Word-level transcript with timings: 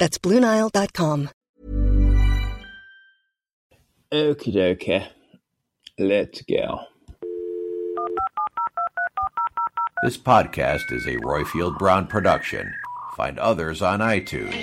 That's 0.00 0.16
BlueNile.com. 0.16 1.28
Okie 4.10 4.54
dokie. 4.54 5.06
Let's 5.98 6.40
go. 6.40 6.80
This 10.02 10.16
podcast 10.16 10.90
is 10.90 11.06
a 11.06 11.18
Royfield 11.18 11.78
Brown 11.78 12.06
production. 12.06 12.72
Find 13.14 13.38
others 13.38 13.82
on 13.82 14.00
iTunes. 14.00 14.54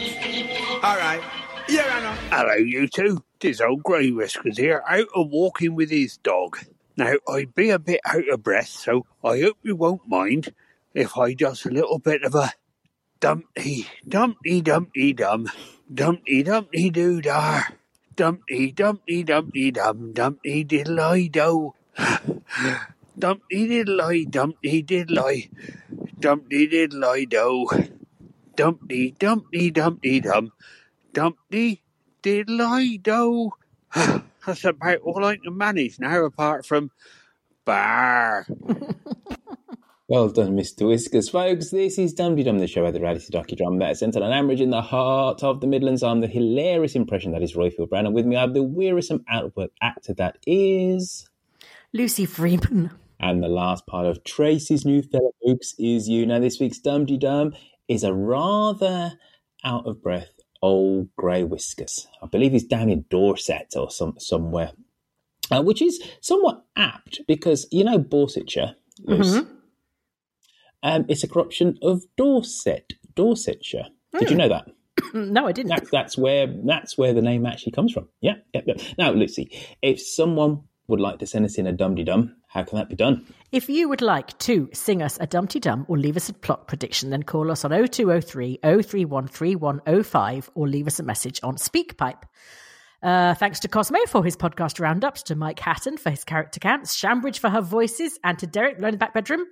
All 0.84 0.98
right. 0.98 1.22
Yeah, 1.70 1.86
I 1.86 2.00
know. 2.02 2.18
Hello, 2.32 2.56
you 2.56 2.88
two. 2.88 3.24
This 3.40 3.62
old 3.62 3.84
Grey 3.84 4.10
Whiskers 4.10 4.58
here, 4.58 4.84
out 4.90 5.06
a 5.14 5.22
walking 5.22 5.76
with 5.76 5.92
his 5.92 6.18
dog. 6.18 6.58
Now, 6.98 7.14
I'd 7.30 7.54
be 7.54 7.70
a 7.70 7.78
bit 7.78 8.02
out 8.06 8.28
of 8.28 8.42
breath, 8.42 8.70
so 8.70 9.06
I 9.24 9.42
hope 9.42 9.58
you 9.62 9.76
won't 9.76 10.08
mind 10.08 10.52
if 10.96 11.16
I 11.16 11.36
just 11.36 11.68
a 11.68 11.70
little 11.70 12.00
bit 12.00 12.24
of 12.24 12.34
a 12.34 12.52
dumpty, 13.20 13.88
dumpty, 14.08 14.62
dumpty, 14.62 15.14
dum, 15.14 15.48
dumpty, 15.94 16.44
dumpty, 16.44 16.90
doo 16.90 17.22
dar, 17.22 17.74
dumpty, 18.16 18.72
dumpty, 18.72 19.24
dumpty, 19.24 19.72
dum, 19.72 20.14
dumpty, 20.14 20.64
diddle 20.64 21.00
I 21.00 21.28
do. 21.28 21.74
Dumpty 23.18 23.68
diddle 23.68 24.02
I, 24.02 24.26
dumpty 24.30 24.84
diddle 24.84 25.20
I, 25.20 25.50
dumpty 26.20 26.68
diddle 26.68 27.04
I 27.04 27.26
do. 27.26 27.68
Dumpty, 28.56 29.16
dumpty, 29.18 29.72
dumpty, 29.72 30.20
dum, 30.20 30.52
dumpty 31.14 31.82
diddle 32.22 32.62
I 32.62 33.00
do. 33.02 33.50
That's 34.46 34.66
about 34.66 35.02
all 35.02 35.26
I 35.26 35.38
can 35.38 35.58
manage 35.58 36.00
now, 36.00 36.26
apart 36.26 36.66
from 36.66 36.92
bar. 37.66 38.46
Well 40.10 40.30
done, 40.30 40.56
Mr. 40.56 40.88
Whiskers. 40.88 41.28
Folks, 41.28 41.70
this 41.70 41.98
is 41.98 42.14
Dum 42.14 42.38
Dum, 42.38 42.60
the 42.60 42.68
show 42.68 42.84
where 42.84 42.94
the 42.94 43.02
reality 43.02 43.30
docudrama 43.30 43.80
that 43.80 43.92
is 43.92 44.00
centered 44.00 44.24
on 44.24 44.32
Ambridge 44.32 44.62
in 44.62 44.70
the 44.70 44.82
heart 44.82 45.44
of 45.44 45.60
the 45.60 45.68
Midlands. 45.68 46.02
I'm 46.02 46.22
the 46.22 46.28
hilarious 46.28 46.96
impression 46.96 47.34
that 47.34 47.44
is 47.44 47.56
Royfield 47.56 47.90
Brown, 47.90 48.06
and 48.06 48.16
with 48.16 48.26
me 48.26 48.38
I 48.38 48.42
have 48.42 48.54
the 48.54 48.64
wearisome 48.64 49.26
outward 49.30 49.70
actor 49.82 50.14
that 50.14 50.38
is... 50.48 51.30
Lucy 51.92 52.26
Freeman. 52.26 52.92
And 53.20 53.44
the 53.44 53.50
last 53.50 53.86
part 53.86 54.06
of 54.06 54.24
Tracy's 54.24 54.86
new 54.86 55.02
fellow 55.02 55.34
folks 55.46 55.76
is 55.78 56.08
you. 56.08 56.26
Now, 56.26 56.40
this 56.40 56.58
week's 56.58 56.80
Dum 56.80 57.06
Dum 57.06 57.54
is 57.90 58.06
a 58.06 58.14
rather 58.14 59.20
out 59.66 59.86
of 59.86 60.02
breath 60.02 60.40
old 60.62 61.10
grey 61.18 61.44
whiskers. 61.44 62.08
I 62.24 62.28
believe 62.28 62.54
he's 62.54 62.64
down 62.64 62.90
in 62.90 63.04
Dorset 63.10 63.74
or 63.76 63.92
some 63.92 64.16
somewhere, 64.20 64.72
uh, 65.52 65.62
which 65.62 65.82
is 65.82 66.02
somewhat 66.22 66.64
apt 66.78 67.20
because 67.28 67.68
you 67.72 67.84
know 67.84 68.00
Borsetshire. 68.00 68.76
Mm-hmm. 69.06 69.57
Um, 70.84 71.06
it's 71.10 71.24
a 71.24 71.28
corruption 71.28 71.78
of 71.82 72.04
Dorset, 72.18 72.94
Dorsetshire. 73.16 73.88
Did 74.20 74.30
you 74.30 74.36
Hmm. 74.36 74.40
know 74.40 74.50
that? 74.50 74.68
no, 75.14 75.48
I 75.48 75.52
didn't. 75.52 75.70
That, 75.70 75.88
that's 75.92 76.18
where 76.18 76.48
that's 76.66 76.98
where 76.98 77.14
the 77.14 77.22
name 77.22 77.46
actually 77.46 77.74
comes 77.74 77.92
from. 77.94 78.08
Yeah, 78.22 78.36
yeah, 78.54 78.62
yeah. 78.66 78.76
Now, 78.98 79.12
Lucy, 79.12 79.52
if 79.82 80.02
someone 80.02 80.64
would 80.88 81.00
like 81.00 81.20
to 81.20 81.28
send 81.28 81.46
us 81.46 81.58
in 81.58 81.68
a 81.68 81.72
dum 81.74 81.96
dum, 81.96 82.36
how 82.48 82.64
can 82.64 82.78
that 82.78 82.90
be 82.90 82.96
done? 82.96 83.26
If 83.52 83.70
you 83.70 83.90
would 83.90 84.02
like 84.02 84.38
to 84.40 84.70
sing 84.74 85.02
us 85.02 85.18
a 85.20 85.28
Dumpty 85.28 85.60
Dum 85.60 85.86
or 85.90 85.98
leave 85.98 86.16
us 86.18 86.30
a 86.30 86.34
plot 86.34 86.68
prediction, 86.68 87.10
then 87.10 87.24
call 87.24 87.52
us 87.52 87.66
on 87.66 87.72
0203 87.72 88.60
031 88.64 89.28
3105 89.28 90.50
or 90.56 90.68
leave 90.68 90.88
us 90.88 91.00
a 91.00 91.04
message 91.04 91.40
on 91.44 91.58
SpeakPipe. 91.58 92.24
Uh, 93.04 93.36
thanks 93.36 93.60
to 93.60 93.68
Cosmo 93.68 94.00
for 94.08 94.24
his 94.24 94.36
podcast 94.36 94.80
roundups, 94.80 95.24
to 95.24 95.36
Mike 95.36 95.60
Hatton 95.60 95.98
for 95.98 96.10
his 96.10 96.24
character 96.24 96.60
counts, 96.60 96.96
Shambridge 96.96 97.40
for 97.40 97.50
her 97.50 97.62
voices, 97.62 98.18
and 98.24 98.40
to 98.40 98.48
Derek 98.48 98.80
Learn 98.80 98.92
the 98.94 98.98
Back 98.98 99.14
Bedroom. 99.14 99.46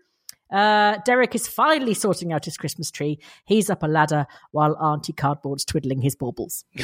Uh, 0.55 0.97
Derek 1.03 1.35
is 1.35 1.47
finally 1.49 1.93
sorting 1.93 2.31
out 2.31 2.45
his 2.45 2.55
Christmas 2.55 2.89
tree. 2.89 3.19
He's 3.43 3.69
up 3.69 3.83
a 3.83 3.87
ladder 3.87 4.25
while 4.51 4.77
Auntie 4.77 5.11
Cardboard's 5.11 5.65
twiddling 5.65 6.01
his 6.01 6.15
baubles. 6.15 6.63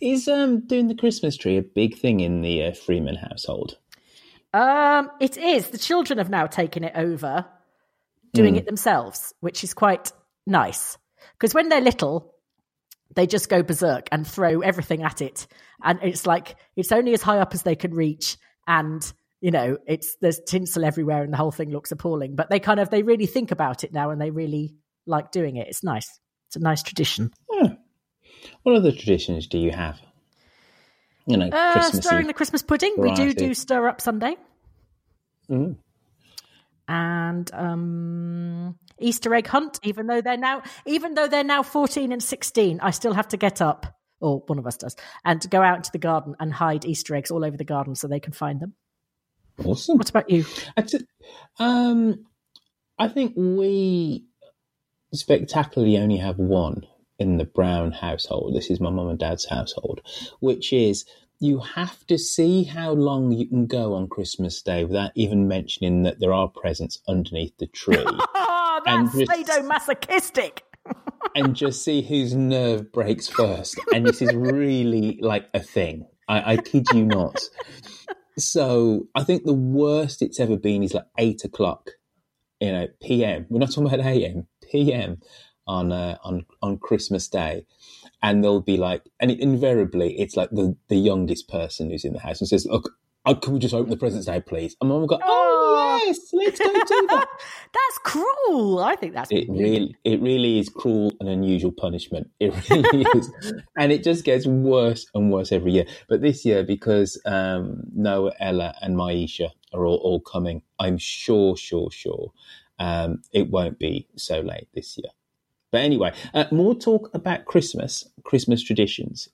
Is 0.00 0.28
um 0.28 0.60
doing 0.66 0.88
the 0.88 0.94
Christmas 0.94 1.36
tree 1.36 1.56
a 1.56 1.62
big 1.62 1.96
thing 1.98 2.20
in 2.20 2.42
the 2.42 2.64
uh, 2.64 2.72
Freeman 2.72 3.16
household? 3.16 3.78
Um, 4.52 5.10
it 5.20 5.36
is. 5.38 5.68
The 5.68 5.78
children 5.78 6.18
have 6.18 6.28
now 6.30 6.46
taken 6.46 6.84
it 6.84 6.92
over, 6.94 7.46
doing 8.34 8.54
Mm. 8.54 8.58
it 8.58 8.66
themselves, 8.66 9.32
which 9.40 9.64
is 9.64 9.72
quite 9.74 10.12
nice. 10.46 10.98
Because 11.32 11.54
when 11.54 11.68
they're 11.68 11.80
little, 11.80 12.34
they 13.14 13.26
just 13.26 13.48
go 13.48 13.62
berserk 13.62 14.08
and 14.12 14.26
throw 14.26 14.60
everything 14.60 15.02
at 15.02 15.20
it, 15.22 15.46
and 15.82 15.98
it's 16.02 16.26
like 16.26 16.56
it's 16.76 16.92
only 16.92 17.14
as 17.14 17.22
high 17.22 17.38
up 17.38 17.54
as 17.54 17.62
they 17.62 17.76
can 17.76 17.94
reach, 17.94 18.36
and 18.66 19.12
you 19.40 19.50
know 19.50 19.78
it's 19.86 20.16
there's 20.20 20.40
tinsel 20.46 20.84
everywhere, 20.84 21.22
and 21.22 21.32
the 21.32 21.36
whole 21.36 21.52
thing 21.52 21.70
looks 21.70 21.92
appalling. 21.92 22.34
But 22.36 22.50
they 22.50 22.60
kind 22.60 22.80
of 22.80 22.90
they 22.90 23.02
really 23.02 23.26
think 23.26 23.50
about 23.50 23.84
it 23.84 23.92
now, 23.92 24.10
and 24.10 24.20
they 24.20 24.30
really 24.30 24.74
like 25.06 25.30
doing 25.30 25.56
it. 25.56 25.68
It's 25.68 25.84
nice. 25.84 26.20
It's 26.48 26.56
a 26.56 26.60
nice 26.60 26.82
tradition. 26.82 27.32
What 28.62 28.76
other 28.76 28.92
traditions 28.92 29.46
do 29.46 29.58
you 29.58 29.72
have? 29.72 29.98
You 31.26 31.36
know, 31.36 31.48
Uh, 31.48 31.90
stirring 31.90 32.28
the 32.28 32.34
Christmas 32.34 32.62
pudding. 32.62 32.94
We 32.96 33.12
do 33.14 33.32
do 33.32 33.52
stir 33.54 33.88
up 33.88 34.00
Sunday. 34.00 34.36
Mm. 35.50 35.76
and 36.88 37.50
um, 37.52 38.78
Easter 38.98 39.34
egg 39.34 39.46
hunt. 39.46 39.78
Even 39.82 40.06
though 40.06 40.20
they're 40.20 40.36
now, 40.36 40.62
even 40.86 41.14
though 41.14 41.28
they're 41.28 41.44
now 41.44 41.62
fourteen 41.62 42.12
and 42.12 42.22
sixteen, 42.22 42.80
I 42.80 42.90
still 42.90 43.12
have 43.12 43.28
to 43.28 43.36
get 43.36 43.60
up, 43.60 43.86
or 44.20 44.42
one 44.46 44.58
of 44.58 44.66
us 44.66 44.76
does, 44.76 44.96
and 45.24 45.44
go 45.50 45.62
out 45.62 45.76
into 45.76 45.90
the 45.92 45.98
garden 45.98 46.34
and 46.38 46.52
hide 46.52 46.84
Easter 46.84 47.14
eggs 47.14 47.30
all 47.30 47.44
over 47.44 47.56
the 47.56 47.64
garden 47.64 47.94
so 47.94 48.06
they 48.08 48.20
can 48.20 48.32
find 48.32 48.60
them. 48.60 48.74
Awesome. 49.64 49.98
What 49.98 50.10
about 50.10 50.30
you? 50.30 50.44
Actually, 50.76 51.06
um, 51.58 52.26
I 52.98 53.08
think 53.08 53.34
we 53.36 54.24
spectacularly 55.12 55.96
only 55.98 56.18
have 56.18 56.38
one 56.38 56.86
in 57.18 57.38
the 57.38 57.44
Brown 57.44 57.92
household. 57.92 58.54
This 58.54 58.70
is 58.70 58.80
my 58.80 58.90
mum 58.90 59.08
and 59.08 59.18
dad's 59.18 59.46
household, 59.48 60.00
which 60.40 60.72
is 60.72 61.04
you 61.38 61.60
have 61.60 62.06
to 62.06 62.18
see 62.18 62.64
how 62.64 62.92
long 62.92 63.32
you 63.32 63.46
can 63.46 63.66
go 63.66 63.94
on 63.94 64.08
Christmas 64.08 64.60
Day 64.62 64.84
without 64.84 65.12
even 65.14 65.48
mentioning 65.48 66.02
that 66.02 66.20
there 66.20 66.32
are 66.32 66.48
presents 66.48 67.00
underneath 67.08 67.56
the 67.58 67.66
tree. 67.66 68.04
Oh, 68.06 68.80
And 68.86 69.08
that's 69.08 69.18
just- 69.18 69.48
sadomasochistic. 69.50 70.58
and 71.34 71.56
just 71.56 71.82
see 71.82 72.00
whose 72.00 72.34
nerve 72.34 72.92
breaks 72.92 73.26
first. 73.28 73.78
And 73.92 74.06
this 74.06 74.22
is 74.22 74.32
really 74.34 75.18
like 75.20 75.48
a 75.52 75.60
thing. 75.60 76.06
I, 76.28 76.52
I 76.52 76.56
kid 76.58 76.86
you 76.94 77.04
not. 77.04 77.40
So 78.38 79.08
I 79.14 79.24
think 79.24 79.44
the 79.44 79.54
worst 79.54 80.22
it's 80.22 80.40
ever 80.40 80.56
been 80.56 80.82
is 80.82 80.94
like 80.94 81.06
eight 81.18 81.44
o'clock, 81.44 81.90
you 82.60 82.72
know, 82.72 82.86
PM. 83.02 83.46
We're 83.48 83.60
not 83.60 83.70
talking 83.70 83.86
about 83.86 84.00
AM, 84.00 84.46
PM 84.70 85.20
on 85.66 85.90
uh, 85.90 86.18
on 86.22 86.44
on 86.62 86.78
Christmas 86.78 87.28
Day, 87.28 87.66
and 88.22 88.44
they'll 88.44 88.60
be 88.60 88.76
like, 88.76 89.02
and 89.20 89.30
invariably 89.30 90.18
it's 90.18 90.36
like 90.36 90.50
the 90.50 90.76
the 90.88 90.96
youngest 90.96 91.48
person 91.48 91.90
who's 91.90 92.04
in 92.04 92.12
the 92.12 92.20
house 92.20 92.40
and 92.40 92.48
says, 92.48 92.66
"Look, 92.66 92.90
uh, 93.24 93.34
can 93.34 93.54
we 93.54 93.58
just 93.58 93.74
open 93.74 93.90
the 93.90 93.96
presents 93.96 94.26
now, 94.26 94.40
please?" 94.40 94.76
And 94.80 94.90
mum 94.90 95.00
will 95.00 95.06
go, 95.06 95.18
"Oh 95.22 95.55
yes, 95.76 96.18
let's 96.32 96.58
go 96.58 96.72
do 96.72 97.06
that." 97.10 97.26
That's 97.72 97.98
cruel. 98.04 98.78
I 98.78 98.96
think 98.96 99.12
that's 99.12 99.30
It 99.30 99.46
really, 99.48 99.94
it 100.04 100.20
really 100.22 100.58
is 100.58 100.68
cruel 100.70 101.12
and 101.20 101.28
unusual 101.28 101.72
punishment. 101.72 102.30
It 102.40 102.54
really 102.70 103.06
is, 103.14 103.30
and 103.76 103.92
it 103.92 104.02
just 104.02 104.24
gets 104.24 104.46
worse 104.46 105.06
and 105.14 105.30
worse 105.30 105.52
every 105.52 105.72
year. 105.72 105.84
But 106.08 106.22
this 106.22 106.44
year, 106.44 106.62
because 106.62 107.20
um, 107.26 107.82
Noah, 107.94 108.32
Ella, 108.40 108.74
and 108.80 108.96
Maisha 108.96 109.50
are 109.74 109.84
all, 109.84 109.96
all 109.96 110.20
coming, 110.20 110.62
I'm 110.78 110.96
sure, 110.96 111.56
sure, 111.56 111.90
sure, 111.90 112.32
um, 112.78 113.22
it 113.32 113.50
won't 113.50 113.78
be 113.78 114.08
so 114.16 114.40
late 114.40 114.68
this 114.74 114.96
year. 114.96 115.10
But 115.72 115.82
anyway, 115.82 116.12
uh, 116.32 116.44
more 116.50 116.74
talk 116.74 117.10
about 117.12 117.44
Christmas. 117.44 118.08
Christmas 118.24 118.62
traditions 118.62 119.28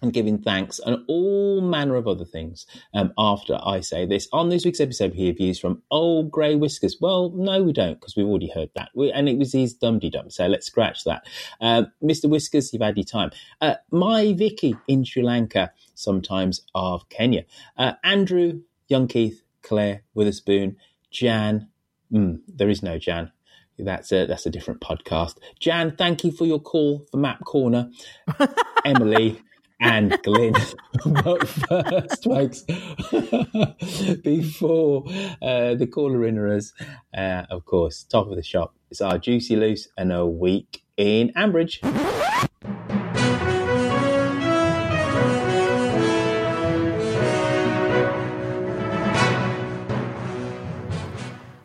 and 0.00 0.12
giving 0.12 0.38
thanks 0.38 0.78
and 0.84 1.04
all 1.08 1.60
manner 1.60 1.96
of 1.96 2.06
other 2.06 2.24
things 2.24 2.66
um, 2.94 3.12
after 3.16 3.58
I 3.62 3.80
say 3.80 4.06
this. 4.06 4.28
On 4.32 4.48
this 4.48 4.64
week's 4.64 4.80
episode, 4.80 5.12
we 5.12 5.18
hear 5.18 5.32
views 5.32 5.58
from 5.58 5.82
Old 5.90 6.30
Grey 6.30 6.54
Whiskers. 6.54 6.96
Well, 7.00 7.30
no, 7.34 7.62
we 7.62 7.72
don't, 7.72 8.00
because 8.00 8.16
we've 8.16 8.26
already 8.26 8.50
heard 8.50 8.70
that. 8.74 8.90
We, 8.94 9.12
and 9.12 9.28
it 9.28 9.38
was 9.38 9.52
his 9.52 9.74
dum 9.74 9.98
dum, 9.98 10.30
so 10.30 10.46
let's 10.46 10.66
scratch 10.66 11.04
that. 11.04 11.26
Uh, 11.60 11.84
Mr. 12.02 12.28
Whiskers, 12.28 12.72
you've 12.72 12.82
had 12.82 12.96
your 12.96 13.04
time. 13.04 13.30
Uh, 13.60 13.74
my 13.90 14.32
Vicky 14.32 14.76
in 14.88 15.04
Sri 15.04 15.22
Lanka, 15.22 15.72
sometimes 15.94 16.62
of 16.74 17.08
Kenya. 17.08 17.44
Uh, 17.76 17.92
Andrew, 18.02 18.62
Young 18.88 19.08
Keith, 19.08 19.42
Claire 19.62 20.02
Witherspoon, 20.14 20.76
Jan. 21.10 21.68
Mm, 22.12 22.40
there 22.48 22.68
is 22.68 22.82
no 22.82 22.98
Jan. 22.98 23.32
That's 23.78 24.12
a 24.12 24.26
that's 24.26 24.46
a 24.46 24.50
different 24.50 24.80
podcast. 24.80 25.36
Jan, 25.58 25.96
thank 25.96 26.24
you 26.24 26.30
for 26.32 26.44
your 26.44 26.60
call 26.60 27.06
for 27.10 27.16
Map 27.16 27.44
Corner. 27.44 27.90
Emily, 28.84 29.40
and 29.82 30.18
Glyn. 30.22 30.54
but 31.24 31.46
first, 31.48 32.24
folks, 32.24 32.62
before 34.22 35.04
uh, 35.42 35.74
the 35.74 35.88
caller 35.92 36.20
inners, 36.20 36.72
uh, 37.16 37.44
of 37.50 37.64
course, 37.66 38.04
top 38.04 38.28
of 38.28 38.36
the 38.36 38.42
shop, 38.42 38.74
it's 38.90 39.00
our 39.00 39.18
Juicy 39.18 39.56
Loose 39.56 39.88
and 39.98 40.12
a 40.12 40.24
week 40.24 40.82
in 40.96 41.32
Ambridge. 41.34 41.80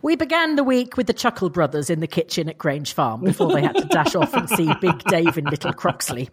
We 0.01 0.15
began 0.15 0.55
the 0.55 0.63
week 0.63 0.95
with 0.95 1.07
the 1.07 1.13
Chuckle 1.13 1.49
brothers 1.49 1.89
in 1.89 1.99
the 1.99 2.07
kitchen 2.07 2.47
at 2.47 2.57
Grange 2.57 2.93
Farm 2.93 3.21
before 3.21 3.51
they 3.51 3.61
had 3.61 3.75
to 3.75 3.85
dash 3.85 4.15
off 4.15 4.33
and 4.33 4.49
see 4.49 4.71
Big 4.79 5.03
Dave 5.03 5.37
in 5.37 5.43
Little 5.43 5.73
Croxley. 5.73 6.29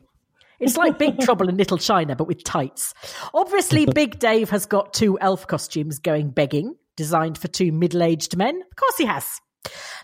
It's 0.60 0.76
like 0.76 0.98
Big 0.98 1.18
Trouble 1.20 1.48
in 1.48 1.56
Little 1.56 1.78
China, 1.78 2.16
but 2.16 2.28
with 2.28 2.44
tights. 2.44 2.94
Obviously, 3.32 3.86
Big 3.94 4.18
Dave 4.18 4.50
has 4.50 4.66
got 4.66 4.94
two 4.94 5.18
elf 5.20 5.46
costumes 5.46 5.98
going 5.98 6.30
begging, 6.30 6.74
designed 6.96 7.38
for 7.38 7.48
two 7.48 7.72
middle 7.72 8.02
aged 8.02 8.36
men. 8.36 8.56
Of 8.56 8.76
course, 8.76 8.96
he 8.98 9.06
has. 9.06 9.40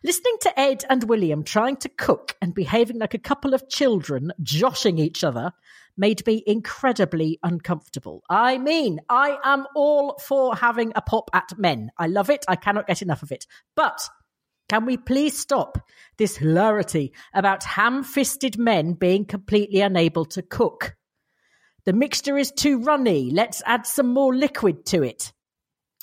Listening 0.03 0.37
to 0.41 0.59
Ed 0.59 0.85
and 0.89 1.05
William 1.05 1.45
trying 1.45 1.77
to 1.77 1.89
cook 1.91 2.35
and 2.41 2.55
behaving 2.55 2.99
like 2.99 3.15
a 3.15 3.19
couple 3.19 3.53
of 3.53 3.69
children, 3.69 4.33
joshing 4.43 4.99
each 4.99 5.23
other, 5.23 5.53
made 5.97 6.27
me 6.27 6.43
incredibly 6.47 7.39
uncomfortable. 7.43 8.23
I 8.31 8.57
mean, 8.57 9.01
I 9.09 9.37
am 9.45 9.67
all 9.77 10.19
for 10.19 10.57
having 10.57 10.93
a 10.97 11.03
pop 11.03 11.31
at 11.35 11.59
men. 11.59 11.91
I 11.99 12.07
love 12.07 12.31
it. 12.31 12.45
I 12.49 12.57
cannot 12.57 12.87
get 12.87 13.03
enough 13.03 13.23
of 13.23 13.33
it. 13.33 13.47
But 13.77 14.09
can 14.71 14.87
we 14.87 14.97
please 14.97 15.37
stop 15.37 15.79
this 16.17 16.37
hilarity 16.37 17.13
about 17.35 17.65
ham 17.65 18.05
fisted 18.05 18.57
men 18.57 18.93
being 18.93 19.25
completely 19.25 19.81
unable 19.81 20.25
to 20.25 20.43
cook? 20.43 20.95
The 21.87 21.93
mixture 21.93 22.39
is 22.39 22.53
too 22.53 22.79
runny. 22.79 23.33
Let's 23.33 23.65
add 23.67 23.85
some 23.85 24.15
more 24.15 24.33
liquid 24.33 24.87
to 24.87 25.03
it. 25.03 25.33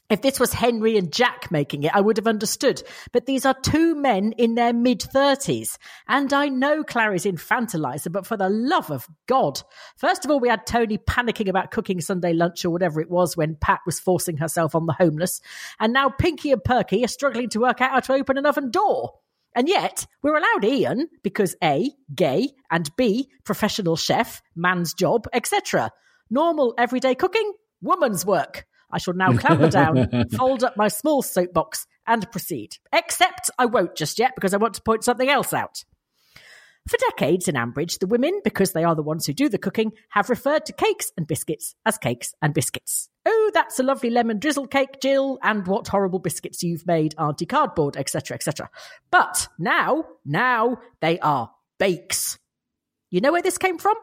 If 0.10 0.22
this 0.22 0.40
was 0.40 0.54
Henry 0.54 0.98
and 0.98 1.12
Jack 1.12 1.52
making 1.52 1.84
it, 1.84 1.94
I 1.94 2.00
would 2.00 2.16
have 2.16 2.28
understood. 2.28 2.82
But 3.12 3.26
these 3.26 3.46
are 3.46 3.54
two 3.54 3.94
men 3.94 4.32
in 4.38 4.56
their 4.56 4.72
mid 4.72 5.02
30s. 5.02 5.78
And 6.08 6.32
I 6.32 6.48
know 6.48 6.84
Clarrie's 6.84 7.26
infantilizer, 7.26 8.10
but 8.10 8.26
for 8.26 8.38
the 8.38 8.48
love 8.48 8.90
of 8.90 9.06
God. 9.28 9.62
First 9.98 10.24
of 10.24 10.32
all, 10.32 10.40
we 10.40 10.48
had 10.48 10.66
Tony 10.66 10.98
panicking 10.98 11.50
about 11.50 11.72
cooking 11.72 12.00
Sunday 12.00 12.32
lunch 12.32 12.64
or 12.64 12.70
whatever 12.70 13.02
it 13.02 13.10
was 13.10 13.36
when 13.36 13.56
Pat 13.56 13.82
was 13.86 14.00
forcing 14.00 14.38
herself 14.38 14.76
on 14.76 14.86
the 14.86 14.94
homeless. 14.94 15.42
And 15.78 15.92
now 15.92 16.08
Pinky 16.08 16.54
and 16.54 16.64
Perky 16.64 17.04
are 17.04 17.10
struggling 17.10 17.50
to 17.50 17.60
work 17.60 17.82
out 17.82 17.92
how 17.92 18.00
to 18.00 18.14
open 18.14 18.38
an 18.38 18.46
oven 18.46 18.72
door. 18.72 19.12
And 19.56 19.68
yet, 19.68 20.06
we're 20.22 20.38
allowed 20.38 20.64
Ian 20.64 21.10
because 21.22 21.58
A, 21.62 21.92
gay, 22.16 22.52
and 22.72 22.90
B, 22.96 23.30
professional 23.44 23.98
chef, 23.98 24.42
man's 24.56 24.94
job, 24.94 25.28
etc. 25.34 25.92
Normal 26.30 26.76
everyday 26.78 27.16
cooking, 27.16 27.52
woman's 27.82 28.26
work. 28.26 28.66
I 28.92 28.98
shall 28.98 29.14
now 29.14 29.34
clamber 29.34 29.70
down, 29.70 30.30
fold 30.36 30.64
up 30.64 30.78
my 30.78 30.88
small 30.88 31.22
soapbox, 31.22 31.88
and 32.06 32.30
proceed. 32.32 32.78
Except 32.94 33.50
I 33.58 33.66
won't 33.66 33.96
just 33.96 34.20
yet 34.20 34.34
because 34.36 34.54
I 34.54 34.58
want 34.58 34.76
to 34.76 34.82
point 34.82 35.04
something 35.04 35.30
else 35.30 35.54
out. 35.54 35.84
For 36.88 36.98
decades 37.10 37.50
in 37.50 37.56
Ambridge, 37.56 38.00
the 38.00 38.08
women, 38.08 38.40
because 38.46 38.72
they 38.72 38.86
are 38.86 38.96
the 38.96 39.04
ones 39.04 39.26
who 39.26 39.34
do 39.34 39.50
the 39.50 39.58
cooking, 39.58 39.92
have 40.10 40.30
referred 40.30 40.66
to 40.68 40.74
cakes 40.74 41.12
and 41.18 41.28
biscuits 41.28 41.76
as 41.86 41.98
cakes 41.98 42.34
and 42.42 42.54
biscuits. 42.54 43.10
Oh, 43.26 43.52
that's 43.54 43.78
a 43.78 43.84
lovely 43.84 44.10
lemon 44.10 44.40
drizzle 44.40 44.68
cake, 44.68 45.02
Jill, 45.02 45.38
and 45.44 45.68
what 45.68 45.90
horrible 45.90 46.20
biscuits 46.20 46.64
you've 46.64 46.88
made, 46.88 47.14
Auntie 47.20 47.46
Cardboard, 47.46 47.98
etc., 47.98 48.36
etc. 48.36 48.70
But 49.12 49.50
now, 49.60 50.06
now 50.26 50.78
they 51.02 51.20
are 51.20 51.52
bakes. 51.78 52.40
You 53.10 53.20
know 53.20 53.34
where 53.34 53.42
this 53.42 53.58
came 53.58 53.78
from? 53.78 53.96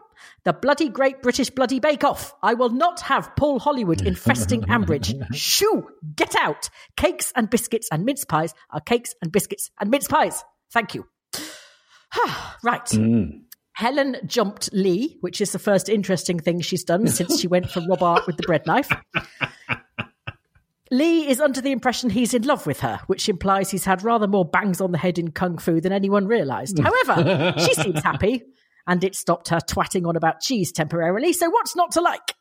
The 0.44 0.52
bloody 0.52 0.88
great 0.88 1.22
British 1.22 1.50
bloody 1.50 1.80
bake 1.80 2.04
off. 2.04 2.34
I 2.42 2.54
will 2.54 2.70
not 2.70 3.00
have 3.00 3.34
Paul 3.36 3.58
Hollywood 3.58 4.02
infesting 4.02 4.62
Ambridge. 4.68 5.14
Shoo! 5.34 5.88
Get 6.16 6.34
out! 6.36 6.70
Cakes 6.96 7.32
and 7.34 7.50
biscuits 7.50 7.88
and 7.90 8.04
mince 8.04 8.24
pies 8.24 8.54
are 8.70 8.80
cakes 8.80 9.14
and 9.22 9.32
biscuits 9.32 9.70
and 9.80 9.90
mince 9.90 10.08
pies. 10.08 10.44
Thank 10.72 10.94
you. 10.94 11.06
right. 12.62 12.84
Mm. 12.86 13.42
Helen 13.74 14.16
jumped 14.24 14.70
Lee, 14.72 15.18
which 15.20 15.40
is 15.40 15.52
the 15.52 15.58
first 15.58 15.88
interesting 15.88 16.38
thing 16.38 16.60
she's 16.60 16.84
done 16.84 17.08
since 17.08 17.40
she 17.40 17.48
went 17.48 17.70
for 17.70 17.80
Rob 17.88 18.02
Art 18.02 18.26
with 18.26 18.36
the 18.36 18.44
bread 18.44 18.66
knife. 18.66 18.90
Lee 20.90 21.26
is 21.26 21.40
under 21.40 21.60
the 21.60 21.72
impression 21.72 22.08
he's 22.10 22.34
in 22.34 22.42
love 22.42 22.66
with 22.66 22.80
her, 22.80 23.00
which 23.08 23.28
implies 23.28 23.70
he's 23.70 23.84
had 23.84 24.04
rather 24.04 24.28
more 24.28 24.44
bangs 24.44 24.80
on 24.80 24.92
the 24.92 24.98
head 24.98 25.18
in 25.18 25.32
kung 25.32 25.58
fu 25.58 25.80
than 25.80 25.92
anyone 25.92 26.26
realised. 26.26 26.78
However, 27.06 27.54
she 27.58 27.74
seems 27.74 28.00
happy, 28.00 28.44
and 28.86 29.02
it 29.04 29.14
stopped 29.14 29.48
her 29.48 29.60
twatting 29.60 30.06
on 30.06 30.16
about 30.16 30.40
cheese 30.40 30.72
temporarily, 30.72 31.32
so 31.32 31.50
what's 31.50 31.76
not 31.76 31.92
to 31.92 32.00
like? 32.00 32.34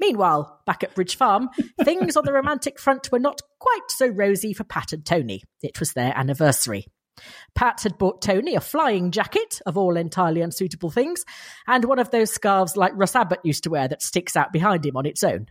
Meanwhile, 0.00 0.60
back 0.64 0.84
at 0.84 0.94
Bridge 0.94 1.16
Farm, 1.16 1.48
things 1.84 2.16
on 2.16 2.24
the 2.24 2.32
romantic 2.32 2.78
front 2.78 3.10
were 3.10 3.18
not 3.18 3.40
quite 3.58 3.88
so 3.88 4.06
rosy 4.06 4.52
for 4.52 4.64
Pat 4.64 4.92
and 4.92 5.04
Tony. 5.04 5.42
It 5.62 5.80
was 5.80 5.92
their 5.92 6.16
anniversary. 6.16 6.86
Pat 7.54 7.80
had 7.82 7.98
bought 7.98 8.22
Tony 8.22 8.54
a 8.54 8.60
flying 8.60 9.10
jacket, 9.10 9.60
of 9.66 9.76
all 9.76 9.96
entirely 9.96 10.40
unsuitable 10.40 10.90
things, 10.90 11.24
and 11.66 11.84
one 11.84 11.98
of 11.98 12.10
those 12.10 12.30
scarves 12.30 12.76
like 12.76 12.92
Russ 12.94 13.16
Abbott 13.16 13.40
used 13.42 13.64
to 13.64 13.70
wear 13.70 13.88
that 13.88 14.02
sticks 14.02 14.36
out 14.36 14.52
behind 14.52 14.86
him 14.86 14.96
on 14.96 15.06
its 15.06 15.24
own. 15.24 15.46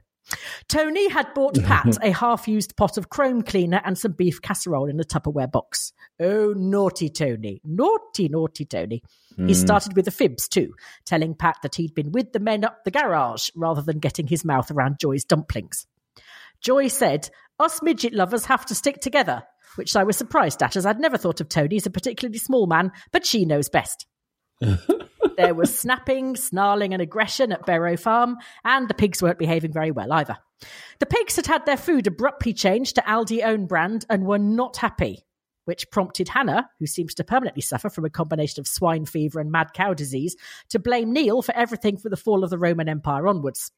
Tony 0.67 1.09
had 1.09 1.33
bought 1.33 1.61
Pat 1.63 1.97
a 2.01 2.11
half 2.11 2.47
used 2.47 2.75
pot 2.75 2.97
of 2.97 3.09
chrome 3.09 3.41
cleaner 3.41 3.81
and 3.83 3.97
some 3.97 4.11
beef 4.13 4.41
casserole 4.41 4.89
in 4.89 4.99
a 4.99 5.03
Tupperware 5.03 5.51
box. 5.51 5.93
Oh, 6.19 6.53
naughty 6.55 7.09
Tony. 7.09 7.61
Naughty, 7.63 8.27
naughty 8.27 8.65
Tony. 8.65 9.01
He 9.37 9.53
mm. 9.53 9.55
started 9.55 9.95
with 9.95 10.05
the 10.05 10.11
fibs 10.11 10.47
too, 10.47 10.73
telling 11.05 11.35
Pat 11.35 11.57
that 11.61 11.75
he'd 11.75 11.93
been 11.93 12.11
with 12.11 12.33
the 12.33 12.39
men 12.39 12.63
up 12.63 12.83
the 12.83 12.91
garage 12.91 13.49
rather 13.55 13.83
than 13.83 13.99
getting 13.99 14.25
his 14.25 14.43
mouth 14.43 14.71
around 14.71 14.99
Joy's 14.99 15.25
dumplings. 15.25 15.85
Joy 16.59 16.87
said, 16.87 17.29
Us 17.59 17.83
midget 17.83 18.13
lovers 18.13 18.45
have 18.45 18.65
to 18.65 18.75
stick 18.75 18.99
together, 18.99 19.43
which 19.75 19.95
I 19.95 20.03
was 20.03 20.17
surprised 20.17 20.63
at 20.63 20.75
as 20.75 20.87
I'd 20.87 20.99
never 20.99 21.17
thought 21.17 21.39
of 21.39 21.49
Tony 21.49 21.75
as 21.77 21.85
a 21.85 21.91
particularly 21.91 22.39
small 22.39 22.65
man, 22.65 22.91
but 23.11 23.27
she 23.27 23.45
knows 23.45 23.69
best. 23.69 24.07
there 25.37 25.53
was 25.53 25.77
snapping, 25.77 26.35
snarling, 26.35 26.93
and 26.93 27.01
aggression 27.01 27.51
at 27.51 27.65
Berrow 27.65 27.99
Farm, 27.99 28.37
and 28.63 28.87
the 28.87 28.95
pigs 28.95 29.21
weren't 29.21 29.37
behaving 29.37 29.71
very 29.71 29.91
well 29.91 30.11
either. 30.13 30.37
The 30.99 31.05
pigs 31.05 31.35
had 31.35 31.45
had 31.45 31.65
their 31.67 31.77
food 31.77 32.07
abruptly 32.07 32.53
changed 32.53 32.95
to 32.95 33.01
Aldi 33.01 33.45
own 33.45 33.67
brand 33.67 34.05
and 34.09 34.25
were 34.25 34.39
not 34.39 34.77
happy, 34.77 35.26
which 35.67 35.89
prompted 35.91 36.29
Hannah, 36.29 36.69
who 36.79 36.87
seems 36.87 37.13
to 37.15 37.25
permanently 37.25 37.61
suffer 37.61 37.89
from 37.89 38.05
a 38.05 38.09
combination 38.09 38.61
of 38.61 38.67
swine 38.67 39.05
fever 39.05 39.39
and 39.41 39.51
mad 39.51 39.73
cow 39.73 39.93
disease, 39.93 40.37
to 40.69 40.79
blame 40.79 41.11
Neil 41.11 41.41
for 41.41 41.53
everything 41.53 41.97
from 41.97 42.09
the 42.11 42.17
fall 42.17 42.45
of 42.45 42.49
the 42.49 42.57
Roman 42.57 42.87
Empire 42.87 43.27
onwards. 43.27 43.71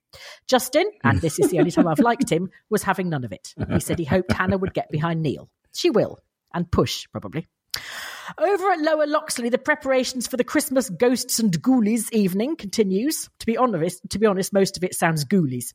Justin, 0.48 0.86
and 1.03 1.19
this 1.19 1.39
is 1.39 1.50
the 1.50 1.58
only 1.58 1.72
time 1.72 1.88
I've 1.88 2.00
liked 2.00 2.31
him, 2.31 2.51
was 2.69 2.84
having 2.84 3.10
none 3.10 3.24
of 3.24 3.31
it. 3.31 3.55
He 3.72 3.79
said 3.79 3.98
he 3.98 4.05
hoped 4.05 4.31
Hannah 4.31 4.58
would 4.58 4.74
get 4.74 4.91
behind 4.91 5.24
Neil. 5.24 5.50
She 5.74 5.89
will, 5.89 6.19
and 6.53 6.72
push, 6.72 7.08
probably. 7.12 7.48
Over 8.38 8.72
at 8.72 8.80
Lower 8.80 9.08
Loxley, 9.08 9.50
the 9.50 9.58
preparations 9.58 10.28
for 10.28 10.38
the 10.38 10.44
Christmas 10.44 10.90
ghosts 10.90 11.40
and 11.40 11.52
ghoulies 11.62 12.12
evening 12.12 12.56
continues. 12.56 13.28
To 13.40 13.46
be 13.46 13.58
honest, 13.58 14.02
to 14.10 14.20
be 14.20 14.26
honest, 14.26 14.54
most 14.54 14.78
of 14.78 14.84
it 14.84 14.94
sounds 14.94 15.26
ghoulies. 15.26 15.74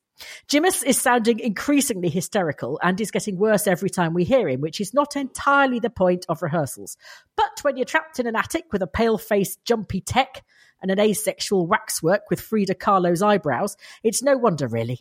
Jimus 0.48 0.84
is 0.84 1.00
sounding 1.00 1.40
increasingly 1.40 2.08
hysterical 2.08 2.78
and 2.82 3.00
is 3.00 3.10
getting 3.10 3.38
worse 3.38 3.66
every 3.66 3.90
time 3.90 4.14
we 4.14 4.24
hear 4.24 4.48
him, 4.48 4.60
which 4.60 4.80
is 4.80 4.94
not 4.94 5.16
entirely 5.16 5.80
the 5.80 5.90
point 5.90 6.26
of 6.28 6.42
rehearsals. 6.42 6.96
But 7.36 7.58
when 7.62 7.76
you're 7.76 7.86
trapped 7.86 8.20
in 8.20 8.26
an 8.26 8.36
attic 8.36 8.66
with 8.72 8.82
a 8.82 8.86
pale-faced, 8.86 9.64
jumpy 9.64 10.00
tech 10.00 10.44
and 10.80 10.90
an 10.90 11.00
asexual 11.00 11.66
waxwork 11.66 12.30
with 12.30 12.40
Frida 12.40 12.74
Kahlo's 12.74 13.22
eyebrows, 13.22 13.76
it's 14.04 14.22
no 14.22 14.36
wonder, 14.36 14.68
really. 14.68 15.00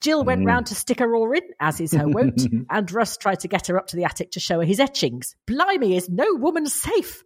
Jill 0.00 0.24
went 0.24 0.42
mm. 0.42 0.46
round 0.46 0.66
to 0.66 0.74
stick 0.74 0.98
her 1.00 1.14
oar 1.14 1.34
in, 1.34 1.42
as 1.60 1.80
is 1.80 1.92
her 1.92 2.08
wont, 2.08 2.42
and 2.70 2.92
Russ 2.92 3.16
tried 3.16 3.40
to 3.40 3.48
get 3.48 3.66
her 3.68 3.78
up 3.78 3.88
to 3.88 3.96
the 3.96 4.04
attic 4.04 4.32
to 4.32 4.40
show 4.40 4.60
her 4.60 4.66
his 4.66 4.80
etchings. 4.80 5.34
Blimey, 5.46 5.96
is 5.96 6.08
no 6.08 6.26
woman 6.34 6.66
safe? 6.66 7.22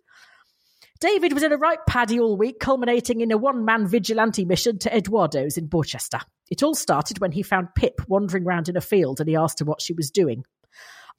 David 1.01 1.33
was 1.33 1.43
in 1.43 1.53
a 1.53 1.57
right 1.57 1.79
paddy 1.89 2.21
all 2.21 2.37
week, 2.37 2.61
culminating 2.61 3.23
in 3.23 3.33
a 3.33 3.39
one 3.39 3.65
man 3.65 3.87
vigilante 3.87 4.45
mission 4.45 4.79
to 4.81 4.95
Eduardo's 4.95 5.57
in 5.57 5.69
Borchester. 5.69 6.21
It 6.51 6.63
all 6.63 6.75
started 6.75 7.21
when 7.21 7.33
he 7.33 7.43
found 7.43 7.75
Pip 7.75 8.03
wandering 8.07 8.45
round 8.45 8.69
in 8.69 8.77
a 8.77 8.83
field 8.83 9.19
and 9.19 9.29
he 9.29 9.37
asked 9.37 9.61
her 9.61 9.65
what 9.65 9.81
she 9.81 9.95
was 9.95 10.11
doing. 10.11 10.45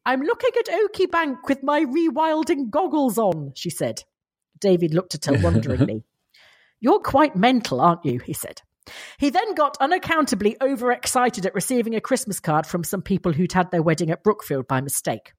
I'm 0.06 0.22
looking 0.22 0.52
at 0.58 0.68
Oaky 0.68 1.10
Bank 1.10 1.48
with 1.50 1.64
my 1.64 1.84
rewilding 1.86 2.70
goggles 2.70 3.18
on, 3.18 3.54
she 3.56 3.70
said. 3.72 4.04
David 4.60 4.94
looked 4.94 5.16
at 5.16 5.26
her 5.26 5.34
wonderingly. 5.44 6.04
You're 6.80 7.00
quite 7.00 7.36
mental, 7.36 7.82
aren't 7.82 8.06
you? 8.06 8.20
he 8.20 8.34
said. 8.34 8.62
He 9.18 9.30
then 9.30 9.56
got 9.56 9.78
unaccountably 9.80 10.58
overexcited 10.62 11.46
at 11.46 11.56
receiving 11.56 11.96
a 11.96 12.02
Christmas 12.02 12.40
card 12.40 12.66
from 12.66 12.84
some 12.84 13.02
people 13.02 13.34
who'd 13.34 13.54
had 13.54 13.72
their 13.72 13.84
wedding 13.84 14.12
at 14.12 14.24
Brookfield 14.24 14.68
by 14.68 14.82
mistake. 14.82 15.34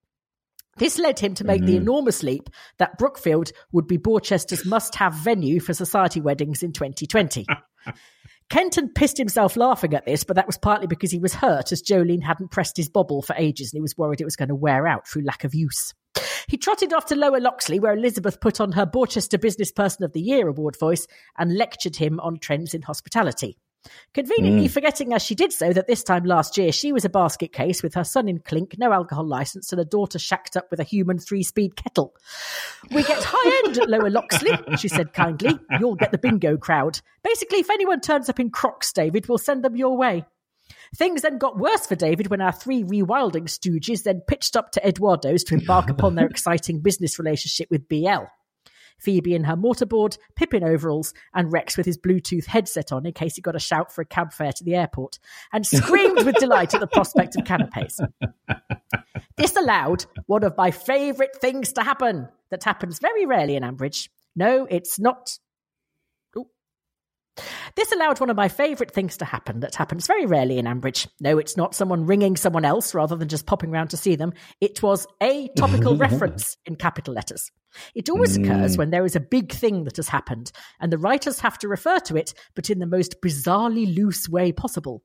This 0.79 0.99
led 0.99 1.19
him 1.19 1.35
to 1.35 1.45
make 1.45 1.61
mm-hmm. 1.61 1.67
the 1.67 1.77
enormous 1.77 2.23
leap 2.23 2.49
that 2.79 2.97
Brookfield 2.97 3.53
would 3.73 3.87
be 3.87 3.99
Borchester's 3.99 4.65
must 4.65 4.95
have 4.95 5.13
venue 5.15 5.61
for 5.61 5.75
society 5.75 6.21
weddings 6.21 6.63
in 6.63 6.73
2020. 6.73 7.47
Kenton 8.49 8.91
pissed 8.95 9.19
himself 9.19 9.57
laughing 9.57 9.95
at 9.95 10.05
this, 10.05 10.25
but 10.25 10.37
that 10.37 10.47
was 10.47 10.59
partly 10.59 10.87
because 10.87 11.11
he 11.11 11.19
was 11.19 11.35
hurt 11.35 11.73
as 11.73 11.83
Jolene 11.83 12.23
hadn't 12.23 12.51
pressed 12.51 12.77
his 12.77 12.89
bobble 12.89 13.23
for 13.23 13.35
ages 13.39 13.73
and 13.73 13.79
he 13.79 13.83
was 13.83 13.97
worried 13.97 14.21
it 14.21 14.27
was 14.27 14.37
going 14.37 14.49
to 14.49 14.55
wear 14.55 14.87
out 14.87 15.07
through 15.07 15.25
lack 15.25 15.45
of 15.45 15.55
use. 15.55 15.95
He 16.47 16.57
trotted 16.57 16.93
off 16.93 17.07
to 17.07 17.17
Lower 17.17 17.41
Loxley, 17.41 17.81
where 17.81 17.95
Elizabeth 17.95 18.41
put 18.41 18.61
on 18.61 18.73
her 18.73 18.87
Borchester 18.87 19.41
Business 19.41 19.73
Person 19.73 20.05
of 20.05 20.13
the 20.13 20.21
Year 20.21 20.49
award 20.49 20.79
voice 20.79 21.07
and 21.39 21.57
lectured 21.57 21.97
him 21.97 22.21
on 22.21 22.39
trends 22.39 22.75
in 22.75 22.83
hospitality. 22.83 23.57
Conveniently 24.15 24.69
mm. 24.69 24.71
forgetting 24.71 25.13
as 25.13 25.23
she 25.23 25.35
did 25.35 25.53
so 25.53 25.73
that 25.73 25.87
this 25.87 26.05
time 26.05 26.25
last 26.25 26.57
year 26.57 26.71
she 26.71 26.93
was 26.93 27.05
a 27.05 27.09
basket 27.09 27.53
case 27.53 27.83
with 27.83 27.95
her 27.95 28.05
son 28.05 28.29
in 28.29 28.39
clink, 28.39 28.77
no 28.79 28.93
alcohol 28.93 29.27
licence, 29.27 29.73
and 29.73 29.81
a 29.81 29.85
daughter 29.85 30.19
shacked 30.19 30.57
up 30.57 30.71
with 30.71 30.79
a 30.79 30.85
human 30.85 31.19
three 31.19 31.43
speed 31.43 31.75
kettle. 31.75 32.15
We 32.91 33.03
get 33.03 33.23
high 33.25 33.63
end 33.65 33.79
at 33.79 33.91
Lower 33.91 34.11
Loxley, 34.11 34.53
she 34.79 34.89
said 34.89 35.13
kindly. 35.13 35.59
You'll 35.81 35.97
get 35.97 36.13
the 36.13 36.19
bingo 36.19 36.57
crowd. 36.57 37.01
Basically, 37.25 37.59
if 37.59 37.71
anyone 37.71 38.01
turns 38.01 38.29
up 38.29 38.39
in 38.39 38.51
Crocs, 38.51 38.93
David, 38.93 39.29
we'll 39.29 39.39
send 39.39 39.65
them 39.65 39.77
your 39.77 39.97
way. 39.97 40.25
Things 40.95 41.23
then 41.23 41.39
got 41.39 41.59
worse 41.59 41.87
for 41.87 41.95
David 41.95 42.29
when 42.29 42.41
our 42.41 42.53
three 42.53 42.85
rewilding 42.85 43.45
stooges 43.45 44.03
then 44.03 44.21
pitched 44.21 44.57
up 44.57 44.73
to 44.73 44.87
Eduardo's 44.87 45.45
to 45.45 45.55
embark 45.55 45.89
upon 45.91 46.15
their 46.15 46.27
exciting 46.27 46.81
business 46.81 47.19
relationship 47.19 47.69
with 47.71 47.89
BL. 47.89 48.25
Phoebe 48.99 49.35
in 49.35 49.45
her 49.45 49.57
mortarboard, 49.57 50.17
Pip 50.37 50.55
in 50.55 50.63
overalls, 50.63 51.13
and 51.35 51.53
Rex 51.53 51.77
with 51.77 51.87
his 51.87 51.99
Bluetooth 51.99 52.47
headset 52.47 52.93
on 52.93 53.05
in 53.05 53.13
case 53.13 53.35
he 53.35 53.43
got 53.43 53.57
a 53.57 53.61
shout 53.61 53.93
for 53.93 54.01
a 54.01 54.07
cab 54.07 54.33
fare 54.33 54.53
to 54.53 54.65
the 54.65 54.77
airport, 54.77 55.19
and 55.53 55.67
screamed 55.67 56.25
with 56.25 56.37
delight 56.37 56.73
at 56.73 56.81
the 56.81 56.87
prospect 56.87 57.37
of 57.37 57.45
canapes. 57.45 57.99
This 59.37 59.57
allowed 59.57 60.05
one 60.27 60.45
of 60.45 60.57
my 60.57 60.71
favourite 60.71 61.35
things 61.37 61.73
to 61.73 61.83
happen 61.83 62.29
that 62.51 62.63
happens 62.63 63.01
very 63.01 63.27
rarely 63.27 63.57
in 63.57 63.65
Ambridge. 63.65 64.09
No, 64.37 64.67
it's 64.71 65.01
not 65.01 65.39
this 67.77 67.93
allowed 67.93 68.21
one 68.21 68.31
of 68.31 68.37
my 68.37 68.49
favourite 68.49 68.91
things 68.91 69.17
to 69.19 69.25
happen 69.25 69.61
that 69.61 69.75
happens 69.75 70.07
very 70.07 70.27
rarely 70.27 70.59
in 70.59 70.67
Ambridge. 70.67 71.09
No, 71.21 71.39
it's 71.39 71.57
not 71.57 71.75
someone 71.75 72.07
ringing 72.07 72.37
someone 72.37 72.65
else 72.65 72.95
rather 72.95 73.17
than 73.17 73.29
just 73.29 73.47
popping 73.47 73.71
round 73.71 73.91
to 73.91 73.97
see 73.97 74.17
them. 74.17 74.33
It 74.61 74.83
was 74.83 75.07
a 75.23 75.49
topical 75.57 75.97
reference 76.09 76.57
in 76.67 76.77
capital 76.77 77.15
letters. 77.15 77.51
It 77.95 78.11
always 78.11 78.37
mm. 78.37 78.45
occurs 78.45 78.77
when 78.77 78.91
there 78.91 79.07
is 79.07 79.17
a 79.17 79.21
big 79.21 79.53
thing 79.53 79.85
that 79.85 79.97
has 79.97 80.09
happened, 80.09 80.53
and 80.79 80.93
the 80.93 80.99
writers 80.99 81.41
have 81.41 81.59
to 81.59 81.69
refer 81.69 81.99
to 82.01 82.17
it, 82.17 82.35
but 82.55 82.69
in 82.69 82.79
the 82.79 82.87
most 82.87 83.23
bizarrely 83.23 83.95
loose 83.95 84.29
way 84.29 84.53
possible. 84.53 85.03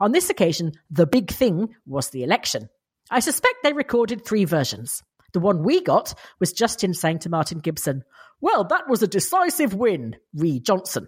On 0.00 0.12
this 0.12 0.30
occasion, 0.30 0.72
the 0.90 1.06
big 1.06 1.30
thing 1.30 1.74
was 1.86 2.10
the 2.10 2.24
election. 2.24 2.68
I 3.10 3.20
suspect 3.20 3.56
they 3.62 3.72
recorded 3.72 4.24
three 4.24 4.44
versions. 4.44 5.02
The 5.32 5.40
one 5.40 5.62
we 5.62 5.82
got 5.82 6.14
was 6.40 6.52
Justin 6.52 6.94
saying 6.94 7.20
to 7.20 7.28
Martin 7.28 7.60
Gibson, 7.60 8.02
Well, 8.40 8.64
that 8.64 8.88
was 8.88 9.02
a 9.02 9.08
decisive 9.08 9.74
win, 9.74 10.16
re 10.34 10.58
Johnson. 10.58 11.06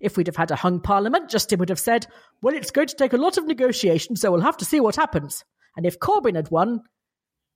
If 0.00 0.16
we'd 0.16 0.26
have 0.26 0.36
had 0.36 0.50
a 0.50 0.56
hung 0.56 0.80
parliament, 0.80 1.30
Justin 1.30 1.58
would 1.58 1.68
have 1.68 1.78
said, 1.78 2.06
Well, 2.42 2.54
it's 2.54 2.70
going 2.70 2.88
to 2.88 2.96
take 2.96 3.12
a 3.12 3.18
lot 3.18 3.38
of 3.38 3.46
negotiation, 3.46 4.16
so 4.16 4.30
we'll 4.30 4.40
have 4.40 4.56
to 4.58 4.64
see 4.64 4.80
what 4.80 4.96
happens. 4.96 5.44
And 5.76 5.86
if 5.86 5.98
Corbyn 5.98 6.36
had 6.36 6.50
won, 6.50 6.82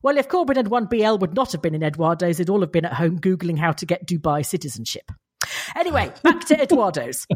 well, 0.02 0.18
if 0.18 0.28
Corbyn 0.28 0.56
had 0.56 0.68
won, 0.68 0.86
BL 0.86 1.16
would 1.16 1.34
not 1.34 1.52
have 1.52 1.62
been 1.62 1.74
in 1.74 1.82
Eduardo's. 1.82 2.38
They'd 2.38 2.50
all 2.50 2.60
have 2.60 2.72
been 2.72 2.84
at 2.84 2.94
home 2.94 3.20
Googling 3.20 3.58
how 3.58 3.72
to 3.72 3.86
get 3.86 4.06
Dubai 4.06 4.44
citizenship. 4.44 5.10
Anyway, 5.76 6.12
back 6.22 6.44
to 6.46 6.60
Eduardo's. 6.60 7.26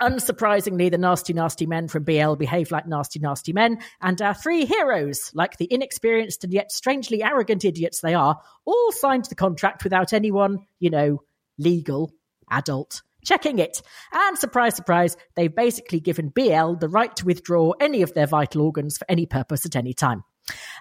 Unsurprisingly, 0.00 0.90
the 0.90 0.98
nasty, 0.98 1.32
nasty 1.32 1.66
men 1.66 1.88
from 1.88 2.04
BL 2.04 2.34
behave 2.34 2.70
like 2.70 2.86
nasty, 2.86 3.18
nasty 3.18 3.52
men, 3.52 3.78
and 4.00 4.20
our 4.22 4.34
three 4.34 4.64
heroes, 4.64 5.30
like 5.34 5.58
the 5.58 5.72
inexperienced 5.72 6.44
and 6.44 6.52
yet 6.52 6.72
strangely 6.72 7.22
arrogant 7.22 7.64
idiots 7.64 8.00
they 8.00 8.14
are, 8.14 8.40
all 8.64 8.92
signed 8.92 9.26
the 9.26 9.34
contract 9.34 9.84
without 9.84 10.12
anyone, 10.12 10.58
you 10.78 10.90
know, 10.90 11.22
legal, 11.58 12.12
adult, 12.50 13.02
checking 13.24 13.58
it. 13.58 13.82
And 14.12 14.38
surprise, 14.38 14.76
surprise, 14.76 15.16
they've 15.36 15.54
basically 15.54 16.00
given 16.00 16.28
BL 16.28 16.74
the 16.74 16.88
right 16.90 17.14
to 17.16 17.26
withdraw 17.26 17.72
any 17.80 18.02
of 18.02 18.14
their 18.14 18.26
vital 18.26 18.62
organs 18.62 18.98
for 18.98 19.06
any 19.08 19.26
purpose 19.26 19.64
at 19.66 19.76
any 19.76 19.94
time. 19.94 20.24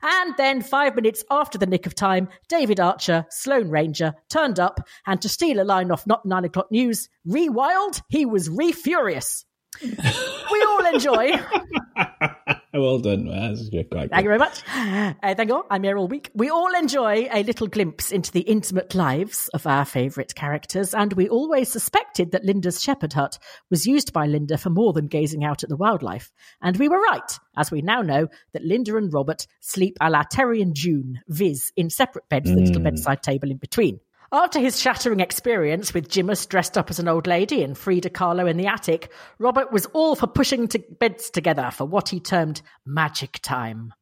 And 0.01 0.36
then, 0.38 0.62
five 0.62 0.95
minutes 0.95 1.24
after 1.29 1.57
the 1.57 1.67
nick 1.67 1.86
of 1.86 1.93
time, 1.93 2.29
David 2.50 2.79
Archer, 2.79 3.25
Sloane 3.29 3.69
Ranger, 3.69 4.15
turned 4.29 4.60
up, 4.60 4.79
and 5.05 5.21
to 5.21 5.29
steal 5.29 5.62
a 5.62 5.63
line 5.63 5.91
off 5.91 6.07
Not 6.07 6.25
Nine 6.25 6.45
O'Clock 6.45 6.71
News, 6.71 7.10
re-wild, 7.25 8.01
he 8.10 8.25
was 8.25 8.50
re-furious. 8.50 9.45
we 9.81 10.63
all 10.63 10.86
enjoy 10.93 11.39
well 12.74 13.00
done. 13.00 13.28
That's 13.28 13.70
quite 13.70 13.90
good. 13.90 14.10
Thank 14.12 14.24
you 14.24 14.30
very 14.30 14.40
much. 14.40 14.62
Uh, 14.68 15.13
thank 15.36 15.50
you. 15.50 15.63
I'm 15.70 15.84
here 15.84 15.98
all 15.98 16.08
week. 16.08 16.30
We 16.34 16.50
all 16.50 16.74
enjoy 16.74 17.28
a 17.32 17.44
little 17.44 17.68
glimpse 17.68 18.12
into 18.12 18.32
the 18.32 18.42
intimate 18.42 18.96
lives 18.96 19.50
of 19.54 19.68
our 19.68 19.86
favourite 19.86 20.36
characters, 20.36 20.94
and 20.94 21.13
we 21.13 21.28
always 21.28 21.70
suspected 21.70 22.32
that 22.32 22.46
Linda's 22.46 22.82
shepherd 22.82 23.13
hut 23.13 23.38
was 23.70 23.86
used 23.86 24.13
by 24.13 24.25
Linda 24.25 24.58
for 24.58 24.70
more 24.70 24.94
than 24.94 25.08
gazing 25.08 25.44
out 25.44 25.63
at 25.63 25.70
the 25.70 25.78
wildlife. 25.78 26.32
And 26.62 26.78
we 26.78 26.88
were 26.88 27.00
right, 27.00 27.40
as 27.58 27.72
we 27.72 27.82
now 27.82 28.01
know 28.01 28.28
that 28.54 28.63
Linda 28.63 28.96
and 28.98 29.13
Robert 29.13 29.48
sleep 29.60 29.98
a 30.00 30.10
la 30.10 30.24
Terry 30.24 30.62
and 30.62 30.75
June, 30.75 31.20
viz., 31.28 31.72
in 31.75 31.90
separate 31.90 32.30
beds, 32.30 32.50
mm. 32.50 32.56
the 32.56 32.62
little 32.62 32.82
bedside 32.84 33.22
table 33.22 33.51
in 33.51 33.58
between. 33.58 34.00
After 34.33 34.59
his 34.59 34.79
shattering 34.79 35.19
experience 35.19 35.93
with 35.93 36.07
Jimus 36.07 36.47
dressed 36.47 36.77
up 36.77 36.89
as 36.89 37.00
an 37.00 37.09
old 37.09 37.27
lady 37.27 37.63
and 37.63 37.77
Frida 37.77 38.11
Kahlo 38.11 38.50
in 38.50 38.55
the 38.55 38.67
attic, 38.67 39.11
Robert 39.39 39.73
was 39.73 39.88
all 39.88 40.15
for 40.15 40.27
pushing 40.27 40.69
to 40.69 40.79
beds 40.79 41.29
together 41.29 41.69
for 41.69 41.83
what 41.83 42.07
he 42.07 42.21
termed 42.21 42.61
magic 42.85 43.39
time. 43.41 43.93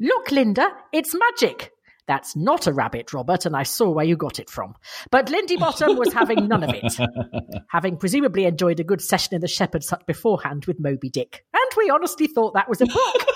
Look, 0.00 0.30
Linda, 0.30 0.66
it's 0.90 1.14
magic. 1.14 1.70
That's 2.06 2.34
not 2.34 2.66
a 2.66 2.72
rabbit, 2.72 3.12
Robert, 3.12 3.44
and 3.44 3.54
I 3.54 3.64
saw 3.64 3.90
where 3.90 4.06
you 4.06 4.16
got 4.16 4.38
it 4.38 4.48
from. 4.48 4.74
But 5.10 5.28
Lindy 5.28 5.58
Bottom 5.58 5.98
was 5.98 6.14
having 6.14 6.48
none 6.48 6.62
of 6.62 6.70
it, 6.72 6.96
having 7.68 7.98
presumably 7.98 8.46
enjoyed 8.46 8.80
a 8.80 8.84
good 8.84 9.02
session 9.02 9.34
in 9.34 9.42
the 9.42 9.48
shepherd's 9.48 9.90
hut 9.90 10.06
beforehand 10.06 10.64
with 10.64 10.80
Moby 10.80 11.10
Dick. 11.10 11.44
And 11.52 11.70
we 11.76 11.90
honestly 11.90 12.26
thought 12.26 12.54
that 12.54 12.70
was 12.70 12.80
a 12.80 12.86
book. 12.86 13.26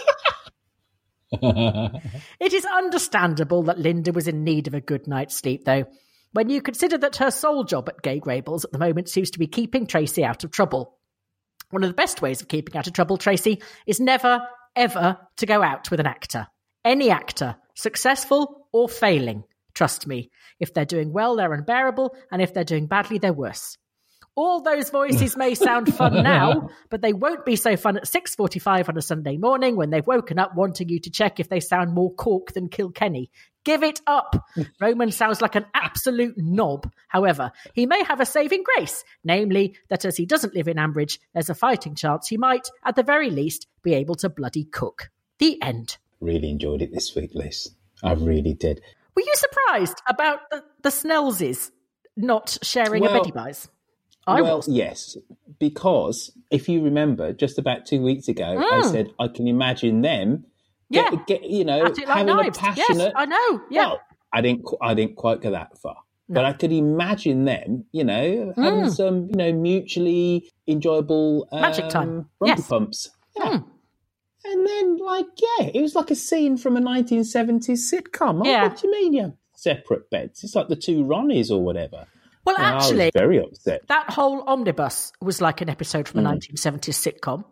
it 2.41 2.55
is 2.55 2.65
understandable 2.65 3.65
that 3.65 3.79
Linda 3.79 4.13
was 4.13 4.27
in 4.27 4.45
need 4.45 4.67
of 4.67 4.73
a 4.73 4.81
good 4.81 5.07
night's 5.07 5.37
sleep, 5.37 5.67
though 5.67 5.85
when 6.33 6.49
you 6.49 6.63
consider 6.63 6.99
that 6.99 7.17
her 7.17 7.31
sole 7.31 7.65
job 7.65 7.89
at 7.89 8.03
Grey 8.03 8.21
Gables 8.21 8.65
at 8.65 8.73
the 8.73 8.79
moment 8.79 9.09
seems 9.09 9.31
to 9.31 9.39
be 9.39 9.47
keeping 9.47 9.87
Tracy 9.87 10.25
out 10.25 10.45
of 10.45 10.51
trouble. 10.51 10.99
One 11.71 11.83
of 11.83 11.91
the 11.91 11.95
best 11.95 12.21
ways 12.21 12.43
of 12.43 12.49
keeping 12.49 12.77
out 12.77 12.87
of 12.87 12.93
trouble, 12.93 13.17
Tracy, 13.17 13.63
is 13.87 14.01
never, 14.01 14.47
ever 14.77 15.19
to 15.37 15.47
go 15.47 15.63
out 15.63 15.91
with 15.91 16.01
an 16.01 16.07
actor. 16.07 16.47
Any 16.85 17.11
actor, 17.11 17.57
successful 17.75 18.67
or 18.73 18.89
failing. 18.89 19.45
Trust 19.75 20.07
me. 20.07 20.31
If 20.61 20.75
they're 20.75 20.85
doing 20.85 21.13
well, 21.13 21.37
they're 21.37 21.53
unbearable, 21.53 22.15
and 22.31 22.43
if 22.43 22.53
they're 22.53 22.65
doing 22.65 22.87
badly, 22.87 23.19
they're 23.19 23.33
worse. 23.33 23.79
All 24.35 24.63
those 24.63 24.89
voices 24.89 25.37
may 25.37 25.55
sound 25.55 25.95
fun 25.95 26.15
now, 26.23 26.71
but 26.89 27.03
they 27.03 27.13
won't 27.13 27.45
be 27.45 27.57
so 27.57 27.77
fun 27.77 27.99
at 27.99 28.05
6:45 28.05 28.89
on 28.89 28.97
a 28.97 29.03
Sunday 29.03 29.37
morning 29.37 29.77
when 29.77 29.91
they've 29.91 30.07
woken 30.07 30.39
up 30.39 30.55
wanting 30.55 30.89
you 30.89 31.01
to 31.01 31.11
check 31.11 31.39
if 31.39 31.49
they 31.49 31.61
sound 31.61 31.93
more 31.93 32.15
cork 32.15 32.53
than 32.53 32.69
Kilkenny. 32.69 33.31
Give 33.65 33.83
it 33.83 34.01
up. 34.07 34.49
Roman 34.81 35.13
sounds 35.13 35.41
like 35.41 35.55
an 35.55 35.67
absolute 35.75 36.35
knob. 36.37 36.91
However, 37.09 37.53
he 37.75 37.87
may 37.87 38.03
have 38.05 38.21
a 38.21 38.27
saving 38.27 38.65
grace, 38.65 39.05
namely 39.25 39.77
that 39.89 40.05
as 40.05 40.17
he 40.17 40.27
doesn't 40.27 40.55
live 40.55 40.69
in 40.69 40.79
Ambridge, 40.79 41.19
there's 41.33 41.51
a 41.51 41.55
fighting 41.55 41.95
chance 41.95 42.29
he 42.29 42.37
might, 42.37 42.69
at 42.85 42.97
the 42.97 43.03
very 43.03 43.31
least, 43.31 43.67
be 43.83 43.95
able 43.95 44.17
to 44.17 44.29
bloody 44.29 44.65
cook. 44.65 45.11
The 45.39 45.61
end. 45.63 45.97
Really 46.21 46.51
enjoyed 46.51 46.83
it 46.83 46.93
this 46.93 47.15
week, 47.15 47.31
Liz. 47.35 47.71
I 48.03 48.13
really 48.15 48.55
did. 48.55 48.81
Were 49.15 49.23
you 49.23 49.35
surprised 49.35 50.01
about 50.09 50.41
the, 50.51 50.65
the 50.83 50.89
Snellses 50.89 51.71
not 52.17 52.59
sharing 52.63 53.03
well, 53.03 53.17
a 53.17 53.19
Betty 53.19 53.31
Buys? 53.31 53.69
I 54.27 54.41
well, 54.41 54.59
was. 54.59 54.69
yes, 54.69 55.17
because 55.59 56.33
if 56.51 56.69
you 56.69 56.83
remember, 56.83 57.33
just 57.33 57.59
about 57.59 57.87
two 57.87 58.03
weeks 58.03 58.29
ago, 58.29 58.45
mm. 58.45 58.73
I 58.73 58.91
said 58.91 59.13
I 59.19 59.29
can 59.29 59.49
imagine 59.49 60.03
them. 60.03 60.47
Get, 60.93 61.13
yeah, 61.13 61.19
get, 61.27 61.45
you 61.45 61.65
know, 61.65 61.79
like 61.79 61.97
having 62.07 62.27
knives. 62.27 62.59
a 62.59 62.61
passionate. 62.61 62.99
Yes, 62.99 63.13
I 63.17 63.27
know. 63.27 63.63
Yeah, 63.71 63.87
well, 63.87 64.01
I 64.33 64.41
didn't. 64.41 64.67
I 64.81 64.95
didn't 64.95 65.17
quite 65.17 65.41
go 65.41 65.51
that 65.51 65.79
far, 65.79 65.97
no. 66.29 66.35
but 66.35 66.45
I 66.45 66.53
could 66.53 66.73
imagine 66.73 67.45
them. 67.45 67.85
You 67.93 68.05
know, 68.05 68.53
having 68.57 68.81
mm. 68.85 68.91
some, 68.91 69.29
you 69.29 69.37
know, 69.37 69.53
mutually 69.53 70.51
enjoyable 70.67 71.49
um, 71.53 71.61
magic 71.61 71.89
time, 71.89 72.29
yes. 72.45 72.69
pumps. 72.69 73.11
Yeah. 73.37 73.45
Mm. 73.45 73.65
And 74.45 74.67
then, 74.67 74.97
like, 74.99 75.27
yeah, 75.37 75.71
it 75.73 75.81
was 75.81 75.95
like 75.95 76.11
a 76.11 76.17
scene 76.17 76.57
from 76.57 76.77
a 76.77 76.81
1970s 76.81 77.93
sitcom. 77.93 78.41
Oh, 78.41 78.45
yeah. 78.45 78.65
What 78.65 78.81
do 78.81 78.89
you 78.89 78.93
mean, 78.93 79.13
yeah? 79.13 79.29
Separate 79.55 80.11
beds. 80.11 80.43
It's 80.43 80.57
like 80.57 80.67
the 80.67 80.75
two 80.75 81.05
Ronnies 81.05 81.51
or 81.51 81.63
whatever. 81.63 82.07
Well, 82.45 82.57
actually, 82.59 83.13
very 83.15 83.39
upset. 83.39 83.87
That 83.87 84.11
whole 84.11 84.43
omnibus 84.43 85.13
was 85.21 85.41
like 85.41 85.61
an 85.61 85.69
episode 85.69 86.09
from 86.09 86.27
a 86.27 86.31
mm. 86.31 86.39
1970s 86.39 87.21
sitcom. 87.21 87.45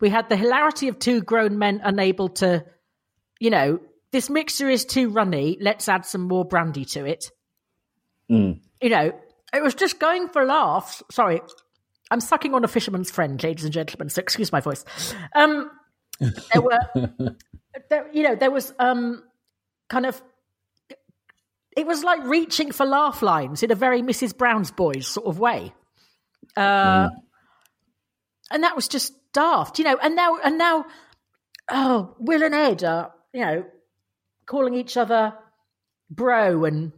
We 0.00 0.10
had 0.10 0.28
the 0.28 0.36
hilarity 0.36 0.88
of 0.88 0.98
two 0.98 1.22
grown 1.22 1.58
men 1.58 1.80
unable 1.82 2.28
to, 2.30 2.64
you 3.40 3.50
know, 3.50 3.80
this 4.12 4.30
mixture 4.30 4.68
is 4.68 4.84
too 4.84 5.10
runny. 5.10 5.58
Let's 5.60 5.88
add 5.88 6.06
some 6.06 6.22
more 6.22 6.44
brandy 6.44 6.84
to 6.86 7.04
it. 7.04 7.30
Mm. 8.30 8.60
You 8.80 8.90
know, 8.90 9.12
it 9.52 9.62
was 9.62 9.74
just 9.74 9.98
going 9.98 10.28
for 10.28 10.44
laughs. 10.44 11.02
Sorry, 11.10 11.40
I'm 12.10 12.20
sucking 12.20 12.54
on 12.54 12.64
a 12.64 12.68
fisherman's 12.68 13.10
friend, 13.10 13.42
ladies 13.42 13.64
and 13.64 13.72
gentlemen. 13.72 14.08
So 14.08 14.20
excuse 14.20 14.52
my 14.52 14.60
voice. 14.60 14.84
Um, 15.34 15.70
there 16.20 16.62
were, 16.62 16.78
there, 17.90 18.08
you 18.12 18.22
know, 18.22 18.34
there 18.34 18.50
was 18.50 18.72
um, 18.78 19.22
kind 19.88 20.06
of. 20.06 20.20
It 21.76 21.86
was 21.86 22.02
like 22.02 22.24
reaching 22.24 22.72
for 22.72 22.84
laugh 22.84 23.22
lines 23.22 23.62
in 23.62 23.70
a 23.70 23.76
very 23.76 24.02
Mrs. 24.02 24.36
Brown's 24.36 24.72
Boys 24.72 25.06
sort 25.06 25.26
of 25.26 25.38
way, 25.38 25.72
uh, 26.56 27.08
and 28.50 28.64
that 28.64 28.74
was 28.74 28.88
just 28.88 29.12
daft, 29.38 29.78
you 29.78 29.84
know. 29.84 29.96
And 30.02 30.16
now, 30.16 30.38
and 30.42 30.58
now, 30.58 30.84
oh, 31.70 32.14
Will 32.18 32.42
and 32.42 32.54
Ed 32.54 32.82
are, 32.82 33.12
you 33.32 33.40
know, 33.40 33.64
calling 34.46 34.74
each 34.74 34.96
other 34.96 35.34
bro 36.10 36.64
and 36.64 36.92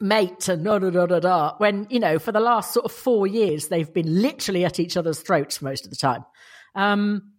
mate 0.00 0.48
and 0.48 0.64
da 0.64 0.78
da 0.78 0.90
da 0.90 1.06
da 1.06 1.18
da. 1.18 1.54
When 1.58 1.86
you 1.90 1.98
know, 1.98 2.18
for 2.18 2.30
the 2.30 2.40
last 2.40 2.72
sort 2.72 2.86
of 2.86 2.92
four 2.92 3.26
years, 3.26 3.68
they've 3.68 3.92
been 3.92 4.22
literally 4.22 4.64
at 4.64 4.78
each 4.78 4.96
other's 4.96 5.20
throats 5.20 5.60
most 5.60 5.84
of 5.84 5.90
the 5.90 5.96
time. 5.96 6.24
Um, 6.74 7.32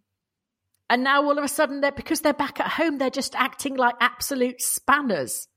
and 0.90 1.04
now 1.04 1.22
all 1.22 1.38
of 1.38 1.44
a 1.44 1.48
sudden, 1.48 1.80
they're 1.80 1.92
because 1.92 2.20
they're 2.20 2.34
back 2.34 2.60
at 2.60 2.66
home, 2.66 2.98
they're 2.98 3.10
just 3.10 3.34
acting 3.34 3.76
like 3.76 3.94
absolute 4.00 4.60
spanners. 4.60 5.48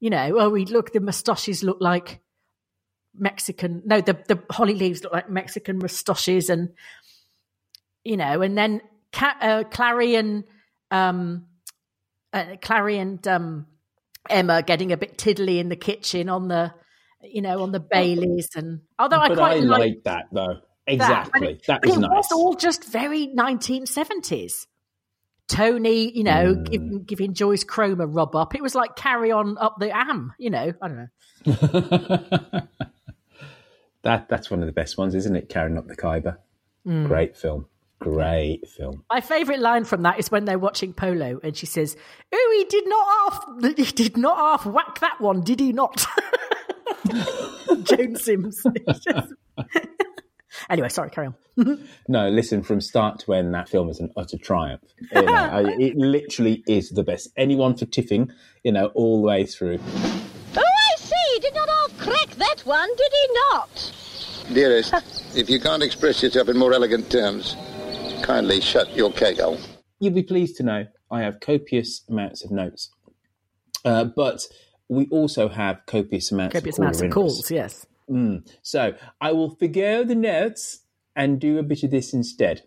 You 0.00 0.10
know, 0.10 0.36
oh, 0.38 0.50
we 0.50 0.66
look 0.66 0.92
the 0.92 1.00
moustaches 1.00 1.62
look 1.62 1.78
like 1.80 2.20
Mexican. 3.14 3.82
No, 3.86 4.00
the 4.00 4.18
the 4.28 4.42
holly 4.50 4.74
leaves 4.74 5.02
look 5.02 5.12
like 5.12 5.30
Mexican 5.30 5.78
moustaches, 5.78 6.50
and 6.50 6.70
you 8.04 8.16
know, 8.16 8.42
and 8.42 8.56
then 8.56 8.80
Ca- 9.12 9.36
uh, 9.40 9.64
Clarrie 9.64 10.18
and 10.18 10.44
um, 10.90 11.46
uh, 12.32 12.56
Clarrie 12.62 12.96
and 13.00 13.26
um, 13.28 13.66
Emma 14.30 14.62
getting 14.62 14.92
a 14.92 14.96
bit 14.96 15.18
tiddly 15.18 15.58
in 15.58 15.68
the 15.68 15.76
kitchen 15.76 16.28
on 16.28 16.48
the, 16.48 16.72
you 17.22 17.42
know, 17.42 17.62
on 17.62 17.72
the 17.72 17.80
Baileys, 17.80 18.48
and 18.56 18.80
although 18.98 19.18
I 19.20 19.28
quite 19.28 19.56
I 19.58 19.60
like 19.60 20.02
that 20.04 20.26
though. 20.32 20.54
that, 20.86 20.92
Exactly. 20.92 21.40
but 21.40 21.50
it, 21.50 21.62
that 21.68 21.80
but 21.82 21.88
was 21.88 21.96
it 21.96 22.00
nice. 22.00 22.10
was 22.10 22.32
all 22.32 22.54
just 22.54 22.84
very 22.84 23.28
1970s. 23.28 24.66
Tony, 25.48 26.10
you 26.16 26.24
know, 26.24 26.54
Hmm. 26.54 26.62
giving, 26.64 27.04
giving 27.04 27.34
Joyce 27.34 27.62
Cromer 27.64 28.06
rub 28.06 28.34
up. 28.34 28.54
It 28.54 28.62
was 28.62 28.74
like 28.74 28.96
carry 28.96 29.30
on 29.32 29.58
up 29.58 29.76
the 29.78 29.94
am, 29.94 30.32
you 30.38 30.50
know. 30.50 30.72
I 30.80 30.88
don't 30.88 30.96
know. 30.96 31.08
that 34.02 34.28
that's 34.28 34.50
one 34.50 34.60
of 34.60 34.66
the 34.66 34.72
best 34.72 34.96
ones, 34.98 35.14
isn't 35.14 35.36
it? 35.36 35.48
Carrying 35.48 35.78
up 35.78 35.86
the 35.86 35.96
Khyber. 35.96 36.38
Hmm. 36.84 37.06
Great 37.06 37.36
film. 37.36 37.66
Great 38.02 38.68
film. 38.68 39.04
My 39.10 39.20
favourite 39.20 39.60
line 39.60 39.84
from 39.84 40.02
that 40.02 40.18
is 40.18 40.30
when 40.30 40.44
they're 40.44 40.58
watching 40.58 40.92
polo, 40.92 41.40
and 41.42 41.56
she 41.56 41.66
says, 41.66 41.96
"Oh, 42.32 42.54
he 42.58 42.64
did 42.64 42.88
not 42.88 43.06
half, 43.32 43.76
he 43.76 43.84
did 43.84 44.16
not 44.16 44.36
half 44.36 44.66
whack 44.66 44.98
that 45.00 45.20
one, 45.20 45.42
did 45.42 45.60
he 45.60 45.72
not?" 45.72 46.04
Joan 47.84 48.16
Sims. 48.16 48.62
Anyway, 50.70 50.88
sorry, 50.90 51.10
carry 51.10 51.28
on. 51.56 51.88
No, 52.08 52.28
listen, 52.28 52.62
from 52.62 52.80
start 52.80 53.18
to 53.20 53.32
end, 53.34 53.52
that 53.54 53.68
film 53.68 53.88
is 53.88 53.98
an 54.00 54.10
utter 54.16 54.36
triumph. 54.38 54.82
You 55.12 55.22
know, 55.22 55.32
I- 55.32 55.76
it 55.78 55.96
literally 55.96 56.62
is 56.68 56.90
the 56.90 57.02
best. 57.02 57.30
Anyone 57.36 57.74
for 57.74 57.86
tiffing, 57.86 58.30
you 58.62 58.70
know, 58.70 58.86
all 58.88 59.20
the 59.22 59.26
way 59.26 59.44
through. 59.44 59.78
Oh, 59.82 60.60
I 60.62 60.96
see. 60.98 61.14
He 61.34 61.40
did 61.40 61.54
not 61.54 61.68
half 61.68 61.98
crack 61.98 62.30
that 62.36 62.60
one, 62.64 62.88
did 62.96 63.12
he 63.12 63.28
not? 63.50 63.92
Dearest, 64.52 65.34
if 65.34 65.48
you 65.50 65.58
can't 65.58 65.82
express 65.82 66.22
yourself 66.22 66.48
in 66.48 66.58
more 66.58 66.72
elegant 66.74 67.10
terms, 67.10 67.56
kindly 68.22 68.60
shut 68.60 68.94
your 68.94 69.12
kegel. 69.12 69.58
You'll 69.98 70.14
be 70.14 70.22
pleased 70.22 70.56
to 70.56 70.62
know 70.62 70.86
I 71.10 71.22
have 71.22 71.40
copious 71.40 72.02
amounts 72.08 72.44
of 72.44 72.50
notes, 72.50 72.90
uh, 73.84 74.04
but 74.04 74.46
we 74.88 75.06
also 75.08 75.48
have 75.48 75.80
copious 75.86 76.30
amounts 76.32 76.54
Copious 76.54 76.78
of 76.78 76.82
amounts 76.82 77.00
of 77.00 77.10
calls, 77.10 77.50
yes. 77.50 77.86
So 78.62 78.94
I 79.20 79.32
will 79.32 79.54
forgo 79.56 80.04
the 80.04 80.14
notes 80.14 80.80
and 81.16 81.40
do 81.40 81.58
a 81.58 81.62
bit 81.62 81.82
of 81.82 81.90
this 81.90 82.12
instead. 82.12 82.62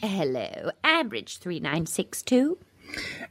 Hello, 0.00 0.70
Ambridge 0.84 1.38
3962. 1.38 2.58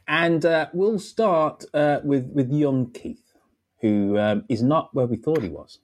And 0.06 0.44
uh, 0.44 0.68
we'll 0.72 0.98
start 0.98 1.64
uh, 1.74 2.00
with 2.04 2.30
with 2.32 2.52
young 2.52 2.90
Keith, 2.92 3.32
who 3.80 4.18
um, 4.18 4.44
is 4.48 4.62
not 4.62 4.94
where 4.94 5.06
we 5.06 5.16
thought 5.16 5.42
he 5.42 5.48
was. 5.48 5.78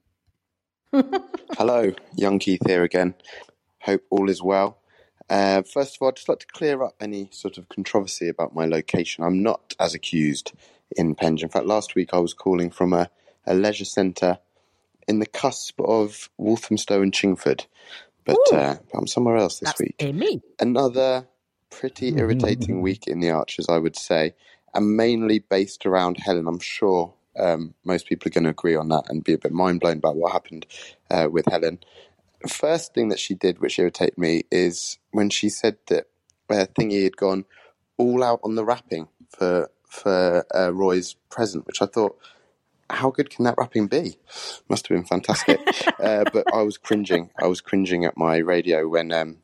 Hello, 1.57 1.93
young 2.17 2.39
Keith 2.39 2.67
here 2.67 2.83
again. 2.83 3.15
Hope 3.83 4.03
all 4.11 4.29
is 4.29 4.43
well. 4.43 4.79
Uh, 5.29 5.63
first 5.63 5.97
of 5.97 6.03
all, 6.03 6.09
I'd 6.09 6.17
just 6.17 6.29
like 6.29 6.41
to 6.41 6.47
clear 6.47 6.83
up 6.83 6.97
any 7.01 7.29
sort 7.33 7.57
of 7.57 7.69
controversy 7.69 8.29
about 8.29 8.55
my 8.55 8.67
location. 8.67 9.23
I'm 9.25 9.43
not 9.43 9.75
as 9.79 9.95
accused 9.95 10.53
in 10.97 11.15
Penge. 11.15 11.43
In 11.43 11.49
fact, 11.49 11.67
last 11.67 11.95
week 11.95 12.11
I 12.13 12.19
was 12.19 12.35
calling 12.35 12.71
from 12.71 12.93
a, 12.93 13.11
a 13.47 13.55
leisure 13.55 13.85
centre 13.85 14.39
in 15.07 15.21
the 15.21 15.27
cusp 15.27 15.81
of 15.81 16.29
Walthamstow 16.37 17.01
and 17.01 17.13
Chingford, 17.13 17.67
but 18.25 18.53
uh, 18.53 18.77
I'm 18.95 19.07
somewhere 19.07 19.37
else 19.37 19.61
this 19.61 19.69
That's 19.69 19.81
week. 19.81 19.97
in 19.99 20.19
me. 20.19 20.43
Another 20.59 21.27
pretty 21.71 22.17
irritating 22.17 22.83
week 22.83 23.07
in 23.07 23.21
the 23.21 23.31
Archers, 23.31 23.69
I 23.69 23.79
would 23.79 23.97
say, 23.97 24.35
and 24.75 24.97
mainly 24.97 25.39
based 25.39 25.87
around 25.87 26.19
Helen. 26.19 26.47
I'm 26.47 26.61
sure 26.61 27.15
um, 27.39 27.75
most 27.85 28.07
people 28.07 28.29
are 28.29 28.33
going 28.33 28.45
to 28.45 28.51
agree 28.51 28.77
on 28.77 28.89
that 28.89 29.05
and 29.09 29.25
be 29.25 29.33
a 29.33 29.39
bit 29.39 29.53
mind 29.53 29.81
blown 29.81 29.99
about 29.99 30.17
what 30.17 30.33
happened 30.33 30.67
uh, 31.11 31.29
with 31.31 31.47
Helen. 31.47 31.79
First 32.49 32.95
thing 32.95 33.09
that 33.09 33.19
she 33.19 33.35
did, 33.35 33.61
which 33.61 33.79
irritated 33.79 34.19
me, 34.19 34.43
is 34.51 34.99
when 35.11 35.31
she 35.31 35.49
said 35.49 35.77
that 35.89 36.07
uh, 36.49 36.67
Thingy 36.79 37.05
had 37.05 37.17
gone 37.17 37.45
all 37.97 38.25
out 38.25 38.41
on 38.43 38.55
the 38.55 38.65
wrapping 38.65 39.09
for 39.29 39.71
for 39.87 40.47
uh, 40.55 40.73
Roy's 40.73 41.15
present, 41.31 41.67
which 41.67 41.83
I 41.83 41.87
thought, 41.87 42.17
how 42.89 43.11
good 43.11 43.29
can 43.29 43.45
that 43.45 43.57
wrapping 43.59 43.89
be? 43.89 44.17
Must 44.69 44.87
have 44.87 44.97
been 44.97 45.05
fantastic. 45.05 45.61
uh, 46.01 46.25
but 46.33 46.47
I 46.53 46.63
was 46.63 46.79
cringing. 46.79 47.31
I 47.39 47.47
was 47.47 47.61
cringing 47.61 48.05
at 48.05 48.17
my 48.17 48.39
radio 48.39 48.89
when 48.89 49.13
um, 49.13 49.39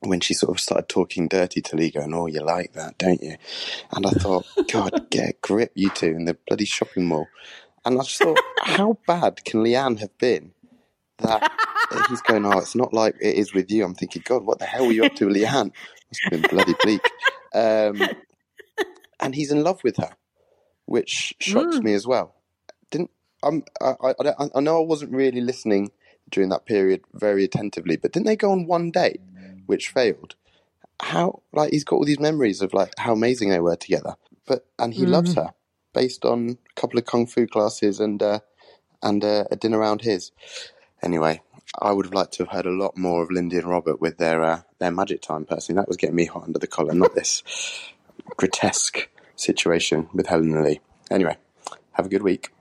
when 0.00 0.20
she 0.20 0.34
sort 0.34 0.56
of 0.56 0.60
started 0.60 0.88
talking 0.88 1.28
dirty 1.28 1.60
to 1.62 1.76
Lee, 1.76 1.90
going, 1.90 2.14
"Oh, 2.14 2.26
you 2.26 2.40
like 2.42 2.72
that, 2.74 2.98
don't 2.98 3.22
you?" 3.22 3.36
And 3.92 4.06
I 4.06 4.10
thought, 4.10 4.46
God, 4.72 5.10
get 5.10 5.30
a 5.30 5.34
grip, 5.40 5.72
you 5.74 5.90
two, 5.90 6.08
in 6.08 6.24
the 6.24 6.36
bloody 6.46 6.64
shopping 6.64 7.06
mall. 7.06 7.28
And 7.84 7.98
I 7.98 8.02
just 8.02 8.18
thought, 8.18 8.38
how 8.62 8.98
bad 9.06 9.44
can 9.44 9.62
Leanne 9.62 9.98
have 10.00 10.16
been 10.18 10.52
that 11.18 11.50
he's 12.08 12.22
going, 12.22 12.44
"Oh, 12.44 12.58
it's 12.58 12.74
not 12.74 12.92
like 12.92 13.16
it 13.20 13.36
is 13.36 13.54
with 13.54 13.70
you." 13.70 13.84
I'm 13.84 13.94
thinking, 13.94 14.22
God, 14.24 14.44
what 14.44 14.58
the 14.58 14.66
hell 14.66 14.86
were 14.86 14.92
you 14.92 15.04
up 15.04 15.14
to, 15.16 15.26
Leanne? 15.26 15.72
Must 15.72 16.22
have 16.22 16.32
been 16.32 16.50
bloody 16.50 16.74
bleak. 16.82 17.02
Um, 17.54 18.00
and 19.20 19.34
he's 19.34 19.50
in 19.50 19.62
love 19.62 19.82
with 19.82 19.96
her, 19.96 20.16
which 20.86 21.34
shocks 21.40 21.78
me 21.78 21.94
as 21.94 22.06
well. 22.06 22.34
Didn't 22.90 23.10
I'm, 23.42 23.62
I, 23.80 23.94
I, 24.00 24.14
I 24.20 24.48
I 24.56 24.60
know 24.60 24.82
I 24.82 24.86
wasn't 24.86 25.12
really 25.12 25.40
listening 25.40 25.90
during 26.30 26.50
that 26.50 26.66
period 26.66 27.02
very 27.14 27.44
attentively, 27.44 27.96
but 27.96 28.12
didn't 28.12 28.26
they 28.26 28.36
go 28.36 28.52
on 28.52 28.66
one 28.66 28.90
date, 28.90 29.20
which 29.68 29.88
failed? 29.88 30.34
How 31.00 31.42
like 31.52 31.70
he's 31.70 31.84
got 31.84 31.96
all 31.96 32.04
these 32.04 32.18
memories 32.18 32.60
of 32.60 32.74
like 32.74 32.92
how 32.98 33.12
amazing 33.12 33.50
they 33.50 33.60
were 33.60 33.76
together, 33.76 34.16
but 34.46 34.66
and 34.78 34.92
he 34.92 35.06
loves 35.06 35.34
her 35.34 35.52
based 35.94 36.24
on 36.24 36.58
a 36.70 36.80
couple 36.80 36.98
of 36.98 37.04
kung 37.04 37.26
fu 37.26 37.46
classes 37.46 38.00
and 38.00 38.20
uh, 38.22 38.40
and 39.02 39.24
uh, 39.24 39.44
a 39.50 39.56
dinner 39.56 39.78
around 39.78 40.02
his. 40.02 40.32
Anyway, 41.02 41.40
I 41.80 41.92
would 41.92 42.06
have 42.06 42.14
liked 42.14 42.32
to 42.34 42.44
have 42.44 42.52
heard 42.52 42.66
a 42.66 42.70
lot 42.70 42.96
more 42.96 43.22
of 43.22 43.30
Lindy 43.30 43.58
and 43.58 43.68
Robert 43.68 44.00
with 44.00 44.18
their 44.18 44.42
uh, 44.42 44.60
their 44.80 44.90
magic 44.90 45.22
time. 45.22 45.44
Personally, 45.44 45.78
that 45.78 45.88
was 45.88 45.96
getting 45.96 46.16
me 46.16 46.24
hot 46.24 46.44
under 46.44 46.58
the 46.58 46.66
collar, 46.66 46.94
not 46.94 47.14
this 47.14 47.42
grotesque 48.36 49.08
situation 49.36 50.08
with 50.12 50.26
Helen 50.26 50.54
and 50.54 50.64
Lee. 50.64 50.80
Anyway, 51.10 51.36
have 51.92 52.06
a 52.06 52.08
good 52.08 52.22
week. 52.22 52.52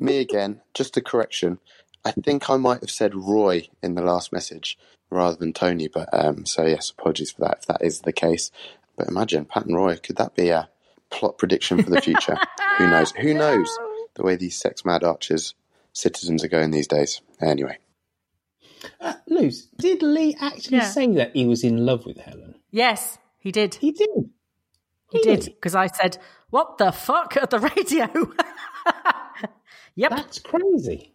Me 0.00 0.18
again, 0.18 0.60
just 0.74 0.96
a 0.96 1.00
correction. 1.00 1.58
I 2.04 2.12
think 2.12 2.50
I 2.50 2.56
might 2.56 2.80
have 2.80 2.90
said 2.90 3.14
Roy 3.14 3.68
in 3.82 3.94
the 3.94 4.02
last 4.02 4.32
message 4.32 4.78
rather 5.10 5.36
than 5.36 5.52
Tony, 5.52 5.88
but 5.88 6.08
um, 6.12 6.46
so 6.46 6.64
yes, 6.66 6.90
apologies 6.90 7.32
for 7.32 7.42
that 7.42 7.58
if 7.60 7.66
that 7.66 7.82
is 7.82 8.00
the 8.00 8.12
case. 8.12 8.50
But 8.96 9.08
imagine 9.08 9.44
Pat 9.44 9.66
and 9.66 9.76
Roy, 9.76 9.96
could 9.96 10.16
that 10.16 10.34
be 10.34 10.48
a 10.48 10.68
plot 11.10 11.38
prediction 11.38 11.82
for 11.82 11.90
the 11.90 12.00
future? 12.00 12.38
Who 12.78 12.86
knows? 12.90 13.12
Who 13.12 13.34
knows 13.34 13.78
the 14.14 14.22
way 14.24 14.36
these 14.36 14.56
sex 14.56 14.84
mad 14.84 15.04
archers 15.04 15.54
citizens 15.92 16.42
are 16.44 16.48
going 16.48 16.70
these 16.70 16.88
days? 16.88 17.20
Anyway, 17.40 17.78
Uh, 19.00 19.14
Luce, 19.28 19.62
did 19.78 20.02
Lee 20.02 20.36
actually 20.40 20.78
Yeah. 20.78 20.90
say 20.90 21.06
that 21.14 21.34
he 21.34 21.46
was 21.46 21.62
in 21.64 21.84
love 21.86 22.06
with 22.06 22.18
Helen? 22.18 22.56
Yes, 22.70 23.18
he 23.38 23.52
did. 23.52 23.74
He 23.76 23.92
did. 23.92 24.30
He 25.12 25.18
did 25.20 25.44
because 25.44 25.74
I 25.74 25.86
said, 25.86 26.18
"What 26.50 26.78
the 26.78 26.90
fuck?" 26.92 27.36
at 27.36 27.50
the 27.50 27.60
radio. 27.60 28.08
yep, 29.94 30.10
That's 30.10 30.38
crazy. 30.40 31.14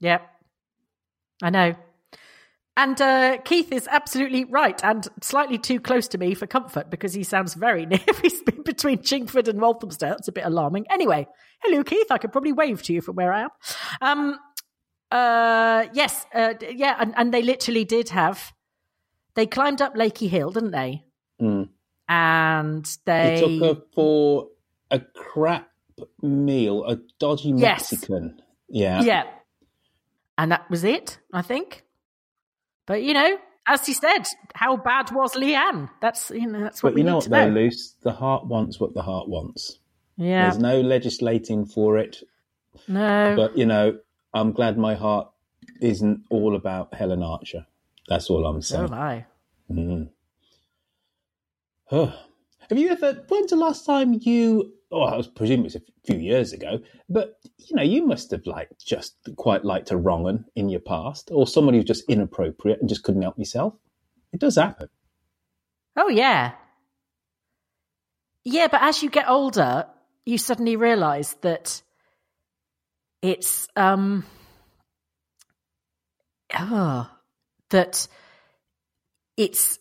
yep, 0.00 0.22
I 1.42 1.50
know. 1.50 1.74
And 2.76 3.00
uh, 3.00 3.38
Keith 3.44 3.70
is 3.70 3.88
absolutely 3.88 4.44
right, 4.44 4.82
and 4.82 5.06
slightly 5.22 5.58
too 5.58 5.78
close 5.78 6.08
to 6.08 6.18
me 6.18 6.34
for 6.34 6.46
comfort 6.48 6.90
because 6.90 7.14
he 7.14 7.22
sounds 7.22 7.54
very 7.54 7.86
near. 7.86 8.00
He's 8.20 8.42
been 8.42 8.62
between 8.62 8.98
Chingford 8.98 9.46
and 9.46 9.60
Walthamstow, 9.60 10.12
it's 10.18 10.28
a 10.28 10.32
bit 10.32 10.44
alarming. 10.44 10.86
Anyway, 10.90 11.28
hello, 11.62 11.84
Keith. 11.84 12.08
I 12.10 12.18
could 12.18 12.32
probably 12.32 12.52
wave 12.52 12.82
to 12.84 12.92
you 12.92 13.00
from 13.00 13.14
where 13.16 13.32
I 13.32 13.42
am. 13.42 13.50
Um, 14.00 14.38
uh, 15.12 15.86
yes, 15.92 16.26
uh, 16.34 16.54
yeah, 16.68 16.96
and, 16.98 17.14
and 17.16 17.32
they 17.32 17.42
literally 17.42 17.84
did 17.84 18.08
have 18.08 18.52
they 19.34 19.46
climbed 19.46 19.82
up 19.82 19.94
Lakey 19.94 20.28
Hill, 20.28 20.50
didn't 20.50 20.70
they? 20.72 21.04
Mm. 21.40 21.68
And 22.08 22.98
they 23.04 23.40
He 23.40 23.58
took 23.58 23.76
her 23.76 23.82
for 23.94 24.48
a 24.90 25.00
crap 25.00 25.68
meal, 26.22 26.84
a 26.84 26.98
dodgy 27.18 27.50
Yes. 27.50 27.92
Mexican. 27.92 28.42
Yeah. 28.68 29.02
Yeah. 29.02 29.24
And 30.36 30.50
that 30.52 30.68
was 30.70 30.84
it, 30.84 31.18
I 31.32 31.42
think. 31.42 31.83
But 32.86 33.02
you 33.02 33.14
know, 33.14 33.38
as 33.66 33.86
he 33.86 33.94
said, 33.94 34.24
how 34.54 34.76
bad 34.76 35.10
was 35.12 35.34
Leanne? 35.34 35.88
That's 36.00 36.30
you 36.30 36.46
know, 36.46 36.60
that's 36.60 36.82
what 36.82 36.90
But 36.90 36.94
we 36.96 37.00
you 37.00 37.06
know 37.06 37.18
need 37.20 37.30
what, 37.30 37.30
though, 37.30 37.48
know. 37.48 37.54
Luce? 37.54 37.94
The 38.02 38.12
heart 38.12 38.46
wants 38.46 38.78
what 38.78 38.94
the 38.94 39.02
heart 39.02 39.28
wants. 39.28 39.78
Yeah. 40.16 40.42
There's 40.50 40.58
no 40.62 40.80
legislating 40.80 41.64
for 41.66 41.98
it. 41.98 42.22
No. 42.86 43.34
But, 43.36 43.56
you 43.58 43.66
know, 43.66 43.98
I'm 44.32 44.52
glad 44.52 44.78
my 44.78 44.94
heart 44.94 45.28
isn't 45.80 46.24
all 46.30 46.54
about 46.54 46.94
Helen 46.94 47.22
Archer. 47.22 47.66
That's 48.08 48.28
all 48.30 48.46
I'm 48.46 48.62
so 48.62 48.76
saying. 48.76 48.88
am 48.88 48.94
I. 48.94 49.26
Mm. 49.70 50.08
Huh. 51.86 52.12
Have 52.68 52.78
you 52.78 52.90
ever? 52.90 53.24
When's 53.28 53.50
the 53.50 53.56
last 53.56 53.84
time 53.84 54.18
you? 54.22 54.73
Oh, 54.92 55.02
I 55.02 55.16
was 55.16 55.26
presuming 55.26 55.66
it's 55.66 55.74
a 55.74 55.80
few 56.04 56.18
years 56.18 56.52
ago, 56.52 56.80
but 57.08 57.36
you 57.58 57.76
know, 57.76 57.82
you 57.82 58.06
must 58.06 58.30
have 58.30 58.46
like 58.46 58.70
just 58.78 59.16
quite 59.36 59.64
liked 59.64 59.90
a 59.90 59.96
wrong 59.96 60.26
un 60.26 60.44
in 60.54 60.68
your 60.68 60.80
past, 60.80 61.30
or 61.32 61.46
someone 61.46 61.74
who's 61.74 61.84
just 61.84 62.08
inappropriate 62.08 62.80
and 62.80 62.88
just 62.88 63.02
couldn't 63.02 63.22
help 63.22 63.38
yourself. 63.38 63.74
It 64.32 64.40
does 64.40 64.56
happen. 64.56 64.88
Oh 65.96 66.08
yeah. 66.08 66.52
Yeah, 68.44 68.68
but 68.70 68.82
as 68.82 69.02
you 69.02 69.10
get 69.10 69.28
older, 69.28 69.86
you 70.26 70.38
suddenly 70.38 70.76
realise 70.76 71.32
that 71.40 71.82
it's 73.22 73.68
um 73.74 74.24
oh, 76.58 77.10
that 77.70 78.06
it's 79.36 79.78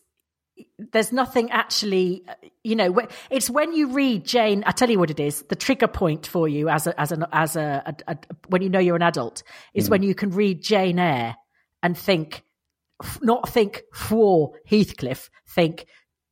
there's 0.92 1.12
nothing 1.12 1.50
actually 1.52 2.24
you 2.64 2.76
know 2.76 3.02
it's 3.32 3.50
when 3.50 3.74
you 3.74 3.88
read 3.92 4.26
jane 4.26 4.64
i 4.68 4.72
tell 4.72 4.90
you 4.90 5.00
what 5.00 5.10
it 5.10 5.20
is 5.20 5.42
the 5.50 5.56
trigger 5.56 5.88
point 5.88 6.28
for 6.28 6.48
you 6.48 6.70
as 6.70 6.86
a 6.88 7.00
as 7.02 7.12
an 7.12 7.26
as 7.32 7.56
a, 7.56 7.82
a, 8.08 8.12
a 8.12 8.18
when 8.50 8.62
you 8.62 8.70
know 8.70 8.80
you're 8.80 8.96
an 8.96 9.02
adult 9.02 9.42
is 9.74 9.88
Mm. 9.88 9.92
when 9.92 10.04
you 10.04 10.14
can 10.14 10.30
read 10.30 10.62
jane 10.62 11.00
eyre 11.00 11.36
and 11.82 11.98
think 11.98 12.44
not 13.22 13.50
think 13.50 13.82
for 13.94 14.54
heathcliff 14.66 15.30
think 15.50 15.86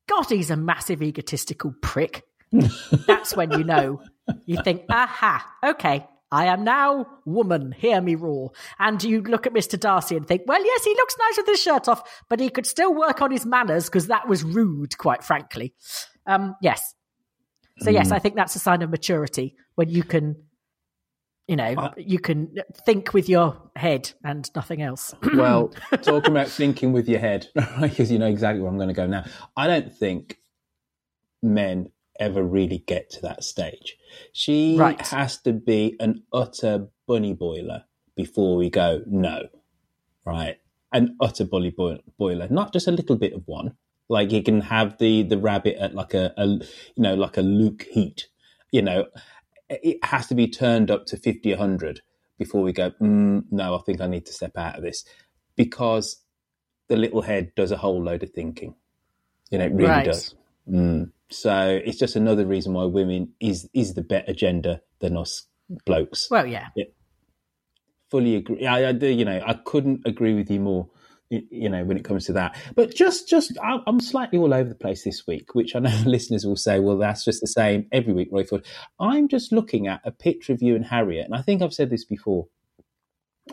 god 0.08 0.28
he's 0.30 0.52
a 0.52 0.58
massive 0.58 1.02
egotistical 1.02 1.74
prick. 1.82 2.24
That's 3.08 3.36
when 3.36 3.52
you 3.52 3.64
know. 3.64 4.02
You 4.46 4.62
think 4.64 4.84
aha 4.90 5.46
okay 5.66 6.06
I 6.32 6.46
am 6.46 6.64
now 6.64 7.06
woman, 7.26 7.74
hear 7.74 8.00
me 8.02 8.16
roar. 8.16 8.52
And 8.80 9.04
you 9.04 9.22
look 9.22 9.46
at 9.46 9.54
Mr. 9.54 9.78
Darcy 9.80 10.16
and 10.16 10.26
think, 10.26 10.44
well, 10.46 10.64
yes, 10.64 10.84
he 10.86 10.92
looks 10.92 11.16
nice 11.20 11.38
with 11.38 11.48
his 11.48 11.62
shirt 11.62 11.90
off, 11.90 12.24
but 12.30 12.40
he 12.40 12.50
could 12.50 12.66
still 12.66 12.94
work 12.94 13.22
on 13.22 13.32
his 13.32 13.46
manners 13.46 13.86
because 13.86 14.08
that 14.08 14.28
was 14.28 14.44
rude, 14.44 14.98
quite 14.98 15.24
frankly. 15.24 15.74
Um, 16.26 16.56
yes. 16.62 16.94
So, 17.80 17.90
yes, 17.90 18.10
Mm. 18.10 18.14
I 18.14 18.20
think 18.20 18.36
that's 18.36 18.56
a 18.56 18.60
sign 18.60 18.82
of 18.82 18.90
maturity 18.90 19.56
when 19.76 19.90
you 19.90 20.04
can, 20.04 20.36
you 21.48 21.56
know, 21.56 21.92
you 21.98 22.20
can 22.20 22.56
think 22.86 23.14
with 23.14 23.28
your 23.28 23.70
head 23.76 24.12
and 24.24 24.50
nothing 24.56 24.82
else. 24.82 25.14
well, 25.36 25.74
talking 26.02 26.32
about 26.32 26.48
thinking 26.48 26.94
with 26.94 27.10
your 27.10 27.20
head, 27.20 27.48
because 27.82 28.12
you 28.12 28.20
know 28.20 28.28
exactly 28.28 28.62
where 28.62 28.70
I'm 28.72 28.78
going 28.78 28.88
to 28.88 28.94
go 28.94 29.08
now. 29.08 29.26
I 29.58 29.68
don't 29.68 29.94
think 29.94 30.38
men 31.44 31.92
ever 32.22 32.44
really 32.44 32.78
get 32.88 33.10
to 33.12 33.22
that 33.24 33.44
stage. 33.44 33.98
She 34.32 34.78
Right. 34.78 35.02
has 35.08 35.38
to 35.42 35.52
be 35.54 35.98
an 36.00 36.24
utter 36.32 36.88
bunny 37.08 37.34
boiler 37.34 37.84
before 38.16 38.56
we 38.56 38.70
go, 38.70 39.02
no, 39.08 39.48
right? 40.26 40.58
An 40.94 41.18
utter 41.20 41.46
bunny 41.46 41.72
boi- 41.72 42.02
boiler, 42.18 42.48
not 42.50 42.72
just 42.74 42.88
a 42.88 42.92
little 42.92 43.18
bit 43.18 43.34
of 43.34 43.48
one. 43.48 43.76
Like 44.10 44.32
you 44.32 44.44
can 44.44 44.62
have 44.62 44.98
the 45.00 45.24
the 45.24 45.38
rabbit 45.38 45.78
at 45.78 45.96
like 45.96 46.14
a, 46.14 46.34
a 46.38 46.46
you 46.48 46.62
know 46.98 47.16
like 47.16 47.38
a 47.38 47.42
Luke 47.42 47.84
heat. 47.92 48.28
You 48.72 48.82
know, 48.82 49.06
it 49.70 50.04
has 50.06 50.28
to 50.28 50.36
be 50.36 50.48
turned 50.48 50.92
up 50.92 51.06
to 51.08 51.18
50, 51.18 51.52
100 51.52 52.02
before 52.38 52.62
we 52.62 52.74
go, 52.74 52.92
mm, 53.02 53.44
no, 53.52 53.76
I 53.76 53.82
think 53.84 54.02
I 54.02 54.08
need 54.08 54.26
to 54.28 54.34
step 54.34 54.58
out 54.58 54.78
of 54.78 54.84
this 54.84 55.06
because 55.56 56.18
the 56.90 56.98
little 56.98 57.22
head 57.22 57.54
does 57.56 57.72
a 57.72 57.78
whole 57.78 58.04
load 58.04 58.24
of 58.24 58.32
thinking. 58.32 58.76
You 59.50 59.60
know, 59.60 59.66
it 59.66 59.74
really 59.74 59.88
Right. 59.90 60.06
does. 60.06 60.36
Mm. 60.70 61.12
So 61.32 61.82
it's 61.84 61.98
just 61.98 62.16
another 62.16 62.46
reason 62.46 62.74
why 62.74 62.86
women 62.86 63.34
is 63.40 63.70
is 63.74 63.94
the 63.94 64.02
better 64.04 64.34
gender 64.34 64.82
than 65.00 65.18
us 65.18 65.48
blokes. 65.86 66.30
well, 66.30 66.46
yeah. 66.46 66.68
Fully 68.10 68.36
agree. 68.36 68.66
I, 68.66 68.90
I 68.90 68.92
do. 68.92 69.08
You 69.08 69.24
know, 69.26 69.42
I 69.46 69.54
couldn't 69.54 70.02
agree 70.06 70.34
with 70.34 70.52
you 70.52 70.60
more. 70.60 70.90
You 71.30 71.70
know, 71.70 71.86
when 71.86 71.96
it 71.96 72.04
comes 72.04 72.26
to 72.26 72.34
that, 72.34 72.58
but 72.76 72.94
just, 72.94 73.30
just, 73.30 73.58
I- 73.64 73.80
I'm 73.88 74.02
slightly 74.02 74.38
all 74.38 74.54
over 74.54 74.68
the 74.68 74.76
place 74.76 75.06
this 75.06 75.26
week, 75.26 75.56
which 75.56 75.78
I 75.78 75.80
know 75.80 75.98
listeners 76.06 76.46
will 76.46 76.58
say, 76.58 76.82
"Well, 76.82 76.98
that's 76.98 77.24
just 77.24 77.40
the 77.40 77.48
same 77.48 77.88
every 77.94 78.12
week." 78.12 78.30
Royfield, 78.34 78.66
I'm 79.00 79.30
just 79.30 79.54
looking 79.54 79.88
at 79.88 80.02
a 80.04 80.12
picture 80.12 80.52
of 80.52 80.62
you 80.62 80.76
and 80.76 80.84
Harriet, 80.86 81.24
and 81.26 81.34
I 81.34 81.42
think 81.42 81.62
I've 81.62 81.74
said 81.74 81.90
this 81.90 82.04
before 82.04 82.48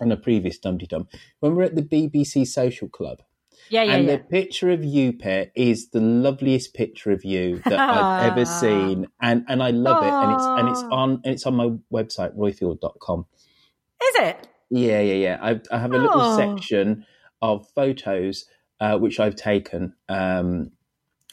on 0.01 0.11
a 0.11 0.17
previous 0.17 0.59
Dum 0.59 0.79
Dum 0.79 1.07
when 1.39 1.55
we're 1.55 1.63
at 1.63 1.77
the 1.77 1.83
BBC 1.83 2.49
Social 2.49 2.89
Club. 2.89 3.23
Yeah, 3.71 3.83
yeah, 3.83 3.95
and 3.95 4.07
yeah. 4.07 4.17
the 4.17 4.23
picture 4.25 4.71
of 4.71 4.85
you, 4.85 5.13
Pet, 5.13 5.53
is 5.55 5.91
the 5.91 6.01
loveliest 6.01 6.75
picture 6.75 7.11
of 7.11 7.25
you 7.25 7.61
that 7.67 7.79
I've 7.79 8.33
ever 8.33 8.45
seen, 8.45 9.09
and 9.21 9.45
and 9.49 9.63
I 9.63 9.71
love 9.71 10.03
it, 10.03 10.13
and 10.13 10.33
it's 10.33 10.45
and 10.47 10.69
it's 10.69 10.83
on 10.91 11.11
and 11.25 11.35
it's 11.35 11.47
on 11.47 11.55
my 11.57 11.69
website 11.93 12.37
royfield.com. 12.37 13.27
Is 14.03 14.15
it? 14.21 14.49
Yeah, 14.71 15.01
yeah, 15.01 15.15
yeah. 15.15 15.39
I, 15.41 15.61
I 15.75 15.79
have 15.79 15.93
a 15.93 15.99
little 15.99 16.21
Oh. 16.21 16.37
section 16.37 17.07
of 17.41 17.69
photos 17.75 18.45
uh, 18.81 18.99
which 18.99 19.19
I've 19.19 19.35
taken, 19.37 19.95
um, 20.09 20.73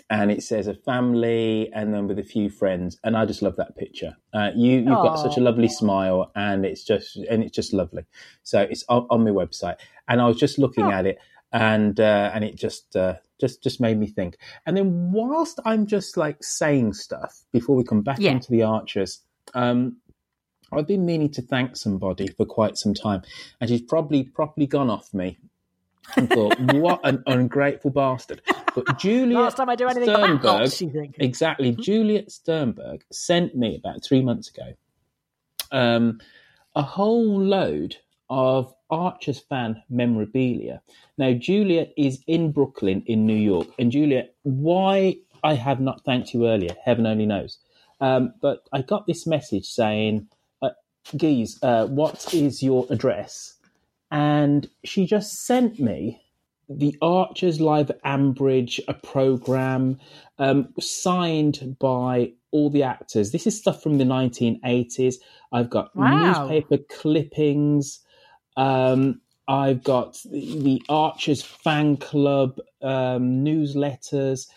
and 0.10 0.32
it 0.32 0.44
says 0.44 0.68
a 0.68 0.74
family, 0.74 1.72
and 1.74 1.94
then 1.94 2.08
with 2.08 2.20
a 2.20 2.24
few 2.24 2.50
friends, 2.50 2.98
and 3.04 3.16
I 3.18 3.26
just 3.26 3.42
love 3.42 3.56
that 3.58 3.76
picture. 3.76 4.16
Uh, 4.34 4.52
you 4.56 4.78
you've 4.78 4.88
got 4.88 5.18
such 5.20 5.38
a 5.38 5.42
lovely 5.42 5.68
smile, 5.68 6.32
and 6.36 6.66
it's 6.66 6.84
just 6.84 7.18
and 7.18 7.44
it's 7.44 7.56
just 7.56 7.74
lovely. 7.74 8.06
So 8.44 8.62
it's 8.62 8.84
on, 8.90 9.08
on 9.10 9.24
my 9.24 9.32
website, 9.32 9.76
and 10.08 10.22
I 10.22 10.28
was 10.28 10.38
just 10.38 10.58
looking 10.60 10.92
at 10.92 11.06
it, 11.06 11.18
and 11.52 12.00
uh, 12.00 12.32
and 12.34 12.44
it 12.44 12.56
just 12.56 12.96
uh, 12.96 13.16
just 13.40 13.64
just 13.64 13.80
made 13.82 13.98
me 13.98 14.08
think. 14.08 14.38
And 14.66 14.76
then 14.76 15.12
whilst 15.12 15.60
I'm 15.66 15.86
just 15.86 16.18
like 16.18 16.44
saying 16.44 16.94
stuff 16.94 17.44
before 17.52 17.76
we 17.76 17.84
come 17.84 18.02
back 18.02 18.20
Yeah. 18.20 18.32
into 18.32 18.52
the 18.52 18.64
archers. 18.64 19.22
Um, 19.54 19.98
I've 20.74 20.88
been 20.88 21.06
meaning 21.06 21.30
to 21.34 21.42
thank 21.42 21.78
somebody 21.78 22.28
for 22.28 22.46
quite 22.46 22.76
some 22.78 22.94
time, 22.94 23.22
and 23.62 23.70
she's 23.70 23.82
probably 23.84 24.24
properly 24.24 24.68
gone 24.68 24.90
off 24.90 25.14
me. 25.14 25.38
And 26.18 26.30
thought, 26.30 26.60
what 26.74 27.00
an 27.04 27.24
ungrateful 27.28 27.92
bastard! 27.92 28.42
But 28.76 29.00
Juliet 29.00 29.42
Last 29.42 29.58
time 29.58 29.70
I 29.70 29.76
do 29.76 29.88
anything 29.88 30.10
Sternberg, 30.14 30.44
lots, 30.44 30.82
you 30.82 30.90
think. 30.92 31.16
exactly. 31.20 31.72
Juliet 31.76 32.32
Sternberg 32.32 33.04
sent 33.12 33.56
me 33.56 33.76
about 33.76 34.04
three 34.04 34.22
months 34.22 34.50
ago 34.50 34.74
um, 35.72 36.20
a 36.76 36.82
whole 36.84 37.42
load 37.42 37.96
of 38.30 38.74
Archers 38.90 39.40
fan 39.40 39.82
memorabilia. 39.90 40.82
Now, 41.18 41.34
Juliet 41.34 41.94
is 41.98 42.24
in 42.28 42.52
Brooklyn, 42.52 43.04
in 43.08 43.26
New 43.26 43.36
York, 43.36 43.68
and 43.80 43.92
Juliet, 43.92 44.36
why 44.44 45.16
I 45.44 45.54
have 45.56 45.80
not 45.80 46.04
thanked 46.06 46.34
you 46.34 46.48
earlier, 46.48 46.76
heaven 46.84 47.06
only 47.06 47.26
knows. 47.26 47.58
Um, 48.02 48.34
but 48.42 48.68
I 48.74 48.82
got 48.82 49.08
this 49.08 49.26
message 49.26 49.66
saying, 49.66 50.28
uh, 50.62 50.70
"Geez, 51.16 51.58
uh, 51.64 51.88
what 51.88 52.34
is 52.34 52.62
your 52.62 52.86
address?" 52.90 53.56
And 54.12 54.70
she 54.84 55.06
just 55.06 55.32
sent 55.46 55.80
me 55.80 56.22
the 56.70 56.96
Archers 57.02 57.62
Live 57.62 57.92
at 57.92 58.02
Ambridge, 58.04 58.80
a 58.88 58.94
program 58.94 60.00
um, 60.40 60.74
signed 60.80 61.78
by 61.80 62.34
all 62.52 62.70
the 62.70 62.84
actors. 62.84 63.32
This 63.32 63.46
is 63.48 63.58
stuff 63.58 63.84
from 63.84 63.98
the 63.98 64.04
1980s. 64.06 65.16
I've 65.52 65.70
got 65.70 65.96
Wow. 65.96 66.48
newspaper 66.48 66.78
clippings. 66.90 68.00
Um, 68.58 69.22
I've 69.48 69.84
got 69.84 70.18
the, 70.24 70.60
the 70.62 70.84
Archers 70.90 71.42
fan 71.42 71.98
club 71.98 72.60
um, 72.82 73.44
newsletters. 73.44 74.48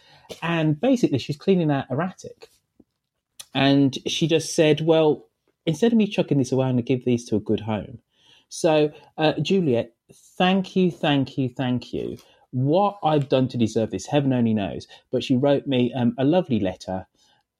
And 0.43 0.81
basically, 0.81 1.19
she's 1.19 1.37
cleaning 1.37 1.71
out 1.71 1.89
her 1.89 2.03
attic. 2.03 2.49
And 3.55 3.97
she 4.07 4.27
just 4.27 4.55
said, 4.55 4.81
Well, 4.81 5.29
instead 5.67 5.93
of 5.93 5.99
me 5.99 6.07
chucking 6.07 6.39
this 6.39 6.53
away, 6.53 6.67
I'm 6.67 6.75
going 6.75 6.85
to 6.85 6.95
give 6.95 7.05
these 7.05 7.25
to 7.27 7.37
a 7.37 7.41
good 7.41 7.61
home. 7.61 7.99
So, 8.49 8.93
uh, 9.17 9.35
Juliet, 9.43 9.95
thank 10.39 10.77
you, 10.77 10.91
thank 10.91 11.37
you, 11.37 11.49
thank 11.49 11.93
you. 11.93 12.19
What 12.51 12.99
I've 13.03 13.29
done 13.29 13.49
to 13.49 13.59
deserve 13.59 13.91
this, 13.91 14.07
heaven 14.07 14.33
only 14.33 14.55
knows. 14.55 14.87
But 15.11 15.23
she 15.23 15.37
wrote 15.37 15.67
me 15.67 15.93
um, 15.93 16.15
a 16.19 16.25
lovely 16.25 16.61
letter. 16.61 17.07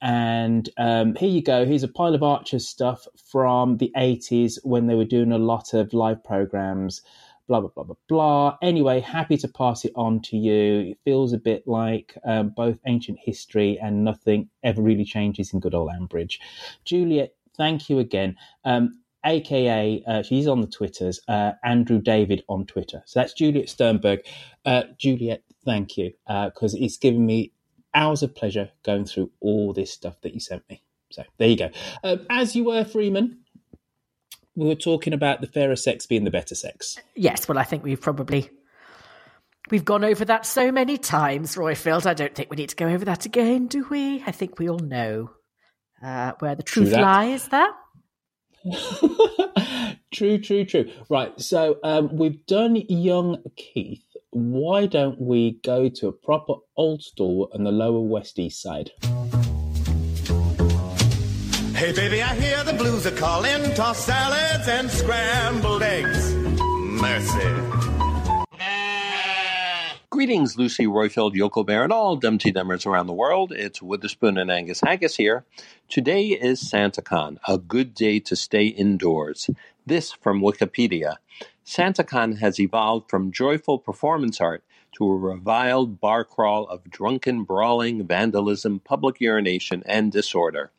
And 0.01 0.69
um, 0.77 1.15
here 1.15 1.29
you 1.29 1.43
go. 1.43 1.65
Here's 1.65 1.83
a 1.83 1.87
pile 1.87 2.15
of 2.15 2.23
Archer's 2.23 2.67
stuff 2.67 3.07
from 3.31 3.77
the 3.77 3.91
80s 3.97 4.57
when 4.63 4.87
they 4.87 4.95
were 4.95 5.05
doing 5.05 5.31
a 5.31 5.37
lot 5.37 5.73
of 5.73 5.93
live 5.93 6.23
programs, 6.23 7.01
blah, 7.47 7.59
blah, 7.59 7.69
blah, 7.69 7.83
blah, 7.83 7.95
blah. 8.07 8.57
Anyway, 8.61 9.01
happy 9.01 9.37
to 9.37 9.47
pass 9.47 9.83
it 9.83 9.91
on 9.95 10.21
to 10.21 10.37
you. 10.37 10.91
It 10.91 10.99
feels 11.03 11.33
a 11.33 11.37
bit 11.37 11.67
like 11.67 12.17
um, 12.23 12.49
both 12.55 12.79
ancient 12.87 13.19
history 13.21 13.77
and 13.81 14.03
nothing 14.03 14.49
ever 14.63 14.81
really 14.81 15.05
changes 15.05 15.53
in 15.53 15.59
good 15.59 15.75
old 15.75 15.89
Ambridge. 15.89 16.39
Juliet, 16.85 17.33
thank 17.57 17.89
you 17.89 17.99
again. 17.99 18.35
Um, 18.63 18.99
aka 19.25 20.01
uh, 20.07 20.23
she's 20.23 20.47
on 20.47 20.61
the 20.61 20.67
twitters 20.67 21.19
uh, 21.27 21.51
andrew 21.61 21.99
david 21.99 22.41
on 22.47 22.65
twitter 22.65 23.03
so 23.05 23.19
that's 23.19 23.33
juliet 23.33 23.67
sternberg 23.67 24.21
uh, 24.63 24.83
juliet 24.97 25.43
thank 25.65 25.97
you, 25.97 26.13
because 26.25 26.73
it's 26.73 26.95
given 26.95 27.25
me 27.25 27.51
hours 27.93 28.23
of 28.23 28.35
pleasure 28.35 28.69
going 28.83 29.05
through 29.05 29.31
all 29.39 29.73
this 29.73 29.91
stuff 29.91 30.21
that 30.21 30.33
you 30.33 30.39
sent 30.39 30.67
me. 30.69 30.83
So 31.11 31.23
there 31.37 31.47
you 31.47 31.57
go. 31.57 31.69
Um, 32.03 32.25
as 32.29 32.55
you 32.55 32.65
were, 32.65 32.85
Freeman, 32.85 33.39
we 34.55 34.67
were 34.67 34.75
talking 34.75 35.13
about 35.13 35.41
the 35.41 35.47
fairer 35.47 35.75
sex 35.75 36.05
being 36.05 36.23
the 36.23 36.31
better 36.31 36.55
sex. 36.55 36.97
Yes, 37.15 37.47
well, 37.47 37.57
I 37.57 37.63
think 37.63 37.83
we've 37.83 38.01
probably 38.01 38.49
we've 39.71 39.85
gone 39.85 40.03
over 40.03 40.25
that 40.25 40.45
so 40.45 40.71
many 40.71 40.97
times, 40.97 41.55
Royfield. 41.55 42.05
I 42.05 42.13
don't 42.13 42.35
think 42.35 42.49
we 42.49 42.57
need 42.57 42.69
to 42.69 42.75
go 42.75 42.87
over 42.87 43.05
that 43.05 43.25
again, 43.25 43.67
do 43.67 43.85
we? 43.89 44.23
I 44.25 44.31
think 44.31 44.59
we 44.59 44.69
all 44.69 44.79
know 44.79 45.31
uh, 46.03 46.33
where 46.39 46.55
the 46.55 46.63
truth 46.63 46.91
that. 46.91 47.01
lies. 47.01 47.47
There. 47.47 47.69
true, 50.13 50.37
true, 50.37 50.65
true. 50.65 50.91
Right. 51.09 51.39
So 51.39 51.77
um, 51.83 52.15
we've 52.15 52.45
done 52.45 52.75
young 52.75 53.41
Keith. 53.55 54.03
Why 54.31 54.85
don't 54.85 55.19
we 55.19 55.59
go 55.63 55.89
to 55.89 56.07
a 56.07 56.11
proper 56.11 56.53
old 56.77 57.01
store 57.01 57.49
on 57.51 57.63
the 57.63 57.71
lower 57.71 57.99
west 57.99 58.37
east 58.37 58.61
side? 58.61 58.91
Hey, 61.73 61.93
baby, 61.93 62.21
I 62.21 62.35
hear 62.35 62.63
the 62.63 62.75
blues 62.77 63.07
are 63.07 63.11
calling. 63.11 63.73
Toss 63.73 64.05
salads 64.05 64.67
and 64.67 64.87
scrambled 64.91 65.81
eggs. 65.81 66.35
Mercy. 66.35 67.49
Greetings, 70.11 70.57
Lucy 70.57 70.85
Royfield, 70.85 71.33
Yokel 71.33 71.63
Bear, 71.63 71.83
and 71.83 71.93
all 71.93 72.15
Dumpty 72.15 72.51
Dummers 72.51 72.85
around 72.85 73.07
the 73.07 73.13
world. 73.13 73.51
It's 73.51 73.81
Witherspoon 73.81 74.37
and 74.37 74.51
Angus 74.51 74.81
Haggis 74.81 75.15
here. 75.15 75.43
Today 75.87 76.27
is 76.27 76.61
SantaCon, 76.61 77.37
a 77.47 77.57
good 77.57 77.95
day 77.95 78.19
to 78.19 78.35
stay 78.35 78.67
indoors. 78.67 79.49
This 79.87 80.11
from 80.11 80.41
Wikipedia. 80.41 81.15
SantaCon 81.69 82.39
has 82.39 82.59
evolved 82.59 83.11
from 83.11 83.31
joyful 83.31 83.77
performance 83.77 84.41
art 84.41 84.63
to 84.93 85.05
a 85.05 85.15
reviled 85.15 86.01
bar 86.01 86.23
crawl 86.23 86.65
of 86.67 86.89
drunken 86.89 87.43
brawling, 87.43 88.07
vandalism, 88.07 88.79
public 88.79 89.21
urination, 89.21 89.83
and 89.85 90.11
disorder. 90.11 90.71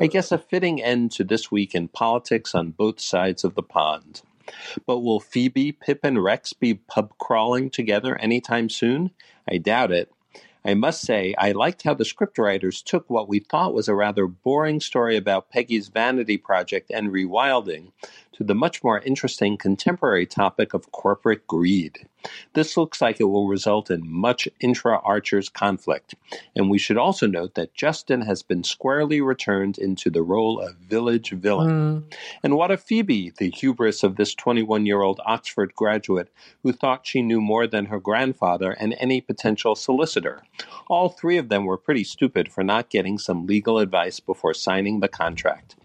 I 0.00 0.06
guess 0.06 0.30
a 0.30 0.38
fitting 0.38 0.80
end 0.80 1.10
to 1.12 1.24
this 1.24 1.50
week 1.50 1.74
in 1.74 1.88
politics 1.88 2.54
on 2.54 2.70
both 2.70 3.00
sides 3.00 3.42
of 3.42 3.56
the 3.56 3.62
pond. 3.64 4.22
But 4.86 5.00
will 5.00 5.18
Phoebe, 5.18 5.72
Pip, 5.72 6.04
and 6.04 6.22
Rex 6.22 6.52
be 6.52 6.74
pub 6.74 7.18
crawling 7.18 7.68
together 7.68 8.16
anytime 8.16 8.68
soon? 8.68 9.10
I 9.50 9.58
doubt 9.58 9.90
it. 9.90 10.12
I 10.66 10.74
must 10.74 11.02
say, 11.02 11.32
I 11.38 11.52
liked 11.52 11.84
how 11.84 11.94
the 11.94 12.02
scriptwriters 12.02 12.82
took 12.82 13.08
what 13.08 13.28
we 13.28 13.38
thought 13.38 13.72
was 13.72 13.86
a 13.86 13.94
rather 13.94 14.26
boring 14.26 14.80
story 14.80 15.16
about 15.16 15.48
Peggy's 15.48 15.86
vanity 15.86 16.38
project 16.38 16.90
and 16.92 17.10
rewilding 17.12 17.92
to 18.32 18.42
the 18.42 18.54
much 18.54 18.82
more 18.82 18.98
interesting 18.98 19.56
contemporary 19.58 20.26
topic 20.26 20.74
of 20.74 20.90
corporate 20.90 21.46
greed. 21.46 22.08
This 22.54 22.76
looks 22.76 23.00
like 23.00 23.20
it 23.20 23.24
will 23.24 23.48
result 23.48 23.90
in 23.90 24.10
much 24.10 24.48
intra 24.60 24.98
Archers 25.02 25.48
conflict, 25.48 26.14
and 26.54 26.70
we 26.70 26.78
should 26.78 26.96
also 26.96 27.26
note 27.26 27.54
that 27.54 27.74
Justin 27.74 28.22
has 28.22 28.42
been 28.42 28.64
squarely 28.64 29.20
returned 29.20 29.78
into 29.78 30.10
the 30.10 30.22
role 30.22 30.60
of 30.60 30.76
village 30.76 31.30
villain. 31.30 32.00
Hmm. 32.00 32.08
And 32.42 32.56
what 32.56 32.70
of 32.70 32.82
Phoebe, 32.82 33.32
the 33.36 33.50
hubris 33.50 34.02
of 34.02 34.16
this 34.16 34.34
21 34.34 34.86
year 34.86 35.02
old 35.02 35.20
Oxford 35.24 35.74
graduate 35.74 36.32
who 36.62 36.72
thought 36.72 37.06
she 37.06 37.22
knew 37.22 37.40
more 37.40 37.66
than 37.66 37.86
her 37.86 38.00
grandfather 38.00 38.72
and 38.72 38.94
any 38.98 39.20
potential 39.20 39.74
solicitor? 39.74 40.42
All 40.88 41.08
three 41.08 41.38
of 41.38 41.48
them 41.48 41.64
were 41.64 41.76
pretty 41.76 42.04
stupid 42.04 42.52
for 42.52 42.62
not 42.62 42.90
getting 42.90 43.18
some 43.18 43.46
legal 43.46 43.78
advice 43.78 44.20
before 44.20 44.54
signing 44.54 45.00
the 45.00 45.08
contract. 45.08 45.76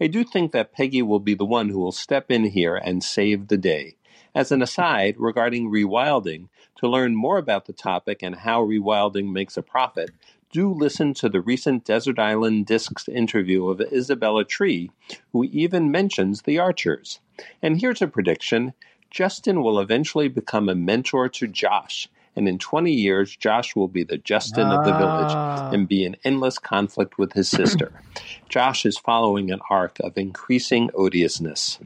I 0.00 0.06
do 0.06 0.24
think 0.24 0.52
that 0.52 0.72
Peggy 0.72 1.02
will 1.02 1.18
be 1.18 1.34
the 1.34 1.44
one 1.44 1.68
who 1.68 1.80
will 1.80 1.92
step 1.92 2.30
in 2.30 2.44
here 2.44 2.76
and 2.76 3.02
save 3.02 3.48
the 3.48 3.56
day. 3.56 3.95
As 4.36 4.52
an 4.52 4.60
aside, 4.60 5.14
regarding 5.16 5.70
rewilding, 5.70 6.48
to 6.76 6.86
learn 6.86 7.16
more 7.16 7.38
about 7.38 7.64
the 7.64 7.72
topic 7.72 8.22
and 8.22 8.36
how 8.36 8.62
rewilding 8.62 9.32
makes 9.32 9.56
a 9.56 9.62
profit, 9.62 10.10
do 10.52 10.70
listen 10.70 11.14
to 11.14 11.30
the 11.30 11.40
recent 11.40 11.86
Desert 11.86 12.18
Island 12.18 12.66
Discs 12.66 13.08
interview 13.08 13.66
of 13.68 13.80
Isabella 13.80 14.44
Tree, 14.44 14.90
who 15.32 15.44
even 15.44 15.90
mentions 15.90 16.42
the 16.42 16.58
Archers. 16.58 17.18
And 17.62 17.80
here's 17.80 18.02
a 18.02 18.06
prediction 18.06 18.74
Justin 19.10 19.62
will 19.62 19.80
eventually 19.80 20.28
become 20.28 20.68
a 20.68 20.74
mentor 20.74 21.30
to 21.30 21.46
Josh. 21.46 22.06
And 22.36 22.46
in 22.46 22.58
20 22.58 22.92
years, 22.92 23.34
Josh 23.34 23.74
will 23.74 23.88
be 23.88 24.04
the 24.04 24.18
Justin 24.18 24.66
of 24.66 24.84
the 24.84 24.92
village 24.92 25.32
Ah. 25.32 25.70
and 25.72 25.88
be 25.88 26.04
in 26.04 26.18
endless 26.24 26.58
conflict 26.58 27.16
with 27.16 27.32
his 27.32 27.48
sister. 27.48 27.90
Josh 28.50 28.84
is 28.84 28.98
following 28.98 29.50
an 29.50 29.60
arc 29.70 29.98
of 30.00 30.18
increasing 30.18 30.90
odiousness. 30.94 31.78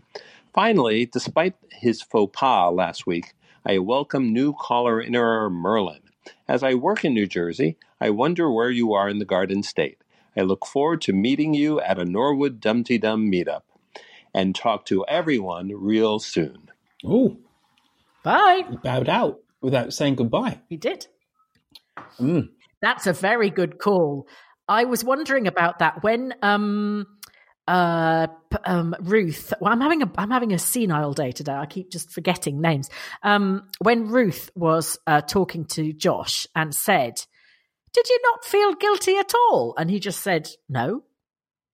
Finally, 0.53 1.07
despite 1.07 1.55
his 1.71 2.03
faux 2.03 2.31
pas 2.37 2.73
last 2.73 3.07
week, 3.07 3.35
I 3.65 3.79
welcome 3.79 4.33
new 4.33 4.53
caller 4.53 5.01
inner 5.01 5.49
Merlin. 5.49 6.01
As 6.49 6.63
I 6.63 6.75
work 6.75 7.05
in 7.05 7.15
New 7.15 7.27
Jersey, 7.27 7.77
I 8.01 8.11
wonder 8.11 8.51
where 8.51 8.71
you 8.71 8.93
are 8.93 9.09
in 9.09 9.19
the 9.19 9.25
Garden 9.25 9.63
State. 9.63 9.99
I 10.37 10.41
look 10.41 10.67
forward 10.67 11.03
to 11.03 11.13
meeting 11.13 11.55
you 11.55 11.81
at 11.81 11.99
a 11.99 12.05
Norwood 12.05 12.61
Dumpty 12.61 12.99
Dum 12.99 13.31
meetup 13.31 13.63
and 14.35 14.55
talk 14.55 14.87
to 14.87 15.05
everyone 15.07 15.71
real 15.75 16.19
soon. 16.19 16.71
Oh, 17.05 17.37
bye. 18.25 18.63
He 18.69 18.77
bowed 18.77 19.09
out 19.09 19.41
without 19.61 19.93
saying 19.93 20.17
goodbye. 20.17 20.61
He 20.69 20.77
did. 20.77 21.07
Mm. 22.19 22.51
That's 22.83 23.07
a 23.07 23.13
very 23.13 23.51
good 23.51 23.79
call. 23.79 24.27
I 24.69 24.85
was 24.85 25.05
wondering 25.05 25.47
about 25.47 25.81
that 25.81 26.03
when 26.03 26.35
um 26.43 27.07
uh 27.68 28.27
um 28.64 28.96
Ruth 29.01 29.53
well 29.61 29.73
I'm 29.73 29.81
having 29.81 30.03
a 30.03 30.11
I'm 30.16 30.31
having 30.31 30.53
a 30.53 30.59
senile 30.59 31.12
day 31.12 31.33
today. 31.33 31.53
I 31.53 31.66
keep 31.66 31.90
just 31.90 32.11
forgetting 32.11 32.61
names. 32.61 32.90
Um 33.23 33.68
when 33.81 34.09
Ruth 34.09 34.51
was 34.55 34.99
uh 35.07 35.20
talking 35.20 35.66
to 35.66 35.92
Josh 35.92 36.46
and 36.55 36.75
said, 36.75 37.20
"Did 37.92 38.09
you 38.09 38.18
not 38.23 38.44
feel 38.44 38.75
guilty 38.75 39.16
at 39.16 39.33
all?" 39.35 39.75
and 39.77 39.90
he 39.90 40.01
just 40.01 40.20
said, 40.20 40.49
"No." 40.68 41.03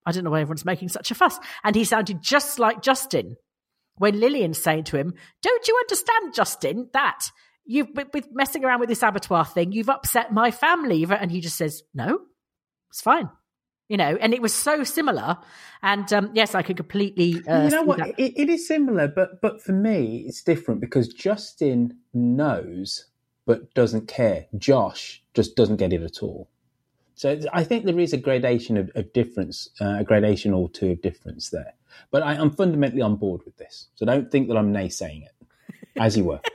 I 0.09 0.12
don't 0.12 0.22
know 0.22 0.31
why 0.31 0.40
everyone's 0.40 0.64
making 0.64 0.88
such 0.88 1.11
a 1.11 1.16
fuss. 1.16 1.37
And 1.64 1.75
he 1.75 1.83
sounded 1.83 2.22
just 2.22 2.61
like 2.61 2.81
Justin 2.81 3.37
when 3.96 4.20
Lilian's 4.20 4.62
saying 4.62 4.85
to 4.85 4.96
him, 4.96 5.14
Don't 5.42 5.68
you 5.68 5.77
understand, 5.79 6.35
Justin, 6.35 6.88
that 6.92 7.31
you've 7.64 7.88
with 8.12 8.29
messing 8.33 8.64
around 8.64 8.81
with 8.81 8.88
this 8.88 9.03
abattoir 9.03 9.44
thing, 9.44 9.72
you've 9.72 9.88
upset 9.88 10.33
my 10.33 10.51
family. 10.51 11.05
And 11.09 11.31
he 11.31 11.40
just 11.40 11.57
says, 11.57 11.83
No, 11.94 12.20
it's 12.90 13.01
fine. 13.01 13.29
You 13.88 13.96
know, 13.96 14.18
and 14.20 14.35
it 14.35 14.42
was 14.42 14.53
so 14.53 14.83
similar. 14.83 15.38
And 15.83 16.12
um, 16.12 16.31
yes, 16.35 16.55
I 16.55 16.62
could 16.62 16.77
completely. 16.77 17.40
Uh, 17.46 17.64
you 17.64 17.70
know 17.70 17.83
what? 17.83 18.01
It, 18.18 18.33
it 18.37 18.49
is 18.51 18.66
similar, 18.66 19.07
but 19.07 19.40
but 19.40 19.62
for 19.62 19.72
me, 19.72 20.25
it's 20.27 20.42
different 20.42 20.81
because 20.81 21.09
Justin 21.09 21.96
knows 22.12 23.07
but 23.46 23.72
doesn't 23.75 24.09
care. 24.09 24.46
Josh 24.59 25.22
just 25.33 25.57
doesn't 25.57 25.77
get 25.77 25.92
it 25.92 26.03
at 26.03 26.22
all. 26.22 26.49
So 27.14 27.40
I 27.53 27.64
think 27.64 27.87
there 27.87 27.99
is 27.99 28.12
a 28.12 28.18
gradation 28.18 28.77
of, 28.77 28.90
of 28.94 29.11
difference, 29.14 29.70
uh, 29.81 29.96
a 30.01 30.05
gradation 30.05 30.53
or 30.53 30.68
two 30.68 30.90
of 30.90 31.01
difference 31.01 31.49
there. 31.49 31.72
But 32.11 32.22
I, 32.22 32.35
I'm 32.35 32.51
fundamentally 32.51 33.01
on 33.01 33.16
board 33.16 33.40
with 33.46 33.57
this, 33.57 33.87
so 33.94 34.05
don't 34.05 34.31
think 34.31 34.49
that 34.49 34.57
I'm 34.59 34.75
naysaying 34.75 35.25
it, 35.25 35.33
as 35.96 36.14
you 36.16 36.25
were. 36.25 36.40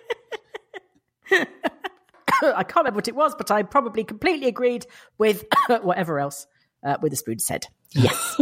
I 1.31 2.63
can't 2.63 2.77
remember 2.77 2.97
what 2.97 3.07
it 3.07 3.15
was, 3.15 3.33
but 3.33 3.49
I 3.49 3.63
probably 3.63 4.03
completely 4.03 4.47
agreed 4.47 4.85
with 5.17 5.45
whatever 5.81 6.19
else 6.19 6.45
uh, 6.83 6.97
Witherspoon 7.01 7.39
said. 7.39 7.67
Yes. 7.93 8.39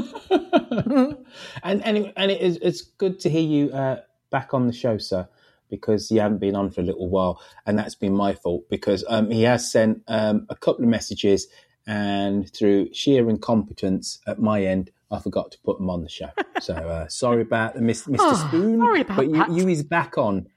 and 1.64 1.84
and, 1.84 1.98
it, 1.98 2.14
and 2.16 2.30
it 2.32 2.40
is, 2.40 2.60
it's 2.62 2.82
good 2.84 3.20
to 3.22 3.30
hear 3.32 3.42
you 3.42 3.72
uh, 3.72 4.02
back 4.30 4.54
on 4.54 4.68
the 4.68 4.74
show, 4.74 5.00
sir, 5.00 5.28
because 5.72 6.12
you 6.12 6.20
haven't 6.20 6.38
been 6.38 6.56
on 6.56 6.70
for 6.70 6.82
a 6.82 6.84
little 6.84 7.10
while, 7.10 7.42
and 7.66 7.78
that's 7.78 7.96
been 7.96 8.14
my 8.14 8.36
fault 8.36 8.70
because 8.70 9.04
um, 9.08 9.32
he 9.32 9.42
has 9.44 9.72
sent 9.72 10.04
um, 10.08 10.46
a 10.50 10.56
couple 10.56 10.84
of 10.84 10.90
messages, 10.90 11.48
and 11.88 12.54
through 12.54 12.94
sheer 12.94 13.28
incompetence 13.28 14.20
at 14.28 14.38
my 14.40 14.64
end, 14.64 14.92
I 15.12 15.18
forgot 15.20 15.52
to 15.54 15.58
put 15.64 15.80
them 15.80 15.90
on 15.90 16.04
the 16.04 16.10
show. 16.10 16.30
So 16.62 16.74
uh, 16.76 17.08
sorry 17.08 17.42
about 17.42 17.76
the 17.76 17.80
Mr. 17.80 18.10
Mr. 18.10 18.18
Oh, 18.20 18.48
Spoon, 18.50 18.80
sorry 18.80 19.00
about 19.02 19.16
but 19.16 19.28
you, 19.28 19.34
that. 19.38 19.50
you 19.50 19.70
is 19.70 19.82
back 19.82 20.18
on. 20.18 20.48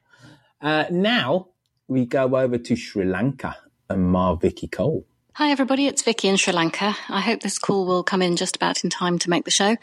Uh, 0.60 0.86
now 0.90 1.48
we 1.86 2.06
go 2.06 2.36
over 2.36 2.58
to 2.58 2.74
Sri 2.74 3.04
Lanka 3.04 3.56
and 3.88 4.10
Mar 4.10 4.36
Vicky 4.36 4.66
Cole. 4.66 5.06
Hi, 5.36 5.50
everybody. 5.50 5.86
It's 5.86 6.02
Vicky 6.02 6.28
in 6.28 6.36
Sri 6.36 6.52
Lanka. 6.52 6.94
I 7.08 7.22
hope 7.22 7.40
this 7.40 7.58
call 7.58 7.86
will 7.86 8.02
come 8.02 8.20
in 8.20 8.36
just 8.36 8.54
about 8.54 8.84
in 8.84 8.90
time 8.90 9.18
to 9.20 9.30
make 9.30 9.46
the 9.46 9.50
show. 9.50 9.78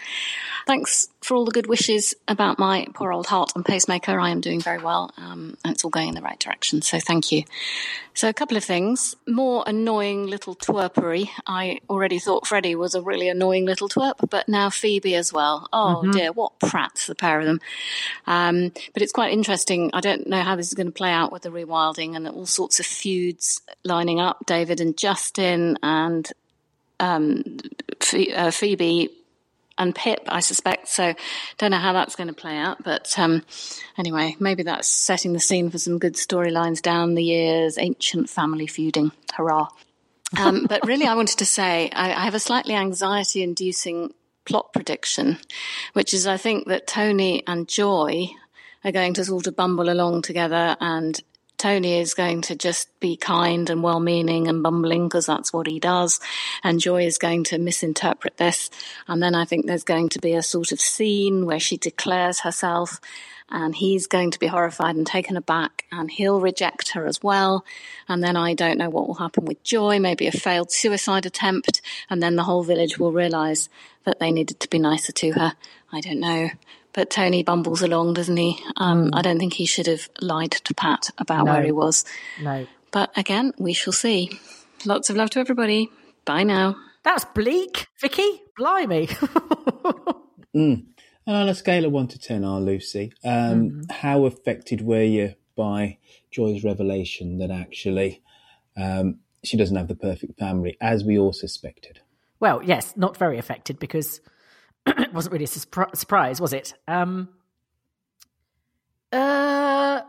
Thanks 0.67 1.09
for 1.21 1.35
all 1.35 1.45
the 1.45 1.51
good 1.51 1.67
wishes 1.67 2.13
about 2.27 2.57
my 2.59 2.87
poor 2.93 3.11
old 3.11 3.27
heart 3.27 3.51
and 3.55 3.65
pacemaker. 3.65 4.19
I 4.19 4.29
am 4.29 4.39
doing 4.39 4.61
very 4.61 4.81
well, 4.81 5.11
um, 5.17 5.57
and 5.63 5.73
it's 5.73 5.83
all 5.83 5.89
going 5.89 6.07
in 6.09 6.15
the 6.15 6.21
right 6.21 6.39
direction. 6.39 6.81
So 6.81 6.99
thank 6.99 7.31
you. 7.31 7.43
So 8.13 8.29
a 8.29 8.33
couple 8.33 8.57
of 8.57 8.63
things. 8.63 9.15
More 9.27 9.63
annoying 9.67 10.27
little 10.27 10.55
twerpery. 10.55 11.29
I 11.45 11.79
already 11.89 12.19
thought 12.19 12.47
Freddie 12.47 12.75
was 12.75 12.95
a 12.95 13.01
really 13.01 13.27
annoying 13.29 13.65
little 13.65 13.89
twerp, 13.89 14.29
but 14.29 14.47
now 14.47 14.69
Phoebe 14.69 15.15
as 15.15 15.31
well. 15.33 15.67
Oh 15.73 16.03
Mhm. 16.05 16.13
dear, 16.13 16.31
what 16.31 16.57
prats 16.59 17.05
the 17.07 17.15
pair 17.15 17.39
of 17.39 17.45
them. 17.45 17.59
Um, 18.25 18.71
but 18.93 19.01
it's 19.01 19.11
quite 19.11 19.33
interesting. 19.33 19.89
I 19.93 19.99
don't 20.01 20.27
know 20.27 20.41
how 20.41 20.55
this 20.55 20.67
is 20.67 20.73
going 20.73 20.87
to 20.87 20.93
play 20.93 21.11
out 21.11 21.31
with 21.31 21.43
the 21.43 21.49
rewilding 21.49 22.15
and 22.15 22.27
all 22.27 22.45
sorts 22.45 22.79
of 22.79 22.85
feuds 22.85 23.61
lining 23.83 24.19
up. 24.19 24.45
David 24.45 24.79
and 24.81 24.97
Justin 24.97 25.77
and 25.83 26.29
um, 26.99 27.43
uh, 28.35 28.51
Phoebe 28.51 29.09
and 29.79 29.95
Pip, 29.95 30.19
I 30.27 30.41
suspect. 30.41 30.89
So 30.89 31.15
don't 31.57 31.71
know 31.71 31.77
how 31.77 31.93
that's 31.93 32.15
going 32.15 32.27
to 32.27 32.33
play 32.33 32.57
out. 32.57 32.83
But 32.83 33.17
um, 33.17 33.43
anyway, 33.97 34.35
maybe 34.39 34.63
that's 34.63 34.87
setting 34.87 35.33
the 35.33 35.39
scene 35.39 35.71
for 35.71 35.79
some 35.79 35.97
good 35.97 36.15
storylines 36.15 36.81
down 36.81 37.15
the 37.15 37.23
years. 37.23 37.77
Ancient 37.77 38.29
family 38.29 38.67
feuding, 38.67 39.11
hurrah! 39.33 39.69
Um, 40.37 40.65
but 40.69 40.85
really, 40.85 41.07
I 41.07 41.15
wanted 41.15 41.39
to 41.39 41.45
say 41.45 41.89
I, 41.91 42.13
I 42.13 42.25
have 42.25 42.35
a 42.35 42.39
slightly 42.39 42.75
anxiety-inducing 42.75 44.13
plot 44.45 44.73
prediction, 44.73 45.37
which 45.93 46.13
is 46.13 46.27
I 46.27 46.37
think 46.37 46.67
that 46.67 46.87
Tony 46.87 47.43
and 47.47 47.67
Joy 47.67 48.27
are 48.83 48.91
going 48.91 49.13
to 49.15 49.25
sort 49.25 49.47
of 49.47 49.55
bumble 49.55 49.89
along 49.89 50.21
together 50.21 50.75
and 50.79 51.19
Tony 51.59 51.99
is 51.99 52.13
going 52.13 52.41
to 52.43 52.55
just 52.55 52.87
be 53.01 53.17
kind 53.17 53.69
and 53.69 53.83
well 53.83 53.99
meaning 53.99 54.47
and 54.47 54.63
bumbling 54.63 55.07
because 55.07 55.25
that's 55.25 55.51
what 55.51 55.67
he 55.67 55.77
does. 55.77 56.21
And 56.63 56.79
Joy 56.79 57.05
is 57.05 57.17
going 57.17 57.43
to 57.45 57.59
misinterpret 57.59 58.37
this. 58.37 58.69
And 59.09 59.21
then 59.21 59.35
I 59.35 59.43
think 59.43 59.65
there's 59.65 59.83
going 59.83 60.09
to 60.09 60.19
be 60.19 60.33
a 60.33 60.41
sort 60.41 60.71
of 60.71 60.79
scene 60.79 61.45
where 61.45 61.59
she 61.59 61.75
declares 61.75 62.39
herself 62.39 63.01
and 63.49 63.75
he's 63.75 64.07
going 64.07 64.31
to 64.31 64.39
be 64.39 64.47
horrified 64.47 64.95
and 64.95 65.05
taken 65.05 65.35
aback 65.35 65.83
and 65.91 66.09
he'll 66.09 66.39
reject 66.39 66.93
her 66.93 67.05
as 67.05 67.21
well. 67.21 67.65
And 68.07 68.23
then 68.23 68.37
I 68.37 68.53
don't 68.53 68.77
know 68.77 68.89
what 68.89 69.07
will 69.07 69.15
happen 69.15 69.43
with 69.43 69.61
Joy, 69.63 69.99
maybe 69.99 70.27
a 70.27 70.31
failed 70.31 70.71
suicide 70.71 71.25
attempt. 71.25 71.81
And 72.09 72.23
then 72.23 72.37
the 72.37 72.43
whole 72.43 72.63
village 72.63 72.97
will 72.97 73.11
realize 73.11 73.67
that 74.05 74.19
they 74.19 74.31
needed 74.31 74.61
to 74.61 74.69
be 74.69 74.79
nicer 74.79 75.11
to 75.11 75.31
her. 75.33 75.53
I 75.91 75.99
don't 75.99 76.21
know. 76.21 76.51
But 76.93 77.09
Tony 77.09 77.43
bumbles 77.43 77.81
along, 77.81 78.15
doesn't 78.15 78.35
he? 78.37 78.57
Um, 78.77 79.11
I 79.13 79.21
don't 79.21 79.37
think 79.39 79.53
he 79.53 79.65
should 79.65 79.87
have 79.87 80.09
lied 80.21 80.51
to 80.51 80.73
Pat 80.73 81.09
about 81.17 81.45
No. 81.45 81.53
where 81.53 81.63
he 81.63 81.71
was. 81.71 82.03
No. 82.41 82.65
But 82.91 83.11
again, 83.17 83.53
we 83.59 83.73
shall 83.73 83.93
see. 83.93 84.31
Lots 84.85 85.09
of 85.09 85.15
love 85.15 85.29
to 85.31 85.39
everybody. 85.39 85.89
Bye 86.25 86.43
now. 86.43 86.75
That's 87.03 87.25
bleak, 87.25 87.87
Vicky. 87.99 88.41
Blimey. 88.57 89.07
Mm. 90.55 90.85
And 91.27 91.35
on 91.35 91.47
a 91.47 91.53
scale 91.53 91.85
of 91.85 91.91
one 91.91 92.07
to 92.07 92.17
ten, 92.17 92.43
our 92.43 92.59
Lucy, 92.59 93.13
um, 93.23 93.83
how 93.91 94.25
affected 94.25 94.81
were 94.81 95.03
you 95.03 95.35
by 95.55 95.99
Joy's 96.31 96.63
revelation 96.63 97.37
that 97.37 97.51
actually 97.51 98.23
um, 98.75 99.19
she 99.43 99.55
doesn't 99.55 99.75
have 99.75 99.87
the 99.87 99.95
perfect 99.95 100.39
family, 100.39 100.75
as 100.81 101.03
we 101.03 101.19
all 101.19 101.33
suspected? 101.33 101.99
well, 102.39 102.63
yes, 102.63 102.97
not 102.97 103.15
very 103.15 103.37
affected 103.37 103.77
because 103.77 104.21
it 104.85 105.13
wasn't 105.13 105.33
really 105.33 105.45
a 105.45 105.47
surpri- 105.47 105.95
surprise, 105.95 106.41
was 106.41 106.53
it? 106.53 106.73
Um, 106.87 107.29
uh, 109.11 110.01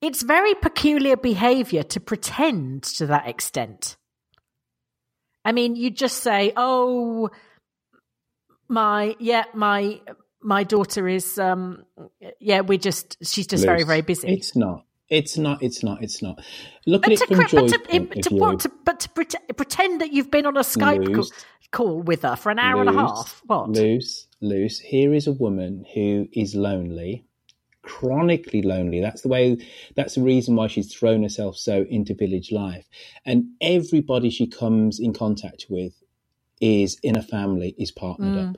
it's 0.00 0.22
very 0.22 0.54
peculiar 0.54 1.16
behavior 1.16 1.82
to 1.82 2.00
pretend 2.00 2.84
to 2.84 3.06
that 3.06 3.28
extent. 3.28 3.96
I 5.44 5.52
mean, 5.52 5.76
you 5.76 5.90
just 5.90 6.22
say, 6.22 6.52
"Oh, 6.56 7.30
my 8.68 9.14
yeah, 9.18 9.44
my 9.54 10.00
my 10.42 10.64
daughter 10.64 11.08
is 11.08 11.38
um 11.38 11.84
yeah, 12.40 12.62
we 12.62 12.78
just 12.78 13.16
she's 13.22 13.46
just 13.46 13.64
very 13.64 13.84
very 13.84 14.02
busy." 14.02 14.28
It's 14.28 14.56
not. 14.56 14.84
It's 15.08 15.38
not. 15.38 15.62
It's 15.62 15.82
not. 15.84 16.02
It's 16.02 16.20
not. 16.22 16.40
Look 16.86 17.02
But 17.02 17.12
at 17.12 17.18
to, 17.18 17.24
it 17.24 17.26
from 17.28 17.36
cre- 17.46 17.56
but 17.56 18.22
to, 18.22 18.30
point 18.30 18.60
to, 18.62 18.68
to- 18.68 18.74
but 18.84 19.00
to 19.00 19.08
pret- 19.10 19.56
pretend 19.56 20.00
that 20.00 20.12
you've 20.12 20.30
been 20.30 20.46
on 20.46 20.56
a 20.56 20.60
Skype 20.60 21.14
call, 21.14 21.26
call 21.70 22.02
with 22.02 22.22
her 22.22 22.34
for 22.36 22.50
an 22.50 22.58
hour 22.58 22.80
and 22.80 22.90
a 22.90 22.92
half. 22.92 23.40
What? 23.46 23.70
Loose, 23.70 24.26
loose. 24.40 24.80
Here 24.80 25.14
is 25.14 25.26
a 25.28 25.32
woman 25.32 25.84
who 25.94 26.26
is 26.32 26.56
lonely, 26.56 27.24
chronically 27.82 28.62
lonely. 28.62 29.00
That's 29.00 29.22
the 29.22 29.28
way. 29.28 29.58
That's 29.94 30.16
the 30.16 30.22
reason 30.22 30.56
why 30.56 30.66
she's 30.66 30.92
thrown 30.92 31.22
herself 31.22 31.56
so 31.56 31.86
into 31.88 32.12
village 32.14 32.50
life. 32.50 32.88
And 33.24 33.44
everybody 33.60 34.28
she 34.30 34.48
comes 34.48 34.98
in 34.98 35.12
contact 35.12 35.66
with 35.70 35.92
is 36.60 36.98
in 37.04 37.16
a 37.16 37.22
family 37.22 37.76
is 37.78 37.92
partnered 37.92 38.34
Mm. 38.34 38.50
up. 38.50 38.56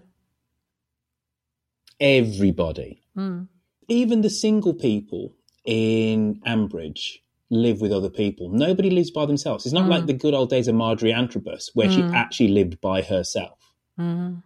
Everybody, 2.00 3.02
Mm. 3.16 3.48
even 3.88 4.20
the 4.22 4.30
single 4.30 4.72
people 4.74 5.34
in 5.68 6.40
Ambridge 6.46 7.18
live 7.50 7.82
with 7.82 7.92
other 7.92 8.08
people. 8.08 8.48
Nobody 8.48 8.88
lives 8.88 9.10
by 9.10 9.26
themselves. 9.26 9.66
It's 9.66 9.74
not 9.74 9.84
Mm. 9.84 9.90
like 9.90 10.06
the 10.06 10.14
good 10.14 10.32
old 10.32 10.48
days 10.48 10.66
of 10.66 10.74
Marjorie 10.74 11.12
Antrobus, 11.12 11.70
where 11.74 11.90
she 11.90 12.00
Mm. 12.00 12.14
actually 12.14 12.48
lived 12.48 12.80
by 12.80 13.02
herself. 13.02 13.74
Mm. 14.00 14.42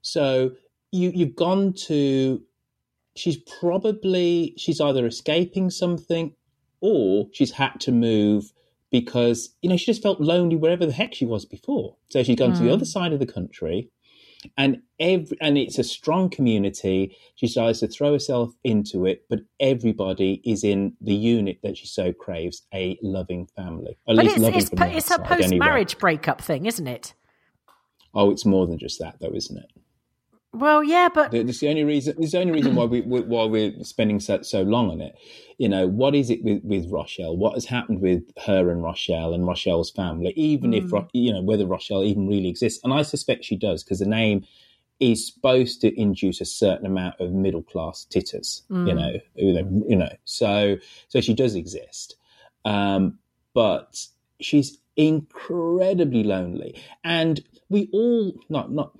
So 0.00 0.52
you 0.90 1.10
you've 1.14 1.36
gone 1.36 1.74
to 1.88 2.42
she's 3.14 3.36
probably 3.60 4.54
she's 4.56 4.80
either 4.80 5.06
escaping 5.06 5.68
something 5.70 6.34
or 6.80 7.28
she's 7.32 7.52
had 7.52 7.78
to 7.80 7.92
move 7.92 8.52
because 8.90 9.54
you 9.60 9.68
know 9.68 9.76
she 9.76 9.86
just 9.86 10.02
felt 10.02 10.20
lonely 10.20 10.56
wherever 10.56 10.86
the 10.86 10.92
heck 10.92 11.12
she 11.14 11.26
was 11.26 11.44
before. 11.44 11.96
So 12.08 12.22
she's 12.22 12.36
gone 12.36 12.54
to 12.54 12.62
the 12.62 12.68
Mm. 12.68 12.72
other 12.72 12.84
side 12.86 13.12
of 13.12 13.18
the 13.18 13.26
country 13.26 13.90
and 14.56 14.80
every 15.00 15.36
and 15.40 15.56
it's 15.58 15.78
a 15.78 15.84
strong 15.84 16.30
community. 16.30 17.16
She 17.36 17.46
decides 17.46 17.80
to 17.80 17.88
throw 17.88 18.12
herself 18.12 18.52
into 18.64 19.06
it, 19.06 19.24
but 19.28 19.40
everybody 19.60 20.40
is 20.44 20.64
in 20.64 20.94
the 21.00 21.14
unit 21.14 21.58
that 21.62 21.76
she 21.78 21.86
so 21.86 22.12
craves, 22.12 22.62
a 22.74 22.98
loving 23.02 23.46
family. 23.56 23.98
At 24.08 24.16
But 24.16 24.26
it's 24.26 24.36
it's, 24.38 24.70
po- 24.70 24.84
it's 24.84 25.10
a 25.10 25.14
outside, 25.14 25.26
post 25.26 25.44
anyway. 25.44 25.58
marriage 25.66 25.98
breakup 25.98 26.40
thing, 26.40 26.66
isn't 26.66 26.86
it? 26.86 27.14
Oh, 28.14 28.30
it's 28.30 28.46
more 28.46 28.66
than 28.66 28.78
just 28.78 28.98
that, 29.00 29.16
though, 29.20 29.34
isn't 29.34 29.58
it? 29.58 29.70
Well, 30.52 30.82
yeah, 30.82 31.10
but 31.12 31.34
It's 31.34 31.60
the 31.60 31.68
only 31.68 31.84
reason. 31.84 32.16
It's 32.18 32.32
the 32.32 32.38
only 32.40 32.54
reason 32.54 32.74
why 32.76 32.84
we 32.86 33.02
why 33.02 33.44
we're 33.44 33.74
spending 33.82 34.20
so, 34.20 34.40
so 34.40 34.62
long 34.62 34.90
on 34.90 35.02
it. 35.02 35.14
You 35.58 35.68
know, 35.68 35.86
what 35.86 36.14
is 36.14 36.30
it 36.30 36.42
with 36.42 36.62
with 36.64 36.90
Rochelle? 36.90 37.36
What 37.36 37.52
has 37.54 37.66
happened 37.66 38.00
with 38.00 38.22
her 38.46 38.70
and 38.70 38.82
Rochelle 38.82 39.34
and 39.34 39.46
Rochelle's 39.46 39.90
family? 39.90 40.32
Even 40.34 40.72
if 40.72 40.84
Mm. 40.84 40.92
Ro- 40.92 41.08
you 41.12 41.34
know 41.34 41.42
whether 41.42 41.66
Rochelle 41.66 42.04
even 42.04 42.26
really 42.26 42.48
exists, 42.48 42.80
and 42.84 42.94
I 42.94 43.02
suspect 43.02 43.44
she 43.44 43.56
does 43.56 43.84
because 43.84 43.98
the 43.98 44.06
name 44.06 44.46
is 45.00 45.26
supposed 45.26 45.80
to 45.82 46.00
induce 46.00 46.40
a 46.40 46.44
certain 46.44 46.86
amount 46.86 47.14
of 47.20 47.32
middle 47.32 47.62
class 47.62 48.04
titters. 48.04 48.62
You 48.70 48.76
Mm. 48.76 48.94
know, 48.96 49.12
you 49.34 49.52
know, 49.52 49.84
you 49.88 49.96
know. 49.96 50.12
So 50.24 50.76
so 51.08 51.20
she 51.20 51.34
does 51.34 51.54
exist, 51.54 52.16
um, 52.64 53.18
but 53.54 54.06
she's 54.40 54.78
incredibly 54.96 56.22
lonely, 56.24 56.80
and 57.04 57.42
we 57.68 57.88
all 57.92 58.32
not 58.48 58.72
not 58.72 58.92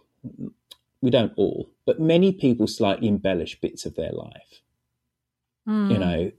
we 1.00 1.11
don't 1.11 1.32
all, 1.37 1.70
but 1.87 2.00
many 2.00 2.32
people 2.32 2.66
slightly 2.66 3.09
embellish 3.09 3.61
bits 3.61 3.87
of 3.87 3.94
their 3.94 4.12
life, 4.12 4.62
Hmm. 5.66 5.90
you 5.90 5.98
know, 5.98 6.32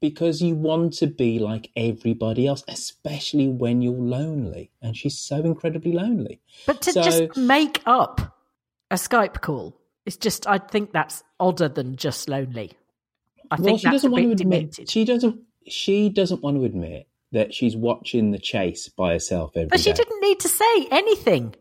because 0.00 0.40
you 0.42 0.54
want 0.54 0.94
to 0.94 1.06
be 1.06 1.38
like 1.38 1.70
everybody 1.76 2.46
else, 2.46 2.64
especially 2.68 3.48
when 3.48 3.82
you're 3.82 3.92
lonely. 3.92 4.70
And 4.80 4.96
she's 4.96 5.18
so 5.18 5.36
incredibly 5.40 5.92
lonely. 5.92 6.40
but 6.66 6.80
to 6.82 6.92
So- 6.92 7.02
just 7.02 7.36
make 7.36 7.82
up 7.86 8.31
a 8.92 8.96
Skype 8.96 9.40
call, 9.40 9.80
it's 10.06 10.16
just 10.16 10.46
I 10.46 10.58
think 10.58 10.92
that's 10.92 11.24
odder 11.40 11.68
than 11.68 11.96
just 11.96 12.28
lonely. 12.28 12.72
I 13.50 13.56
well, 13.56 13.64
think 13.64 13.80
she 13.80 13.84
that's 13.86 14.04
a 14.04 14.08
doesn't 14.08 14.12
want 14.12 14.22
bit 14.28 14.36
to 14.38 14.42
admit 14.42 14.60
demented. 14.76 14.90
she 14.90 15.04
doesn't 15.04 15.40
she 15.66 16.08
doesn't 16.10 16.42
want 16.42 16.56
to 16.58 16.64
admit 16.64 17.08
that 17.32 17.54
she's 17.54 17.76
watching 17.76 18.30
the 18.30 18.38
chase 18.38 18.88
by 18.88 19.14
herself 19.14 19.52
every 19.56 19.64
day. 19.64 19.70
But 19.70 19.80
she 19.80 19.92
didn't 19.92 20.20
need 20.20 20.40
to 20.40 20.48
say 20.48 20.86
anything. 20.90 21.54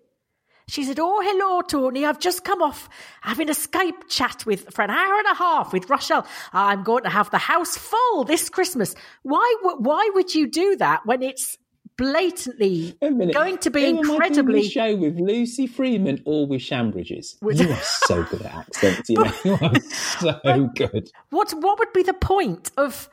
She 0.67 0.83
said, 0.83 0.99
"Oh, 0.99 1.21
hello, 1.21 1.61
Tony. 1.61 2.05
I've 2.05 2.19
just 2.19 2.43
come 2.43 2.61
off 2.61 2.87
having 3.21 3.49
a 3.49 3.53
Skype 3.53 4.07
chat 4.07 4.45
with 4.45 4.73
for 4.73 4.83
an 4.83 4.89
hour 4.89 5.17
and 5.17 5.27
a 5.27 5.35
half 5.35 5.73
with 5.73 5.89
Rochelle. 5.89 6.25
I'm 6.53 6.83
going 6.83 7.03
to 7.03 7.09
have 7.09 7.29
the 7.31 7.37
house 7.37 7.77
full 7.77 8.23
this 8.23 8.49
Christmas. 8.49 8.95
Why? 9.23 9.55
Why 9.61 10.09
would 10.13 10.33
you 10.33 10.47
do 10.47 10.75
that 10.77 11.01
when 11.05 11.23
it's 11.23 11.57
blatantly 12.01 12.97
going 12.99 13.57
to 13.59 13.69
be 13.69 13.81
Who 13.81 13.87
am 13.87 13.97
I 13.99 13.99
doing 13.99 14.11
incredibly?" 14.11 14.67
show 14.67 14.95
with 14.95 15.19
Lucy 15.19 15.67
Freeman 15.67 16.21
or 16.25 16.47
with 16.47 16.61
Shambridges. 16.61 17.37
You 17.41 17.71
are 17.71 17.75
so 17.83 18.23
good 18.23 18.41
at 18.41 18.53
accents, 18.53 19.09
you 19.09 19.17
know. 19.17 19.31
You 19.45 19.57
are 19.61 19.79
so 19.81 20.69
good. 20.75 21.09
What 21.29 21.51
What 21.51 21.79
would 21.79 21.93
be 21.93 22.03
the 22.03 22.13
point 22.13 22.71
of? 22.77 23.09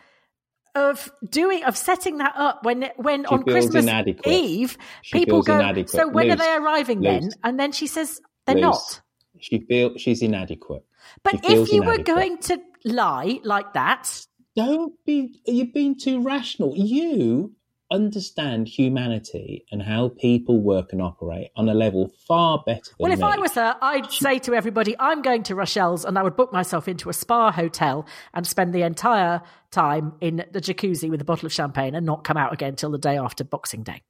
Of 0.74 1.11
doing 1.29 1.64
of 1.64 1.77
setting 1.77 2.18
that 2.18 2.35
up 2.37 2.62
when 2.62 2.90
when 2.96 3.24
She 3.24 3.27
on 3.35 3.42
Christmas 3.42 3.85
inadequate. 3.85 4.33
Eve 4.33 4.79
She 5.03 5.18
people 5.18 5.42
go 5.42 5.59
inadequate. 5.59 5.90
so 5.90 6.07
when 6.07 6.31
are 6.31 6.37
they 6.37 6.55
arriving 6.55 7.01
then 7.01 7.31
and 7.42 7.59
then 7.59 7.72
she 7.72 7.88
says 7.88 8.20
they're 8.46 8.55
not 8.55 9.01
She 9.40 9.59
feels 9.61 10.01
she's 10.01 10.22
inadequate. 10.22 10.85
But 11.24 11.44
She 11.44 11.53
if 11.55 11.72
you 11.72 11.83
were 11.83 11.98
going 11.98 12.38
to 12.38 12.61
lie 12.84 13.41
like 13.43 13.72
that, 13.72 14.26
don't 14.55 14.93
be. 15.05 15.41
You've 15.47 15.72
been 15.72 15.97
too 15.97 16.22
rational. 16.22 16.76
You 16.76 17.57
understand 17.91 18.68
humanity 18.68 19.64
and 19.72 19.82
how 19.82 20.11
people 20.11 20.61
work 20.61 20.93
and 20.93 21.01
operate 21.01 21.49
on 21.57 21.68
a 21.68 21.74
level 21.74 22.12
far 22.26 22.62
better 22.66 22.82
than 22.84 22.95
well, 22.99 23.12
if 23.12 23.18
me. 23.20 23.24
I 23.24 23.36
was 23.36 23.53
her, 23.55 23.76
I'd 23.80 24.11
say 24.11 24.39
to 24.41 24.55
everybody, 24.55 24.95
"I'm 24.99 25.22
going 25.22 25.43
to 25.45 25.55
Rochelle's," 25.55 26.05
and 26.05 26.18
I 26.18 26.22
would 26.22 26.36
book 26.36 26.53
myself 26.53 26.89
into 26.89 27.09
a 27.09 27.12
spa 27.12 27.51
hotel 27.51 28.07
and 28.34 28.47
spend 28.47 28.74
the 28.74 28.82
entire 28.82 29.43
time 29.70 30.14
in 30.20 30.45
the 30.53 30.61
jacuzzi 30.61 31.11
with 31.11 31.20
a 31.20 31.24
bottle 31.24 31.47
of 31.47 31.53
champagne 31.53 31.95
and 31.95 32.05
not 32.05 32.24
come 32.24 32.36
out 32.36 32.53
again 32.53 32.76
till 32.76 32.91
the 32.91 32.99
day 32.99 33.16
after 33.16 33.45
Boxing 33.45 33.82
Day. 33.82 34.03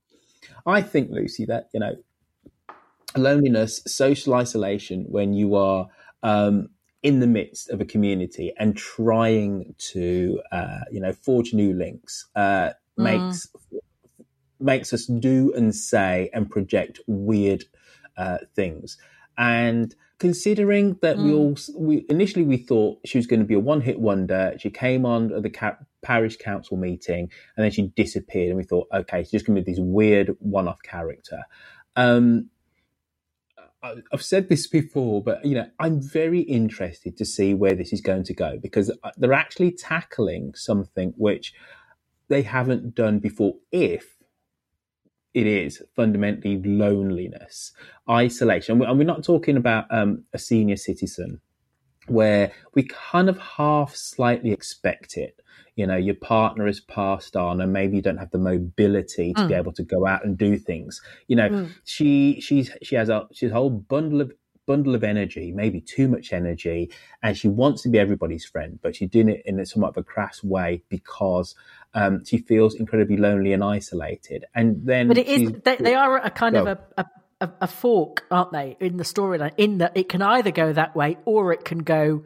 I 0.66 0.82
think, 0.82 1.10
Lucy, 1.10 1.44
that 1.46 1.68
you 1.72 1.80
know, 1.80 1.96
loneliness, 3.16 3.82
social 3.86 4.34
isolation, 4.34 5.04
when 5.08 5.32
you 5.32 5.54
are 5.54 5.88
um, 6.22 6.70
in 7.02 7.20
the 7.20 7.26
midst 7.26 7.70
of 7.70 7.80
a 7.80 7.84
community 7.84 8.52
and 8.58 8.76
trying 8.76 9.74
to, 9.78 10.40
uh, 10.50 10.80
you 10.90 11.00
know, 11.00 11.12
forge 11.12 11.54
new 11.54 11.72
links, 11.72 12.26
uh, 12.34 12.70
Mm. 12.98 13.02
makes 13.02 13.48
makes 14.60 14.92
us 14.92 15.06
do 15.06 15.52
and 15.54 15.74
say 15.74 16.30
and 16.32 16.50
project 16.50 17.00
weird 17.06 17.64
uh, 18.16 18.38
things. 18.54 18.98
And 19.36 19.94
considering 20.18 20.98
that 21.00 21.18
we 21.18 21.32
all 21.32 21.56
we 21.76 22.04
initially 22.08 22.44
we 22.44 22.56
thought 22.56 22.98
she 23.04 23.18
was 23.18 23.26
going 23.26 23.40
to 23.40 23.46
be 23.46 23.54
a 23.54 23.60
one 23.60 23.80
hit 23.80 24.00
wonder. 24.00 24.54
She 24.58 24.70
came 24.70 25.06
on 25.06 25.32
at 25.32 25.42
the 25.42 25.50
ca- 25.50 25.78
parish 26.02 26.36
council 26.36 26.76
meeting 26.76 27.30
and 27.56 27.64
then 27.64 27.70
she 27.70 27.88
disappeared, 27.96 28.48
and 28.48 28.56
we 28.56 28.64
thought, 28.64 28.88
okay, 28.92 29.22
she's 29.22 29.30
just 29.30 29.46
going 29.46 29.56
to 29.56 29.62
be 29.62 29.72
this 29.72 29.80
weird 29.80 30.36
one 30.40 30.66
off 30.66 30.82
character. 30.82 31.44
Um, 31.94 32.50
I've 34.12 34.22
said 34.22 34.48
this 34.48 34.66
before, 34.66 35.22
but 35.22 35.44
you 35.44 35.54
know, 35.54 35.68
I'm 35.78 36.00
very 36.00 36.40
interested 36.40 37.16
to 37.16 37.24
see 37.24 37.54
where 37.54 37.74
this 37.74 37.92
is 37.92 38.00
going 38.00 38.24
to 38.24 38.34
go 38.34 38.58
because 38.60 38.90
uh, 39.04 39.10
they're 39.16 39.32
actually 39.32 39.70
tackling 39.70 40.54
something 40.54 41.14
which 41.16 41.54
they 42.28 42.42
haven't 42.42 42.94
done 42.94 43.18
before. 43.18 43.54
If 43.72 44.16
it 45.34 45.46
is 45.46 45.82
fundamentally 45.94 46.60
loneliness, 46.62 47.72
isolation, 48.08 48.82
and 48.82 48.98
we're 48.98 49.04
not 49.04 49.22
talking 49.24 49.56
about 49.56 49.84
um, 49.90 50.24
a 50.32 50.38
senior 50.38 50.76
citizen 50.76 51.40
where 52.06 52.50
we 52.74 52.82
kind 52.84 53.28
of 53.28 53.38
half 53.38 53.94
slightly 53.94 54.50
expect 54.50 55.16
it. 55.16 55.38
You 55.76 55.86
know, 55.86 55.96
your 55.96 56.14
partner 56.16 56.66
has 56.66 56.80
passed 56.80 57.36
on, 57.36 57.60
and 57.60 57.72
maybe 57.72 57.96
you 57.96 58.02
don't 58.02 58.16
have 58.16 58.30
the 58.30 58.38
mobility 58.38 59.34
to 59.34 59.46
be 59.46 59.54
Mm. 59.54 59.58
able 59.58 59.72
to 59.74 59.82
go 59.84 60.06
out 60.06 60.24
and 60.24 60.36
do 60.36 60.58
things. 60.58 61.00
You 61.28 61.36
know, 61.36 61.48
Mm. 61.50 61.70
she 61.84 62.40
she's 62.40 62.70
she 62.82 62.96
has 62.96 63.08
a 63.10 63.28
she's 63.32 63.50
a 63.50 63.54
whole 63.54 63.70
bundle 63.70 64.20
of 64.20 64.32
bundle 64.68 64.94
of 64.94 65.02
energy, 65.02 65.50
maybe 65.50 65.80
too 65.80 66.06
much 66.06 66.32
energy, 66.32 66.90
and 67.22 67.36
she 67.36 67.48
wants 67.48 67.82
to 67.82 67.88
be 67.88 67.98
everybody's 67.98 68.44
friend, 68.44 68.78
but 68.82 68.94
she's 68.94 69.08
doing 69.08 69.30
it 69.30 69.42
in 69.46 69.58
a 69.58 69.64
somewhat 69.64 69.88
of 69.88 69.96
a 69.96 70.02
crass 70.04 70.44
way 70.44 70.82
because 70.90 71.56
um, 71.94 72.22
she 72.24 72.36
feels 72.36 72.74
incredibly 72.74 73.16
lonely 73.16 73.54
and 73.54 73.64
isolated. 73.64 74.44
And 74.54 74.84
then, 74.84 75.08
But 75.08 75.16
it 75.18 75.26
is 75.26 75.52
they, 75.64 75.76
they 75.76 75.94
are 75.94 76.18
a 76.18 76.30
kind 76.30 76.54
of 76.54 76.66
a, 76.66 76.78
a 76.98 77.06
a, 77.40 77.66
fork, 77.68 78.26
aren't 78.30 78.52
they, 78.52 78.76
in 78.80 78.96
the 78.96 79.04
storyline? 79.04 79.52
In 79.56 79.78
that 79.78 79.96
it 79.96 80.08
can 80.08 80.22
either 80.22 80.50
go 80.50 80.72
that 80.72 80.96
way 80.96 81.16
or 81.24 81.52
it 81.52 81.64
can 81.64 81.78
go 81.78 82.24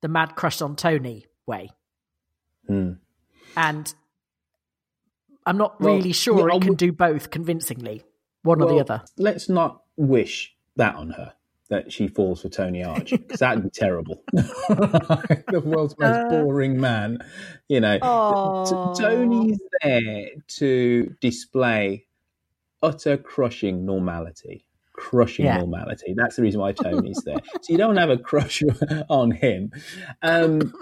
the 0.00 0.08
mad 0.08 0.36
crush 0.36 0.62
on 0.62 0.74
Tony 0.74 1.26
way. 1.46 1.70
Hmm. 2.66 2.92
And 3.56 3.94
I'm 5.46 5.58
not 5.58 5.80
Well, 5.80 5.96
really 5.96 6.12
sure 6.12 6.48
yeah, 6.48 6.56
it 6.56 6.62
can 6.62 6.74
do 6.74 6.92
both 6.92 7.30
convincingly, 7.30 8.04
one 8.42 8.62
or 8.62 8.68
the 8.68 8.80
other. 8.80 9.02
Let's 9.18 9.50
not 9.50 9.82
wish 9.96 10.56
that 10.76 10.94
on 10.94 11.10
her 11.10 11.34
that 11.70 11.92
she 11.92 12.08
falls 12.08 12.42
for 12.42 12.48
Tony 12.48 12.84
Arch 12.84 13.10
because 13.12 13.40
that'd 13.40 13.62
be 13.64 13.70
terrible. 13.70 14.22
the 14.32 15.62
world's 15.64 15.96
most 15.98 16.16
Uh. 16.18 16.28
boring 16.28 16.80
man, 16.80 17.18
you 17.68 17.80
know. 17.80 17.98
Tony's 18.98 19.58
there 19.82 20.26
to 20.58 21.14
display 21.20 22.06
utter 22.82 23.16
crushing 23.16 23.86
normality. 23.86 24.66
Crushing 24.92 25.46
Yeah. 25.46 25.58
normality. 25.58 26.14
That's 26.16 26.36
the 26.36 26.42
reason 26.42 26.60
why 26.60 26.72
Tony's 26.86 27.22
there. 27.24 27.38
so 27.62 27.72
you 27.72 27.78
don't 27.78 27.96
have 27.96 28.10
a 28.10 28.18
crush 28.18 28.62
on 29.08 29.30
him. 29.32 29.72
Um, 30.22 30.72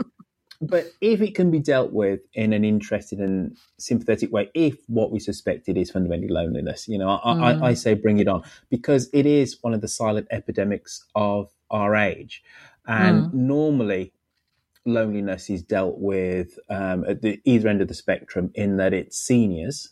but 0.62 0.86
if 1.00 1.20
it 1.20 1.34
can 1.34 1.50
be 1.50 1.58
dealt 1.58 1.92
with 1.92 2.20
in 2.34 2.52
an 2.52 2.64
interested 2.64 3.18
and 3.18 3.56
sympathetic 3.78 4.32
way, 4.32 4.50
if 4.54 4.76
what 4.88 5.10
we 5.12 5.18
suspected 5.18 5.76
is 5.76 5.90
fundamentally 5.90 6.28
loneliness, 6.32 6.88
you 6.88 6.98
know, 6.98 7.10
I, 7.24 7.32
Mm. 7.32 7.62
I, 7.62 7.68
I 7.68 7.74
say 7.74 7.94
bring 7.94 8.18
it 8.18 8.28
on 8.28 8.42
because 8.70 9.10
it 9.12 9.26
is 9.26 9.58
one 9.62 9.74
of 9.74 9.80
the 9.80 9.88
silent 9.88 10.28
epidemics 10.30 11.04
of 11.14 11.50
our 11.70 11.94
age. 11.96 12.42
And 12.86 13.26
Mm. 13.26 13.32
normally, 13.32 14.12
loneliness 14.86 15.50
is 15.50 15.62
dealt 15.62 15.98
with 15.98 16.58
um, 16.68 17.04
at 17.06 17.22
the 17.22 17.40
either 17.44 17.68
end 17.68 17.82
of 17.82 17.88
the 17.88 17.94
spectrum 17.94 18.50
in 18.54 18.76
that 18.78 18.92
it's 18.94 19.16
seniors 19.18 19.90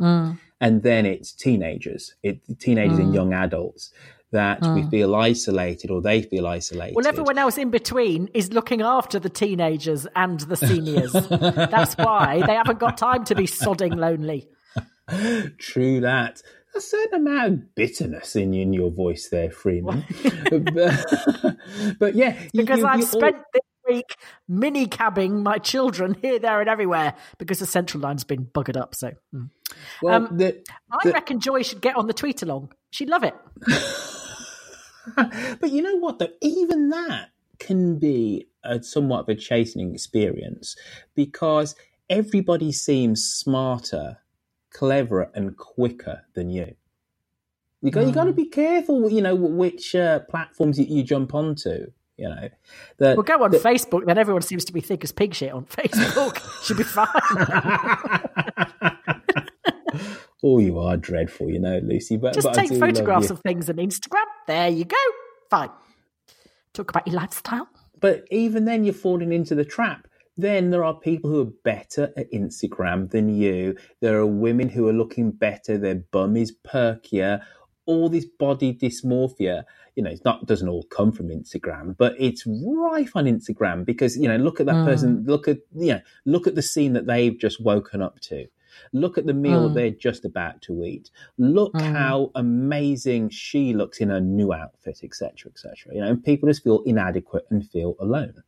Mm. 0.00 0.38
and 0.60 0.82
then 0.82 1.06
it's 1.06 1.32
teenagers, 1.32 2.14
it, 2.22 2.40
teenagers 2.58 2.98
and 2.98 3.10
Mm. 3.10 3.14
young 3.14 3.32
adults 3.34 3.92
that 4.32 4.60
we 4.62 4.82
Mm. 4.82 4.90
feel 4.90 5.14
isolated 5.16 5.90
or 5.90 6.00
they 6.00 6.22
feel 6.22 6.46
isolated. 6.46 6.94
Well, 6.94 7.06
everyone 7.06 7.36
else 7.38 7.58
in 7.58 7.70
between 7.70 8.28
is 8.32 8.52
looking 8.52 8.80
after 8.80 9.18
the 9.18 9.28
teenagers 9.28 10.06
and 10.14 10.38
the 10.40 10.56
seniors. 10.56 11.12
That's 11.30 11.94
why 11.96 12.42
they 12.46 12.54
haven't 12.54 12.78
got 12.78 12.96
time 12.96 13.24
to 13.24 13.34
be 13.34 13.44
sodding 13.46 13.96
lonely. 13.96 14.48
True 15.58 16.00
that. 16.00 16.42
A 16.76 16.80
certain 16.80 17.26
amount 17.26 17.52
of 17.52 17.74
bitterness 17.74 18.36
in, 18.36 18.54
in 18.54 18.72
your 18.72 18.92
voice 18.92 19.28
there, 19.30 19.50
Freeman. 19.50 20.04
but, 20.50 21.56
but 21.98 22.14
yeah, 22.14 22.38
Because 22.54 22.78
you- 22.78 22.86
I've 22.86 23.00
you 23.00 23.04
all- 23.06 23.10
spent 23.10 23.36
this 23.52 23.62
week 23.88 24.14
mini 24.46 24.86
cabbing 24.86 25.42
my 25.42 25.58
children 25.58 26.16
here, 26.22 26.38
there, 26.38 26.60
and 26.60 26.70
everywhere 26.70 27.14
because 27.38 27.58
the 27.58 27.66
central 27.66 28.00
line's 28.00 28.22
been 28.22 28.44
buggered 28.46 28.76
up. 28.80 28.94
So, 28.94 29.10
mm. 29.34 29.50
Well, 30.00 30.14
Um, 30.14 30.36
the- 30.36 30.62
I 30.92 31.08
reckon 31.10 31.40
Joy 31.40 31.62
should 31.62 31.80
get 31.80 31.96
on 31.96 32.06
the 32.06 32.12
tweet 32.14 32.42
along. 32.42 32.72
She'd 32.92 33.08
love 33.08 33.24
it. 33.24 33.34
but 35.60 35.70
you 35.70 35.82
know 35.82 35.96
what, 35.96 36.18
though? 36.18 36.28
Even 36.40 36.90
that 36.90 37.30
can 37.58 37.98
be 37.98 38.48
a 38.64 38.82
somewhat 38.82 39.20
of 39.20 39.28
a 39.28 39.34
chastening 39.34 39.94
experience 39.94 40.76
because 41.14 41.74
everybody 42.08 42.72
seems 42.72 43.24
smarter, 43.24 44.18
cleverer, 44.72 45.30
and 45.34 45.56
quicker 45.56 46.22
than 46.34 46.50
you. 46.50 46.74
You 47.82 47.90
got, 47.90 48.06
you 48.06 48.12
got 48.12 48.24
to 48.24 48.32
be 48.32 48.44
careful, 48.44 49.10
you 49.10 49.22
know, 49.22 49.34
which 49.34 49.94
uh, 49.94 50.20
platforms 50.20 50.78
you, 50.78 50.84
you 50.84 51.02
jump 51.02 51.34
onto. 51.34 51.86
You 52.18 52.28
know, 52.28 52.48
that 52.98 53.16
We'll 53.16 53.24
go 53.24 53.42
on 53.42 53.50
Facebook, 53.52 54.04
then 54.04 54.18
everyone 54.18 54.42
seems 54.42 54.66
to 54.66 54.74
be 54.74 54.82
thick 54.82 55.02
as 55.04 55.10
pig 55.10 55.34
shit 55.34 55.52
on 55.52 55.64
Facebook. 55.70 56.38
Should 56.62 56.76
be 56.76 56.82
fine. 56.82 57.06
Oh, 60.42 60.58
you 60.58 60.78
are 60.78 60.96
dreadful, 60.96 61.50
you 61.50 61.58
know, 61.58 61.78
Lucy. 61.82 62.16
But 62.16 62.34
Just 62.34 62.46
but 62.46 62.54
take 62.54 62.70
photographs 62.78 63.30
of 63.30 63.40
things 63.40 63.68
on 63.68 63.76
Instagram. 63.76 64.24
There 64.46 64.68
you 64.68 64.84
go. 64.84 64.96
Fine. 65.50 65.70
Talk 66.72 66.90
about 66.90 67.06
your 67.06 67.16
lifestyle. 67.16 67.68
But 68.00 68.24
even 68.30 68.64
then, 68.64 68.84
you're 68.84 68.94
falling 68.94 69.32
into 69.32 69.54
the 69.54 69.64
trap. 69.64 70.06
Then 70.38 70.70
there 70.70 70.84
are 70.84 70.94
people 70.94 71.28
who 71.28 71.42
are 71.42 71.52
better 71.64 72.12
at 72.16 72.32
Instagram 72.32 73.10
than 73.10 73.28
you. 73.28 73.76
There 74.00 74.18
are 74.18 74.26
women 74.26 74.70
who 74.70 74.88
are 74.88 74.92
looking 74.92 75.32
better. 75.32 75.76
Their 75.76 75.96
bum 75.96 76.36
is 76.36 76.56
perkier. 76.66 77.42
All 77.84 78.08
this 78.08 78.24
body 78.24 78.72
dysmorphia, 78.72 79.64
you 79.96 80.02
know, 80.02 80.10
it's 80.10 80.24
not 80.24 80.46
doesn't 80.46 80.68
all 80.68 80.84
come 80.84 81.12
from 81.12 81.28
Instagram, 81.28 81.96
but 81.98 82.14
it's 82.18 82.44
rife 82.46 83.16
on 83.16 83.24
Instagram 83.24 83.84
because 83.84 84.16
you 84.16 84.28
know, 84.28 84.36
look 84.36 84.60
at 84.60 84.66
that 84.66 84.76
Mm. 84.76 84.84
person. 84.86 85.24
Look 85.26 85.48
at 85.48 85.58
you 85.74 85.94
know, 85.94 86.00
look 86.24 86.46
at 86.46 86.54
the 86.54 86.62
scene 86.62 86.92
that 86.94 87.06
they've 87.06 87.36
just 87.38 87.62
woken 87.62 88.00
up 88.00 88.20
to. 88.20 88.46
Look 88.92 89.18
at 89.18 89.26
the 89.26 89.34
meal 89.34 89.68
Mm. 89.70 89.74
they're 89.74 89.90
just 89.90 90.24
about 90.24 90.60
to 90.62 90.84
eat. 90.84 91.10
Look 91.38 91.72
Mm. 91.74 91.92
how 91.92 92.30
amazing 92.34 93.30
she 93.30 93.72
looks 93.74 94.00
in 94.00 94.08
her 94.10 94.20
new 94.20 94.52
outfit, 94.52 95.00
etc., 95.02 95.50
etc. 95.50 95.94
You 95.94 96.00
know, 96.00 96.08
and 96.08 96.22
people 96.24 96.48
just 96.48 96.62
feel 96.64 96.82
inadequate 96.84 97.46
and 97.50 97.68
feel 97.68 97.96
alone. 98.00 98.42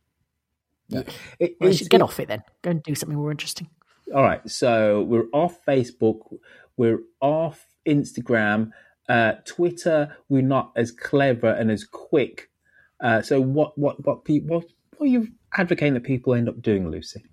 It- 1.39 1.57
Well, 1.59 1.69
you 1.69 1.75
should 1.75 1.89
get 1.89 2.01
it- 2.01 2.03
off 2.03 2.19
it 2.19 2.27
then. 2.27 2.43
Go 2.61 2.71
and 2.71 2.83
do 2.83 2.93
something 2.95 3.17
more 3.17 3.31
interesting. 3.31 3.67
All 4.13 4.21
right, 4.23 4.47
so 4.49 5.03
we're 5.03 5.27
off 5.33 5.63
Facebook, 5.65 6.37
we're 6.77 6.99
off 7.21 7.67
Instagram, 7.85 8.71
uh, 9.09 9.33
Twitter. 9.45 10.15
We're 10.29 10.41
not 10.43 10.71
as 10.75 10.91
clever 10.91 11.49
and 11.49 11.71
as 11.71 11.83
quick. 11.83 12.49
Uh, 12.99 13.21
so 13.21 13.41
what? 13.41 13.77
What? 13.77 14.05
What? 14.05 14.23
Pe- 14.23 14.39
what? 14.41 14.65
What 14.97 15.07
are 15.07 15.09
you 15.09 15.29
advocating 15.57 15.93
that 15.95 16.03
people 16.03 16.33
end 16.35 16.47
up 16.47 16.61
doing, 16.61 16.89
Lucy? 16.89 17.23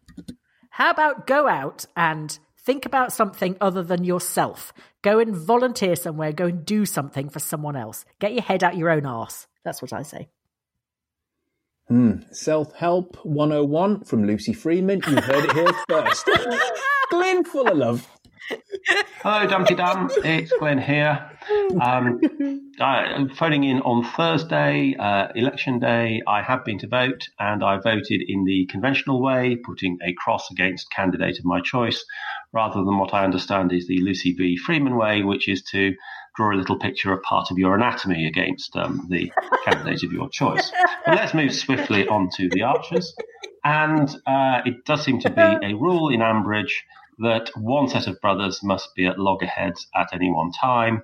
How 0.71 0.91
about 0.91 1.27
go 1.27 1.47
out 1.49 1.85
and 1.97 2.39
think 2.71 2.87
about 2.87 3.13
something 3.13 3.57
other 3.61 3.83
than 3.83 4.05
yourself? 4.05 4.73
Go 5.03 5.19
and 5.19 5.35
volunteer 5.35 5.97
somewhere. 5.97 6.31
Go 6.31 6.47
and 6.47 6.65
do 6.65 6.87
something 6.87 7.29
for 7.29 7.41
someone 7.41 7.75
else. 7.75 8.05
Get 8.21 8.33
your 8.33 8.43
head 8.43 8.63
out 8.63 8.77
your 8.77 8.91
own 8.91 9.07
arse. 9.07 9.49
That's 9.65 9.83
what 9.83 9.93
I 9.93 10.03
say. 10.03 10.29
Hmm. 11.89 12.19
Self 12.31 12.73
Help 12.75 13.17
101 13.25 14.05
from 14.05 14.25
Lucy 14.25 14.53
Freeman. 14.53 15.03
You 15.09 15.17
heard 15.17 15.47
it 15.47 15.53
here 15.53 15.73
first. 15.89 16.31
Glenn, 17.11 17.43
full 17.43 17.67
of 17.67 17.77
love. 17.77 18.09
Hello, 19.23 19.47
Dumpty 19.47 19.75
Dum. 19.75 20.11
It's 20.25 20.53
Glenn 20.59 20.79
here. 20.79 21.31
Um, 21.81 22.21
I'm 22.81 23.29
phoning 23.31 23.65
in 23.65 23.81
on 23.81 24.05
Thursday, 24.05 24.97
uh, 24.99 25.29
election 25.35 25.79
day. 25.79 26.23
I 26.27 26.43
have 26.43 26.65
been 26.65 26.79
to 26.79 26.89
vote 26.89 27.29
and 27.39 27.63
I 27.63 27.77
voted 27.77 28.23
in 28.27 28.45
the 28.45 28.67
conventional 28.67 29.21
way, 29.23 29.57
putting 29.57 29.99
a 30.03 30.15
cross 30.15 30.51
against 30.51 30.91
candidate 30.91 31.39
of 31.39 31.45
my 31.45 31.61
choice, 31.61 32.05
rather 32.53 32.83
than 32.85 32.99
what 32.99 33.15
I 33.15 33.25
understand 33.25 33.73
is 33.73 33.87
the 33.87 34.01
Lucy 34.01 34.35
B. 34.37 34.57
Freeman 34.57 34.97
way, 34.97 35.23
which 35.23 35.49
is 35.49 35.63
to 35.73 35.95
draw 36.37 36.55
a 36.55 36.57
little 36.57 36.79
picture 36.79 37.13
of 37.13 37.23
part 37.23 37.51
of 37.51 37.59
your 37.59 37.75
anatomy 37.75 38.27
against 38.27 38.77
um, 38.77 39.07
the 39.11 39.31
candidate 39.65 40.03
of 40.03 40.13
your 40.13 40.29
choice. 40.31 40.73
But 41.05 41.17
let's 41.17 41.35
move 41.35 41.55
swiftly 41.55 42.09
on 42.09 42.31
to 42.37 42.49
the 42.49 42.63
Archers. 42.63 43.15
And 43.63 44.09
uh, 44.27 44.63
it 44.65 44.85
does 44.87 45.05
seem 45.05 45.21
to 45.21 45.31
be 45.31 45.41
a 45.41 45.75
rule 45.75 46.09
in 46.09 46.21
Ambridge 46.21 46.73
that 47.21 47.51
one 47.57 47.89
set 47.89 48.07
of 48.07 48.21
brothers 48.21 48.63
must 48.63 48.95
be 48.95 49.07
at 49.07 49.19
loggerheads 49.19 49.87
at 49.95 50.09
any 50.13 50.31
one 50.31 50.53
time. 50.53 51.03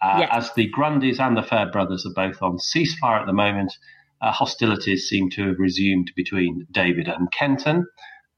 Uh, 0.00 0.18
Yes. 0.20 0.28
As 0.32 0.54
the 0.54 0.70
Grundys 0.70 1.20
and 1.20 1.36
the 1.36 1.42
Fairbrothers 1.42 2.04
are 2.06 2.14
both 2.14 2.42
on 2.42 2.58
ceasefire 2.58 3.20
at 3.20 3.26
the 3.26 3.32
moment, 3.32 3.72
uh, 4.20 4.32
hostilities 4.32 5.08
seem 5.08 5.30
to 5.30 5.48
have 5.48 5.58
resumed 5.58 6.10
between 6.16 6.66
David 6.70 7.08
and 7.08 7.30
Kenton. 7.30 7.86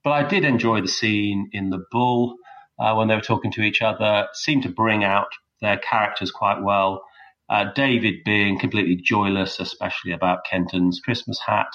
But 0.03 0.13
I 0.13 0.29
did 0.29 0.45
enjoy 0.45 0.83
the 0.83 0.89
scene 0.89 1.49
in 1.53 1.71
the 1.71 1.85
Bull 1.91 2.37
uh, 2.79 2.95
when 2.95 3.09
they 3.09 3.15
were 3.15 3.21
talking 3.23 3.53
to 3.53 3.63
each 3.63 3.81
other 3.81 4.29
seemed 4.35 4.65
to 4.65 4.69
bring 4.69 5.05
out 5.05 5.29
their 5.63 5.79
characters 5.79 6.31
quite 6.31 6.63
well. 6.63 7.03
Uh, 7.49 7.73
David 7.75 8.17
being 8.25 8.59
completely 8.59 8.97
joyless, 8.97 9.61
especially 9.61 10.13
about 10.13 10.45
Kenton's 10.51 11.01
Christmas 11.01 11.39
hat, 11.47 11.73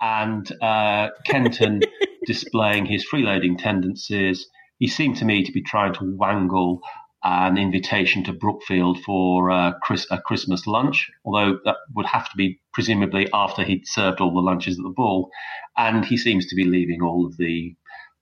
and 0.00 0.50
uh, 0.62 1.08
Kenton 1.24 1.80
displaying 2.26 2.86
his 2.86 3.06
freeloading 3.08 3.58
tendencies. 3.58 4.46
He 4.78 4.88
seemed 4.88 5.16
to 5.16 5.24
me 5.24 5.44
to 5.44 5.52
be 5.52 5.62
trying 5.62 5.94
to 5.94 6.16
wangle 6.16 6.80
an 7.24 7.58
invitation 7.58 8.22
to 8.24 8.32
Brookfield 8.32 9.02
for 9.02 9.74
Chris, 9.82 10.06
a 10.10 10.20
Christmas 10.20 10.66
lunch, 10.66 11.10
although 11.24 11.58
that 11.64 11.76
would 11.94 12.06
have 12.06 12.30
to 12.30 12.36
be 12.36 12.60
presumably 12.72 13.28
after 13.32 13.64
he'd 13.64 13.86
served 13.86 14.20
all 14.20 14.32
the 14.32 14.40
lunches 14.40 14.78
at 14.78 14.82
the 14.82 14.90
Bull. 14.90 15.30
And 15.76 16.04
he 16.04 16.16
seems 16.16 16.46
to 16.46 16.56
be 16.56 16.64
leaving 16.64 17.02
all 17.02 17.26
of 17.26 17.36
the 17.36 17.74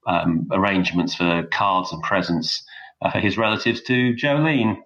um, 0.07 0.49
arrangements 0.53 1.15
for 1.15 1.45
cards 1.51 1.93
and 1.93 2.03
presents 2.03 2.65
uh, 3.03 3.11
for 3.11 3.19
his 3.19 3.37
relatives 3.37 3.83
to 3.83 4.15
Jolene. 4.15 4.79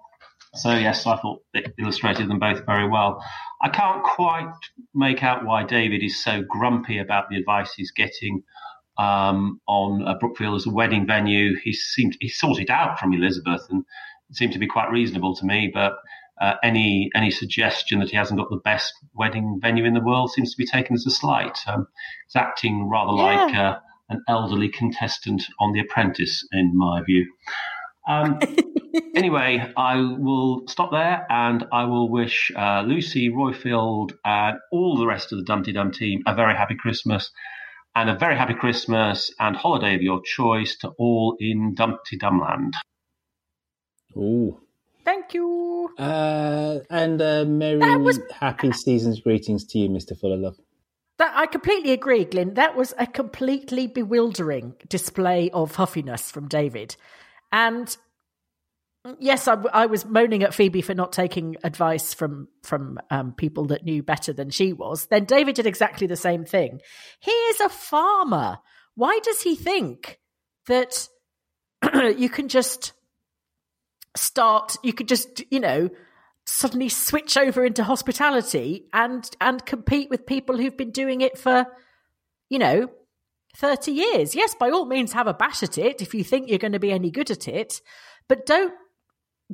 So, 0.54 0.74
yes, 0.74 1.06
I 1.06 1.16
thought 1.16 1.42
it 1.52 1.74
illustrated 1.78 2.28
them 2.28 2.38
both 2.38 2.64
very 2.66 2.88
well. 2.88 3.22
I 3.62 3.68
can't 3.68 4.02
quite 4.02 4.50
make 4.94 5.22
out 5.22 5.44
why 5.44 5.64
David 5.64 6.02
is 6.02 6.22
so 6.22 6.42
grumpy 6.42 6.98
about 6.98 7.28
the 7.28 7.36
advice 7.36 7.74
he's 7.74 7.90
getting 7.90 8.42
um, 8.98 9.60
on 9.66 10.06
uh, 10.06 10.14
Brookfield 10.18 10.56
as 10.56 10.66
a 10.66 10.70
wedding 10.70 11.06
venue. 11.06 11.56
He 11.62 11.72
seemed 11.72 12.16
he 12.20 12.28
sorted 12.28 12.70
out 12.70 12.98
from 12.98 13.12
Elizabeth 13.14 13.66
and 13.70 13.84
it 14.30 14.36
seemed 14.36 14.52
to 14.52 14.58
be 14.58 14.66
quite 14.66 14.90
reasonable 14.90 15.34
to 15.36 15.46
me. 15.46 15.70
But 15.72 15.94
uh, 16.40 16.54
any 16.62 17.10
any 17.14 17.30
suggestion 17.30 18.00
that 18.00 18.10
he 18.10 18.16
hasn't 18.16 18.38
got 18.38 18.50
the 18.50 18.60
best 18.64 18.92
wedding 19.14 19.58
venue 19.60 19.84
in 19.84 19.94
the 19.94 20.00
world 20.00 20.32
seems 20.32 20.50
to 20.52 20.58
be 20.58 20.66
taken 20.66 20.94
as 20.94 21.06
a 21.06 21.10
slight. 21.10 21.58
Um, 21.66 21.86
it's 22.26 22.36
acting 22.36 22.88
rather 22.88 23.12
Yeah. 23.16 23.22
like 23.44 23.54
uh, 23.56 23.78
an 24.10 24.22
elderly 24.28 24.68
contestant 24.68 25.42
on 25.60 25.72
The 25.72 25.80
Apprentice, 25.80 26.46
in 26.52 26.76
my 26.76 27.02
view. 27.02 27.26
Um, 28.08 28.38
anyway, 29.14 29.70
I 29.76 29.96
will 29.96 30.66
stop 30.66 30.90
there 30.92 31.26
and 31.28 31.66
I 31.72 31.84
will 31.84 32.08
wish 32.08 32.50
uh, 32.56 32.82
Lucy 32.86 33.28
Royfield 33.28 34.12
and 34.24 34.56
all 34.72 34.96
the 34.96 35.06
rest 35.06 35.30
of 35.32 35.38
the 35.38 35.44
Dumpty 35.44 35.72
Dum 35.72 35.90
team 35.92 36.22
a 36.26 36.34
very 36.34 36.54
happy 36.54 36.74
Christmas 36.74 37.30
and 38.00 38.10
a 38.10 38.14
very 38.14 38.36
happy 38.36 38.54
Christmas 38.54 39.32
and 39.40 39.56
holiday 39.56 39.96
of 39.96 40.02
your 40.02 40.22
choice 40.22 40.76
to 40.76 40.88
all 40.98 41.36
in 41.40 41.74
Dumpty 41.74 42.16
Dumland. 42.16 42.74
Ooh. 44.16 44.60
Thank 45.04 45.34
you. 45.34 45.90
Uh, 45.98 46.78
and 46.90 47.20
uh, 47.20 47.44
merry, 47.44 47.80
happy 48.32 48.70
season's 48.70 49.20
greetings 49.20 49.64
to 49.64 49.78
you, 49.78 49.88
Mr. 49.88 50.16
Fuller 50.16 50.36
Love. 50.36 50.56
That 51.18 51.32
I 51.34 51.46
completely 51.46 51.90
agree, 51.90 52.24
Glyn. 52.24 52.54
That 52.54 52.76
was 52.76 52.94
a 52.98 53.06
completely 53.06 53.88
bewildering 53.88 54.74
display 54.88 55.50
of 55.50 55.74
huffiness 55.74 56.30
from 56.30 56.46
David. 56.46 56.94
And 57.50 57.96
yes, 59.18 59.48
I, 59.48 59.54
I 59.72 59.86
was 59.86 60.04
moaning 60.04 60.42
at 60.42 60.54
Phoebe 60.54 60.82
for 60.82 60.94
not 60.94 61.12
taking 61.12 61.56
advice 61.64 62.14
from 62.14 62.48
from 62.62 62.98
um, 63.10 63.32
people 63.32 63.66
that 63.66 63.84
knew 63.84 64.02
better 64.02 64.32
than 64.32 64.50
she 64.50 64.72
was. 64.72 65.06
Then 65.06 65.24
David 65.24 65.56
did 65.56 65.66
exactly 65.66 66.06
the 66.06 66.16
same 66.16 66.44
thing. 66.44 66.80
He 67.20 67.30
is 67.30 67.60
a 67.60 67.68
farmer. 67.68 68.58
Why 68.94 69.20
does 69.22 69.42
he 69.42 69.54
think 69.54 70.18
that 70.66 71.08
you 72.16 72.28
can 72.28 72.48
just 72.48 72.92
start? 74.16 74.76
You 74.82 74.92
could 74.92 75.08
just, 75.08 75.42
you 75.50 75.60
know, 75.60 75.90
suddenly 76.44 76.88
switch 76.88 77.36
over 77.36 77.64
into 77.64 77.84
hospitality 77.84 78.86
and 78.92 79.28
and 79.40 79.64
compete 79.64 80.10
with 80.10 80.26
people 80.26 80.56
who've 80.56 80.76
been 80.76 80.90
doing 80.90 81.20
it 81.20 81.38
for, 81.38 81.66
you 82.48 82.58
know, 82.58 82.88
30 83.56 83.92
years. 83.92 84.34
Yes, 84.34 84.54
by 84.54 84.70
all 84.70 84.86
means 84.86 85.12
have 85.12 85.26
a 85.26 85.34
bash 85.34 85.62
at 85.62 85.78
it 85.78 86.00
if 86.00 86.14
you 86.14 86.24
think 86.24 86.48
you're 86.48 86.58
going 86.58 86.72
to 86.72 86.78
be 86.78 86.92
any 86.92 87.10
good 87.10 87.30
at 87.30 87.48
it, 87.48 87.80
but 88.28 88.46
don't 88.46 88.72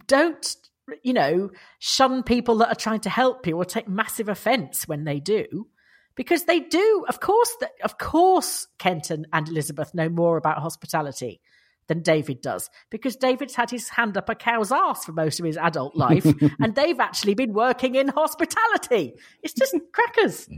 don't 0.07 0.57
you 1.03 1.13
know 1.13 1.51
shun 1.79 2.23
people 2.23 2.57
that 2.57 2.69
are 2.69 2.75
trying 2.75 3.01
to 3.01 3.11
help 3.11 3.47
you 3.47 3.57
or 3.57 3.65
take 3.65 3.89
massive 3.89 4.29
offense 4.29 4.87
when 4.87 5.05
they 5.05 5.21
do. 5.21 5.69
Because 6.17 6.45
they 6.45 6.61
do 6.61 7.05
of 7.09 7.21
course 7.21 7.57
that 7.61 7.73
of 7.83 7.99
course 7.99 8.69
Kenton 8.79 9.27
and 9.33 9.49
Elizabeth 9.49 9.95
know 9.95 10.09
more 10.09 10.37
about 10.37 10.59
hospitality 10.59 11.41
than 11.87 12.03
David 12.03 12.41
does. 12.41 12.71
Because 12.89 13.17
David's 13.17 13.55
had 13.55 13.71
his 13.71 13.89
hand 13.89 14.17
up 14.17 14.29
a 14.29 14.35
cow's 14.35 14.73
ass 14.73 15.05
for 15.05 15.13
most 15.13 15.41
of 15.41 15.47
his 15.47 15.57
adult 15.57 15.97
life 15.97 16.27
and 16.61 16.75
they've 16.75 17.01
actually 17.01 17.35
been 17.35 17.53
working 17.53 17.95
in 17.95 18.09
hospitality. 18.09 19.15
It's 19.43 19.55
just 19.55 19.75
crackers. 19.93 20.49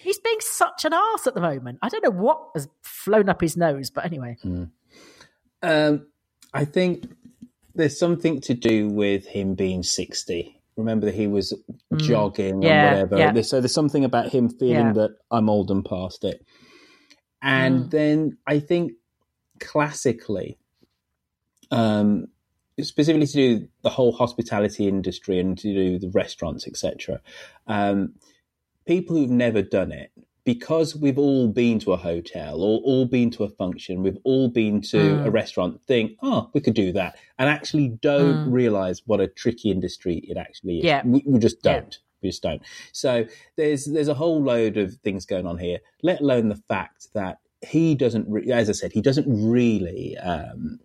He's 0.00 0.18
being 0.18 0.40
such 0.40 0.84
an 0.84 0.92
ass 0.92 1.26
at 1.26 1.34
the 1.34 1.40
moment. 1.40 1.78
I 1.82 1.88
don't 1.88 2.04
know 2.04 2.10
what 2.10 2.50
has 2.54 2.68
flown 2.82 3.28
up 3.28 3.40
his 3.40 3.56
nose 3.56 3.90
but 3.90 4.04
anyway. 4.04 4.36
Um, 5.62 6.06
I 6.52 6.64
think 6.64 7.06
there's 7.78 7.98
something 7.98 8.40
to 8.42 8.54
do 8.54 8.88
with 8.88 9.26
him 9.26 9.54
being 9.54 9.82
60. 9.82 10.60
Remember 10.76 11.06
that 11.06 11.14
he 11.14 11.26
was 11.26 11.54
Mm. 11.92 11.98
jogging 12.00 12.62
Yeah, 12.62 12.82
or 12.84 13.06
whatever. 13.06 13.18
yeah. 13.18 13.42
So 13.42 13.60
there's 13.60 13.72
something 13.72 14.04
about 14.04 14.28
him 14.30 14.50
feeling 14.50 14.88
Yeah. 14.88 14.92
that 14.94 15.16
I'm 15.30 15.48
old 15.48 15.70
and 15.70 15.84
past 15.84 16.24
it. 16.24 16.44
And 17.40 17.86
Mm. 17.86 17.90
then 17.90 18.38
I 18.46 18.58
think 18.58 18.92
classically, 19.60 20.58
um, 21.70 22.26
specifically 22.80 23.26
to 23.26 23.32
do 23.32 23.68
the 23.82 23.90
whole 23.90 24.12
hospitality 24.12 24.86
industry 24.86 25.38
and 25.40 25.56
to 25.58 25.72
do 25.72 25.98
the 25.98 26.10
restaurants, 26.10 26.66
etc. 26.66 27.20
Um, 27.66 28.14
people 28.86 29.16
who've 29.16 29.30
never 29.30 29.62
done 29.62 29.92
it, 29.92 30.10
because 30.48 30.96
we've 30.96 31.18
all 31.18 31.46
been 31.46 31.78
to 31.78 31.92
a 31.92 31.96
hotel 31.98 32.62
or 32.62 32.80
all 32.80 33.04
been 33.04 33.30
to 33.30 33.44
a 33.44 33.50
function, 33.50 34.02
we've 34.02 34.16
all 34.24 34.48
been 34.48 34.80
to 34.80 34.96
Mm. 34.96 35.26
a 35.26 35.30
restaurant, 35.30 35.78
think, 35.86 36.12
oh, 36.22 36.48
we 36.54 36.62
could 36.62 36.72
do 36.72 36.90
that, 36.92 37.18
and 37.38 37.50
actually 37.50 37.88
don't 38.00 38.46
Mm. 38.48 38.52
realize 38.52 39.02
what 39.06 39.20
a 39.20 39.26
tricky 39.26 39.70
industry 39.70 40.16
it 40.26 40.38
actually 40.38 40.78
is. 40.78 40.84
Yeah. 40.84 41.02
We, 41.04 41.22
we 41.26 41.38
just 41.38 41.60
don't. 41.60 41.98
We 42.22 42.30
just 42.30 42.42
don't. 42.42 42.62
So 42.92 43.26
there's 43.56 43.84
there's 43.84 44.08
a 44.08 44.14
whole 44.14 44.42
load 44.42 44.78
of 44.78 44.94
things 45.04 45.26
going 45.26 45.46
on 45.46 45.58
here. 45.58 45.80
Let 46.02 46.22
alone 46.22 46.48
the 46.48 46.56
fact 46.56 47.08
that 47.12 47.40
he 47.60 47.94
doesn't, 47.94 48.26
re- 48.30 48.50
as 48.50 48.70
I 48.70 48.72
said, 48.72 48.92
he 48.92 49.02
doesn't 49.02 49.26
really 49.28 50.16
um, 50.16 50.80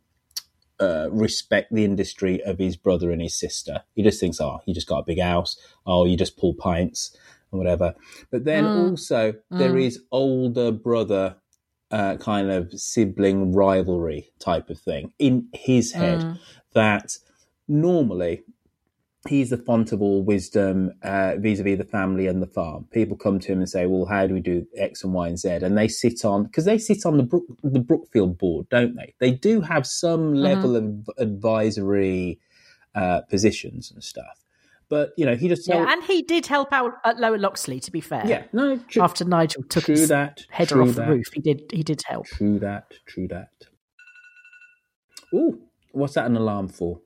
uh, 0.80 1.07
respect 1.09 1.72
the 1.72 1.86
industry 1.86 2.43
of 2.43 2.57
his 2.59 2.76
brother 2.76 3.11
and 3.11 3.22
his 3.22 3.34
sister. 3.39 3.84
He 3.95 4.03
just 4.03 4.20
thinks, 4.20 4.41
oh, 4.41 4.59
you 4.66 4.74
just 4.74 4.89
got 4.89 4.99
a 4.99 5.03
big 5.05 5.22
house. 5.22 5.55
Oh, 5.86 6.03
you 6.03 6.18
just 6.18 6.36
pull 6.38 6.53
pints 6.53 7.16
and 7.54 7.60
whatever. 7.60 7.95
But 8.32 8.45
then 8.45 8.66
Mm. 8.66 8.76
also 8.76 9.34
there 9.51 9.74
Mm. 9.74 9.86
is 9.86 10.04
older 10.12 10.72
brother 10.72 11.38
uh, 11.91 12.18
kind 12.18 12.51
of 12.51 12.72
sibling 12.74 13.54
rivalry 13.54 14.32
type 14.39 14.70
of 14.72 14.80
thing 14.80 15.14
in 15.20 15.47
his 15.54 15.93
head 15.93 16.26
Mm. 16.26 16.39
that 16.74 17.18
normally 17.68 18.41
he's 19.30 19.51
the 19.51 19.58
font 19.58 19.91
of 19.93 20.01
all 20.01 20.24
wisdom 20.24 20.91
uh, 21.04 21.36
vis-a-vis 21.38 21.78
the 21.78 21.86
family 21.86 22.28
and 22.28 22.41
the 22.41 22.47
farm. 22.47 22.86
People 22.91 23.16
come 23.16 23.39
to 23.39 23.51
him 23.54 23.60
and 23.60 23.70
say, 23.70 23.86
"Well, 23.86 24.06
how 24.06 24.28
do 24.28 24.34
we 24.34 24.41
do 24.41 24.68
X 24.76 25.04
and 25.04 25.14
Y 25.14 25.28
and 25.30 25.39
Z?" 25.39 25.49
And 25.49 25.78
they 25.78 25.88
sit 25.88 26.26
on 26.26 26.43
because 26.45 26.66
they 26.66 26.78
sit 26.78 27.06
on 27.06 27.18
the 27.18 27.24
Brook, 27.24 27.45
the 27.64 27.80
Brookfield 27.80 28.38
board, 28.38 28.68
don't 28.70 28.95
they? 28.95 29.14
They 29.20 29.32
do 29.32 29.62
have 29.62 29.86
some 29.88 30.34
level 30.34 30.76
of 30.76 31.10
advisory 31.18 32.39
uh, 32.95 33.22
positions 33.22 33.91
and 33.91 34.04
stuff, 34.04 34.42
but 34.93 35.11
you 35.17 35.25
know, 35.25 35.35
he 35.35 35.47
just 35.47 35.67
Yeah, 35.67 35.91
and 35.91 36.03
he 36.03 36.21
did 36.21 36.45
help 36.45 36.71
out 36.71 36.91
at 37.03 37.19
Lower 37.19 37.39
Loxley. 37.39 37.79
To 37.79 37.89
be 37.89 37.99
fair, 37.99 38.21
Yeah, 38.27 38.43
no, 38.53 38.77
true- 38.77 39.01
after 39.01 39.25
Nigel 39.25 39.63
took 39.63 39.87
his 39.87 40.09
that, 40.09 40.45
header 40.51 40.83
off 40.83 40.93
the 40.93 41.07
roof, 41.07 41.25
he 41.33 41.41
did 41.41 41.63
he 41.73 41.81
did 41.81 42.03
help. 42.05 42.27
True 42.27 42.59
that. 42.59 42.93
True 43.07 43.27
that. 43.29 43.49
Ooh, 45.33 45.59
what's 45.93 46.13
that 46.13 46.27
an 46.27 46.37
alarm 46.37 46.67
for? 46.67 47.01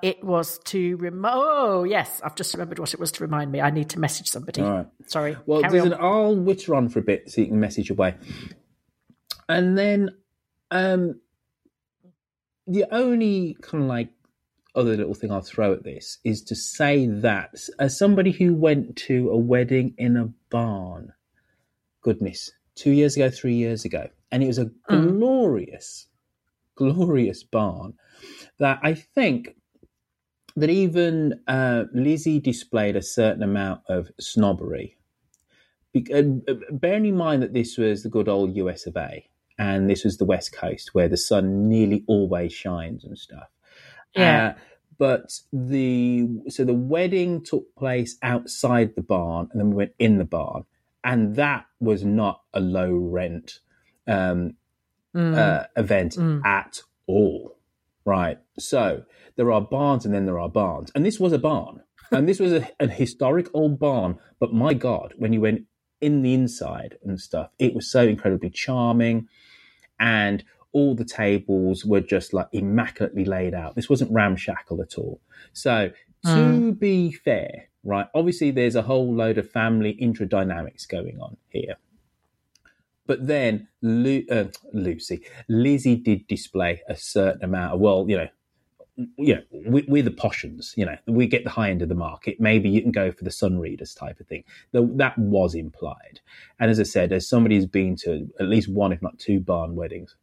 It 0.00 0.24
was 0.24 0.60
to 0.60 0.96
rem- 0.96 1.26
oh 1.28 1.84
yes, 1.84 2.22
I've 2.24 2.36
just 2.36 2.54
remembered 2.54 2.78
what 2.78 2.94
it 2.94 3.00
was 3.00 3.12
to 3.12 3.22
remind 3.22 3.52
me. 3.52 3.60
I 3.60 3.68
need 3.68 3.90
to 3.90 4.00
message 4.00 4.28
somebody. 4.28 4.62
All 4.62 4.70
right. 4.70 4.86
Sorry. 5.04 5.36
Well, 5.44 5.60
there's 5.60 5.84
on. 5.84 5.92
an, 5.92 5.98
I'll 6.00 6.34
witter 6.34 6.74
on 6.74 6.88
for 6.88 7.00
a 7.00 7.02
bit 7.02 7.30
so 7.30 7.42
you 7.42 7.48
can 7.48 7.60
message 7.60 7.90
away. 7.90 8.14
And 9.46 9.76
then 9.76 10.08
um, 10.70 11.20
the 12.66 12.86
only 12.90 13.58
kind 13.60 13.84
of 13.84 13.90
like 13.90 14.08
other 14.74 14.96
little 14.96 15.14
thing 15.14 15.32
I'll 15.32 15.40
throw 15.40 15.72
at 15.72 15.84
this 15.84 16.18
is 16.24 16.42
to 16.44 16.54
say 16.54 17.06
that 17.06 17.54
as 17.78 17.98
somebody 17.98 18.30
who 18.30 18.54
went 18.54 18.96
to 18.96 19.30
a 19.30 19.36
wedding 19.36 19.94
in 19.98 20.16
a 20.16 20.32
barn, 20.50 21.12
goodness, 22.02 22.52
two 22.74 22.92
years 22.92 23.16
ago, 23.16 23.30
three 23.30 23.54
years 23.54 23.84
ago, 23.84 24.08
and 24.30 24.42
it 24.42 24.46
was 24.46 24.58
a 24.58 24.70
glorious, 24.88 26.06
glorious 26.76 27.42
barn 27.42 27.94
that 28.58 28.78
I 28.82 28.94
think 28.94 29.56
that 30.56 30.70
even 30.70 31.40
uh, 31.48 31.84
Lizzie 31.92 32.40
displayed 32.40 32.96
a 32.96 33.02
certain 33.02 33.42
amount 33.42 33.82
of 33.88 34.10
snobbery. 34.20 34.96
Be- 35.92 36.12
uh, 36.12 36.54
bearing 36.70 37.06
in 37.06 37.16
mind 37.16 37.42
that 37.42 37.52
this 37.52 37.76
was 37.76 38.02
the 38.02 38.08
good 38.08 38.28
old 38.28 38.56
US 38.56 38.86
of 38.86 38.96
A, 38.96 39.28
and 39.58 39.88
this 39.88 40.04
was 40.04 40.16
the 40.16 40.24
West 40.24 40.52
Coast 40.52 40.94
where 40.94 41.08
the 41.08 41.16
sun 41.16 41.68
nearly 41.68 42.04
always 42.06 42.52
shines 42.52 43.04
and 43.04 43.18
stuff. 43.18 43.48
Yeah. 44.14 44.48
Uh, 44.56 44.60
but 44.98 45.32
the 45.52 46.28
so 46.48 46.64
the 46.64 46.74
wedding 46.74 47.42
took 47.42 47.74
place 47.76 48.16
outside 48.22 48.94
the 48.96 49.02
barn, 49.02 49.48
and 49.52 49.60
then 49.60 49.70
we 49.70 49.76
went 49.76 49.92
in 49.98 50.18
the 50.18 50.24
barn, 50.24 50.64
and 51.02 51.36
that 51.36 51.66
was 51.80 52.04
not 52.04 52.42
a 52.52 52.60
low 52.60 52.92
rent 52.94 53.60
um, 54.06 54.54
Mm. 55.14 55.36
uh, 55.36 55.66
event 55.76 56.12
Mm. 56.14 56.44
at 56.44 56.82
all 57.08 57.56
right? 58.04 58.38
So 58.58 59.02
there 59.36 59.50
are 59.52 59.60
barns 59.60 60.04
and 60.04 60.14
then 60.14 60.24
there 60.26 60.38
are 60.38 60.48
barns. 60.48 60.90
And 60.94 61.04
this 61.04 61.18
was 61.20 61.32
a 61.32 61.38
barn. 61.38 61.82
And 62.12 62.28
this 62.28 62.38
was 62.40 62.52
a, 62.52 62.68
a 62.80 62.86
historic 62.88 63.48
old 63.54 63.78
barn. 63.78 64.18
But 64.38 64.52
my 64.52 64.72
God, 64.74 65.14
when 65.16 65.32
you 65.32 65.40
went 65.40 65.62
in 66.00 66.22
the 66.22 66.32
inside 66.34 66.96
and 67.04 67.20
stuff, 67.20 67.50
it 67.58 67.74
was 67.74 67.90
so 67.90 68.02
incredibly 68.06 68.50
charming. 68.50 69.28
And 69.98 70.44
all 70.72 70.94
the 70.94 71.04
tables 71.04 71.84
were 71.84 72.00
just 72.00 72.32
like 72.32 72.48
immaculately 72.52 73.24
laid 73.24 73.54
out. 73.54 73.74
This 73.74 73.88
wasn't 73.88 74.12
ramshackle 74.12 74.80
at 74.82 74.96
all. 74.98 75.20
So 75.52 75.90
to 76.32 76.40
Mm. 76.40 76.78
be 76.78 77.12
fair, 77.12 77.68
right, 77.82 78.06
obviously 78.14 78.50
there's 78.50 78.76
a 78.76 78.82
whole 78.82 79.14
load 79.14 79.38
of 79.38 79.50
family 79.50 79.90
intra 79.92 80.26
dynamics 80.26 80.86
going 80.86 81.18
on 81.20 81.36
here. 81.48 81.76
But 83.06 83.26
then 83.26 83.68
Lu- 83.82 84.26
uh, 84.30 84.44
Lucy, 84.72 85.22
Lizzie 85.48 85.96
did 85.96 86.26
display 86.28 86.82
a 86.88 86.94
certain 86.96 87.42
amount 87.42 87.74
of, 87.74 87.80
well, 87.80 88.06
you 88.08 88.16
know, 88.16 88.28
you 89.16 89.34
know, 89.36 89.42
we, 89.66 89.84
we're 89.88 90.02
the 90.02 90.10
poshans, 90.10 90.76
you 90.76 90.84
know, 90.84 90.96
we 91.06 91.26
get 91.26 91.42
the 91.42 91.50
high 91.50 91.70
end 91.70 91.80
of 91.80 91.88
the 91.88 91.94
market. 91.94 92.38
Maybe 92.38 92.68
you 92.68 92.82
can 92.82 92.92
go 92.92 93.10
for 93.10 93.24
the 93.24 93.30
sun 93.30 93.58
readers 93.58 93.94
type 93.94 94.20
of 94.20 94.26
thing. 94.26 94.44
Though 94.72 94.86
that 94.96 95.16
was 95.18 95.54
implied. 95.54 96.20
And 96.58 96.70
as 96.70 96.78
I 96.78 96.82
said, 96.84 97.10
as 97.12 97.26
somebody 97.26 97.56
who's 97.56 97.66
been 97.66 97.96
to 98.04 98.28
at 98.38 98.46
least 98.46 98.68
one, 98.68 98.92
if 98.92 99.00
not 99.00 99.18
two 99.18 99.40
barn 99.40 99.74
weddings, 99.74 100.14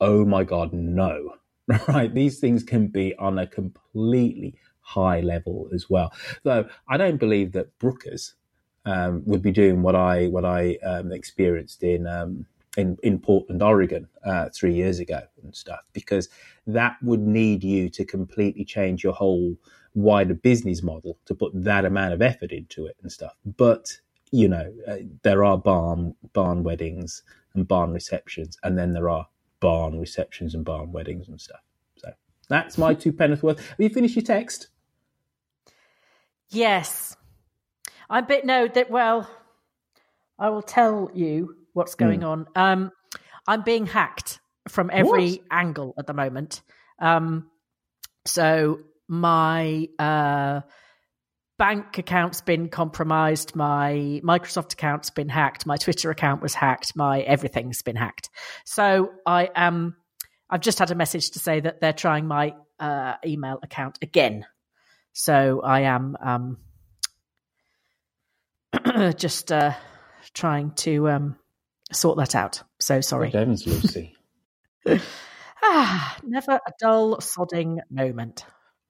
oh 0.00 0.24
my 0.24 0.44
God, 0.44 0.72
no. 0.72 1.34
Right? 1.88 2.12
These 2.12 2.40
things 2.40 2.62
can 2.62 2.88
be 2.88 3.14
on 3.16 3.38
a 3.38 3.46
completely 3.46 4.54
high 4.80 5.20
level 5.20 5.68
as 5.72 5.88
well. 5.88 6.12
Though 6.42 6.68
I 6.88 6.98
don't 6.98 7.16
believe 7.16 7.52
that 7.52 7.78
Brookers 7.78 8.34
um, 8.84 9.22
would 9.24 9.42
be 9.42 9.50
doing 9.50 9.82
what 9.82 9.94
I 9.94 10.26
what 10.26 10.44
I 10.44 10.76
um, 10.84 11.10
experienced 11.12 11.82
in 11.82 12.06
um, 12.06 12.46
in 12.76 12.98
in 13.02 13.18
Portland, 13.18 13.62
Oregon, 13.62 14.08
uh, 14.24 14.50
three 14.54 14.74
years 14.74 14.98
ago 14.98 15.20
and 15.42 15.54
stuff, 15.54 15.80
because 15.92 16.28
that 16.66 16.96
would 17.02 17.20
need 17.20 17.64
you 17.64 17.88
to 17.90 18.04
completely 18.04 18.64
change 18.64 19.02
your 19.02 19.14
whole 19.14 19.56
wider 19.94 20.34
business 20.34 20.82
model 20.82 21.16
to 21.24 21.34
put 21.34 21.52
that 21.54 21.84
amount 21.84 22.12
of 22.12 22.20
effort 22.20 22.52
into 22.52 22.86
it 22.86 22.96
and 23.02 23.10
stuff. 23.10 23.34
But 23.56 23.96
you 24.32 24.48
know, 24.48 24.72
uh, 24.86 24.96
there 25.22 25.44
are 25.44 25.56
barn 25.56 26.14
barn 26.32 26.62
weddings 26.62 27.22
and 27.54 27.66
barn 27.66 27.92
receptions, 27.92 28.58
and 28.64 28.76
then 28.76 28.92
there 28.92 29.08
are 29.08 29.26
barn 29.64 29.98
receptions 29.98 30.54
and 30.54 30.62
barn 30.62 30.92
weddings 30.92 31.26
and 31.26 31.40
stuff. 31.40 31.62
So 31.96 32.10
that's 32.50 32.76
my 32.76 32.92
two 32.92 33.14
penneth 33.14 33.42
worth. 33.42 33.66
Have 33.66 33.80
you 33.80 33.88
finished 33.88 34.14
your 34.14 34.22
text? 34.22 34.68
Yes. 36.50 37.16
I 38.10 38.20
bit 38.20 38.44
no 38.44 38.68
that 38.68 38.90
well 38.90 39.26
I 40.38 40.50
will 40.50 40.60
tell 40.62 41.10
you 41.14 41.56
what's 41.72 41.94
going 41.94 42.20
Hmm. 42.20 42.26
on. 42.26 42.46
Um 42.54 42.90
I'm 43.46 43.62
being 43.62 43.86
hacked 43.86 44.38
from 44.68 44.90
every 44.92 45.40
What? 45.40 45.46
angle 45.50 45.94
at 45.98 46.06
the 46.06 46.12
moment. 46.12 46.60
Um 46.98 47.50
so 48.26 48.80
my 49.08 49.88
uh 49.98 50.60
bank 51.64 51.96
account's 51.96 52.42
been 52.42 52.68
compromised, 52.68 53.56
my 53.56 54.20
Microsoft 54.22 54.74
account's 54.74 55.08
been 55.08 55.30
hacked, 55.30 55.64
my 55.64 55.78
Twitter 55.78 56.10
account 56.10 56.42
was 56.42 56.52
hacked, 56.52 56.94
my 56.94 57.22
everything's 57.22 57.80
been 57.80 57.96
hacked. 57.96 58.28
So 58.66 59.12
I 59.24 59.48
am 59.54 59.96
I've 60.50 60.60
just 60.60 60.78
had 60.78 60.90
a 60.90 60.94
message 60.94 61.30
to 61.30 61.38
say 61.38 61.60
that 61.60 61.80
they're 61.80 61.94
trying 61.94 62.26
my 62.26 62.54
uh 62.78 63.14
email 63.24 63.60
account 63.62 63.98
again. 64.02 64.44
So 65.14 65.62
I 65.62 65.80
am 65.84 66.18
um 66.22 66.58
just 69.16 69.50
uh, 69.50 69.72
trying 70.34 70.72
to 70.72 71.08
um, 71.08 71.36
sort 71.92 72.18
that 72.18 72.34
out. 72.34 72.62
So 72.78 73.00
sorry. 73.00 73.30
Good 73.30 73.38
heavens, 73.38 73.66
Lucy. 73.66 74.14
ah, 75.62 76.18
never 76.22 76.52
a 76.52 76.72
dull 76.78 77.16
sodding 77.20 77.78
moment. 77.90 78.44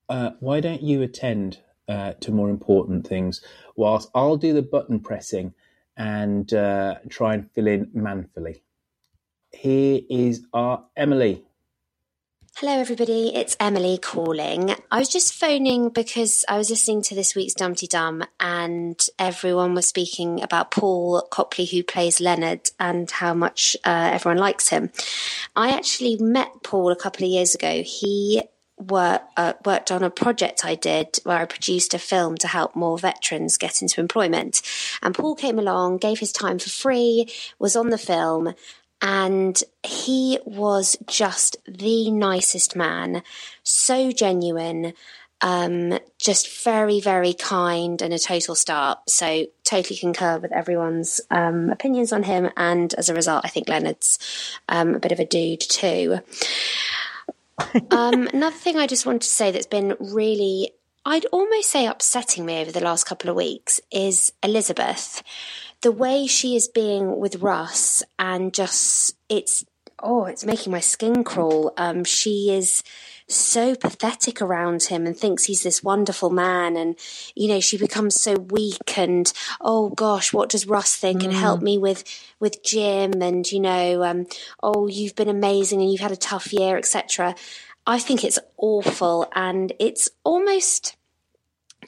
uh, 0.08 0.30
why 0.40 0.58
don't 0.58 0.82
you 0.82 1.02
attend 1.02 1.60
uh, 1.88 2.14
to 2.20 2.32
more 2.32 2.50
important 2.50 3.06
things 3.06 3.40
whilst 3.76 4.10
I'll 4.14 4.36
do 4.36 4.52
the 4.52 4.62
button 4.62 5.00
pressing 5.00 5.54
and 5.96 6.52
uh, 6.52 6.96
try 7.08 7.34
and 7.34 7.50
fill 7.52 7.66
in 7.66 7.90
manfully. 7.92 8.62
Here 9.52 10.00
is 10.10 10.46
our 10.52 10.84
Emily. 10.96 11.44
Hello, 12.56 12.72
everybody. 12.72 13.34
It's 13.34 13.56
Emily 13.58 13.98
calling. 13.98 14.76
I 14.88 15.00
was 15.00 15.08
just 15.08 15.34
phoning 15.34 15.88
because 15.88 16.44
I 16.48 16.56
was 16.56 16.70
listening 16.70 17.02
to 17.02 17.14
this 17.14 17.34
week's 17.34 17.54
Dumpty 17.54 17.88
Dum 17.88 18.22
and 18.38 18.96
everyone 19.18 19.74
was 19.74 19.88
speaking 19.88 20.40
about 20.40 20.70
Paul 20.70 21.26
Copley, 21.32 21.64
who 21.64 21.82
plays 21.82 22.20
Leonard, 22.20 22.70
and 22.78 23.10
how 23.10 23.34
much 23.34 23.76
uh, 23.84 24.10
everyone 24.12 24.38
likes 24.38 24.68
him. 24.68 24.90
I 25.56 25.70
actually 25.70 26.16
met 26.16 26.62
Paul 26.62 26.92
a 26.92 26.96
couple 26.96 27.24
of 27.24 27.30
years 27.30 27.56
ago. 27.56 27.82
He 27.82 28.42
work, 28.78 29.22
uh, 29.36 29.54
worked 29.64 29.92
on 29.92 30.02
a 30.02 30.10
project 30.10 30.64
I 30.64 30.74
did 30.74 31.18
where 31.24 31.38
I 31.38 31.44
produced 31.44 31.94
a 31.94 31.98
film 31.98 32.36
to 32.38 32.48
help 32.48 32.74
more 32.74 32.98
veterans 32.98 33.56
get 33.56 33.82
into 33.82 34.00
employment. 34.00 34.62
And 35.02 35.14
Paul 35.14 35.34
came 35.34 35.58
along, 35.58 35.98
gave 35.98 36.18
his 36.18 36.32
time 36.32 36.58
for 36.58 36.70
free, 36.70 37.28
was 37.58 37.76
on 37.76 37.90
the 37.90 37.98
film, 37.98 38.54
and 39.00 39.62
he 39.82 40.38
was 40.44 40.96
just 41.06 41.56
the 41.66 42.10
nicest 42.10 42.74
man, 42.74 43.22
so 43.62 44.10
genuine, 44.12 44.94
um, 45.40 45.98
just 46.18 46.64
very, 46.64 47.00
very 47.00 47.34
kind 47.34 48.00
and 48.00 48.14
a 48.14 48.18
total 48.18 48.54
star. 48.54 48.98
So, 49.06 49.46
totally 49.64 49.98
concur 49.98 50.38
with 50.38 50.52
everyone's 50.52 51.20
um, 51.30 51.68
opinions 51.68 52.12
on 52.12 52.22
him. 52.22 52.48
And 52.56 52.94
as 52.94 53.10
a 53.10 53.14
result, 53.14 53.44
I 53.44 53.48
think 53.48 53.68
Leonard's 53.68 54.18
um, 54.70 54.94
a 54.94 55.00
bit 55.00 55.12
of 55.12 55.20
a 55.20 55.26
dude 55.26 55.60
too. 55.60 56.20
Um, 57.90 58.28
another 58.28 58.56
thing 58.56 58.76
I 58.76 58.86
just 58.86 59.06
wanted 59.06 59.22
to 59.22 59.28
say 59.28 59.50
that's 59.50 59.66
been 59.66 59.96
really, 60.00 60.72
I'd 61.04 61.26
almost 61.26 61.70
say 61.70 61.86
upsetting 61.86 62.46
me 62.46 62.60
over 62.60 62.72
the 62.72 62.80
last 62.80 63.04
couple 63.04 63.30
of 63.30 63.36
weeks 63.36 63.80
is 63.92 64.32
Elizabeth. 64.42 65.22
The 65.82 65.92
way 65.92 66.26
she 66.26 66.56
is 66.56 66.68
being 66.68 67.18
with 67.18 67.36
Russ 67.42 68.02
and 68.18 68.54
just, 68.54 69.16
it's, 69.28 69.64
oh, 70.02 70.24
it's 70.24 70.44
making 70.44 70.72
my 70.72 70.80
skin 70.80 71.24
crawl. 71.24 71.72
Um, 71.76 72.04
she 72.04 72.50
is 72.50 72.82
so 73.28 73.74
pathetic 73.74 74.42
around 74.42 74.84
him 74.84 75.06
and 75.06 75.16
thinks 75.16 75.44
he's 75.44 75.62
this 75.62 75.82
wonderful 75.82 76.30
man. 76.30 76.76
And 76.76 76.96
you 77.34 77.48
know 77.48 77.60
she 77.60 77.78
becomes 77.78 78.20
so 78.20 78.34
weak 78.34 78.98
and 78.98 79.32
oh 79.60 79.90
gosh 79.90 80.32
what 80.32 80.48
does 80.48 80.66
russ 80.66 80.96
think? 80.96 81.22
And 81.22 81.32
help 81.32 81.62
me 81.62 81.78
with 81.78 82.04
with 82.40 82.62
jim 82.62 83.22
and 83.22 83.50
you 83.50 83.60
know 83.60 84.02
um 84.04 84.26
oh 84.62 84.86
you've 84.86 85.14
been 85.14 85.28
amazing 85.28 85.80
and 85.80 85.90
you've 85.90 86.00
had 86.00 86.12
a 86.12 86.16
tough 86.16 86.52
year 86.52 86.76
etc 86.76 87.34
i 87.86 87.98
think 87.98 88.24
it's 88.24 88.38
awful 88.56 89.26
and 89.34 89.72
it's 89.78 90.08
almost 90.24 90.96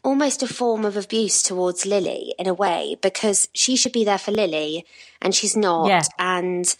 almost 0.07 0.40
a 0.40 0.46
form 0.46 0.84
of 0.84 0.96
abuse 0.96 1.42
towards 1.42 1.84
Lily 1.84 2.32
in 2.38 2.46
a 2.46 2.54
way 2.54 2.96
because 3.02 3.48
she 3.52 3.74
should 3.76 3.90
be 3.92 4.04
there 4.04 4.18
for 4.18 4.30
Lily 4.30 4.86
and 5.20 5.34
she's 5.34 5.57
not. 5.57 5.88
Yeah. 5.88 6.02
And 6.16 6.76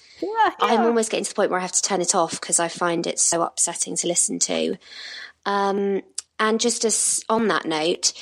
I'm 0.61 0.83
almost 0.87 1.11
getting 1.11 1.25
to 1.25 1.31
the 1.31 1.35
point 1.35 1.51
where 1.51 1.59
I 1.59 1.63
have 1.63 1.73
to 1.73 1.83
turn 1.83 2.01
it 2.01 2.15
off 2.15 2.41
because 2.41 2.61
I 2.61 2.69
find 2.69 3.05
it 3.05 3.19
so 3.19 3.43
upsetting 3.43 3.97
to 3.97 4.07
listen 4.07 4.39
to. 4.39 4.77
Um, 5.45 6.03
and 6.39 6.61
just 6.61 6.85
as 6.85 7.25
on 7.29 7.49
that 7.49 7.65
note, 7.67 8.13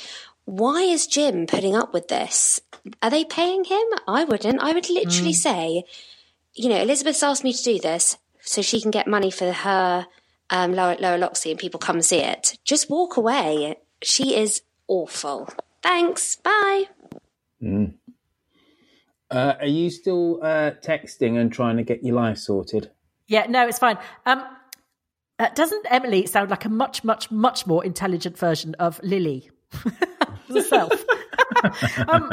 why 0.45 0.81
is 0.81 1.05
Jim 1.05 1.45
putting 1.45 1.75
up 1.75 1.93
with 1.93 2.07
this? 2.07 2.59
Are 3.03 3.11
they 3.11 3.25
paying 3.25 3.63
him? 3.63 3.85
I 4.07 4.23
wouldn't. 4.23 4.59
I 4.59 4.73
would 4.73 4.89
literally 4.89 5.33
Mm. 5.33 5.35
say, 5.35 5.83
you 6.55 6.69
know, 6.69 6.81
Elizabeth's 6.81 7.21
asked 7.23 7.43
me 7.43 7.53
to 7.53 7.63
do 7.63 7.79
this 7.79 8.17
so 8.41 8.63
she 8.63 8.81
can 8.81 8.89
get 8.91 9.05
money 9.07 9.29
for 9.29 9.51
her 9.51 10.07
um, 10.49 10.73
lower, 10.73 10.95
lower 10.99 11.17
Loxley 11.19 11.51
and 11.51 11.59
people 11.59 11.79
come 11.79 12.01
see 12.01 12.19
it. 12.19 12.57
Just 12.63 12.89
walk 12.89 13.17
away. 13.17 13.75
She 14.01 14.35
is 14.35 14.61
awful. 14.87 15.49
Thanks. 15.81 16.35
Bye. 16.37 16.85
Mm. 17.61 17.93
Uh, 19.29 19.53
are 19.59 19.67
you 19.67 19.89
still 19.89 20.39
uh, 20.41 20.71
texting 20.81 21.37
and 21.39 21.51
trying 21.51 21.77
to 21.77 21.83
get 21.83 22.03
your 22.03 22.15
life 22.15 22.37
sorted? 22.37 22.91
Yeah, 23.27 23.47
no, 23.49 23.67
it's 23.67 23.79
fine. 23.79 23.97
Um, 24.25 24.43
uh, 25.39 25.49
doesn't 25.55 25.85
Emily 25.89 26.25
sound 26.27 26.49
like 26.49 26.65
a 26.65 26.69
much, 26.69 27.03
much, 27.03 27.31
much 27.31 27.67
more 27.67 27.83
intelligent 27.83 28.37
version 28.37 28.75
of 28.75 28.99
Lily 29.03 29.49
herself? 30.47 31.03
um, 32.07 32.29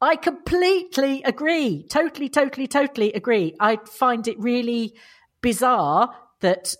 I 0.00 0.16
completely 0.16 1.22
agree. 1.22 1.84
Totally, 1.88 2.28
totally, 2.28 2.66
totally 2.66 3.12
agree. 3.12 3.54
I 3.60 3.76
find 3.76 4.26
it 4.28 4.38
really 4.38 4.94
bizarre 5.40 6.14
that 6.40 6.74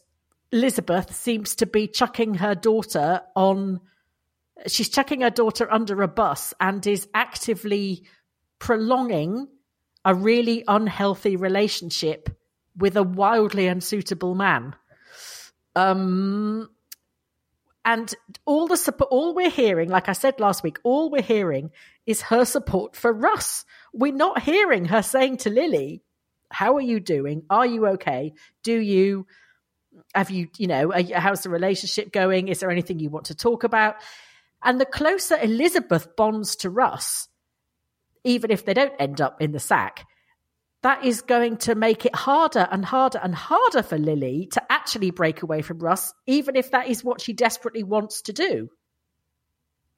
Elizabeth 0.53 1.15
seems 1.15 1.55
to 1.57 1.67
be 1.67 1.87
chucking 1.87 2.35
her 2.35 2.55
daughter 2.55 3.23
on. 3.37 3.81
She's 4.67 4.89
chucking 4.89 5.23
her 5.23 5.31
daughter 5.31 5.71
under 5.71 6.03
a 6.03 6.09
bus 6.09 6.55
and 6.61 6.87
is 6.87 7.09
actively 7.15 8.05
prolonging 8.59 9.49
a 10.05 10.15
really 10.15 10.65
unhealthy 10.69 11.37
relationship 11.37 12.29
with 12.77 12.97
a 12.97 13.03
wildly 13.03 13.67
unsuitable 13.67 14.35
man. 14.35 14.75
Um, 15.77 16.69
and 17.85 18.15
all 18.45 18.67
the 18.67 18.77
support, 18.77 19.09
all 19.11 19.35
we're 19.35 19.51
hearing, 19.51 19.89
like 19.89 20.09
I 20.09 20.13
said 20.13 20.41
last 20.41 20.63
week, 20.63 20.79
all 20.85 21.11
we're 21.11 21.23
hearing 21.23 21.71
is 22.07 22.23
her 22.23 22.45
support 22.45 22.97
for 22.97 23.13
Russ. 23.13 23.65
We're 23.93 24.13
not 24.13 24.43
hearing 24.43 24.87
her 24.87 25.03
saying 25.03 25.39
to 25.39 25.51
Lily, 25.51 26.03
"How 26.51 26.77
are 26.77 26.83
you 26.83 27.01
doing? 27.01 27.45
Are 27.49 27.67
you 27.67 27.87
okay? 27.89 28.35
Do 28.63 28.79
you 28.79 29.27
Have 30.15 30.31
you, 30.31 30.49
you 30.57 30.67
know, 30.67 30.93
how's 31.15 31.43
the 31.43 31.51
relationship 31.51 32.13
going? 32.13 32.49
Is 32.49 32.61
there 32.61 32.71
anything 32.71 33.01
you 33.01 33.11
want 33.11 33.27
to 33.27 33.35
talk 33.35 33.65
about? 33.65 33.97
And 34.63 34.81
the 34.81 34.87
closer 34.87 35.39
Elizabeth 35.41 36.17
bonds 36.17 36.57
to 36.57 36.71
Russ, 36.71 37.29
even 38.25 38.51
if 38.51 38.65
they 38.65 38.75
don't 38.75 38.93
end 38.99 39.21
up 39.21 39.41
in 39.41 39.53
the 39.53 39.61
sack, 39.61 40.07
that 40.83 41.05
is 41.05 41.21
going 41.21 41.59
to 41.59 41.75
make 41.75 42.07
it 42.07 42.15
harder 42.15 42.67
and 42.71 42.85
harder 42.85 43.21
and 43.23 43.35
harder 43.35 43.83
for 43.83 43.99
Lily 43.99 44.49
to 44.53 44.73
actually 44.73 45.11
break 45.11 45.43
away 45.43 45.63
from 45.63 45.79
Russ, 45.79 46.13
even 46.27 46.57
if 46.57 46.71
that 46.71 46.89
is 46.89 47.05
what 47.05 47.21
she 47.21 47.33
desperately 47.33 47.83
wants 47.83 48.23
to 48.23 48.33
do. 48.33 48.71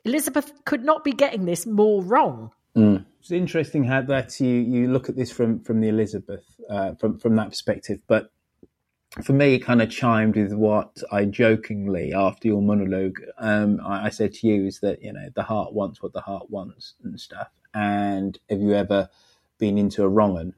Elizabeth 0.05 0.53
could 0.65 0.85
not 0.85 1.05
be 1.05 1.13
getting 1.13 1.45
this 1.45 1.67
more 1.67 2.03
wrong. 2.03 2.51
Mm. 2.77 3.05
It's 3.21 3.31
interesting 3.31 3.85
how 3.85 4.03
that 4.03 4.41
you, 4.41 4.49
you 4.49 4.89
look 4.89 5.09
at 5.09 5.15
this 5.15 5.31
from 5.31 5.61
from 5.61 5.81
the 5.81 5.89
Elizabeth 5.89 6.45
uh, 6.69 6.95
from 6.95 7.19
from 7.19 7.37
that 7.37 7.51
perspective, 7.51 8.01
but 8.09 8.33
for 9.23 9.33
me, 9.35 9.55
it 9.55 9.61
kind 9.61 9.83
of 9.83 9.91
chimed 9.91 10.37
with 10.37 10.55
what 10.55 10.97
I 11.11 11.27
jokingly, 11.27 12.15
after 12.15 12.49
your 12.49 12.63
monologue, 12.63 13.21
um, 13.39 13.81
I, 13.85 14.07
I, 14.07 14.09
said 14.09 14.33
to 14.35 14.47
you 14.47 14.67
is 14.67 14.81
that 14.81 15.03
you 15.03 15.13
know 15.13 15.29
the 15.35 15.43
heart 15.43 15.75
wants 15.75 16.03
what 16.03 16.15
the 16.15 16.23
heart 16.23 16.51
wants 16.51 16.95
and 17.05 17.21
stuff. 17.21 17.49
And 17.75 18.39
have 18.49 18.61
you 18.61 18.75
ever 18.75 19.11
been 19.59 19.77
into 19.77 20.03
a 20.03 20.09
wrong 20.09 20.35
one? 20.35 20.55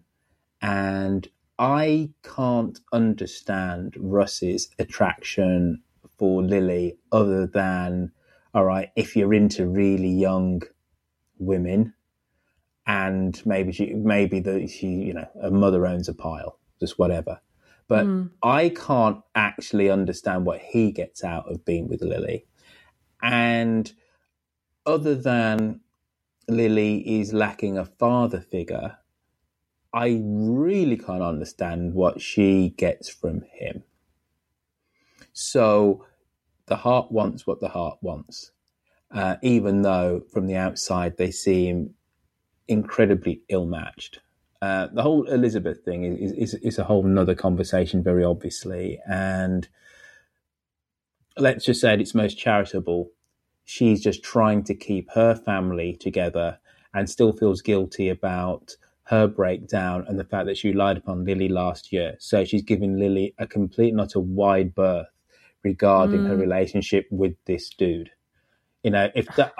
And 0.62 1.26
I 1.58 2.10
can't 2.22 2.78
understand 2.92 3.94
Russ's 3.98 4.68
attraction 4.78 5.82
for 6.16 6.42
Lily 6.42 6.96
other 7.12 7.46
than 7.46 8.12
all 8.54 8.64
right 8.64 8.90
if 8.94 9.16
you're 9.16 9.34
into 9.34 9.66
really 9.66 10.08
young 10.08 10.62
women 11.38 11.92
and 12.86 13.44
maybe 13.44 13.72
she 13.72 13.94
maybe 13.94 14.38
that 14.40 14.68
she 14.70 14.86
you 14.86 15.12
know 15.12 15.28
a 15.42 15.50
mother 15.50 15.86
owns 15.86 16.08
a 16.08 16.14
pile 16.14 16.58
just 16.78 16.98
whatever 16.98 17.40
but 17.88 18.06
mm. 18.06 18.30
I 18.42 18.70
can't 18.70 19.20
actually 19.34 19.90
understand 19.90 20.46
what 20.46 20.60
he 20.60 20.92
gets 20.92 21.22
out 21.22 21.50
of 21.50 21.64
being 21.64 21.88
with 21.88 22.02
Lily. 22.02 22.46
And 23.22 23.90
other 24.86 25.14
than 25.14 25.80
Lily 26.48 27.20
is 27.20 27.32
lacking 27.32 27.78
a 27.78 27.84
father 27.84 28.40
figure, 28.40 28.98
I 29.92 30.20
really 30.22 30.96
can't 30.96 31.22
understand 31.22 31.94
what 31.94 32.20
she 32.20 32.70
gets 32.76 33.08
from 33.08 33.42
him. 33.52 33.84
So 35.32 36.04
the 36.66 36.76
heart 36.76 37.12
wants 37.12 37.46
what 37.46 37.60
the 37.60 37.68
heart 37.68 37.98
wants, 38.00 38.50
uh, 39.10 39.36
even 39.42 39.82
though 39.82 40.22
from 40.32 40.46
the 40.46 40.56
outside 40.56 41.16
they 41.16 41.30
seem 41.30 41.94
incredibly 42.66 43.42
ill 43.48 43.66
matched. 43.66 44.20
Uh, 44.64 44.88
the 44.94 45.02
whole 45.02 45.24
Elizabeth 45.24 45.84
thing 45.84 46.04
is, 46.16 46.32
is, 46.32 46.54
is 46.54 46.78
a 46.78 46.84
whole 46.84 47.04
another 47.04 47.34
conversation, 47.34 48.02
very 48.02 48.24
obviously. 48.24 48.98
And 49.06 49.68
let's 51.36 51.66
just 51.66 51.82
say 51.82 51.92
at 51.92 52.00
its 52.00 52.14
most 52.14 52.38
charitable, 52.38 53.10
she's 53.64 54.02
just 54.02 54.22
trying 54.22 54.64
to 54.64 54.74
keep 54.74 55.10
her 55.10 55.34
family 55.34 55.98
together 56.00 56.58
and 56.94 57.10
still 57.10 57.34
feels 57.34 57.60
guilty 57.60 58.08
about 58.08 58.76
her 59.08 59.26
breakdown 59.26 60.06
and 60.08 60.18
the 60.18 60.24
fact 60.24 60.46
that 60.46 60.56
she 60.56 60.68
relied 60.68 60.96
upon 60.96 61.26
Lily 61.26 61.50
last 61.50 61.92
year. 61.92 62.16
So 62.18 62.46
she's 62.46 62.62
giving 62.62 62.98
Lily 62.98 63.34
a 63.36 63.46
complete, 63.46 63.92
not 63.92 64.14
a 64.14 64.20
wide 64.20 64.74
berth 64.74 65.08
regarding 65.62 66.20
mm. 66.20 66.28
her 66.28 66.36
relationship 66.38 67.06
with 67.10 67.34
this 67.44 67.68
dude. 67.68 68.12
You 68.82 68.92
know, 68.92 69.10
if 69.14 69.26
that, 69.36 69.52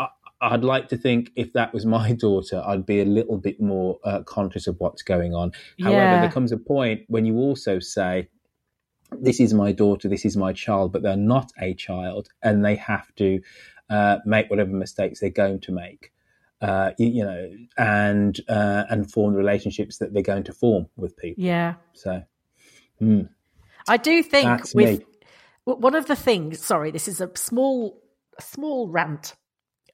I'd 0.45 0.65
like 0.65 0.89
to 0.91 0.97
think 0.97 1.31
if 1.37 1.53
that 1.55 1.73
was 1.73 1.87
my 1.87 2.13
daughter, 2.27 2.63
I'd 2.67 2.87
be 2.87 3.01
a 3.01 3.05
little 3.05 3.39
bit 3.39 3.61
more 3.61 3.99
uh, 4.05 4.23
conscious 4.23 4.67
of 4.67 4.77
what's 4.79 5.03
going 5.03 5.35
on. 5.35 5.53
However, 5.81 5.97
yeah. 5.97 6.21
there 6.21 6.31
comes 6.31 6.53
a 6.53 6.59
point 6.59 7.03
when 7.09 7.25
you 7.25 7.37
also 7.37 7.79
say, 7.79 8.29
this 9.21 9.41
is 9.41 9.55
my 9.55 9.73
daughter, 9.73 10.09
this 10.09 10.25
is 10.25 10.37
my 10.37 10.53
child, 10.53 10.93
but 10.93 11.03
they're 11.03 11.17
not 11.17 11.53
a 11.61 11.75
child 11.75 12.29
and 12.43 12.65
they 12.65 12.77
have 12.77 13.15
to 13.17 13.41
uh, 13.89 14.19
make 14.25 14.51
whatever 14.51 14.71
mistakes 14.71 15.21
they're 15.21 15.31
going 15.31 15.61
to 15.61 15.73
make. 15.73 16.11
Uh, 16.61 16.93
you, 16.99 17.09
you, 17.09 17.25
know, 17.25 17.51
and 17.77 18.41
uh, 18.49 18.85
and 18.89 19.11
form 19.11 19.33
the 19.33 19.39
relationships 19.39 19.99
that 19.99 20.15
they're 20.15 20.23
going 20.23 20.45
to 20.45 20.53
form 20.53 20.87
with 20.97 21.15
people. 21.17 21.45
Yeah. 21.45 21.75
So, 21.93 22.23
mm, 23.03 23.29
I 23.87 23.99
do 23.99 24.23
think 24.23 24.63
with 24.75 25.01
me. 25.01 25.07
one 25.67 25.95
of 25.95 26.07
the 26.07 26.17
things. 26.17 26.65
Sorry, 26.65 26.91
this 26.91 27.07
is 27.07 27.21
a 27.21 27.31
small, 27.35 28.01
a 28.39 28.43
small 28.43 28.89
rant 28.89 29.35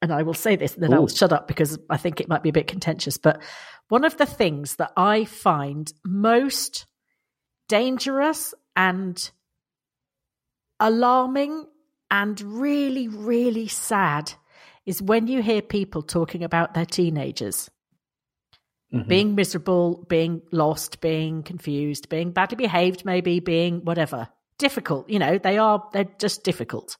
and 0.01 0.11
I 0.11 0.23
will 0.23 0.33
say 0.33 0.55
this, 0.55 0.73
and 0.73 0.83
then 0.83 0.93
Ooh. 0.93 1.01
I'll 1.01 1.07
shut 1.07 1.31
up 1.31 1.47
because 1.47 1.77
I 1.89 1.97
think 1.97 2.19
it 2.19 2.27
might 2.27 2.43
be 2.43 2.49
a 2.49 2.53
bit 2.53 2.67
contentious. 2.67 3.17
But 3.17 3.41
one 3.89 4.03
of 4.03 4.17
the 4.17 4.25
things 4.25 4.77
that 4.77 4.91
I 4.97 5.25
find 5.25 5.91
most 6.03 6.85
dangerous 7.69 8.53
and 8.75 9.31
alarming 10.79 11.67
and 12.09 12.41
really, 12.41 13.07
really 13.07 13.67
sad 13.67 14.33
is 14.85 15.01
when 15.01 15.27
you 15.27 15.43
hear 15.43 15.61
people 15.61 16.01
talking 16.01 16.43
about 16.43 16.73
their 16.73 16.85
teenagers. 16.85 17.69
Mm-hmm. 18.91 19.07
Being 19.07 19.35
miserable, 19.35 20.05
being 20.09 20.41
lost, 20.51 20.99
being 20.99 21.43
confused, 21.43 22.09
being 22.09 22.31
badly 22.31 22.57
behaved, 22.57 23.05
maybe 23.05 23.39
being 23.39 23.85
whatever. 23.85 24.27
Difficult, 24.57 25.09
you 25.09 25.17
know, 25.17 25.37
they 25.37 25.57
are, 25.57 25.87
they're 25.93 26.09
just 26.19 26.43
difficult 26.43 26.97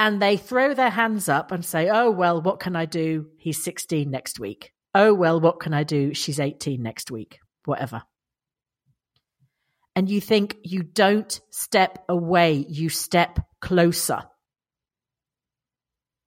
and 0.00 0.20
they 0.20 0.38
throw 0.38 0.72
their 0.72 0.88
hands 0.88 1.28
up 1.28 1.52
and 1.52 1.62
say, 1.62 1.90
Oh, 1.90 2.10
well, 2.10 2.40
what 2.40 2.58
can 2.58 2.74
I 2.74 2.86
do? 2.86 3.26
He's 3.36 3.62
16 3.62 4.10
next 4.10 4.40
week. 4.40 4.72
Oh, 4.94 5.12
well, 5.12 5.38
what 5.38 5.60
can 5.60 5.74
I 5.74 5.84
do? 5.84 6.14
She's 6.14 6.40
18 6.40 6.82
next 6.82 7.10
week. 7.10 7.38
Whatever. 7.66 8.02
And 9.94 10.08
you 10.08 10.22
think 10.22 10.56
you 10.62 10.82
don't 10.82 11.38
step 11.50 12.02
away, 12.08 12.64
you 12.66 12.88
step 12.88 13.40
closer. 13.60 14.22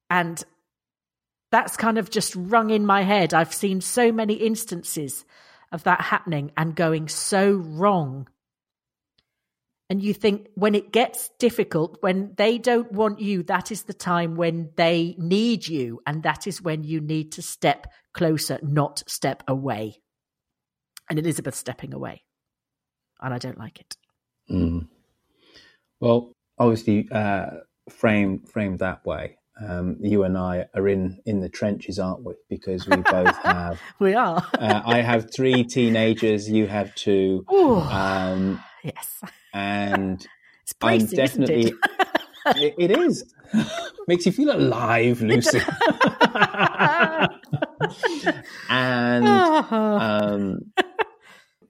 And 0.08 0.42
that's 1.52 1.76
kind 1.76 1.98
of 1.98 2.12
just 2.12 2.36
rung 2.36 2.70
in 2.70 2.86
my 2.86 3.02
head. 3.02 3.34
I've 3.34 3.56
seen 3.56 3.82
so 3.82 4.12
many 4.12 4.36
instances 4.36 5.26
of 5.72 5.82
that 5.86 6.02
happening 6.02 6.52
and 6.56 6.76
going 6.76 7.08
so 7.08 7.54
wrong 7.54 8.28
and 9.94 10.02
you 10.02 10.12
think 10.12 10.48
when 10.56 10.74
it 10.74 10.92
gets 10.92 11.30
difficult, 11.38 12.00
when 12.02 12.34
they 12.36 12.58
don't 12.58 12.92
want 12.92 13.20
you, 13.20 13.44
that 13.44 13.72
is 13.72 13.84
the 13.84 13.94
time 13.94 14.34
when 14.34 14.72
they 14.76 15.14
need 15.20 15.68
you. 15.68 16.02
And 16.08 16.24
that 16.24 16.48
is 16.48 16.64
when 16.64 16.84
you 16.84 17.00
need 17.00 17.34
to 17.34 17.44
step 17.44 17.86
closer, 18.12 18.58
not 18.64 19.04
step 19.06 19.44
away. 19.48 20.02
And 21.12 21.20
Elizabeth 21.20 21.54
stepping 21.54 21.94
away. 21.94 22.24
And 23.22 23.36
I 23.36 23.38
don't 23.38 23.60
like 23.60 23.82
it. 23.82 23.96
Mm. 24.50 24.88
Well, 26.00 26.34
obviously, 26.58 27.08
uh, 27.12 27.52
framed 27.88 28.50
framed 28.50 28.80
that 28.80 29.06
way. 29.06 29.38
Um, 29.64 29.98
you 30.00 30.24
and 30.24 30.36
I 30.40 30.66
are 30.74 30.88
in 30.88 31.20
in 31.28 31.40
the 31.40 31.50
trenches, 31.50 32.00
aren't 32.00 32.24
we? 32.24 32.34
Because 32.50 32.88
we 32.88 32.96
both 32.96 33.38
have. 33.44 33.80
we 34.00 34.16
are. 34.16 34.44
uh, 34.58 34.82
I 34.88 35.02
have 35.02 35.32
three 35.32 35.64
teenagers. 35.64 36.50
You 36.50 36.66
have 36.66 36.96
two. 36.96 37.46
Um, 37.48 38.60
yes 38.84 39.22
and 39.54 40.26
it's 40.64 40.74
bracing, 40.74 41.20
I'm 41.20 41.26
definitely. 41.26 41.74
It? 42.46 42.76
it, 42.78 42.92
is. 42.92 43.34
Makes 44.08 44.26
you 44.26 44.32
feel 44.32 44.52
alive, 44.52 45.22
Lucy. 45.22 45.60
and 48.70 49.28
um, 49.28 50.60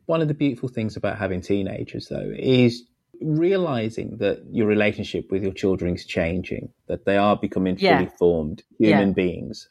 one 0.05 0.22
of 0.22 0.28
the 0.28 0.34
beautiful 0.34 0.70
things 0.70 0.97
about 0.97 1.18
having 1.18 1.41
teenagers, 1.41 2.07
though, 2.09 2.32
is 2.36 2.84
realizing 3.22 4.18
that 4.18 4.43
your 4.49 4.68
relationship 4.68 5.32
with 5.32 5.43
your 5.43 5.53
children 5.53 5.95
is 5.95 6.05
changing, 6.05 6.70
that 6.88 7.05
they 7.05 7.18
are 7.18 7.38
becoming 7.38 7.78
fully 7.78 8.09
formed 8.18 8.64
human 8.80 9.09
yeah. 9.09 9.14
beings. 9.14 9.70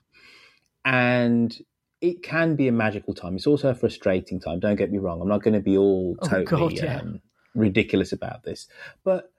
And 0.84 1.56
it 2.00 2.22
can 2.22 2.56
be 2.56 2.68
a 2.68 2.72
magical 2.72 3.14
time. 3.14 3.36
It's 3.36 3.46
also 3.46 3.70
a 3.70 3.74
frustrating 3.74 4.40
time. 4.40 4.60
Don't 4.60 4.76
get 4.76 4.90
me 4.90 4.98
wrong. 4.98 5.20
I'm 5.20 5.28
not 5.28 5.42
going 5.42 5.54
to 5.54 5.60
be 5.60 5.76
all 5.76 6.16
oh, 6.20 6.28
totally 6.28 6.76
God, 6.76 6.82
yeah. 6.84 6.98
um, 6.98 7.20
ridiculous 7.54 8.12
about 8.12 8.44
this. 8.44 8.66
But 9.04 9.32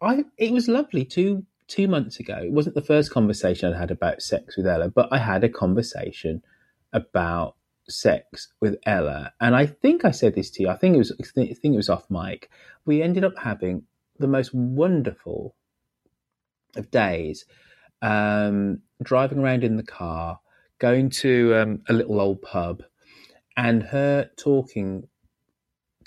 I, 0.00 0.24
it 0.36 0.52
was 0.52 0.68
lovely 0.68 1.04
two 1.04 1.44
two 1.66 1.86
months 1.86 2.18
ago. 2.18 2.38
It 2.42 2.52
wasn't 2.52 2.74
the 2.74 2.82
first 2.82 3.10
conversation 3.10 3.72
I 3.72 3.78
had 3.78 3.90
about 3.90 4.22
sex 4.22 4.56
with 4.56 4.66
Ella, 4.66 4.88
but 4.88 5.08
I 5.12 5.18
had 5.18 5.44
a 5.44 5.48
conversation 5.48 6.42
about 6.92 7.56
sex 7.88 8.48
with 8.60 8.76
Ella, 8.86 9.32
and 9.40 9.54
I 9.54 9.66
think 9.66 10.04
I 10.04 10.10
said 10.10 10.34
this 10.34 10.50
to 10.52 10.62
you. 10.62 10.68
I 10.68 10.76
think 10.76 10.94
it 10.94 10.98
was 10.98 11.12
I 11.12 11.24
think 11.24 11.74
it 11.74 11.76
was 11.76 11.90
off 11.90 12.10
mic. 12.10 12.50
We 12.86 13.02
ended 13.02 13.24
up 13.24 13.38
having 13.38 13.84
the 14.18 14.28
most 14.28 14.52
wonderful 14.54 15.54
of 16.76 16.90
days, 16.90 17.44
um, 18.02 18.80
driving 19.02 19.38
around 19.38 19.64
in 19.64 19.76
the 19.76 19.82
car, 19.82 20.40
going 20.78 21.10
to 21.10 21.54
um, 21.54 21.82
a 21.88 21.92
little 21.92 22.20
old 22.20 22.42
pub, 22.42 22.82
and 23.56 23.82
her 23.82 24.30
talking 24.36 25.08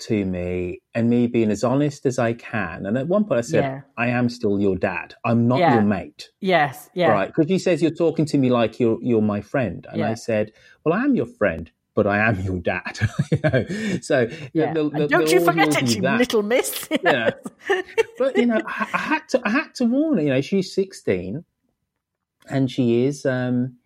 to 0.06 0.24
me 0.24 0.80
and 0.94 1.08
me 1.08 1.26
being 1.26 1.50
as 1.50 1.62
honest 1.62 2.06
as 2.06 2.18
I 2.18 2.32
can. 2.32 2.86
And 2.86 2.98
at 2.98 3.08
one 3.08 3.24
point 3.24 3.38
I 3.38 3.42
said, 3.42 3.64
yeah. 3.64 3.80
I 3.96 4.08
am 4.08 4.28
still 4.28 4.60
your 4.60 4.76
dad. 4.76 5.14
I'm 5.24 5.46
not 5.46 5.58
yeah. 5.58 5.74
your 5.74 5.82
mate. 5.82 6.30
Yes. 6.40 6.90
Yeah. 6.94 7.08
Right. 7.08 7.28
Because 7.28 7.48
he 7.48 7.58
says, 7.58 7.82
you're 7.82 7.90
talking 7.90 8.24
to 8.26 8.38
me 8.38 8.50
like 8.50 8.80
you're, 8.80 8.98
you're 9.02 9.22
my 9.22 9.40
friend. 9.40 9.86
And 9.90 10.00
yeah. 10.00 10.10
I 10.10 10.14
said, 10.14 10.52
well, 10.84 10.94
I 10.94 11.04
am 11.04 11.14
your 11.14 11.26
friend, 11.26 11.70
but 11.94 12.06
I 12.06 12.18
am 12.18 12.40
your 12.40 12.58
dad. 12.58 12.98
you 13.30 13.38
know? 13.44 13.98
So 14.00 14.28
yeah. 14.52 14.72
they'll- 14.72 14.90
don't 14.90 15.08
they'll 15.08 15.28
you 15.28 15.44
forget 15.44 15.82
it, 15.82 15.94
you 15.94 16.02
little 16.02 16.42
miss. 16.42 16.88
Yeah. 17.02 17.30
but 18.18 18.36
you 18.36 18.46
know, 18.46 18.60
I, 18.66 18.88
I 18.92 18.98
had 18.98 19.28
to, 19.30 19.42
I 19.44 19.50
had 19.50 19.74
to 19.76 19.84
warn 19.84 20.18
her. 20.18 20.24
You 20.24 20.30
know, 20.30 20.40
she's 20.40 20.74
sixteen, 20.74 21.44
and 22.48 22.70
she 22.70 23.04
is, 23.04 23.24
um, 23.24 23.76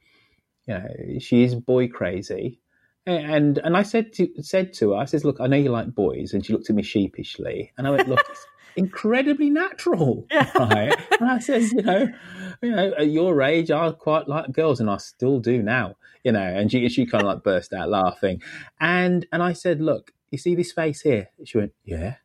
you 0.67 0.75
know, 0.75 0.89
she 1.19 1.43
is 1.43 1.55
boy 1.55 1.89
crazy. 1.89 2.61
And 3.07 3.59
and 3.59 3.77
I 3.77 3.83
said 3.83 4.13
to 4.15 4.29
said 4.43 4.73
to 4.75 4.93
her, 4.93 4.97
I 4.97 5.05
says, 5.05 5.25
look, 5.25 5.41
I 5.41 5.47
know 5.47 5.57
you 5.57 5.71
like 5.71 5.95
boys, 5.95 6.35
and 6.35 6.45
she 6.45 6.53
looked 6.53 6.69
at 6.69 6.77
me 6.77 6.83
sheepishly, 6.83 7.73
and 7.79 7.87
I 7.87 7.91
went, 7.91 8.09
look, 8.09 8.25
it's 8.29 8.47
incredibly 8.77 9.49
natural, 9.49 10.27
right? 10.57 10.93
And 11.21 11.31
I 11.31 11.39
says, 11.39 11.73
you 11.73 11.83
know, 11.83 12.09
you 12.63 12.71
know, 12.71 12.95
at 12.99 13.09
your 13.09 13.41
age, 13.43 13.71
I 13.71 13.93
quite 13.93 14.29
like 14.29 14.53
girls, 14.53 14.81
and 14.81 14.91
I 14.91 14.97
still 14.97 15.39
do 15.39 15.63
now, 15.63 15.95
you 16.25 16.33
know. 16.33 16.41
And 16.41 16.71
she 16.71 16.89
she 16.89 17.07
kind 17.07 17.23
of 17.23 17.29
like 17.29 17.45
burst 17.45 17.73
out 17.73 17.89
laughing, 17.89 18.43
and 18.81 19.25
and 19.31 19.41
I 19.41 19.53
said, 19.53 19.81
look, 19.81 20.13
you 20.33 20.39
see 20.39 20.57
this 20.57 20.73
face 20.73 21.03
here? 21.03 21.31
She 21.45 21.59
went, 21.59 21.75
yeah 21.85 22.17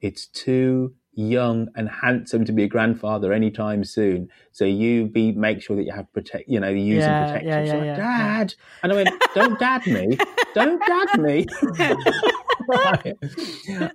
it's 0.00 0.26
too 0.26 0.94
young 1.16 1.68
and 1.74 1.88
handsome 1.88 2.44
to 2.44 2.52
be 2.52 2.62
a 2.62 2.68
grandfather 2.68 3.32
anytime 3.32 3.82
soon. 3.84 4.28
So 4.52 4.64
you 4.64 5.06
be 5.06 5.32
make 5.32 5.62
sure 5.62 5.74
that 5.76 5.84
you 5.84 5.92
have 5.92 6.12
protect, 6.12 6.48
you 6.48 6.60
know, 6.60 6.68
you're 6.68 6.78
using 6.78 7.10
Yeah, 7.10 7.24
protection. 7.24 7.48
yeah, 7.48 7.64
yeah, 7.64 7.74
like, 7.74 7.84
yeah. 7.86 7.96
Dad, 7.96 8.54
and 8.82 8.92
I 8.92 8.94
went, 8.94 9.10
don't 9.34 9.58
dad 9.58 9.86
me, 9.86 10.18
don't 10.54 10.80
dad 10.86 11.20
me. 11.20 11.46
right. 12.68 13.16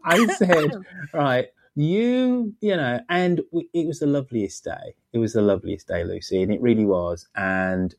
I 0.04 0.26
said, 0.36 0.72
right, 1.14 1.48
you, 1.76 2.54
you 2.60 2.76
know, 2.76 3.00
and 3.08 3.42
we, 3.52 3.70
it 3.74 3.88
was 3.88 4.00
the 4.00 4.08
loveliest 4.08 4.64
day. 4.64 4.96
It 5.14 5.20
was 5.20 5.34
the 5.34 5.42
loveliest 5.42 5.88
day, 5.88 6.04
Lucy, 6.04 6.42
and 6.42 6.52
it 6.52 6.62
really 6.62 6.86
was. 6.86 7.28
And 7.36 7.94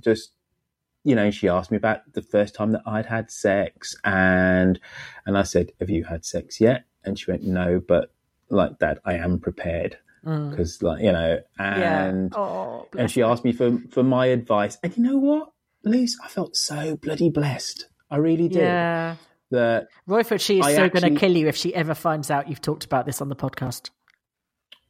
just 0.00 0.32
you 1.04 1.14
know, 1.14 1.30
she 1.30 1.48
asked 1.48 1.70
me 1.70 1.76
about 1.76 2.00
the 2.12 2.20
first 2.20 2.54
time 2.54 2.72
that 2.72 2.82
I'd 2.84 3.06
had 3.06 3.30
sex, 3.30 3.96
and 4.04 4.78
and 5.24 5.38
I 5.38 5.42
said, 5.44 5.72
"Have 5.80 5.88
you 5.88 6.04
had 6.04 6.24
sex 6.24 6.60
yet?" 6.60 6.84
And 7.04 7.18
she 7.18 7.30
went, 7.30 7.44
"No, 7.44 7.80
but 7.86 8.12
like 8.50 8.78
that, 8.80 8.98
I 9.04 9.14
am 9.14 9.38
prepared 9.40 9.98
Mm. 10.24 10.50
because, 10.50 10.82
like, 10.82 11.00
you 11.02 11.12
know." 11.12 11.38
And 11.58 12.32
Oh, 12.36 12.86
and 12.96 13.10
she 13.10 13.22
asked 13.22 13.44
me 13.44 13.52
for 13.52 13.78
for 13.90 14.02
my 14.02 14.26
advice, 14.26 14.76
and 14.82 14.96
you 14.96 15.02
know 15.02 15.16
what, 15.18 15.52
Luce, 15.84 16.18
I 16.24 16.28
felt 16.28 16.56
so 16.56 16.96
bloody 16.96 17.30
blessed. 17.30 17.86
I 18.10 18.16
really 18.16 18.48
did. 18.48 18.62
Yeah. 18.62 19.16
That 19.50 19.88
Royfield, 20.06 20.40
she 20.40 20.58
is 20.58 20.66
I 20.66 20.74
so 20.74 20.88
going 20.90 21.14
to 21.14 21.18
kill 21.18 21.34
you 21.34 21.46
if 21.48 21.56
she 21.56 21.74
ever 21.74 21.94
finds 21.94 22.30
out 22.30 22.48
you've 22.50 22.60
talked 22.60 22.84
about 22.84 23.06
this 23.06 23.22
on 23.22 23.30
the 23.30 23.36
podcast. 23.36 23.88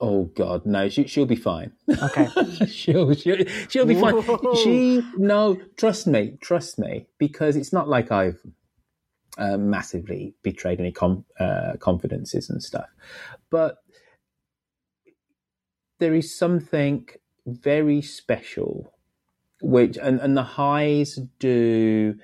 Oh 0.00 0.24
God, 0.34 0.64
no! 0.66 0.88
She 0.88 1.06
she'll 1.06 1.26
be 1.26 1.36
fine. 1.36 1.72
Okay, 1.88 2.28
she'll 2.66 3.12
she'll 3.14 3.44
she'll 3.68 3.86
be 3.86 3.94
fine. 3.94 4.14
She 4.56 5.02
no, 5.16 5.56
trust 5.76 6.06
me, 6.06 6.38
trust 6.40 6.78
me, 6.78 7.06
because 7.18 7.54
it's 7.56 7.72
not 7.72 7.88
like 7.88 8.11
I've 8.12 8.40
uh, 9.39 9.57
massively 9.59 10.34
betrayed 10.43 10.80
any 10.80 10.93
com- 10.93 11.24
uh, 11.41 11.74
confidences 11.80 12.51
and 12.51 12.62
stuff, 12.62 12.89
but 13.51 13.78
there 16.01 16.14
is 16.14 16.36
something 16.36 17.09
very 17.47 18.03
special, 18.03 18.93
which 19.62 19.99
and 19.99 20.20
and 20.20 20.36
the 20.36 20.43
highs 20.45 21.18
do 21.41 22.16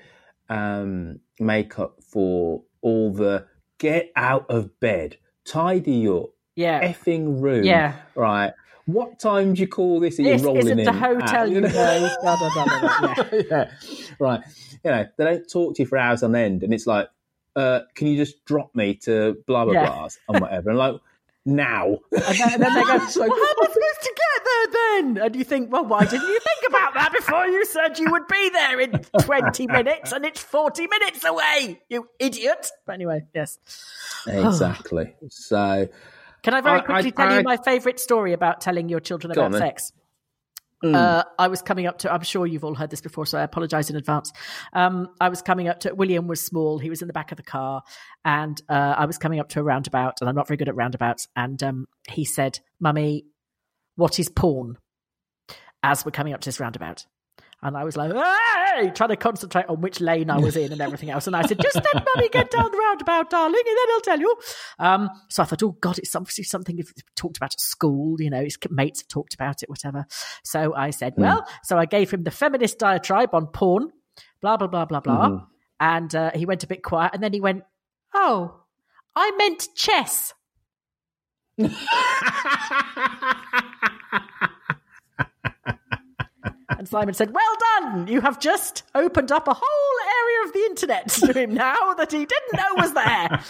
um, 0.49 1.19
make 1.39 1.79
up 1.79 1.97
for 2.03 2.63
all 2.81 3.13
the 3.13 3.47
get 3.79 4.11
out 4.15 4.45
of 4.49 4.79
bed, 4.79 5.17
tidy 5.45 5.93
your 5.93 6.29
Yeah. 6.55 6.81
effing 6.81 7.41
room, 7.41 7.65
Yeah. 7.65 7.95
right. 8.15 8.53
What 8.85 9.19
time 9.19 9.53
do 9.55 9.61
you 9.61 9.67
call 9.67 9.99
this? 9.99 10.17
That 10.17 10.23
This 10.23 10.43
rolling 10.43 10.65
isn't 10.67 10.79
in 10.79 10.85
the 10.85 10.93
hotel 10.93 11.43
at? 11.43 11.49
you 11.49 11.61
know. 11.61 11.69
Blah, 12.21 12.37
blah, 12.37 12.49
blah. 12.53 13.15
Yeah. 13.33 13.43
yeah. 13.49 13.71
Right. 14.19 14.41
You 14.83 14.91
know, 14.91 15.05
they 15.17 15.23
don't 15.25 15.49
talk 15.51 15.75
to 15.75 15.81
you 15.81 15.87
for 15.87 15.97
hours 15.97 16.21
on 16.23 16.35
end, 16.35 16.63
and 16.63 16.73
it's 16.73 16.85
like, 16.87 17.09
uh, 17.55 17.81
can 17.95 18.07
you 18.07 18.15
just 18.17 18.45
drop 18.45 18.73
me 18.75 18.93
to 19.03 19.35
blah 19.47 19.65
blah 19.65 19.73
Yeah. 19.73 19.87
blahs 19.87 20.17
and 20.29 20.39
whatever? 20.39 20.69
And 20.69 20.77
like 20.79 20.95
now, 21.47 21.85
And 22.11 22.21
then, 22.23 22.53
and 22.53 22.61
then 22.63 22.73
they 22.73 22.81
go, 22.81 22.93
like, 22.97 23.15
well, 23.15 23.29
how 23.29 23.33
am 23.33 23.61
I 23.61 23.67
supposed 23.67 24.01
to 24.01 24.15
get 24.15 24.45
there 24.45 24.67
then? 25.01 25.17
And 25.25 25.35
you 25.35 25.43
think, 25.43 25.71
well, 25.71 25.85
why 25.85 26.05
didn't 26.05 26.27
you 26.27 26.39
think 26.39 26.69
about 26.69 26.93
that 26.95 27.11
before 27.11 27.45
you 27.47 27.65
said 27.65 27.99
you 27.99 28.11
would 28.11 28.27
be 28.27 28.49
there 28.49 28.79
in 28.79 28.91
20 29.21 29.67
minutes 29.67 30.11
and 30.11 30.25
it's 30.25 30.41
40 30.41 30.87
minutes 30.87 31.23
away, 31.23 31.81
you 31.89 32.09
idiot? 32.19 32.67
But 32.85 32.93
anyway, 32.93 33.25
yes. 33.33 33.59
exactly. 34.27 35.13
So, 35.29 35.87
Can 36.45 36.53
I 36.53 36.61
very 36.61 36.81
quickly 36.83 37.07
I- 37.07 37.23
tell 37.23 37.33
I- 37.33 37.37
you 37.39 37.43
my 37.43 37.57
favourite 37.57 37.99
story 37.99 38.33
about 38.33 38.61
telling 38.61 38.87
your 38.87 38.99
children 38.99 39.33
Go 39.33 39.41
on 39.41 39.47
about 39.47 39.57
sex? 39.57 39.91
Mm. 40.83 40.93
Uh, 40.93 41.23
I 41.39 41.47
was 41.47 41.63
coming 41.63 41.87
up 41.87 41.97
to, 41.99 42.13
I'm 42.13 42.21
sure 42.21 42.45
you've 42.45 42.63
all 42.63 42.75
heard 42.75 42.91
this 42.91 43.01
before, 43.01 43.25
so 43.25 43.39
I 43.39 43.41
apologize 43.41 43.89
in 43.89 43.95
advance. 43.95 44.31
Um, 44.71 45.09
I 45.19 45.29
was 45.29 45.41
coming 45.41 45.67
up 45.67 45.79
to, 45.79 45.95
William 45.95 46.27
was 46.27 46.41
small, 46.41 46.77
he 46.77 46.91
was 46.91 47.01
in 47.01 47.07
the 47.07 47.13
back 47.13 47.31
of 47.31 47.37
the 47.37 47.43
car, 47.43 47.81
and 48.23 48.61
uh, 48.69 48.93
I 48.95 49.05
was 49.05 49.17
coming 49.17 49.39
up 49.39 49.49
to 49.49 49.59
a 49.59 49.63
roundabout, 49.63 50.17
and 50.21 50.29
I'm 50.29 50.35
not 50.35 50.47
very 50.47 50.57
good 50.57 50.69
at 50.69 50.75
roundabouts. 50.75 51.27
And 51.35 51.63
um, 51.63 51.87
he 52.07 52.25
said, 52.25 52.59
Mummy, 52.79 53.25
what 53.95 54.19
is 54.19 54.29
porn? 54.29 54.77
As 55.81 56.05
we're 56.05 56.11
coming 56.11 56.33
up 56.33 56.41
to 56.41 56.49
this 56.49 56.59
roundabout. 56.59 57.07
And 57.61 57.75
I 57.75 57.83
was 57.83 57.97
like, 57.97 58.13
hey, 58.13 58.91
trying 58.91 59.09
to 59.09 59.15
concentrate 59.15 59.65
on 59.67 59.81
which 59.81 59.99
lane 59.99 60.29
I 60.29 60.37
was 60.37 60.55
in 60.55 60.71
and 60.71 60.81
everything 60.81 61.09
else. 61.09 61.25
And 61.25 61.35
I 61.35 61.41
said, 61.41 61.59
just 61.59 61.75
let 61.75 62.05
mummy 62.05 62.29
get 62.29 62.51
down 62.51 62.69
the 62.71 62.77
roundabout, 62.77 63.31
darling, 63.31 63.63
and 63.65 63.77
then 63.77 63.85
I'll 63.93 64.01
tell 64.01 64.19
you. 64.19 64.35
Um, 64.77 65.09
so 65.29 65.41
I 65.41 65.45
thought, 65.47 65.63
oh 65.63 65.71
God, 65.81 65.97
it's 65.97 66.15
obviously 66.15 66.43
something 66.43 66.75
we've 66.75 66.93
talked 67.15 67.37
about 67.37 67.53
at 67.53 67.61
school, 67.61 68.21
you 68.21 68.29
know, 68.29 68.43
his 68.43 68.57
mates 68.69 69.01
have 69.01 69.07
talked 69.07 69.33
about 69.33 69.63
it, 69.63 69.69
whatever. 69.69 70.05
So 70.43 70.75
I 70.75 70.91
said, 70.91 71.13
well, 71.17 71.47
so 71.63 71.77
I 71.77 71.85
gave 71.85 72.11
him 72.11 72.23
the 72.23 72.31
feminist 72.31 72.77
diatribe 72.77 73.33
on 73.33 73.47
porn, 73.47 73.89
blah, 74.41 74.57
blah, 74.57 74.67
blah, 74.67 74.85
blah, 74.85 74.99
blah. 74.99 75.29
Mhm. 75.29 75.45
And 75.79 76.13
uh, 76.15 76.31
he 76.35 76.45
went 76.45 76.63
a 76.63 76.67
bit 76.67 76.83
quiet 76.83 77.11
and 77.15 77.23
then 77.23 77.33
he 77.33 77.41
went, 77.41 77.63
oh, 78.13 78.61
I 79.15 79.31
meant 79.37 79.67
chess. 79.75 80.33
And 86.85 86.89
Simon 86.91 87.15
said, 87.15 87.33
Well 87.33 87.55
done! 87.79 88.05
You 88.07 88.21
have 88.21 88.39
just 88.39 88.83
opened 88.93 89.31
up 89.31 89.47
a 89.47 89.55
whole 89.55 89.97
area 90.21 90.45
of 90.45 90.53
the 90.53 90.59
internet 90.59 91.07
to 91.09 91.33
him 91.33 91.55
now 91.55 91.95
that 91.95 92.11
he 92.11 92.27
didn't 92.27 92.53
know 92.53 92.75
was 92.75 92.93
there. 92.93 93.41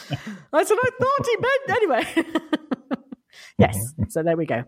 I 0.53 0.63
said, 0.63 0.77
I 0.81 0.89
thought 1.01 1.25
he 1.25 1.37
meant 1.41 1.69
anyway. 1.69 3.03
yes, 3.57 3.93
so 4.07 4.23
there 4.23 4.37
we 4.37 4.45
go. 4.45 4.63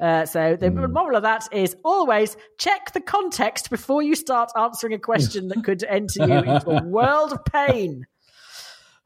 Uh, 0.00 0.26
so 0.26 0.56
the 0.56 0.68
moral 0.68 1.16
of 1.16 1.22
that 1.22 1.46
is 1.52 1.76
always 1.84 2.36
check 2.58 2.92
the 2.92 3.00
context 3.00 3.70
before 3.70 4.02
you 4.02 4.16
start 4.16 4.50
answering 4.58 4.94
a 4.94 4.98
question 4.98 5.46
that 5.46 5.62
could 5.62 5.84
enter 5.84 6.26
you 6.26 6.38
into 6.38 6.70
a 6.70 6.82
world 6.86 7.32
of 7.32 7.44
pain. 7.44 8.04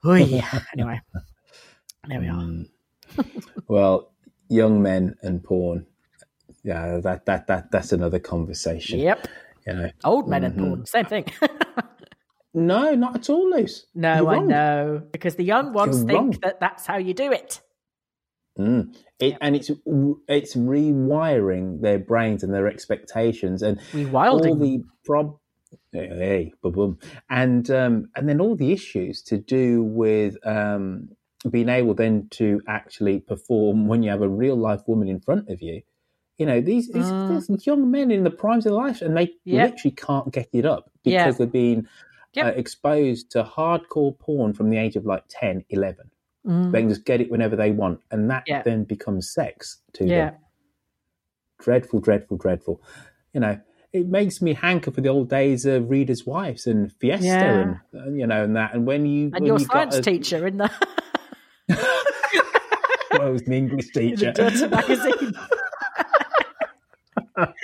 Oy. 0.06 0.42
Anyway, 0.72 1.02
there 2.08 2.18
we 2.18 2.28
are. 2.28 2.54
well, 3.68 4.10
young 4.48 4.80
men 4.80 5.16
and 5.20 5.44
porn. 5.44 5.84
Yeah, 6.64 6.98
that 7.02 7.26
that 7.26 7.46
that 7.48 7.70
that's 7.72 7.92
another 7.92 8.18
conversation. 8.20 9.00
Yep. 9.00 9.28
You 9.66 9.72
know, 9.74 9.90
Old 10.04 10.28
men 10.28 10.44
and 10.44 10.54
Mhm. 10.54 10.58
porn, 10.68 10.86
same 10.86 11.04
thing. 11.06 11.24
No, 12.54 12.94
not 12.94 13.16
at 13.16 13.30
all, 13.30 13.48
Luce. 13.48 13.86
No, 13.94 14.28
I 14.28 14.38
know 14.40 15.02
because 15.10 15.36
the 15.36 15.42
young 15.44 15.72
ones 15.72 16.00
You're 16.00 16.06
think 16.06 16.18
wrong. 16.18 16.34
that 16.42 16.60
that's 16.60 16.84
how 16.84 16.98
you 16.98 17.14
do 17.14 17.32
it. 17.32 17.62
Mm. 18.58 18.94
It, 19.18 19.38
And 19.40 19.56
it's 19.56 19.70
it's 20.28 20.54
rewiring 20.54 21.80
their 21.80 21.98
brains 21.98 22.42
and 22.42 22.52
their 22.52 22.68
expectations 22.68 23.62
and 23.62 23.80
Rewilding 23.92 24.48
all 24.50 24.56
the 24.56 24.82
prob. 25.06 25.38
Hey, 25.92 26.52
boom, 26.62 26.98
and 27.30 27.70
um, 27.70 28.10
and 28.14 28.28
then 28.28 28.38
all 28.42 28.54
the 28.54 28.72
issues 28.72 29.22
to 29.22 29.38
do 29.38 29.82
with 29.82 30.36
um, 30.46 31.08
being 31.50 31.70
able 31.70 31.94
then 31.94 32.28
to 32.32 32.60
actually 32.68 33.20
perform 33.20 33.86
when 33.86 34.02
you 34.02 34.10
have 34.10 34.20
a 34.20 34.28
real 34.28 34.56
life 34.56 34.82
woman 34.86 35.08
in 35.08 35.20
front 35.20 35.48
of 35.48 35.62
you. 35.62 35.80
You 36.38 36.46
know 36.46 36.60
these, 36.60 36.88
these, 36.88 37.04
Mm. 37.04 37.46
these 37.46 37.66
young 37.66 37.90
men 37.90 38.10
in 38.10 38.24
the 38.24 38.30
primes 38.30 38.66
of 38.66 38.72
life, 38.72 39.02
and 39.02 39.16
they 39.16 39.32
Yeah. 39.44 39.64
literally 39.66 39.94
can't 39.94 40.32
get 40.32 40.48
it 40.52 40.64
up 40.66 40.90
because 41.04 41.12
Yeah. 41.12 41.30
they've 41.32 41.52
been 41.52 41.88
Yep. 42.34 42.46
uh, 42.46 42.58
exposed 42.58 43.30
to 43.32 43.44
hardcore 43.44 44.18
porn 44.18 44.54
from 44.54 44.70
the 44.70 44.78
age 44.78 44.96
of 44.96 45.04
like 45.04 45.24
10, 45.28 45.64
11. 45.68 46.10
Mm. 46.46 46.72
They 46.72 46.80
can 46.80 46.88
just 46.88 47.04
get 47.04 47.20
it 47.20 47.30
whenever 47.30 47.54
they 47.54 47.70
want, 47.70 48.00
and 48.10 48.30
that 48.30 48.44
Yeah. 48.46 48.62
then 48.62 48.84
becomes 48.84 49.30
sex 49.30 49.82
to 49.92 50.06
them. 50.06 50.34
Dreadful, 51.60 52.00
dreadful, 52.00 52.38
dreadful. 52.38 52.80
You 53.34 53.40
know, 53.40 53.60
it 53.92 54.08
makes 54.08 54.40
me 54.42 54.54
hanker 54.54 54.90
for 54.90 55.02
the 55.02 55.10
old 55.10 55.28
days 55.28 55.66
of 55.66 55.90
Reader's 55.90 56.26
Wives 56.26 56.66
and 56.66 56.90
Fiesta, 56.94 57.26
Yeah. 57.26 57.58
and, 57.60 57.76
and 57.92 58.18
you 58.18 58.26
know, 58.26 58.42
and 58.42 58.56
that. 58.56 58.74
And 58.74 58.86
when 58.86 59.04
you 59.06 59.24
And 59.26 59.34
when 59.34 59.44
your 59.44 59.60
you 59.60 59.66
got 59.66 59.92
science 59.92 59.98
a- 59.98 60.02
teacher 60.10 60.46
in 60.46 60.56
the, 60.56 60.70
well, 61.68 63.28
it 63.28 63.32
was 63.32 63.42
an 63.42 63.52
English 63.52 63.90
in 63.96 64.02
the 64.10 64.16
teacher. 64.16 64.32
dirty 64.32 64.66
magazine. 64.68 65.34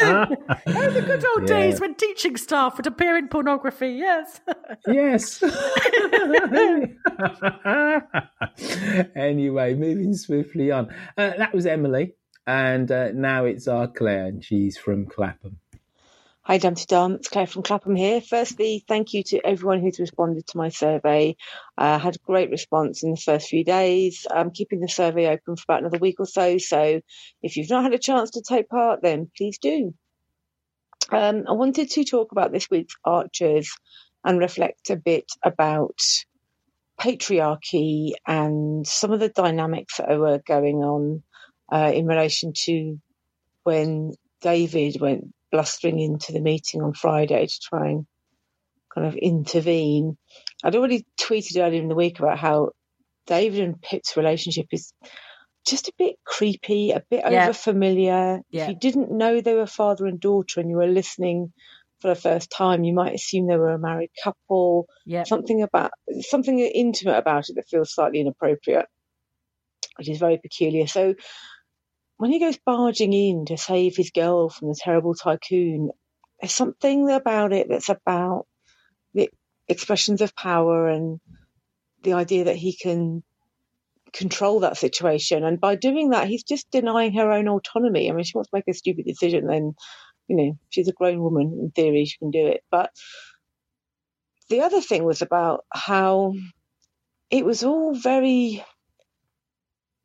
oh, 0.08 0.90
the 0.90 1.02
good 1.02 1.24
old 1.36 1.48
Yeah. 1.48 1.56
days 1.56 1.80
when 1.80 1.94
teaching 1.94 2.36
staff 2.36 2.76
would 2.76 2.86
appear 2.86 3.16
in 3.16 3.28
pornography. 3.28 3.90
Yes. 3.90 4.40
yes. 4.86 5.42
anyway, 9.16 9.74
moving 9.74 10.14
swiftly 10.14 10.70
on. 10.70 10.88
Uh, 11.16 11.32
that 11.38 11.54
was 11.54 11.66
Emily, 11.66 12.14
and 12.46 12.90
uh, 12.90 13.12
now 13.12 13.44
it's 13.44 13.68
our 13.68 13.88
Claire, 13.88 14.26
and 14.26 14.44
she's 14.44 14.76
from 14.78 15.06
Clapham. 15.06 15.58
Hi, 16.48 16.56
Dumpty 16.56 16.86
Dum. 16.88 17.16
It's 17.16 17.28
Claire 17.28 17.46
from 17.46 17.62
Clapham 17.62 17.94
here. 17.94 18.22
Firstly, 18.22 18.82
thank 18.88 19.12
you 19.12 19.22
to 19.24 19.46
everyone 19.46 19.82
who's 19.82 20.00
responded 20.00 20.46
to 20.46 20.56
my 20.56 20.70
survey. 20.70 21.36
I 21.76 21.96
uh, 21.96 21.98
had 21.98 22.16
a 22.16 22.20
great 22.20 22.48
response 22.48 23.02
in 23.02 23.10
the 23.10 23.18
first 23.18 23.48
few 23.48 23.64
days. 23.64 24.26
I'm 24.30 24.50
keeping 24.50 24.80
the 24.80 24.88
survey 24.88 25.26
open 25.26 25.56
for 25.56 25.64
about 25.68 25.80
another 25.80 25.98
week 25.98 26.20
or 26.20 26.24
so. 26.24 26.56
So 26.56 27.02
if 27.42 27.58
you've 27.58 27.68
not 27.68 27.82
had 27.82 27.92
a 27.92 27.98
chance 27.98 28.30
to 28.30 28.40
take 28.40 28.70
part, 28.70 29.02
then 29.02 29.30
please 29.36 29.58
do. 29.58 29.92
Um, 31.10 31.44
I 31.46 31.52
wanted 31.52 31.90
to 31.90 32.04
talk 32.04 32.32
about 32.32 32.50
this 32.50 32.70
week's 32.70 32.96
Archers 33.04 33.70
and 34.24 34.38
reflect 34.38 34.88
a 34.88 34.96
bit 34.96 35.30
about 35.44 36.00
patriarchy 36.98 38.12
and 38.26 38.86
some 38.86 39.12
of 39.12 39.20
the 39.20 39.28
dynamics 39.28 39.98
that 39.98 40.18
were 40.18 40.40
going 40.46 40.76
on 40.76 41.22
uh, 41.70 41.92
in 41.94 42.06
relation 42.06 42.54
to 42.64 42.98
when 43.64 44.14
David 44.40 44.98
went 44.98 45.34
blustering 45.50 45.98
into 45.98 46.32
the 46.32 46.40
meeting 46.40 46.82
on 46.82 46.92
Friday 46.94 47.46
to 47.46 47.60
try 47.60 47.88
and 47.88 48.06
kind 48.94 49.06
of 49.06 49.14
intervene. 49.16 50.16
I'd 50.64 50.76
already 50.76 51.06
tweeted 51.20 51.58
earlier 51.58 51.80
in 51.80 51.88
the 51.88 51.94
week 51.94 52.18
about 52.18 52.38
how 52.38 52.70
David 53.26 53.60
and 53.60 53.80
Pip's 53.80 54.16
relationship 54.16 54.66
is 54.72 54.92
just 55.66 55.88
a 55.88 55.92
bit 55.98 56.16
creepy, 56.24 56.92
a 56.92 57.02
bit 57.10 57.24
Yeah. 57.30 57.44
over 57.44 57.52
familiar. 57.52 58.40
Yeah. 58.50 58.64
If 58.64 58.68
you 58.70 58.76
didn't 58.76 59.10
know 59.10 59.40
they 59.40 59.54
were 59.54 59.66
father 59.66 60.06
and 60.06 60.18
daughter 60.18 60.60
and 60.60 60.70
you 60.70 60.76
were 60.76 60.86
listening 60.86 61.52
for 62.00 62.08
the 62.08 62.14
first 62.14 62.50
time, 62.50 62.84
you 62.84 62.94
might 62.94 63.14
assume 63.14 63.46
they 63.46 63.56
were 63.56 63.72
a 63.72 63.78
married 63.78 64.10
couple. 64.22 64.86
Yeah. 65.04 65.24
Something 65.24 65.62
about 65.62 65.90
something 66.20 66.58
intimate 66.58 67.18
about 67.18 67.48
it 67.48 67.56
that 67.56 67.68
feels 67.68 67.92
slightly 67.92 68.20
inappropriate, 68.20 68.86
which 69.96 70.08
is 70.08 70.18
very 70.18 70.38
peculiar. 70.38 70.86
So 70.86 71.14
when 72.18 72.32
he 72.32 72.40
goes 72.40 72.58
barging 72.58 73.12
in 73.12 73.46
to 73.46 73.56
save 73.56 73.96
his 73.96 74.10
girl 74.10 74.50
from 74.50 74.68
the 74.68 74.78
terrible 74.78 75.14
tycoon, 75.14 75.90
there's 76.40 76.52
something 76.52 77.10
about 77.10 77.52
it 77.52 77.68
that's 77.68 77.88
about 77.88 78.46
the 79.14 79.30
expressions 79.68 80.20
of 80.20 80.36
power 80.36 80.88
and 80.88 81.20
the 82.02 82.12
idea 82.12 82.44
that 82.44 82.56
he 82.56 82.74
can 82.74 83.22
control 84.12 84.60
that 84.60 84.76
situation. 84.76 85.44
And 85.44 85.60
by 85.60 85.76
doing 85.76 86.10
that, 86.10 86.28
he's 86.28 86.42
just 86.42 86.70
denying 86.70 87.14
her 87.14 87.30
own 87.30 87.48
autonomy. 87.48 88.10
I 88.10 88.14
mean, 88.14 88.24
she 88.24 88.36
wants 88.36 88.50
to 88.50 88.56
make 88.56 88.68
a 88.68 88.74
stupid 88.74 89.04
decision, 89.04 89.46
then, 89.46 89.74
you 90.26 90.36
know, 90.36 90.58
she's 90.70 90.88
a 90.88 90.92
grown 90.92 91.20
woman. 91.20 91.58
In 91.60 91.70
theory, 91.70 92.04
she 92.04 92.18
can 92.18 92.30
do 92.30 92.46
it. 92.48 92.62
But 92.70 92.90
the 94.48 94.62
other 94.62 94.80
thing 94.80 95.04
was 95.04 95.22
about 95.22 95.64
how 95.72 96.34
it 97.30 97.44
was 97.44 97.62
all 97.64 97.94
very. 97.94 98.64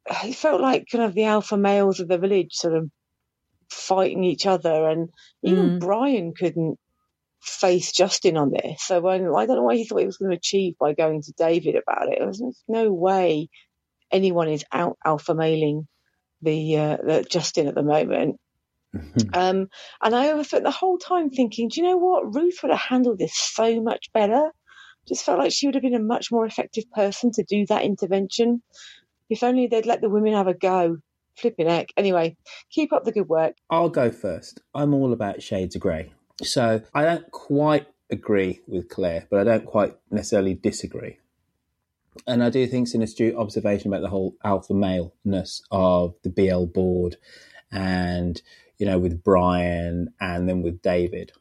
It 0.05 0.35
felt 0.35 0.61
like 0.61 0.87
kind 0.91 1.03
of 1.03 1.13
the 1.13 1.25
alpha 1.25 1.57
males 1.57 1.99
of 1.99 2.07
the 2.07 2.17
village 2.17 2.53
sort 2.53 2.75
of 2.75 2.89
fighting 3.69 4.23
each 4.23 4.45
other, 4.45 4.89
and 4.89 5.09
even 5.43 5.79
Brian 5.79 6.33
couldn't 6.33 6.77
face 7.41 7.91
Justin 7.91 8.37
on 8.37 8.51
this. 8.51 8.83
So 8.83 9.01
when, 9.01 9.21
I 9.21 9.45
don't 9.45 9.57
know 9.57 9.63
what 9.63 9.75
he 9.75 9.85
thought 9.85 9.99
he 9.99 10.05
was 10.05 10.17
going 10.17 10.31
to 10.31 10.37
achieve 10.37 10.75
by 10.79 10.93
going 10.93 11.21
to 11.21 11.33
David 11.37 11.75
about 11.75 12.09
it. 12.09 12.19
There's 12.19 12.41
no 12.67 12.91
way 12.91 13.49
anyone 14.11 14.47
is 14.47 14.63
out 14.71 14.97
alpha 15.03 15.35
mailing 15.35 15.87
the, 16.41 16.77
uh, 16.77 16.97
the 16.97 17.25
Justin 17.29 17.67
at 17.67 17.75
the 17.75 17.83
moment. 17.83 18.39
um, 19.33 19.67
and 20.01 20.15
I 20.15 20.33
was 20.33 20.49
the 20.49 20.71
whole 20.71 20.97
time 20.97 21.29
thinking, 21.29 21.69
do 21.69 21.81
you 21.81 21.87
know 21.87 21.97
what? 21.97 22.33
Ruth 22.33 22.59
would 22.61 22.71
have 22.71 22.79
handled 22.79 23.19
this 23.19 23.35
so 23.35 23.81
much 23.81 24.11
better. 24.13 24.51
Just 25.07 25.25
felt 25.25 25.39
like 25.39 25.51
she 25.51 25.67
would 25.67 25.75
have 25.75 25.81
been 25.81 25.95
a 25.95 25.99
much 25.99 26.31
more 26.31 26.45
effective 26.45 26.85
person 26.91 27.31
to 27.33 27.43
do 27.43 27.65
that 27.67 27.83
intervention. 27.83 28.61
If 29.30 29.43
only 29.43 29.67
they'd 29.67 29.86
let 29.86 30.01
the 30.01 30.09
women 30.09 30.34
have 30.34 30.47
a 30.47 30.53
go. 30.53 30.97
Flipping 31.36 31.67
heck. 31.67 31.89
Anyway, 31.97 32.38
keep 32.69 32.93
up 32.93 33.05
the 33.05 33.11
good 33.11 33.28
work. 33.28 33.55
I'll 33.69 33.89
go 33.89 34.11
first. 34.11 34.61
I'm 34.76 34.93
all 34.93 35.13
about 35.13 35.41
shades 35.41 35.76
of 35.76 35.82
grey. 35.82 36.13
So 36.43 36.82
I 36.93 37.03
don't 37.03 37.32
quite 37.32 37.88
agree 38.11 38.61
with 38.67 38.89
Claire, 38.89 39.28
but 39.32 39.39
I 39.39 39.43
don't 39.43 39.65
quite 39.65 39.95
necessarily 40.11 40.53
disagree. 40.53 41.17
And 42.28 42.43
I 42.43 42.49
do 42.49 42.67
think 42.67 42.86
it's 42.86 42.93
an 42.93 43.01
astute 43.01 43.36
observation 43.36 43.91
about 43.91 44.01
the 44.01 44.09
whole 44.09 44.36
alpha 44.43 44.74
maleness 44.74 45.63
of 45.71 46.15
the 46.24 46.30
BL 46.30 46.65
board 46.65 47.17
and, 47.71 48.39
you 48.78 48.86
know, 48.86 48.99
with 48.99 49.24
Brian 49.24 50.13
and 50.19 50.47
then 50.47 50.61
with 50.61 50.82
David. 50.84 51.32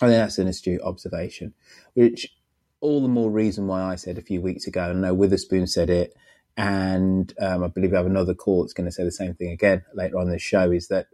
I 0.00 0.06
think 0.06 0.16
that's 0.16 0.38
an 0.38 0.48
astute 0.48 0.80
observation, 0.80 1.52
which 1.92 2.34
all 2.80 3.02
the 3.02 3.08
more 3.08 3.30
reason 3.30 3.66
why 3.66 3.82
I 3.82 3.94
said 3.96 4.18
a 4.18 4.22
few 4.22 4.40
weeks 4.40 4.66
ago, 4.66 4.90
and 4.90 5.04
I 5.04 5.08
know 5.08 5.14
Witherspoon 5.14 5.66
said 5.66 5.90
it, 5.90 6.14
and 6.56 7.32
um, 7.40 7.64
I 7.64 7.68
believe 7.68 7.90
we 7.90 7.96
have 7.96 8.06
another 8.06 8.34
call 8.34 8.62
that's 8.62 8.74
going 8.74 8.86
to 8.86 8.92
say 8.92 9.04
the 9.04 9.10
same 9.12 9.34
thing 9.34 9.50
again 9.50 9.84
later 9.94 10.18
on 10.18 10.26
in 10.26 10.32
the 10.32 10.38
show, 10.38 10.70
is 10.70 10.88
that 10.88 11.06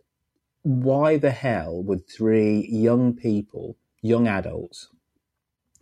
why 0.62 1.16
the 1.16 1.30
hell 1.30 1.82
would 1.82 2.08
three 2.08 2.68
young 2.70 3.14
people, 3.14 3.76
young 4.02 4.28
adults, 4.28 4.88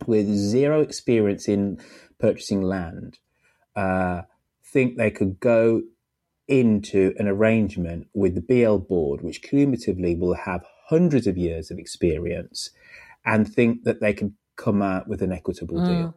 with 0.07 0.27
zero 0.27 0.81
experience 0.81 1.47
in 1.47 1.79
purchasing 2.19 2.61
land, 2.61 3.19
uh, 3.75 4.23
think 4.63 4.97
they 4.97 5.11
could 5.11 5.39
go 5.39 5.83
into 6.47 7.13
an 7.19 7.27
arrangement 7.27 8.07
with 8.13 8.35
the 8.35 8.41
BL 8.41 8.77
board, 8.77 9.21
which 9.21 9.41
cumulatively 9.43 10.15
will 10.15 10.33
have 10.35 10.65
hundreds 10.89 11.27
of 11.27 11.37
years 11.37 11.71
of 11.71 11.79
experience, 11.79 12.71
and 13.25 13.47
think 13.53 13.83
that 13.83 14.01
they 14.01 14.13
can 14.13 14.35
come 14.55 14.81
out 14.81 15.07
with 15.07 15.21
an 15.21 15.31
equitable 15.31 15.77
Mm. 15.79 15.85
deal. 15.87 16.15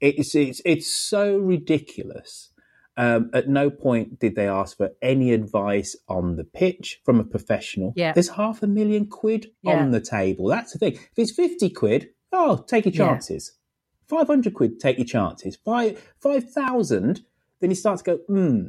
It's 0.00 0.34
it's 0.34 0.60
it's 0.64 0.92
so 0.92 1.38
ridiculous. 1.38 2.50
Um, 2.98 3.30
at 3.34 3.46
no 3.48 3.68
point 3.68 4.18
did 4.18 4.36
they 4.36 4.48
ask 4.48 4.76
for 4.78 4.90
any 5.02 5.32
advice 5.32 5.94
on 6.08 6.36
the 6.36 6.44
pitch 6.44 7.00
from 7.04 7.20
a 7.20 7.24
professional. 7.24 7.92
Yeah. 7.94 8.12
There's 8.12 8.30
half 8.30 8.62
a 8.62 8.66
million 8.66 9.06
quid 9.06 9.50
Yeah. 9.62 9.78
on 9.82 9.90
the 9.90 10.00
table. 10.00 10.48
That's 10.48 10.72
the 10.72 10.78
thing. 10.78 10.94
If 10.94 11.10
it's 11.18 11.32
50 11.32 11.68
quid, 11.70 12.08
oh, 12.32 12.64
take 12.66 12.86
your 12.86 12.92
Yeah. 12.94 13.12
chances. 13.12 13.52
500 14.08 14.54
quid, 14.54 14.80
take 14.80 14.96
your 14.98 15.04
chances. 15.06 15.56
Five 15.56 16.00
5,000, 16.20 17.22
then 17.60 17.70
you 17.70 17.76
start 17.76 17.98
to 17.98 18.04
go, 18.04 18.16
hmm, 18.28 18.68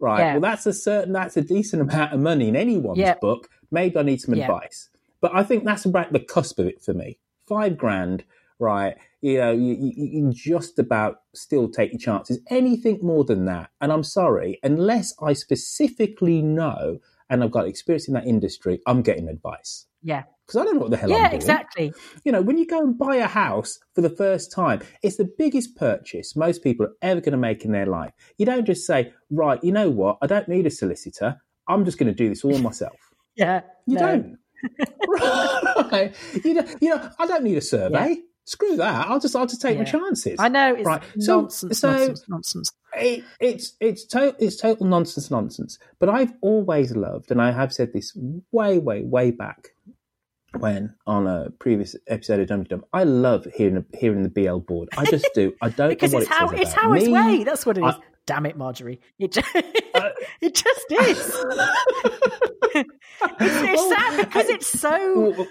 right, 0.00 0.20
Yeah. 0.20 0.32
well, 0.34 0.40
that's 0.40 0.66
a 0.66 0.72
certain, 0.72 1.12
that's 1.12 1.36
a 1.36 1.42
decent 1.42 1.82
amount 1.82 2.12
of 2.12 2.20
money 2.20 2.48
in 2.48 2.56
anyone's 2.56 2.98
Yeah. 2.98 3.14
book. 3.20 3.48
Maybe 3.70 3.96
I 3.96 4.02
need 4.02 4.20
some 4.20 4.34
Yeah. 4.34 4.44
advice. 4.46 4.88
But 5.20 5.32
I 5.34 5.42
think 5.44 5.64
that's 5.64 5.84
about 5.84 6.12
the 6.12 6.20
cusp 6.20 6.58
of 6.58 6.66
it 6.66 6.80
for 6.82 6.94
me. 6.94 7.18
Five 7.46 7.76
grand, 7.76 8.24
right? 8.58 8.96
You 9.20 9.38
know, 9.38 9.52
you, 9.52 9.74
you, 9.78 9.92
you 9.96 10.22
can 10.22 10.32
just 10.32 10.78
about 10.78 11.22
still 11.34 11.68
take 11.68 11.92
your 11.92 11.98
chances. 11.98 12.38
Anything 12.50 12.98
more 13.02 13.24
than 13.24 13.44
that, 13.46 13.70
and 13.80 13.92
I'm 13.92 14.04
sorry, 14.04 14.58
unless 14.62 15.14
I 15.22 15.32
specifically 15.32 16.42
know 16.42 16.98
and 17.30 17.44
I've 17.44 17.50
got 17.50 17.66
experience 17.66 18.08
in 18.08 18.14
that 18.14 18.26
industry, 18.26 18.80
I'm 18.86 19.02
getting 19.02 19.28
advice 19.28 19.86
Yeah. 20.02 20.22
because 20.46 20.60
I 20.60 20.64
don't 20.64 20.76
know 20.76 20.80
what 20.80 20.90
the 20.90 20.96
hell 20.96 21.12
I'm 21.12 21.20
Yeah, 21.20 21.28
doing. 21.28 21.36
exactly. 21.42 21.92
You 22.24 22.32
know, 22.32 22.40
when 22.40 22.56
you 22.56 22.66
go 22.66 22.78
and 22.82 22.96
buy 22.96 23.16
a 23.16 23.26
house 23.26 23.78
for 23.94 24.00
the 24.00 24.08
first 24.08 24.50
time, 24.50 24.80
it's 25.02 25.16
the 25.16 25.30
biggest 25.36 25.76
purchase 25.76 26.34
most 26.34 26.62
people 26.64 26.86
are 26.86 26.94
ever 27.02 27.20
going 27.20 27.32
to 27.32 27.36
make 27.38 27.66
in 27.66 27.72
their 27.72 27.84
life. 27.84 28.12
You 28.38 28.46
don't 28.46 28.64
just 28.64 28.86
say, 28.86 29.12
right, 29.30 29.62
you 29.62 29.72
know 29.72 29.90
what? 29.90 30.16
I 30.22 30.26
don't 30.26 30.48
need 30.48 30.66
a 30.66 30.70
solicitor. 30.70 31.36
I'm 31.68 31.84
just 31.84 31.98
going 31.98 32.08
to 32.08 32.14
do 32.14 32.30
this 32.30 32.44
all 32.44 32.58
myself. 32.58 32.96
Yeah. 33.36 33.60
You 33.86 33.94
no. 33.96 34.00
don't. 34.00 34.38
right? 35.92 36.14
You 36.44 36.54
know, 36.54 36.64
you 36.80 36.88
know, 36.88 37.10
I 37.20 37.26
don't 37.26 37.44
need 37.44 37.56
a 37.56 37.60
survey. 37.60 38.16
Screw 38.48 38.76
that. 38.76 39.06
I'll 39.08 39.20
just, 39.20 39.36
I'll 39.36 39.46
just 39.46 39.60
take 39.60 39.76
my 39.76 39.84
chances. 39.84 40.36
I 40.38 40.48
know 40.48 40.74
it's 40.74 40.86
Right. 40.86 41.02
So- 41.18 41.42
nonsense, 41.42 41.78
so- 41.78 41.90
nonsense, 41.90 42.24
nonsense. 42.28 42.72
it, 42.96 43.24
it's 43.40 43.76
it's 43.78 44.06
total 44.06 44.34
it's 44.38 44.56
total 44.56 44.86
nonsense 44.86 45.30
nonsense. 45.30 45.78
But 45.98 46.08
I've 46.08 46.32
always 46.40 46.96
loved, 46.96 47.30
and 47.30 47.42
I 47.42 47.50
have 47.52 47.74
said 47.74 47.92
this 47.92 48.16
way 48.50 48.78
way 48.78 49.02
way 49.02 49.32
back 49.32 49.68
when 50.58 50.94
on 51.06 51.26
a 51.26 51.50
previous 51.58 51.94
episode 52.06 52.40
of 52.40 52.46
Dum 52.48 52.64
Dum. 52.64 52.84
I 52.94 53.04
love 53.04 53.46
hearing 53.54 53.84
hearing 53.92 54.22
the 54.22 54.30
BL 54.30 54.60
board. 54.60 54.88
I 54.96 55.04
just 55.04 55.28
do. 55.34 55.52
I 55.60 55.68
don't 55.68 55.88
because 55.90 56.12
know 56.14 56.20
what 56.20 56.22
it's 56.22 56.30
it 56.30 56.34
how 56.34 56.48
it's 56.48 56.72
how 56.72 56.92
it's 56.94 57.08
way. 57.08 57.44
That's 57.44 57.66
what 57.66 57.76
it 57.76 57.84
is. 57.84 57.94
I- 57.94 58.00
Damn 58.26 58.44
it, 58.44 58.58
Marjorie! 58.58 59.00
It 59.18 59.32
just, 59.32 59.48
uh, 59.56 59.62
it 60.42 60.54
just 60.54 60.92
is. 60.92 61.18
it's, 62.74 62.90
it's 63.40 63.82
oh, 63.82 63.94
sad 63.96 64.26
because 64.26 64.48
it's 64.50 64.66
so. 64.66 65.46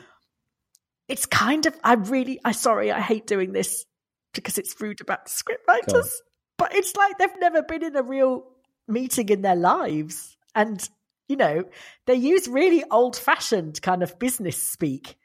It's 1.07 1.25
kind 1.25 1.65
of. 1.65 1.75
I 1.83 1.93
really. 1.93 2.39
I 2.43 2.51
sorry. 2.51 2.91
I 2.91 2.99
hate 2.99 3.27
doing 3.27 3.53
this 3.53 3.85
because 4.33 4.57
it's 4.57 4.79
rude 4.79 5.01
about 5.01 5.25
the 5.25 5.31
script 5.31 5.63
writers. 5.67 6.21
But 6.57 6.75
it's 6.75 6.95
like 6.95 7.17
they've 7.17 7.39
never 7.39 7.61
been 7.61 7.83
in 7.83 7.95
a 7.95 8.03
real 8.03 8.45
meeting 8.87 9.29
in 9.29 9.41
their 9.41 9.55
lives, 9.55 10.37
and 10.55 10.87
you 11.27 11.35
know 11.35 11.65
they 12.05 12.15
use 12.15 12.47
really 12.47 12.83
old-fashioned 12.89 13.81
kind 13.81 14.03
of 14.03 14.17
business 14.19 14.61
speak. 14.61 15.17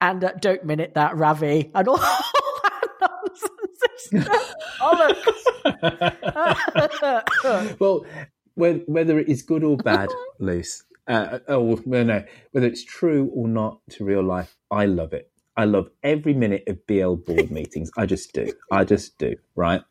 And 0.00 0.24
uh, 0.24 0.32
don't 0.40 0.64
minute 0.64 0.94
that, 0.94 1.16
Ravi, 1.16 1.70
and 1.74 1.88
all 1.88 1.96
that 1.98 2.88
nonsense. 3.00 4.08
Bollocks. 4.80 5.42
well, 7.78 8.04
whether, 8.54 8.80
whether 8.86 9.18
it 9.18 9.28
is 9.28 9.42
good 9.42 9.62
or 9.64 9.76
bad, 9.76 10.08
loose. 10.38 10.82
Uh, 11.08 11.40
oh 11.48 11.80
no, 11.84 12.02
no, 12.04 12.24
whether 12.52 12.66
it's 12.66 12.84
true 12.84 13.30
or 13.34 13.48
not 13.48 13.80
to 13.90 14.04
real 14.04 14.22
life, 14.22 14.56
I 14.70 14.86
love 14.86 15.12
it. 15.12 15.30
I 15.56 15.64
love 15.64 15.88
every 16.02 16.32
minute 16.34 16.64
of 16.68 16.86
BL 16.86 17.14
board 17.14 17.50
meetings. 17.58 17.90
I 17.96 18.06
just 18.06 18.32
do. 18.32 18.52
I 18.70 18.84
just 18.84 19.18
do. 19.18 19.34
Right. 19.56 19.82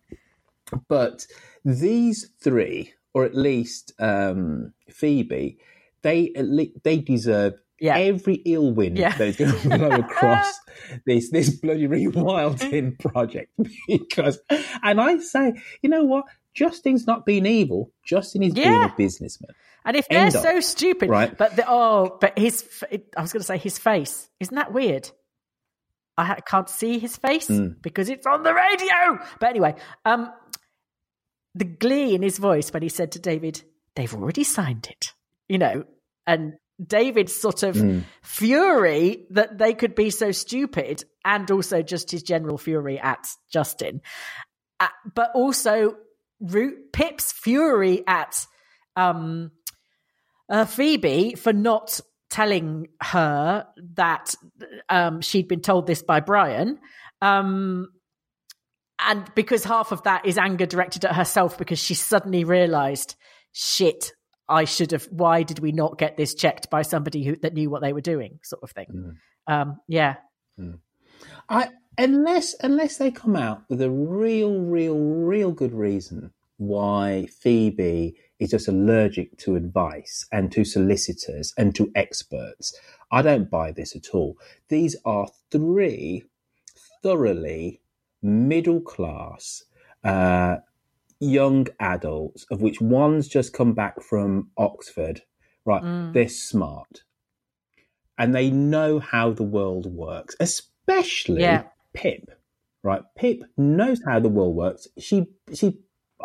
But 0.88 1.28
these 1.66 2.30
three, 2.42 2.94
or 3.14 3.26
at 3.26 3.36
least 3.36 3.94
um, 4.00 4.74
Phoebe, 4.90 5.58
they 6.02 6.32
at 6.36 6.48
least, 6.48 6.78
they 6.84 6.98
deserve 7.00 7.54
Yeah. 7.80 7.98
every 7.98 8.36
ill 8.46 8.72
wind 8.74 8.98
Yeah. 8.98 9.16
that 9.18 9.28
is 9.28 9.36
going 9.36 9.52
to 9.52 9.70
blow 9.70 9.90
across 9.90 10.54
this 11.06 11.30
this 11.30 11.50
bloody 11.50 11.88
rewilding 11.88 12.98
project. 13.14 13.52
Because, 13.88 14.40
and 14.82 15.02
I 15.02 15.18
say, 15.20 15.54
you 15.82 15.90
know 15.90 16.06
what? 16.06 16.26
Justin's 16.54 17.08
not 17.08 17.26
being 17.26 17.46
evil. 17.46 17.92
Justin 18.04 18.44
is 18.44 18.54
being 18.54 18.68
a 18.84 18.94
businessman. 18.98 19.52
And 19.86 19.96
if 19.96 20.08
they're 20.10 20.26
End 20.26 20.36
of. 20.36 20.42
so 20.42 20.60
stupid, 20.60 21.10
Right. 21.10 21.36
but 21.36 21.56
the, 21.56 21.64
oh, 21.68 22.18
but 22.22 22.38
his 22.38 22.64
I 23.18 23.22
was 23.22 23.32
going 23.34 23.42
to 23.42 23.46
say 23.46 23.58
his 23.58 23.80
face. 23.80 24.30
Isn't 24.40 24.56
that 24.56 24.74
weird? 24.74 25.10
I 26.18 26.40
can't 26.42 26.70
see 26.70 27.00
his 27.00 27.18
face 27.18 27.48
Mm. 27.48 27.82
because 27.82 28.10
it's 28.10 28.28
on 28.28 28.44
the 28.44 28.54
radio. 28.54 29.26
But 29.40 29.50
anyway, 29.50 29.76
um, 30.06 30.32
the 31.56 31.66
glee 31.66 32.14
in 32.14 32.22
his 32.22 32.38
voice 32.38 32.72
when 32.72 32.84
he 32.84 32.90
said 32.90 33.14
to 33.14 33.20
David, 33.20 33.64
"They've 33.96 34.14
already 34.14 34.44
signed 34.44 34.88
it," 34.92 35.14
you 35.50 35.58
know, 35.58 35.86
and 36.28 36.54
David's 36.86 37.36
sort 37.36 37.64
of 37.64 37.76
Mm. 37.76 38.04
fury 38.22 39.26
that 39.32 39.58
they 39.58 39.74
could 39.74 39.96
be 39.96 40.10
so 40.10 40.32
stupid, 40.32 41.04
and 41.26 41.50
also 41.50 41.82
just 41.82 42.12
his 42.12 42.24
general 42.24 42.58
fury 42.58 43.00
at 43.00 43.28
Justin, 43.52 44.02
uh, 44.80 44.90
but 45.16 45.32
also 45.34 45.96
Root 46.42 46.92
Pip's 46.92 47.32
fury 47.32 48.04
at 48.08 48.46
um, 48.96 49.52
uh, 50.50 50.66
Phoebe 50.66 51.36
for 51.36 51.54
not 51.54 52.00
telling 52.30 52.88
her 53.02 53.68
that 53.96 54.36
um, 54.90 55.22
she'd 55.22 55.48
been 55.48 55.62
told 55.62 55.88
this 55.88 56.02
by 56.02 56.20
Brian. 56.20 56.80
Um, 57.22 57.90
and 59.00 59.30
because 59.36 59.64
half 59.64 59.92
of 59.92 60.04
that 60.04 60.26
is 60.26 60.38
anger 60.38 60.66
directed 60.66 61.06
at 61.06 61.16
herself 61.16 61.58
because 61.58 61.80
she 61.80 61.94
suddenly 61.94 62.44
realized, 62.44 63.16
shit, 63.52 64.12
I 64.48 64.66
should 64.66 64.92
have, 64.92 65.06
why 65.12 65.44
did 65.44 65.60
we 65.60 65.72
not 65.72 65.98
get 65.98 66.18
this 66.18 66.36
checked 66.36 66.70
by 66.70 66.84
somebody 66.84 67.24
who, 67.24 67.36
that 67.38 67.54
knew 67.54 67.70
what 67.70 67.82
they 67.82 67.94
were 67.94 68.02
doing, 68.02 68.40
sort 68.44 68.64
of 68.64 68.72
thing. 68.72 68.88
Um, 69.48 69.78
yeah. 69.88 70.16
I 71.50 71.70
unless 71.98 72.56
unless 72.62 72.98
they 72.98 73.12
come 73.12 73.36
out 73.36 73.64
with 73.70 73.82
a 73.82 73.90
real, 73.90 74.60
real, 74.62 74.98
real 74.98 75.52
good 75.52 75.74
reason 75.74 76.32
why 76.58 77.28
Phoebe 77.42 78.16
is 78.40 78.52
just 78.52 78.68
allergic 78.68 79.38
to 79.38 79.56
advice 79.56 80.26
and 80.32 80.52
to 80.52 80.64
solicitors 80.64 81.54
and 81.58 81.76
to 81.76 81.92
experts, 81.96 82.74
I 83.12 83.22
don't 83.22 83.50
buy 83.50 83.72
this 83.72 83.96
at 83.96 84.10
all. 84.14 84.38
These 84.70 84.96
are 85.06 85.28
three 85.52 86.24
thoroughly 87.04 87.82
middle 88.22 88.82
class 88.82 89.64
uh, 90.04 90.58
young 91.20 91.68
adults, 91.80 92.46
of 92.52 92.62
which 92.62 92.82
one's 92.82 93.28
just 93.28 93.54
come 93.54 93.74
back 93.74 94.02
from 94.02 94.50
Oxford. 94.58 95.22
Right, 95.66 95.84
Mm. 95.84 96.14
they're 96.14 96.28
smart 96.28 97.04
and 98.18 98.34
they 98.36 98.50
know 98.50 99.00
how 99.00 99.32
the 99.32 99.44
world 99.44 99.86
works, 99.94 100.36
especially 100.40 101.42
Yeah. 101.42 101.64
Pip. 101.94 102.32
Right, 102.84 103.04
Pip 103.16 103.44
knows 103.58 104.02
how 104.06 104.20
the 104.20 104.30
world 104.30 104.56
works. 104.56 104.88
She 104.98 105.28
she 105.54 105.80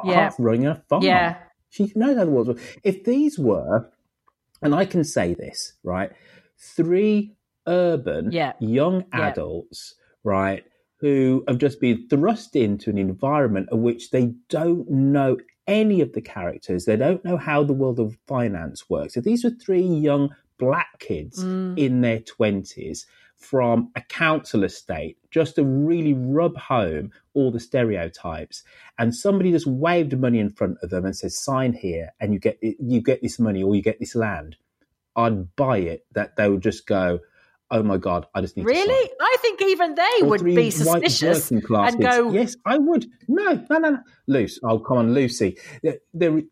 Yeah. 0.04 0.14
half 0.14 0.36
running 0.38 0.66
a 0.66 0.82
farm. 0.88 1.02
Yeah. 1.02 1.36
she 1.68 1.92
knows 1.94 2.16
how 2.16 2.24
the 2.24 2.30
world 2.30 2.48
works. 2.48 2.62
If 2.84 3.04
these 3.04 3.38
were, 3.38 3.90
and 4.62 4.74
I 4.74 4.84
can 4.86 5.04
say 5.04 5.34
this 5.34 5.74
right, 5.82 6.10
three 6.58 7.36
urban 7.66 8.30
Yeah. 8.32 8.52
young 8.60 9.04
Yeah. 9.12 9.28
adults, 9.28 9.94
right, 10.24 10.64
who 11.00 11.44
have 11.48 11.58
just 11.58 11.80
been 11.80 12.08
thrust 12.08 12.56
into 12.56 12.88
an 12.90 12.96
environment 12.98 13.68
of 13.70 13.80
which 13.80 14.10
they 14.10 14.34
don't 14.48 14.88
know 14.90 15.36
any 15.66 16.00
of 16.00 16.12
the 16.12 16.22
characters. 16.22 16.84
They 16.84 16.96
don't 16.96 17.24
know 17.24 17.36
how 17.36 17.64
the 17.64 17.72
world 17.74 17.98
of 18.00 18.16
finance 18.26 18.88
works. 18.88 19.16
If 19.16 19.24
these 19.24 19.44
were 19.44 19.50
three 19.50 19.82
young 19.82 20.34
black 20.58 20.98
kids 21.00 21.44
Mm. 21.44 21.76
in 21.78 22.00
their 22.00 22.20
20s 22.20 23.06
from 23.39 23.91
a 23.95 24.01
council 24.01 24.64
estate 24.64 25.16
just 25.30 25.57
to 25.57 25.64
really 25.64 26.14
rub 26.14 26.57
home 26.57 27.11
all 27.34 27.51
the 27.51 27.61
stereotypes 27.61 28.62
and 28.99 29.14
somebody 29.14 29.51
just 29.53 29.66
waved 29.66 30.18
money 30.18 30.39
in 30.39 30.51
front 30.51 30.76
of 30.82 30.91
them 30.91 31.05
and 31.05 31.14
says 31.14 31.39
sign 31.39 31.72
here 31.72 32.11
and 32.18 32.32
you 32.32 32.39
get 32.41 32.59
you 32.62 33.01
get 33.01 33.20
this 33.22 33.39
money 33.39 33.62
or 33.62 33.74
you 33.74 33.82
get 33.82 34.01
this 34.01 34.14
land 34.14 34.57
i'd 35.16 35.55
buy 35.55 35.76
it 35.78 36.07
that 36.12 36.34
they 36.37 36.49
would 36.49 36.62
just 36.62 36.87
go 36.87 37.18
oh 37.70 37.82
my 37.82 37.99
god 37.99 38.26
i 38.34 38.41
just 38.41 38.57
need 38.57 38.62
to 38.62 38.68
Really? 38.68 39.11
I 39.20 39.37
think 39.41 39.61
even 39.62 39.95
they 39.95 40.22
or 40.22 40.28
would 40.28 40.45
be 40.45 40.70
suspicious 40.70 41.51
and 41.51 42.01
go, 42.01 42.30
Yes, 42.32 42.57
I 42.64 42.78
would. 42.78 43.07
No, 43.28 43.53
no, 43.68 43.78
no, 43.78 43.91
no. 43.91 43.99
Lucy. 44.26 44.61
Oh, 44.64 44.78
come 44.78 44.99
on, 44.99 45.14
Lucy. 45.14 45.59
There, 45.82 45.99
there- 46.14 46.43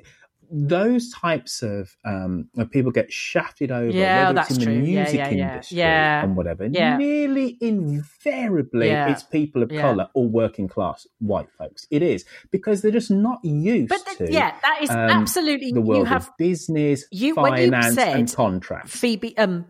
those 0.50 1.10
types 1.12 1.62
of 1.62 1.96
um, 2.04 2.48
people 2.70 2.90
get 2.92 3.12
shafted 3.12 3.70
over, 3.70 3.90
Yeah, 3.90 4.24
whether 4.24 4.34
that's 4.34 4.50
it's 4.50 4.64
in 4.64 4.82
the 4.82 4.90
Yeah, 4.90 5.02
music 5.02 5.16
yeah, 5.18 5.28
yeah. 5.30 5.52
industry 5.52 5.80
and 5.82 6.36
whatever. 6.36 6.68
Nearly 6.68 7.56
invariably, 7.60 8.90
it's 8.90 9.22
people 9.22 9.62
of 9.62 9.70
color 9.70 10.08
or 10.14 10.28
working 10.28 10.68
class 10.68 11.06
white 11.20 11.50
folks. 11.58 11.86
It 11.90 12.02
is 12.02 12.24
because 12.50 12.82
they're 12.82 12.90
just 12.90 13.10
not 13.10 13.38
used 13.44 13.88
But 13.88 14.04
to. 14.18 14.32
yeah, 14.32 14.54
that 14.62 14.82
is 14.82 14.90
um, 14.90 14.96
absolutely- 14.96 15.72
the 15.72 15.80
you 15.80 15.86
world 15.86 16.08
have- 16.08 16.28
of 16.28 16.36
business, 16.38 17.04
you 17.10 17.28
you 17.28 17.34
finance, 17.34 17.94
said 17.94 18.16
and 18.16 18.32
contracts. 18.34 18.96
Phoebe, 18.98 19.36
um, 19.38 19.66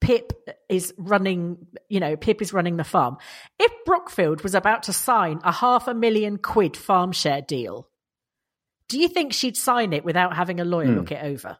Pip 0.00 0.32
is 0.68 0.92
running. 0.98 1.56
You 1.88 2.00
know, 2.00 2.16
Pip 2.16 2.42
is 2.42 2.52
running 2.52 2.76
the 2.76 2.84
farm. 2.84 3.16
If 3.58 3.72
Brookfield 3.84 4.42
was 4.42 4.54
about 4.54 4.84
to 4.84 4.92
sign 4.92 5.40
a 5.42 5.50
half 5.52 5.88
a 5.88 5.94
million 5.94 6.36
quid 6.38 6.76
farm 6.76 7.12
share 7.12 7.40
deal, 7.40 7.88
do 8.88 8.98
you 8.98 9.08
think 9.08 9.32
she'd 9.32 9.56
sign 9.56 9.92
it 9.92 10.04
without 10.04 10.34
having 10.36 10.60
a 10.60 10.64
lawyer 10.64 10.86
Hmm. 10.86 10.96
look 10.96 11.10
it 11.12 11.22
over? 11.24 11.58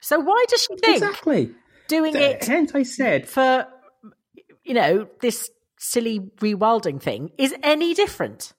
So 0.00 0.18
why 0.18 0.44
does 0.48 0.60
she 0.62 0.76
think 0.76 0.96
Exactly. 1.02 1.54
doing 1.88 2.12
The- 2.12 2.30
it? 2.36 2.44
Hence, 2.44 2.72
I 2.74 2.82
said 2.82 3.28
for 3.28 3.66
you 4.64 4.74
know 4.74 5.08
this 5.20 5.50
silly 5.78 6.20
rewilding 6.20 7.00
thing 7.02 7.30
is 7.38 7.54
any 7.62 7.94
different. 7.94 8.52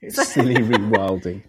It's 0.00 0.28
silly 0.32 0.54
rewilding. 0.56 1.42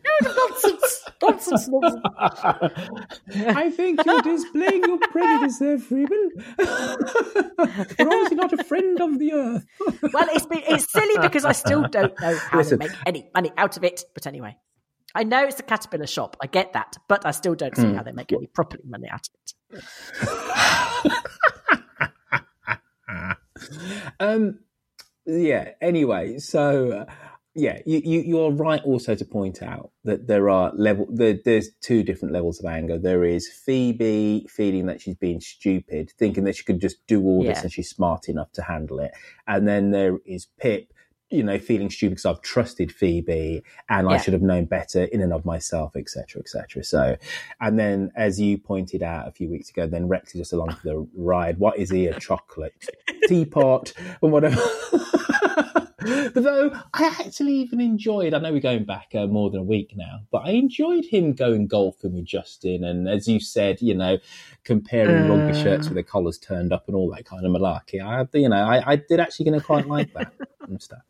I 3.56 3.72
think 3.76 4.06
you're 4.06 4.22
displaying 4.22 4.84
your 4.84 5.00
prejudice 5.00 5.60
there, 5.60 5.80
Freeman. 5.80 6.30
you're 6.60 8.14
obviously 8.14 8.36
not 8.36 8.54
a 8.54 8.64
friend 8.64 9.00
of 9.02 9.20
the 9.20 9.34
earth. 9.34 9.66
well, 10.14 10.28
it's 10.32 10.46
been, 10.46 10.62
it's 10.68 10.92
silly 10.92 11.16
because 11.22 11.46
I 11.46 11.52
still 11.54 11.88
don't 11.88 12.14
know 12.20 12.36
how 12.36 12.58
Listen. 12.60 12.80
they 12.80 12.88
make 12.88 12.98
any 13.06 13.30
money 13.34 13.52
out 13.58 13.78
of 13.78 13.84
it. 13.84 14.04
But 14.14 14.28
anyway, 14.28 14.58
I 15.16 15.24
know 15.24 15.44
it's 15.46 15.60
a 15.60 15.64
caterpillar 15.64 16.08
shop. 16.08 16.36
I 16.42 16.48
get 16.48 16.74
that, 16.74 16.98
but 17.08 17.26
I 17.26 17.32
still 17.32 17.56
don't 17.56 17.76
see 17.76 17.84
Mm. 17.84 17.96
how 17.96 18.04
they 18.04 18.12
make 18.12 18.32
any 18.34 18.48
properly 18.48 18.84
money 18.86 19.10
out 19.10 19.28
of 19.28 19.78
it. 19.78 19.84
um, 24.20 24.60
yeah. 25.26 25.72
Anyway, 25.82 26.40
so 26.40 26.92
uh, 26.92 27.06
yeah, 27.56 27.80
you, 27.86 28.02
you 28.04 28.22
you're 28.22 28.52
right 28.52 28.82
also 28.84 29.14
to 29.14 29.26
point 29.26 29.62
out 29.62 29.92
that 30.04 30.28
there 30.28 30.50
are 30.50 30.72
level 30.76 31.08
there, 31.12 31.38
there's 31.46 31.70
two 31.82 32.02
different 32.04 32.34
levels 32.34 32.60
of 32.60 32.66
anger. 32.66 32.98
There 32.98 33.24
is 33.24 33.48
Phoebe 33.48 34.48
feeling 34.50 34.88
that 34.88 35.02
she's 35.02 35.16
being 35.16 35.40
stupid, 35.40 36.12
thinking 36.18 36.46
that 36.46 36.56
she 36.56 36.64
could 36.64 36.82
just 36.82 37.06
do 37.06 37.22
all 37.24 37.44
this 37.44 37.58
Yeah. 37.58 37.64
and 37.64 37.72
she's 37.72 37.90
smart 37.90 38.28
enough 38.28 38.52
to 38.54 38.64
handle 38.64 39.00
it, 39.00 39.12
and 39.48 39.68
then 39.68 39.92
there 39.92 40.18
is 40.26 40.48
Pip. 40.60 40.92
You 41.30 41.42
know, 41.42 41.58
feeling 41.58 41.90
stupid 41.90 42.12
because 42.18 42.26
I've 42.28 42.42
trusted 42.44 42.92
Phoebe 42.92 43.64
and 43.90 44.08
I 44.08 44.18
should 44.18 44.34
have 44.34 44.44
known 44.44 44.66
better 44.66 45.06
in 45.06 45.20
and 45.20 45.34
of 45.34 45.46
myself, 45.46 45.96
etc., 45.96 46.40
etc. 46.40 46.84
So, 46.84 47.18
and 47.60 47.80
then 47.80 48.12
as 48.16 48.40
you 48.40 48.60
pointed 48.60 49.02
out 49.02 49.28
a 49.28 49.32
few 49.32 49.50
weeks 49.50 49.72
ago, 49.72 49.88
then 49.88 50.08
Rex 50.08 50.36
is 50.36 50.42
just 50.42 50.54
along 50.54 50.76
for 50.76 50.88
the 50.88 51.08
ride. 51.16 51.58
What 51.58 51.80
is 51.80 51.90
he? 51.90 52.06
A 52.06 52.20
chocolate 52.20 52.76
teapot 53.28 53.94
and 54.22 54.32
whatever. 54.32 54.62
though 56.34 56.72
I 56.94 57.06
actually 57.20 57.54
even 57.56 57.82
enjoyed, 57.82 58.34
I 58.34 58.40
know 58.40 58.52
we're 58.52 58.60
going 58.60 58.86
back 58.86 59.12
uh, 59.16 59.28
more 59.28 59.50
than 59.50 59.62
a 59.62 59.64
week 59.66 59.94
now, 59.96 60.22
but 60.32 60.44
I 60.46 60.52
enjoyed 60.52 61.06
him 61.06 61.34
going 61.34 61.68
golfing 61.68 62.14
with 62.14 62.26
Justin. 62.26 62.84
And 62.84 63.08
as 63.10 63.28
you 63.28 63.40
said, 63.40 63.82
you 63.82 63.96
know, 63.96 64.18
comparing 64.64 65.30
rugby 65.30 65.54
Uh. 65.58 65.64
shirts 65.64 65.88
with 65.88 65.96
the 65.96 66.04
collars 66.04 66.38
turned 66.38 66.74
up 66.74 66.88
and 66.88 66.96
all 66.96 67.10
that 67.12 67.26
kind 67.26 67.46
of 67.46 67.52
malarkey. 67.52 68.02
I, 68.04 68.28
you 68.38 68.50
know, 68.50 68.58
I, 68.58 68.94
I 68.94 68.96
did 68.98 69.20
actually 69.20 69.46
going 69.46 69.60
to 69.60 69.66
quite 69.66 69.88
like 69.88 70.14
that 70.14 70.34
and 70.62 70.82
stuff. 70.82 71.02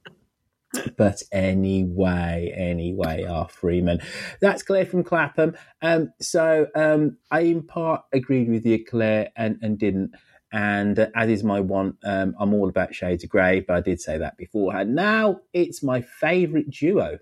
But 0.98 1.22
anyway, 1.32 2.54
anyway, 2.56 3.26
our 3.26 3.48
Freeman. 3.48 4.02
That's 4.42 4.64
Claire 4.64 4.86
from 4.86 5.04
Clapham. 5.04 5.56
Um, 5.82 6.14
so 6.20 6.68
um, 6.76 7.18
I 7.32 7.42
in 7.42 7.64
part 7.64 8.04
agreed 8.12 8.50
with 8.50 8.66
you, 8.66 8.84
Claire, 8.84 9.30
and, 9.36 9.60
and 9.62 9.78
didn't. 9.78 10.16
And 10.54 11.00
uh, 11.00 11.08
as 11.16 11.30
is 11.30 11.44
my 11.44 11.60
want, 11.62 11.98
um, 12.06 12.36
I'm 12.40 12.54
all 12.54 12.70
about 12.70 12.94
Shades 12.94 13.24
of 13.24 13.30
Grey, 13.32 13.60
but 13.62 13.76
I 13.76 13.82
did 13.82 14.00
say 14.00 14.20
that 14.20 14.38
beforehand. 14.38 14.94
Now 14.94 15.40
it's 15.52 15.82
my 15.82 16.02
favourite 16.02 16.70
duo 16.70 17.18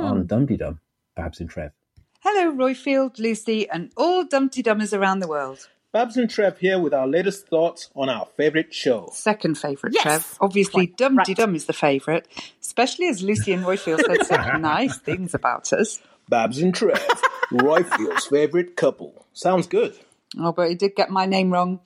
on 0.00 0.26
Dum 0.26 0.46
Tee 0.46 0.56
Dum, 0.56 0.80
Babs 1.14 1.38
and 1.38 1.50
Trev. 1.50 1.72
Hello, 2.20 2.50
Royfield, 2.52 3.18
Lucy, 3.18 3.68
and 3.68 3.92
all 3.96 4.24
Dumpty 4.24 4.62
Dummers 4.62 4.96
around 4.98 5.18
the 5.20 5.28
world. 5.28 5.68
Babs 5.92 6.16
and 6.16 6.30
Trev 6.30 6.58
here 6.58 6.78
with 6.78 6.94
our 6.94 7.06
latest 7.06 7.48
thoughts 7.48 7.90
on 7.94 8.08
our 8.08 8.26
favourite 8.38 8.72
show. 8.72 9.10
Second 9.12 9.58
favourite, 9.58 9.92
Yes. 9.92 10.02
Trev. 10.04 10.38
Obviously, 10.40 10.86
Dum 10.86 11.18
Tee 11.26 11.34
Dum 11.34 11.54
is 11.54 11.66
the 11.66 11.74
favourite, 11.74 12.26
especially 12.62 13.08
as 13.08 13.22
Lucy 13.22 13.52
and 13.52 13.64
Royfield 13.64 14.00
said 14.06 14.24
such 14.26 14.60
nice 14.60 14.98
things 14.98 15.34
about 15.34 15.70
us. 15.74 15.98
Babs 16.30 16.62
and 16.62 16.74
Trev, 16.74 16.96
Royfield's 17.52 18.26
favourite 18.28 18.76
couple. 18.76 19.26
Sounds 19.34 19.66
good. 19.66 19.94
Oh, 20.38 20.52
but 20.52 20.70
he 20.70 20.74
did 20.74 20.94
get 20.96 21.10
my 21.10 21.26
name 21.26 21.50
wrong. 21.52 21.80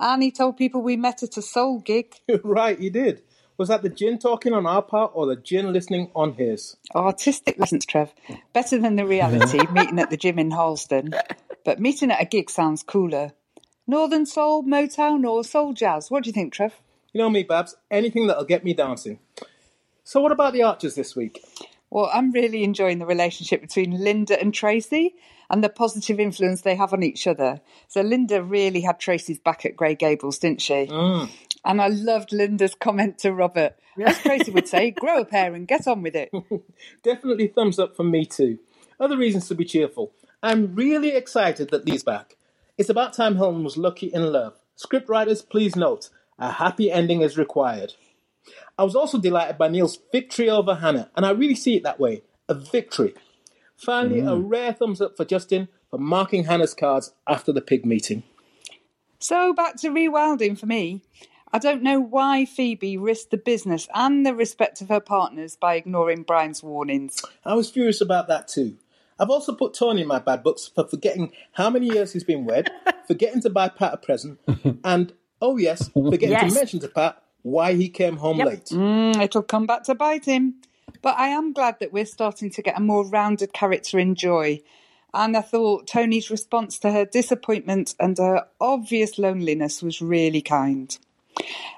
And 0.00 0.22
he 0.22 0.30
told 0.30 0.56
people 0.56 0.80
we 0.80 0.96
met 0.96 1.22
at 1.22 1.36
a 1.36 1.42
soul 1.42 1.78
gig. 1.78 2.14
right, 2.42 2.78
he 2.78 2.88
did. 2.88 3.22
Was 3.58 3.68
that 3.68 3.82
the 3.82 3.90
gin 3.90 4.18
talking 4.18 4.54
on 4.54 4.66
our 4.66 4.80
part 4.80 5.12
or 5.14 5.26
the 5.26 5.36
gin 5.36 5.70
listening 5.70 6.10
on 6.16 6.32
his? 6.32 6.78
Artistic 6.94 7.58
lessons, 7.58 7.84
Trev. 7.84 8.10
Better 8.54 8.78
than 8.78 8.96
the 8.96 9.04
reality, 9.04 9.60
meeting 9.72 9.98
at 9.98 10.08
the 10.08 10.16
gym 10.16 10.38
in 10.38 10.50
Harlesden. 10.50 11.12
But 11.62 11.78
meeting 11.78 12.10
at 12.10 12.22
a 12.22 12.24
gig 12.24 12.48
sounds 12.48 12.82
cooler. 12.82 13.32
Northern 13.86 14.24
Soul, 14.24 14.62
Motown, 14.62 15.28
or 15.28 15.44
Soul 15.44 15.74
Jazz? 15.74 16.10
What 16.10 16.24
do 16.24 16.28
you 16.28 16.32
think, 16.32 16.54
Trev? 16.54 16.80
You 17.12 17.18
know 17.18 17.28
me, 17.28 17.42
Babs, 17.42 17.76
anything 17.90 18.28
that'll 18.28 18.44
get 18.44 18.64
me 18.64 18.72
dancing. 18.72 19.18
So, 20.04 20.22
what 20.22 20.32
about 20.32 20.54
the 20.54 20.62
Archers 20.62 20.94
this 20.94 21.14
week? 21.14 21.44
Well, 21.90 22.10
I'm 22.12 22.30
really 22.30 22.64
enjoying 22.64 22.98
the 22.98 23.06
relationship 23.06 23.60
between 23.60 24.02
Linda 24.02 24.40
and 24.40 24.54
Tracy 24.54 25.14
and 25.50 25.62
the 25.62 25.68
positive 25.68 26.20
influence 26.20 26.62
they 26.62 26.76
have 26.76 26.92
on 26.92 27.02
each 27.02 27.26
other. 27.26 27.60
So, 27.88 28.00
Linda 28.00 28.42
really 28.42 28.80
had 28.80 29.00
Tracy's 29.00 29.38
back 29.38 29.66
at 29.66 29.76
Grey 29.76 29.96
Gables, 29.96 30.38
didn't 30.38 30.62
she? 30.62 30.86
Mm. 30.86 31.30
And 31.64 31.82
I 31.82 31.88
loved 31.88 32.32
Linda's 32.32 32.74
comment 32.74 33.18
to 33.18 33.32
Robert. 33.32 33.76
As 34.02 34.18
Tracy 34.20 34.50
would 34.50 34.68
say, 34.68 34.92
grow 34.92 35.20
a 35.20 35.24
pair 35.24 35.54
and 35.54 35.68
get 35.68 35.86
on 35.86 36.02
with 36.02 36.16
it. 36.16 36.30
Definitely 37.02 37.48
thumbs 37.48 37.78
up 37.78 37.96
from 37.96 38.10
me 38.10 38.24
too. 38.24 38.58
Other 38.98 39.16
reasons 39.16 39.48
to 39.48 39.54
be 39.54 39.64
cheerful. 39.64 40.12
I'm 40.42 40.74
really 40.74 41.10
excited 41.10 41.70
that 41.70 41.84
Lee's 41.84 42.02
back. 42.04 42.36
It's 42.78 42.88
about 42.88 43.12
time 43.12 43.36
Helen 43.36 43.62
was 43.62 43.76
lucky 43.76 44.06
in 44.06 44.32
love. 44.32 44.58
Scriptwriters, 44.78 45.46
please 45.46 45.76
note, 45.76 46.08
a 46.38 46.52
happy 46.52 46.90
ending 46.90 47.20
is 47.20 47.36
required. 47.36 47.92
I 48.78 48.84
was 48.84 48.96
also 48.96 49.18
delighted 49.18 49.58
by 49.58 49.68
Neil's 49.68 49.98
victory 50.12 50.48
over 50.48 50.76
Hannah, 50.76 51.10
and 51.16 51.26
I 51.26 51.30
really 51.30 51.54
see 51.54 51.76
it 51.76 51.82
that 51.82 52.00
way 52.00 52.22
a 52.48 52.54
victory. 52.54 53.14
Finally, 53.76 54.20
a 54.20 54.24
mm. 54.24 54.42
rare 54.44 54.72
thumbs 54.72 55.00
up 55.00 55.16
for 55.16 55.24
Justin 55.24 55.68
for 55.90 55.98
marking 55.98 56.44
Hannah's 56.44 56.74
cards 56.74 57.12
after 57.26 57.52
the 57.52 57.60
pig 57.60 57.86
meeting. 57.86 58.22
So 59.18 59.52
back 59.52 59.76
to 59.76 59.88
rewilding 59.90 60.58
for 60.58 60.66
me. 60.66 61.02
I 61.52 61.58
don't 61.58 61.82
know 61.82 61.98
why 61.98 62.44
Phoebe 62.44 62.96
risked 62.96 63.32
the 63.32 63.36
business 63.36 63.88
and 63.94 64.24
the 64.24 64.34
respect 64.34 64.80
of 64.80 64.88
her 64.88 65.00
partners 65.00 65.56
by 65.56 65.74
ignoring 65.74 66.22
Brian's 66.22 66.62
warnings. 66.62 67.24
I 67.44 67.54
was 67.54 67.70
furious 67.70 68.00
about 68.00 68.28
that 68.28 68.46
too. 68.48 68.76
I've 69.18 69.30
also 69.30 69.54
put 69.54 69.74
Tony 69.74 70.02
in 70.02 70.08
my 70.08 70.18
bad 70.20 70.42
books 70.42 70.70
for 70.72 70.86
forgetting 70.86 71.32
how 71.52 71.68
many 71.68 71.86
years 71.86 72.12
he's 72.12 72.24
been 72.24 72.44
wed, 72.44 72.70
forgetting 73.06 73.42
to 73.42 73.50
buy 73.50 73.68
Pat 73.68 73.94
a 73.94 73.96
present, 73.98 74.38
and, 74.84 75.12
oh 75.42 75.58
yes, 75.58 75.88
forgetting 75.88 76.30
Yes. 76.30 76.52
to 76.52 76.58
mention 76.58 76.80
to 76.80 76.88
Pat 76.88 77.22
why 77.42 77.74
he 77.74 77.88
came 77.88 78.16
home 78.16 78.38
late. 78.38 78.66
Mm, 78.66 79.20
it'll 79.22 79.42
come 79.42 79.66
back 79.66 79.84
to 79.84 79.94
bite 79.94 80.24
him. 80.24 80.56
But 81.02 81.18
I 81.18 81.28
am 81.28 81.52
glad 81.52 81.76
that 81.80 81.92
we're 81.92 82.06
starting 82.06 82.50
to 82.50 82.62
get 82.62 82.76
a 82.76 82.80
more 82.80 83.06
rounded 83.06 83.52
character 83.52 83.98
in 83.98 84.14
Joy. 84.14 84.60
And 85.12 85.36
I 85.36 85.40
thought 85.40 85.86
Tony's 85.86 86.30
response 86.30 86.78
to 86.80 86.92
her 86.92 87.04
disappointment 87.04 87.94
and 87.98 88.16
her 88.18 88.46
obvious 88.60 89.18
loneliness 89.18 89.82
was 89.82 90.00
really 90.00 90.42
kind. 90.42 90.96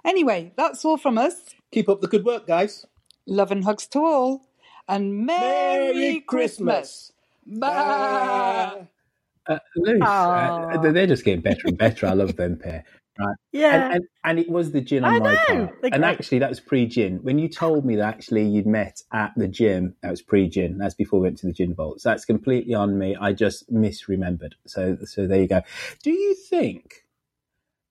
Anyway, 0.04 0.52
that's 0.56 0.84
all 0.84 0.96
from 0.96 1.18
us. 1.18 1.34
Keep 1.70 1.88
up 1.88 2.00
the 2.00 2.08
good 2.08 2.24
work, 2.24 2.46
guys. 2.46 2.86
Love 3.26 3.52
and 3.52 3.64
hugs 3.64 3.86
to 3.88 4.00
all. 4.00 4.42
And 4.88 5.24
Merry, 5.24 5.94
Merry 5.94 6.20
Christmas. 6.20 7.12
Bye. 7.46 8.88
Uh, 9.48 9.58
Luce, 9.76 10.02
uh, 10.02 10.78
they're 10.92 11.06
just 11.06 11.24
getting 11.24 11.40
better 11.40 11.66
and 11.66 11.78
better. 11.78 12.06
I 12.06 12.12
love 12.12 12.36
them 12.36 12.58
pair. 12.58 12.84
Right. 13.18 13.36
Yeah. 13.52 13.84
And, 13.86 13.94
and, 13.94 14.04
and 14.24 14.38
it 14.38 14.48
was 14.48 14.72
the 14.72 14.80
gin 14.80 15.04
on 15.04 15.14
I 15.14 15.18
my 15.18 15.32
know. 15.34 15.36
part. 15.66 15.82
They're 15.82 15.90
And 15.94 16.04
actually, 16.04 16.38
that 16.38 16.48
was 16.48 16.60
pre 16.60 16.86
gin. 16.86 17.18
When 17.22 17.38
you 17.38 17.48
told 17.48 17.84
me 17.84 17.96
that 17.96 18.06
actually 18.14 18.46
you'd 18.46 18.66
met 18.66 19.00
at 19.12 19.32
the 19.36 19.48
gym, 19.48 19.94
that 20.02 20.10
was 20.10 20.22
pre 20.22 20.48
gin. 20.48 20.78
That's 20.78 20.94
before 20.94 21.20
we 21.20 21.24
went 21.24 21.38
to 21.38 21.46
the 21.46 21.52
gin 21.52 21.74
vault. 21.74 22.00
So 22.00 22.08
that's 22.08 22.24
completely 22.24 22.74
on 22.74 22.98
me. 22.98 23.14
I 23.20 23.32
just 23.32 23.70
misremembered. 23.72 24.52
So, 24.66 24.96
so 25.04 25.26
there 25.26 25.40
you 25.42 25.48
go. 25.48 25.60
Do 26.02 26.10
you 26.10 26.34
think 26.34 27.04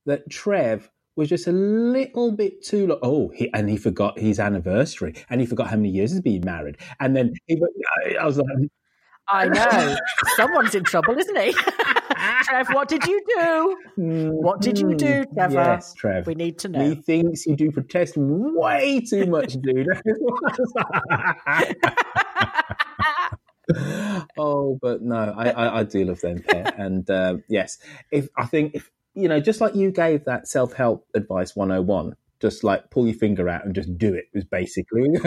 that 0.06 0.30
Trev 0.30 0.90
was 1.16 1.30
just 1.30 1.46
a 1.46 1.52
little 1.52 2.32
bit 2.32 2.64
too 2.66 2.88
long? 2.88 3.00
Oh, 3.04 3.32
he, 3.36 3.54
and 3.54 3.70
he 3.70 3.78
forgot 3.78 4.18
his 4.18 4.40
anniversary 4.40 5.14
and 5.30 5.40
he 5.40 5.46
forgot 5.46 5.68
how 5.70 5.76
many 5.76 5.90
years 5.90 6.12
he's 6.12 6.22
been 6.22 6.42
married. 6.44 6.78
And 7.00 7.16
then 7.16 7.34
he, 7.46 7.62
I- 8.08 8.16
I 8.22 8.26
was 8.26 8.38
like, 8.38 8.48
I 9.28 9.48
know. 9.48 9.96
Someone's 10.36 10.74
in 10.74 10.84
trouble, 10.84 11.16
isn't 11.18 11.38
he? 11.40 11.54
Trev, 12.44 12.68
what 12.72 12.88
did 12.88 13.06
you 13.06 13.22
do? 13.28 13.78
What 13.96 14.62
did 14.62 14.80
you 14.80 14.96
do, 14.96 15.26
Trevor? 15.34 15.54
Yes, 15.54 15.94
Trev. 15.94 16.28
We 16.28 16.36
need 16.36 16.60
to 16.60 16.70
know. 16.70 16.88
He 16.88 16.96
thinks 16.96 17.46
you 17.46 17.56
do 17.56 17.72
protest 17.72 18.14
way 18.18 19.02
too 19.02 19.26
much, 19.26 19.54
dude. 19.54 19.88
oh, 24.38 24.78
but 24.82 25.02
no, 25.02 25.34
I, 25.38 25.50
I, 25.50 25.80
I 25.80 25.84
do 25.84 26.06
love 26.06 26.22
them 26.22 26.44
pair. 26.44 26.74
And 26.78 27.10
uh, 27.10 27.38
yes, 27.50 27.78
if 28.12 28.28
I 28.38 28.46
think 28.46 28.76
if 28.76 28.90
you 29.14 29.28
know, 29.28 29.40
just 29.40 29.62
like 29.62 29.76
you 29.76 29.92
gave 29.92 30.26
that 30.26 30.48
self 30.48 30.74
help 30.74 31.08
advice 31.14 31.56
101, 31.56 32.16
just 32.40 32.64
like 32.64 32.90
pull 32.90 33.06
your 33.08 33.16
finger 33.16 33.50
out 33.50 33.66
and 33.66 33.76
just 33.76 33.98
do 33.98 34.14
it 34.14 34.26
was 34.34 34.46
basically. 34.46 35.10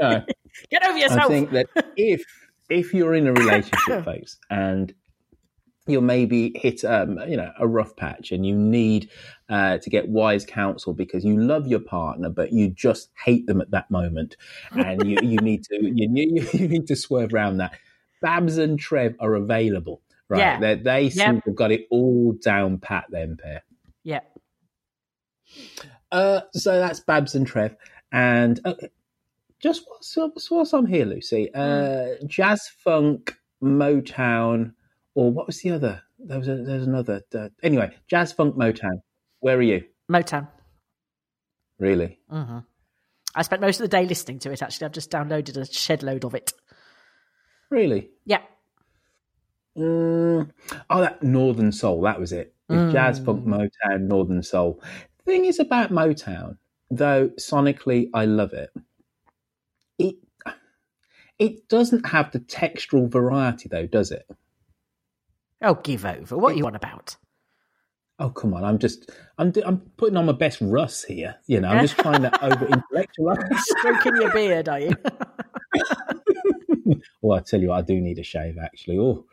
Yeah. 0.00 0.22
Get 0.70 0.86
over 0.86 0.98
yourself. 0.98 1.22
I 1.22 1.28
think 1.28 1.50
that 1.52 1.66
if 1.96 2.24
if 2.72 2.92
you're 2.94 3.14
in 3.14 3.26
a 3.26 3.32
relationship, 3.32 4.04
folks, 4.04 4.38
and 4.50 4.92
you're 5.88 6.00
maybe 6.00 6.52
hit 6.54 6.84
um, 6.84 7.18
you 7.28 7.36
know 7.36 7.50
a 7.58 7.66
rough 7.66 7.96
patch 7.96 8.30
and 8.30 8.46
you 8.46 8.54
need 8.54 9.10
uh, 9.48 9.78
to 9.78 9.90
get 9.90 10.08
wise 10.08 10.44
counsel 10.46 10.94
because 10.94 11.24
you 11.24 11.36
love 11.36 11.66
your 11.66 11.80
partner 11.80 12.30
but 12.30 12.52
you 12.52 12.68
just 12.68 13.10
hate 13.24 13.46
them 13.48 13.60
at 13.60 13.70
that 13.72 13.90
moment 13.90 14.36
and 14.70 15.04
you, 15.04 15.18
you 15.22 15.38
need 15.38 15.64
to 15.64 15.74
you, 15.82 16.08
you, 16.14 16.48
you 16.52 16.68
need 16.68 16.86
to 16.86 16.94
swerve 16.94 17.34
around 17.34 17.56
that 17.56 17.72
babs 18.22 18.58
and 18.58 18.78
trev 18.78 19.16
are 19.18 19.34
available 19.34 20.00
right 20.28 20.38
Yeah. 20.38 20.60
they, 20.60 20.74
they 20.76 21.10
seem 21.10 21.34
Yep. 21.34 21.44
to 21.44 21.50
have 21.50 21.56
got 21.56 21.72
it 21.72 21.86
all 21.90 22.32
down 22.40 22.78
pat 22.78 23.06
them 23.10 23.36
pair 23.42 23.64
Yeah. 24.04 24.20
uh, 26.12 26.42
so 26.54 26.78
that's 26.78 27.00
Babs 27.00 27.34
and 27.34 27.46
Trev. 27.46 27.74
And 28.12 28.60
uh, 28.64 28.74
just 29.62 29.84
whilst, 29.88 30.50
whilst 30.50 30.74
I'm 30.74 30.86
here, 30.86 31.04
Lucy, 31.04 31.52
uh, 31.54 32.16
jazz 32.26 32.68
funk, 32.68 33.36
Motown, 33.62 34.74
or 35.14 35.30
what 35.30 35.46
was 35.46 35.60
the 35.60 35.70
other? 35.70 36.02
There 36.18 36.38
was 36.38 36.48
a, 36.48 36.56
there's 36.56 36.86
another. 36.86 37.22
Uh, 37.34 37.48
anyway, 37.62 37.94
jazz 38.08 38.32
funk, 38.32 38.56
Motown. 38.56 39.02
Where 39.40 39.56
are 39.56 39.62
you? 39.62 39.84
Motown. 40.10 40.48
Really? 41.78 42.18
hmm 42.28 42.58
I 43.34 43.42
spent 43.42 43.62
most 43.62 43.80
of 43.80 43.84
the 43.84 43.96
day 43.96 44.04
listening 44.04 44.38
to 44.40 44.52
it, 44.52 44.62
actually. 44.62 44.84
I've 44.84 44.92
just 44.92 45.10
downloaded 45.10 45.56
a 45.56 45.64
shed 45.64 46.02
load 46.02 46.24
of 46.24 46.34
it. 46.34 46.52
Really? 47.70 48.10
Yeah. 48.26 48.42
Mm, 49.76 50.50
oh, 50.90 51.00
that 51.00 51.22
Northern 51.22 51.72
Soul. 51.72 52.02
That 52.02 52.20
was 52.20 52.32
it. 52.32 52.54
It's 52.68 52.92
Jazz 52.92 53.18
funk, 53.18 53.46
Motown, 53.46 54.02
Northern 54.02 54.42
Soul. 54.42 54.82
Thing 55.24 55.46
is 55.46 55.58
about 55.58 55.90
Motown, 55.90 56.58
though 56.90 57.28
sonically 57.40 58.10
I 58.12 58.26
love 58.26 58.52
it. 58.52 58.70
It 59.98 60.16
it 61.38 61.68
doesn't 61.68 62.06
have 62.06 62.30
the 62.32 62.40
textural 62.40 63.10
variety, 63.10 63.68
though, 63.68 63.86
does 63.86 64.10
it? 64.10 64.26
Oh, 65.60 65.74
give 65.74 66.04
over. 66.04 66.36
What 66.36 66.54
are 66.54 66.56
you 66.56 66.66
on 66.66 66.74
about? 66.76 67.16
Oh 68.18 68.30
come 68.30 68.54
on! 68.54 68.62
I'm 68.62 68.78
just 68.78 69.10
I'm 69.38 69.52
I'm 69.64 69.78
putting 69.96 70.16
on 70.16 70.26
my 70.26 70.32
best 70.32 70.58
Russ 70.60 71.02
here. 71.02 71.36
You 71.46 71.60
know, 71.60 71.68
I'm 71.68 71.80
just 71.84 71.98
trying 71.98 72.22
to 72.22 72.44
over 72.44 72.66
intellectualize. 72.66 73.38
Stroking 73.78 74.16
your 74.16 74.30
beard, 74.32 74.68
are 74.68 74.78
you? 74.80 74.92
well, 77.22 77.38
I 77.38 77.42
tell 77.42 77.60
you, 77.60 77.68
what, 77.68 77.78
I 77.78 77.82
do 77.82 78.00
need 78.00 78.18
a 78.18 78.22
shave 78.22 78.58
actually. 78.58 78.98
Oh, 78.98 79.24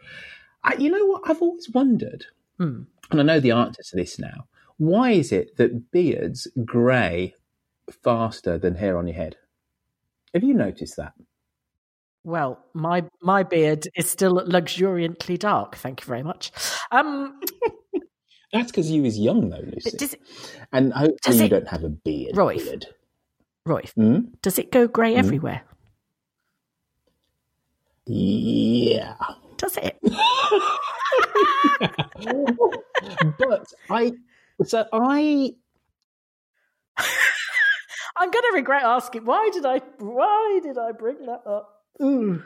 I, 0.64 0.76
you 0.76 0.90
know 0.90 1.06
what? 1.06 1.24
I've 1.26 1.42
always 1.42 1.70
wondered, 1.70 2.26
Hmm. 2.58 2.84
and 3.12 3.20
I 3.20 3.24
know 3.24 3.40
the 3.40 3.52
answer 3.52 3.84
to 3.84 3.96
this 3.96 4.18
now. 4.18 4.48
Why 4.78 5.12
is 5.12 5.32
it 5.32 5.58
that 5.58 5.92
beards 5.92 6.48
grey 6.66 7.36
faster 8.04 8.58
than 8.58 8.76
hair 8.76 8.98
on 8.98 9.08
your 9.08 9.18
head? 9.18 9.36
Have 10.34 10.44
you 10.44 10.54
noticed 10.54 10.98
that? 10.98 11.14
Well, 12.24 12.64
my 12.74 13.06
my 13.22 13.44
beard 13.44 13.88
is 13.96 14.10
still 14.10 14.44
luxuriantly 14.46 15.38
dark. 15.38 15.76
Thank 15.78 16.02
you 16.02 16.06
very 16.08 16.24
much. 16.24 16.52
Um, 16.92 17.40
That's 18.54 18.72
because 18.72 18.90
you 18.92 19.06
is 19.06 19.18
young, 19.18 19.50
though, 19.50 19.60
Lucy. 19.64 19.96
does 19.98 20.14
it, 20.14 20.22
and 20.74 20.92
hopefully 20.94 21.38
you 21.38 21.44
it- 21.46 21.50
don't 21.50 21.68
have 21.68 21.84
a 21.84 21.90
beard. 21.90 22.36
Roy. 22.36 22.58
Roy, 23.66 23.84
Hmm? 23.96 24.20
does 24.42 24.58
it 24.60 24.72
go 24.72 24.88
grey 24.88 25.14
Hmm? 25.14 25.20
everywhere? 25.20 25.62
Yeah. 28.08 29.14
Does 29.58 29.78
it? 29.78 29.98
but 33.38 33.66
I, 33.90 34.14
so 34.66 34.86
I, 34.92 35.54
I'm 38.20 38.30
going 38.32 38.44
to 38.50 38.52
regret 38.56 38.84
asking. 38.84 39.26
Why 39.26 39.50
did 39.54 39.66
I? 39.66 39.80
Why 40.00 40.60
did 40.62 40.78
I 40.78 40.92
bring 40.92 41.26
that 41.26 41.42
up? 41.48 41.84
Ooh. 42.02 42.42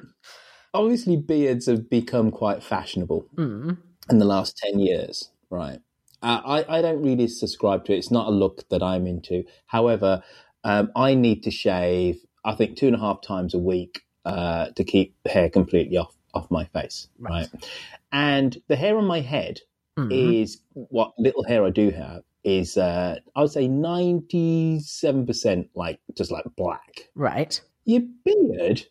obviously 0.73 1.15
beards 1.15 1.67
have 1.67 1.89
become 1.89 2.31
quite 2.31 2.63
fashionable 2.63 3.27
Mm. 3.35 3.77
in 4.09 4.17
the 4.17 4.25
last 4.25 4.57
10 4.57 4.79
years 4.79 5.29
right 5.51 5.79
uh, 6.23 6.41
I, 6.43 6.77
I 6.77 6.81
don't 6.81 7.03
really 7.03 7.27
subscribe 7.27 7.85
to 7.85 7.93
it 7.93 7.97
it's 7.97 8.09
not 8.09 8.27
a 8.27 8.31
look 8.31 8.67
that 8.69 8.81
i'm 8.81 9.05
into 9.05 9.43
however 9.67 10.23
um, 10.63 10.91
i 10.95 11.13
need 11.13 11.43
to 11.43 11.51
shave 11.51 12.17
i 12.45 12.55
think 12.55 12.77
two 12.77 12.87
and 12.87 12.95
a 12.95 12.99
half 12.99 13.21
times 13.21 13.53
a 13.53 13.59
week 13.59 14.01
uh, 14.25 14.69
to 14.75 14.83
keep 14.83 15.15
hair 15.27 15.49
completely 15.49 15.97
off 15.97 16.15
off 16.33 16.49
my 16.49 16.65
face, 16.65 17.07
right? 17.19 17.47
And 18.11 18.57
the 18.69 18.75
hair 18.75 18.97
on 18.97 19.05
my 19.05 19.19
head 19.21 19.59
Mhm. 19.99 20.09
is 20.41 20.61
what 20.73 21.13
little 21.19 21.43
hair 21.43 21.63
I 21.63 21.69
do 21.69 21.91
have 21.91 22.23
is 22.43 22.77
uh, 22.77 23.19
I 23.35 23.41
would 23.41 23.51
say 23.51 23.67
ninety 23.67 24.79
seven 24.79 25.25
percent 25.25 25.69
like 25.75 25.99
just 26.15 26.31
like 26.31 26.45
black. 26.55 27.09
Right. 27.15 27.59
Your 27.85 28.01
beard, 28.23 28.85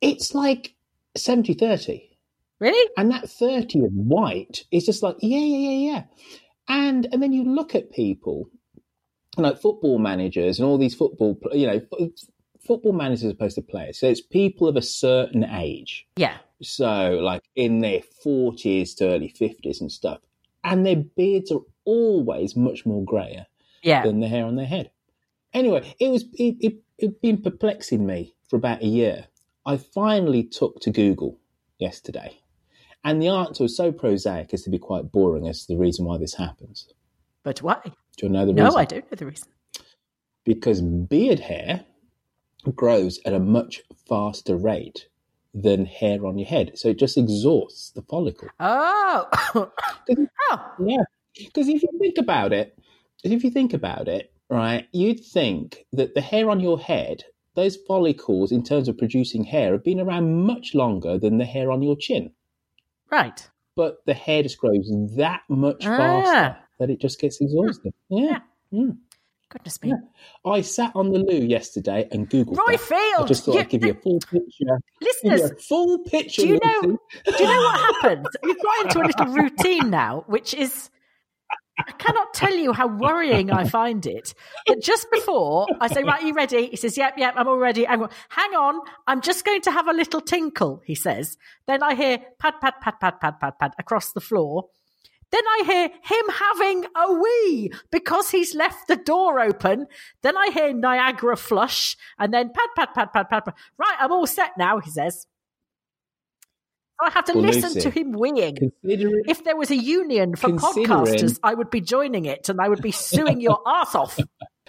it's 0.00 0.34
like 0.34 0.74
70-30. 1.16 2.08
Really? 2.60 2.90
And 2.96 3.10
that 3.10 3.28
30 3.28 3.80
of 3.80 3.92
white 3.92 4.64
is 4.70 4.86
just 4.86 5.02
like, 5.02 5.16
yeah, 5.20 5.38
yeah, 5.38 5.68
yeah, 5.68 5.92
yeah. 5.92 6.02
And 6.68 7.06
and 7.12 7.22
then 7.22 7.32
you 7.32 7.44
look 7.44 7.74
at 7.74 7.92
people, 7.92 8.48
like 9.36 9.60
football 9.60 9.98
managers 9.98 10.58
and 10.58 10.66
all 10.66 10.78
these 10.78 10.94
football, 10.94 11.38
you 11.52 11.66
know, 11.66 12.10
football 12.66 12.92
managers 12.92 13.24
as 13.24 13.32
opposed 13.32 13.56
to 13.56 13.62
players. 13.62 13.98
So 13.98 14.08
it's 14.08 14.22
people 14.22 14.68
of 14.68 14.76
a 14.76 14.82
certain 14.82 15.44
age. 15.44 16.06
Yeah. 16.16 16.38
So 16.62 17.18
like 17.22 17.42
in 17.54 17.80
their 17.80 18.00
40s 18.24 18.96
to 18.96 19.08
early 19.08 19.34
50s 19.38 19.80
and 19.80 19.92
stuff. 19.92 20.20
And 20.64 20.84
their 20.84 20.96
beards 20.96 21.52
are 21.52 21.60
always 21.84 22.56
much 22.56 22.86
more 22.86 23.04
grayer 23.04 23.46
Yeah. 23.82 24.02
than 24.02 24.20
the 24.20 24.28
hair 24.28 24.46
on 24.46 24.56
their 24.56 24.66
head. 24.66 24.90
Anyway, 25.52 25.94
it 26.00 26.08
was 26.08 26.24
it, 26.34 26.56
it 26.60 26.74
it'd 26.98 27.20
been 27.20 27.40
perplexing 27.42 28.04
me 28.04 28.34
for 28.48 28.56
about 28.56 28.82
a 28.82 28.86
year. 28.86 29.26
I 29.66 29.76
finally 29.76 30.42
took 30.44 30.80
to 30.80 30.90
Google 30.90 31.38
yesterday, 31.78 32.40
and 33.04 33.20
the 33.22 33.28
answer 33.28 33.62
was 33.64 33.76
so 33.76 33.92
prosaic 33.92 34.52
as 34.52 34.62
to 34.62 34.70
be 34.70 34.78
quite 34.78 35.12
boring 35.12 35.46
as 35.48 35.60
to 35.66 35.74
the 35.74 35.78
reason 35.78 36.06
why 36.06 36.18
this 36.18 36.34
happens. 36.34 36.88
But 37.44 37.62
why? 37.62 37.80
Do 38.16 38.26
you 38.26 38.28
know 38.32 38.46
the 38.46 38.52
No, 38.52 38.64
reason? 38.64 38.74
No, 38.74 38.80
I 38.80 38.84
don't 38.84 39.10
know 39.10 39.16
the 39.16 39.26
reason. 39.26 39.48
Because 40.44 40.80
beard 40.82 41.40
hair 41.40 41.84
grows 42.74 43.20
at 43.24 43.32
a 43.32 43.38
much 43.38 43.82
faster 44.08 44.56
rate 44.56 45.08
than 45.54 45.86
hair 45.86 46.26
on 46.26 46.36
your 46.36 46.48
head, 46.48 46.72
so 46.76 46.88
it 46.88 46.98
just 46.98 47.16
exhausts 47.16 47.90
the 47.92 48.02
follicle. 48.02 48.48
Oh. 48.60 49.26
oh. 50.50 50.72
Yeah. 50.84 51.04
Because 51.36 51.68
if 51.68 51.82
you 51.82 51.88
think 51.98 52.18
about 52.18 52.52
it, 52.52 52.78
if 53.22 53.42
you 53.44 53.50
think 53.50 53.72
about 53.72 54.08
it, 54.08 54.32
right, 54.50 54.86
you'd 54.92 55.24
think 55.24 55.84
that 55.92 56.14
the 56.14 56.20
hair 56.20 56.50
on 56.50 56.60
your 56.60 56.78
head, 56.78 57.24
those 57.54 57.76
follicles 57.88 58.52
in 58.52 58.62
terms 58.62 58.88
of 58.88 58.98
producing 58.98 59.44
hair, 59.44 59.72
have 59.72 59.84
been 59.84 60.00
around 60.00 60.44
much 60.44 60.74
longer 60.74 61.18
than 61.18 61.38
the 61.38 61.44
hair 61.44 61.70
on 61.70 61.82
your 61.82 61.96
chin. 61.96 62.32
Right. 63.10 63.48
But 63.76 63.98
the 64.06 64.14
hair 64.14 64.42
just 64.42 64.58
grows 64.58 64.90
that 65.16 65.42
much 65.48 65.84
Ah. 65.86 65.96
faster 65.96 66.56
that 66.78 66.90
it 66.90 67.00
just 67.00 67.20
gets 67.20 67.40
exhausted. 67.40 67.94
Yeah. 68.08 68.40
Mm. 68.72 68.98
Goodness 69.50 69.80
me. 69.82 69.92
I 70.44 70.62
sat 70.62 70.92
on 70.96 71.10
the 71.12 71.18
loo 71.20 71.44
yesterday 71.46 72.08
and 72.10 72.28
Googled 72.28 72.56
Roy 72.56 72.76
that. 72.76 73.14
I 73.20 73.24
just 73.26 73.44
thought 73.44 73.54
you- 73.54 73.60
I'd 73.60 73.68
give 73.68 73.84
you 73.84 73.92
a 73.92 73.94
full 73.94 74.18
picture. 74.18 74.80
Listeners, 75.00 75.50
a 75.50 75.54
full 75.56 75.98
picture. 76.00 76.42
do 76.42 76.48
you 76.48 76.58
know? 76.62 76.80
Do 76.82 77.32
you 77.38 77.44
know 77.44 77.60
what 77.60 77.80
happens? 77.80 78.26
We've 78.42 78.60
got 78.62 78.82
into 78.86 79.00
a 79.00 79.06
little 79.06 79.26
routine 79.34 79.90
now, 79.90 80.24
which 80.26 80.54
is. 80.54 80.90
I 81.76 81.90
cannot 81.92 82.32
tell 82.34 82.54
you 82.54 82.72
how 82.72 82.86
worrying 82.86 83.50
I 83.50 83.64
find 83.64 84.06
it. 84.06 84.32
That 84.68 84.80
just 84.80 85.10
before 85.10 85.66
I 85.80 85.88
say, 85.88 86.04
"Right, 86.04 86.22
are 86.22 86.26
you 86.26 86.32
ready?" 86.32 86.68
He 86.68 86.76
says, 86.76 86.96
"Yep, 86.96 87.14
yep, 87.18 87.34
I'm 87.36 87.48
all 87.48 87.58
ready." 87.58 87.86
I'm 87.86 88.08
"Hang 88.28 88.54
on, 88.54 88.80
I'm 89.08 89.20
just 89.20 89.44
going 89.44 89.60
to 89.62 89.72
have 89.72 89.88
a 89.88 89.92
little 89.92 90.20
tinkle." 90.20 90.82
He 90.86 90.94
says. 90.94 91.36
Then 91.66 91.82
I 91.82 91.96
hear 91.96 92.18
pad, 92.38 92.54
pad, 92.60 92.74
pad, 92.80 92.94
pad, 93.00 93.20
pad, 93.20 93.40
pad, 93.40 93.58
pad 93.58 93.72
across 93.76 94.12
the 94.12 94.20
floor. 94.20 94.68
Then 95.34 95.42
I 95.48 95.62
hear 95.66 95.88
him 95.88 96.24
having 96.32 96.84
a 96.96 97.12
wee 97.12 97.72
because 97.90 98.30
he's 98.30 98.54
left 98.54 98.86
the 98.86 98.94
door 98.94 99.40
open. 99.40 99.88
Then 100.22 100.36
I 100.36 100.50
hear 100.54 100.72
Niagara 100.72 101.36
flush, 101.36 101.96
and 102.20 102.32
then 102.32 102.50
pad, 102.50 102.68
pad, 102.76 102.94
pad, 102.94 103.12
pad, 103.12 103.28
pad, 103.28 103.44
pad. 103.44 103.54
Right, 103.76 103.96
I'm 103.98 104.12
all 104.12 104.28
set 104.28 104.52
now. 104.56 104.78
He 104.78 104.90
says. 104.90 105.26
I 107.02 107.10
have 107.10 107.24
to 107.24 107.32
Well, 107.32 107.42
listen 107.42 107.72
Lucy, 107.72 107.80
to 107.80 107.90
him 107.90 108.14
weeing. 108.14 108.70
If 108.84 109.42
there 109.42 109.56
was 109.56 109.72
a 109.72 109.76
union 109.76 110.36
for 110.36 110.50
podcasters, 110.50 111.40
I 111.42 111.52
would 111.52 111.68
be 111.68 111.80
joining 111.80 112.26
it 112.26 112.48
and 112.48 112.60
I 112.60 112.68
would 112.68 112.80
be 112.80 112.92
suing 112.92 113.40
your 113.40 113.58
ass 113.66 113.96
off. 113.96 114.18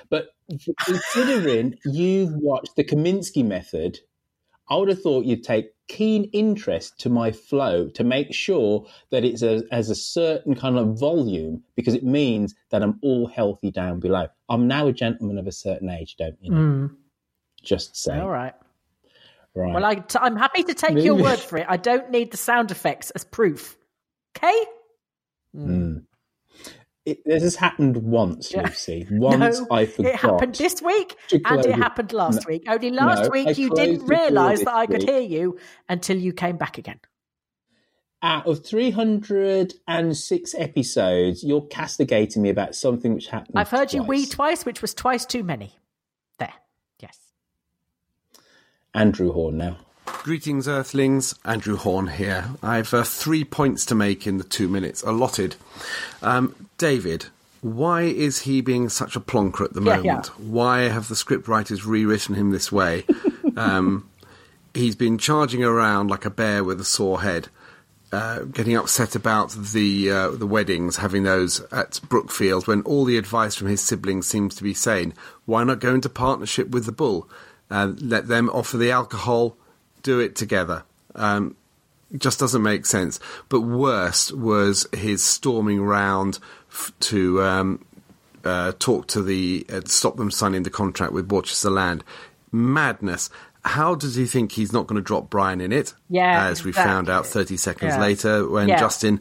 But 0.09 0.29
considering 0.83 1.75
you've 1.85 2.33
watched 2.35 2.75
the 2.75 2.83
Kominsky 2.83 3.43
method, 3.43 3.99
I 4.69 4.75
would 4.77 4.89
have 4.89 5.01
thought 5.01 5.25
you'd 5.25 5.43
take 5.43 5.71
keen 5.87 6.23
interest 6.33 6.99
to 6.99 7.09
my 7.09 7.31
flow 7.31 7.89
to 7.89 8.03
make 8.03 8.33
sure 8.33 8.87
that 9.11 9.23
it's 9.23 9.43
a, 9.43 9.61
as 9.71 9.89
a 9.89 9.95
certain 9.95 10.55
kind 10.55 10.77
of 10.77 10.99
volume 10.99 11.63
because 11.75 11.93
it 11.93 12.03
means 12.03 12.55
that 12.71 12.81
I'm 12.81 12.97
all 13.01 13.27
healthy 13.27 13.71
down 13.71 13.99
below. 13.99 14.27
I'm 14.49 14.67
now 14.67 14.87
a 14.87 14.93
gentleman 14.93 15.37
of 15.37 15.47
a 15.47 15.51
certain 15.51 15.89
age, 15.89 16.15
don't 16.17 16.37
you? 16.41 16.51
know? 16.51 16.57
Mm. 16.57 16.95
Just 17.63 17.95
say. 17.95 18.19
All 18.19 18.29
right. 18.29 18.53
Right. 19.53 19.73
Well, 19.73 19.85
I, 19.85 19.95
t- 19.95 20.19
I'm 20.21 20.35
happy 20.35 20.63
to 20.63 20.73
take 20.73 21.01
your 21.01 21.15
word 21.15 21.39
for 21.39 21.57
it. 21.57 21.65
I 21.69 21.77
don't 21.77 22.11
need 22.11 22.31
the 22.31 22.37
sound 22.37 22.71
effects 22.71 23.11
as 23.11 23.23
proof. 23.23 23.77
Okay? 24.35 24.65
Mm. 25.55 26.03
It, 27.05 27.23
this 27.23 27.43
has 27.43 27.55
happened 27.55 27.97
once, 27.97 28.51
Yeah. 28.51 28.63
Lucy. 28.63 29.05
Once 29.11 29.59
no, 29.59 29.67
I 29.69 29.85
forgot. 29.85 30.09
it 30.11 30.15
happened 30.19 30.55
this 30.55 30.81
week 30.81 31.15
and 31.31 31.63
it 31.63 31.75
happened 31.75 32.11
last 32.13 32.41
No. 32.41 32.53
week. 32.53 32.63
Only 32.67 32.89
last 32.89 33.19
No, 33.21 33.25
I 33.25 33.29
week 33.29 33.57
you 33.59 33.69
didn't 33.69 34.07
realise 34.07 34.59
that 34.65 34.73
I 34.73 34.87
could 34.87 35.01
week. 35.03 35.09
hear 35.09 35.19
you 35.19 35.59
until 35.87 36.17
you 36.17 36.33
came 36.33 36.57
back 36.57 36.79
again. 36.79 36.99
Out 38.23 38.47
of 38.47 38.65
306 38.65 40.55
episodes, 40.57 41.43
you're 41.43 41.67
castigating 41.67 42.41
me 42.41 42.49
about 42.49 42.73
something 42.73 43.13
which 43.13 43.27
happened. 43.27 43.53
I've 43.59 43.69
heard 43.69 43.93
you 43.93 43.99
twice. 43.99 44.09
wee 44.09 44.25
twice, 44.25 44.65
which 44.65 44.81
was 44.81 44.95
twice 44.95 45.27
too 45.27 45.43
many. 45.43 45.75
There. 46.39 46.53
Yes. 46.99 47.19
Andrew 48.95 49.31
Horn 49.31 49.57
now. 49.59 49.77
Greetings, 50.05 50.67
Earthlings. 50.67 51.35
Andrew 51.45 51.75
Horn 51.77 52.07
here. 52.07 52.49
I've 52.63 52.93
uh, 52.93 53.03
three 53.03 53.43
points 53.43 53.85
to 53.87 53.95
make 53.95 54.25
in 54.25 54.37
the 54.37 54.43
two 54.43 54.67
minutes 54.67 55.03
allotted. 55.03 55.55
Um, 56.21 56.67
David, 56.77 57.27
why 57.61 58.03
is 58.03 58.41
he 58.41 58.61
being 58.61 58.89
such 58.89 59.15
a 59.15 59.19
plonker 59.19 59.65
at 59.65 59.73
the 59.73 59.81
Yeah, 59.81 59.97
moment? 59.97 60.31
yeah. 60.37 60.45
Why 60.45 60.79
have 60.89 61.07
the 61.09 61.15
scriptwriters 61.15 61.85
rewritten 61.85 62.35
him 62.35 62.51
this 62.51 62.71
way? 62.71 63.05
um, 63.57 64.09
he's 64.73 64.95
been 64.95 65.17
charging 65.17 65.63
around 65.63 66.09
like 66.09 66.25
a 66.25 66.29
bear 66.31 66.63
with 66.63 66.79
a 66.79 66.85
sore 66.85 67.21
head. 67.21 67.49
Uh, 68.11 68.43
getting 68.43 68.77
upset 68.77 69.15
about 69.15 69.51
the 69.51 70.09
uh, 70.09 70.29
the 70.29 70.47
weddings, 70.47 70.97
having 70.97 71.23
those 71.23 71.59
at 71.71 71.99
Brookfield, 72.07 72.65
when 72.67 72.81
all 72.83 73.03
the 73.03 73.17
advice 73.17 73.55
from 73.55 73.67
his 73.67 73.81
siblings 73.81 74.25
seems 74.27 74.55
to 74.55 74.63
be 74.63 74.73
saying, 74.73 75.13
"Why 75.45 75.63
not 75.65 75.79
go 75.81 75.93
into 75.93 76.07
partnership 76.07 76.69
with 76.69 76.85
the 76.85 76.91
bull? 76.93 77.27
Uh, 77.69 77.93
let 77.99 78.27
them 78.27 78.49
offer 78.51 78.77
the 78.77 78.91
alcohol, 78.91 79.57
do 80.05 80.19
it 80.19 80.35
together." 80.35 80.83
Um, 81.15 81.55
just 82.17 82.39
doesn't 82.39 82.61
make 82.63 82.85
sense. 82.85 83.19
But 83.49 83.61
worst 83.61 84.31
was 84.33 84.87
his 84.93 85.23
storming 85.23 85.81
round 85.83 86.39
f- 86.71 86.91
to 87.11 87.41
um, 87.41 87.85
uh, 88.45 88.71
talk 88.79 89.07
to 89.07 89.21
the 89.21 89.65
uh, 89.73 89.81
stop 89.85 90.15
them 90.17 90.31
signing 90.31 90.63
the 90.63 90.69
contract 90.69 91.11
with 91.13 91.27
Borchester 91.27 91.71
Land. 91.71 92.03
Madness. 92.51 93.29
How 93.63 93.95
does 93.95 94.13
he 94.15 94.27
think 94.27 94.51
he's 94.51 94.71
not 94.71 94.85
going 94.85 94.97
to 94.97 95.01
drop 95.01 95.31
Brian 95.31 95.59
in 95.59 95.71
it? 95.71 95.95
Yeah, 96.07 96.45
as 96.47 96.63
we 96.63 96.71
found 96.71 97.09
out 97.09 97.25
30 97.25 97.57
seconds 97.57 97.95
Yeah. 97.95 97.99
later 98.01 98.47
when 98.47 98.67
Yeah. 98.69 98.79
Justin 98.79 99.19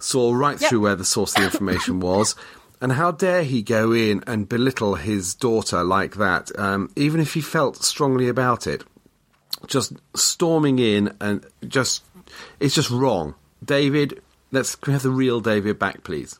saw 0.00 0.34
right 0.34 0.60
Yep. 0.60 0.68
through 0.68 0.80
where 0.80 0.96
the 0.96 1.04
source 1.04 1.32
of 1.34 1.38
the 1.38 1.44
information 1.44 2.00
was. 2.00 2.34
And 2.80 2.92
how 2.92 3.12
dare 3.12 3.44
he 3.44 3.62
go 3.62 3.92
in 3.92 4.24
and 4.26 4.48
belittle 4.48 4.96
his 4.96 5.32
daughter 5.34 5.84
like 5.84 6.16
that, 6.16 6.50
um, 6.58 6.90
even 6.96 7.20
if 7.20 7.34
he 7.34 7.40
felt 7.40 7.84
strongly 7.84 8.28
about 8.28 8.66
it? 8.66 8.82
Just 9.66 9.94
storming 10.14 10.78
in 10.78 11.14
and 11.20 11.46
just, 11.66 12.04
it's 12.60 12.74
just 12.74 12.90
wrong. 12.90 13.34
David, 13.64 14.22
let's 14.52 14.74
can 14.74 14.92
we 14.92 14.94
have 14.94 15.02
the 15.02 15.10
real 15.10 15.40
David 15.40 15.78
back, 15.78 16.04
please. 16.04 16.38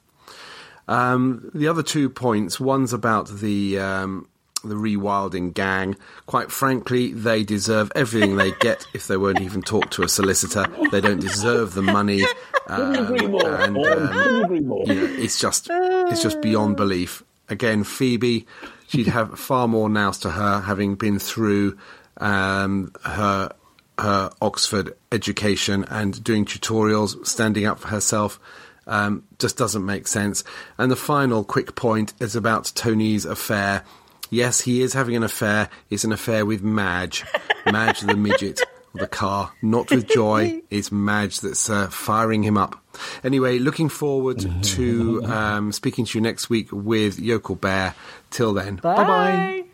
Um, 0.87 1.51
the 1.55 1.69
other 1.69 1.83
two 1.83 2.11
points, 2.11 2.61
one's 2.61 2.93
about 2.93 3.29
the 3.29 3.79
um, 3.79 4.29
the 4.63 4.75
rewilding 4.75 5.55
gang. 5.55 5.97
Quite 6.27 6.51
frankly, 6.51 7.13
they 7.13 7.43
deserve 7.45 7.93
everything 7.95 8.37
they 8.37 8.53
get 8.61 8.87
if 8.95 9.07
they 9.07 9.17
won't 9.17 9.41
even 9.41 9.63
talk 9.63 9.91
to 9.91 10.03
a 10.03 10.09
solicitor. 10.09 10.67
They 10.91 11.01
don't 11.01 11.21
deserve 11.21 11.75
the 11.75 11.83
money. 11.83 12.25
Um, 12.67 12.95
and 12.95 13.77
um, 13.77 13.77
you 13.77 14.61
know, 14.63 14.85
it's 14.87 15.39
just 15.39 15.69
it's 15.71 16.23
just 16.23 16.41
beyond 16.41 16.79
belief. 16.79 17.23
Again, 17.51 17.85
Phoebe, 17.85 18.47
she'd 18.89 19.09
have 19.09 19.39
far 19.39 19.69
more 19.69 19.91
nous 19.91 20.19
to 20.21 20.31
her, 20.31 20.61
having 20.61 20.95
been 20.95 21.19
through 21.19 21.77
um, 22.19 22.93
her 23.05 23.53
her 23.99 24.31
Oxford 24.43 24.97
education 25.13 25.85
and 25.89 26.23
doing 26.25 26.45
tutorials, 26.45 27.25
standing 27.27 27.65
up 27.65 27.79
for 27.79 27.89
herself. 27.89 28.41
Um, 28.87 29.23
just 29.39 29.57
doesn't 29.57 29.87
make 29.87 30.07
sense. 30.07 30.45
And 30.77 30.91
the 30.91 30.97
final 30.97 31.45
quick 31.45 31.75
point 31.75 32.13
is 32.21 32.37
about 32.37 32.73
Tony's 32.75 33.25
affair. 33.25 33.85
Yes, 34.31 34.63
he 34.63 34.83
is 34.83 34.93
having 34.93 35.17
an 35.17 35.23
affair. 35.23 35.71
It's 35.91 36.05
an 36.05 36.13
affair 36.13 36.45
with 36.45 36.63
Madge, 36.63 37.25
Madge 37.67 38.01
the 38.01 38.17
midget 38.17 38.61
the 38.95 39.07
car, 39.07 39.53
not 39.61 39.91
with 39.91 40.09
Joy. 40.09 40.63
It's 40.71 40.93
Madge 40.93 41.41
that's 41.41 41.69
uh, 41.69 41.89
firing 41.89 42.43
him 42.43 42.57
up. 42.57 42.81
Anyway, 43.25 43.59
looking 43.59 43.89
forward 43.89 44.63
to 44.63 45.25
um, 45.25 45.73
speaking 45.73 46.05
to 46.05 46.19
you 46.19 46.23
next 46.23 46.49
week 46.49 46.69
with 46.71 47.19
Yokel 47.19 47.57
Bear. 47.57 47.95
Till 48.31 48.55
then, 48.55 48.77
bye 48.77 48.97
bye. 48.97 49.65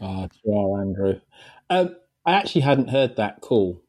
Ah, 0.00 0.28
oh, 0.46 0.76
Andrew. 0.78 1.20
Um, 1.70 1.96
I 2.24 2.32
actually 2.34 2.62
hadn't 2.62 2.90
heard 2.90 3.16
that 3.16 3.40
call. 3.40 3.82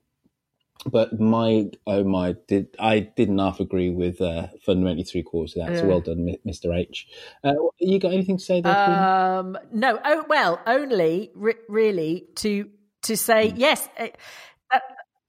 but 0.86 1.20
my 1.20 1.70
oh 1.86 2.04
my 2.04 2.36
did 2.48 2.76
I 2.80 3.00
didn't 3.00 3.40
half 3.40 3.60
agree 3.60 3.90
with 3.90 4.22
uh, 4.22 4.48
fundamentally 4.64 5.04
three 5.04 5.24
quarters 5.24 5.56
of 5.58 5.68
that. 5.68 5.80
So 5.80 5.88
well 5.88 6.02
done, 6.02 6.36
Mr. 6.46 6.76
H. 6.76 7.08
Uh, 7.44 7.54
you 7.80 8.00
got 8.00 8.14
anything 8.14 8.38
to 8.38 8.44
say 8.44 8.62
there? 8.62 8.74
Um, 8.74 9.58
no, 9.72 10.00
oh, 10.04 10.26
well, 10.28 10.62
only 10.66 11.32
re- 11.36 11.56
really 11.68 12.28
to 12.36 12.70
to 13.04 13.18
say 13.18 13.54
yes. 13.56 13.88
uh, 14.00 14.08
uh, 14.72 14.80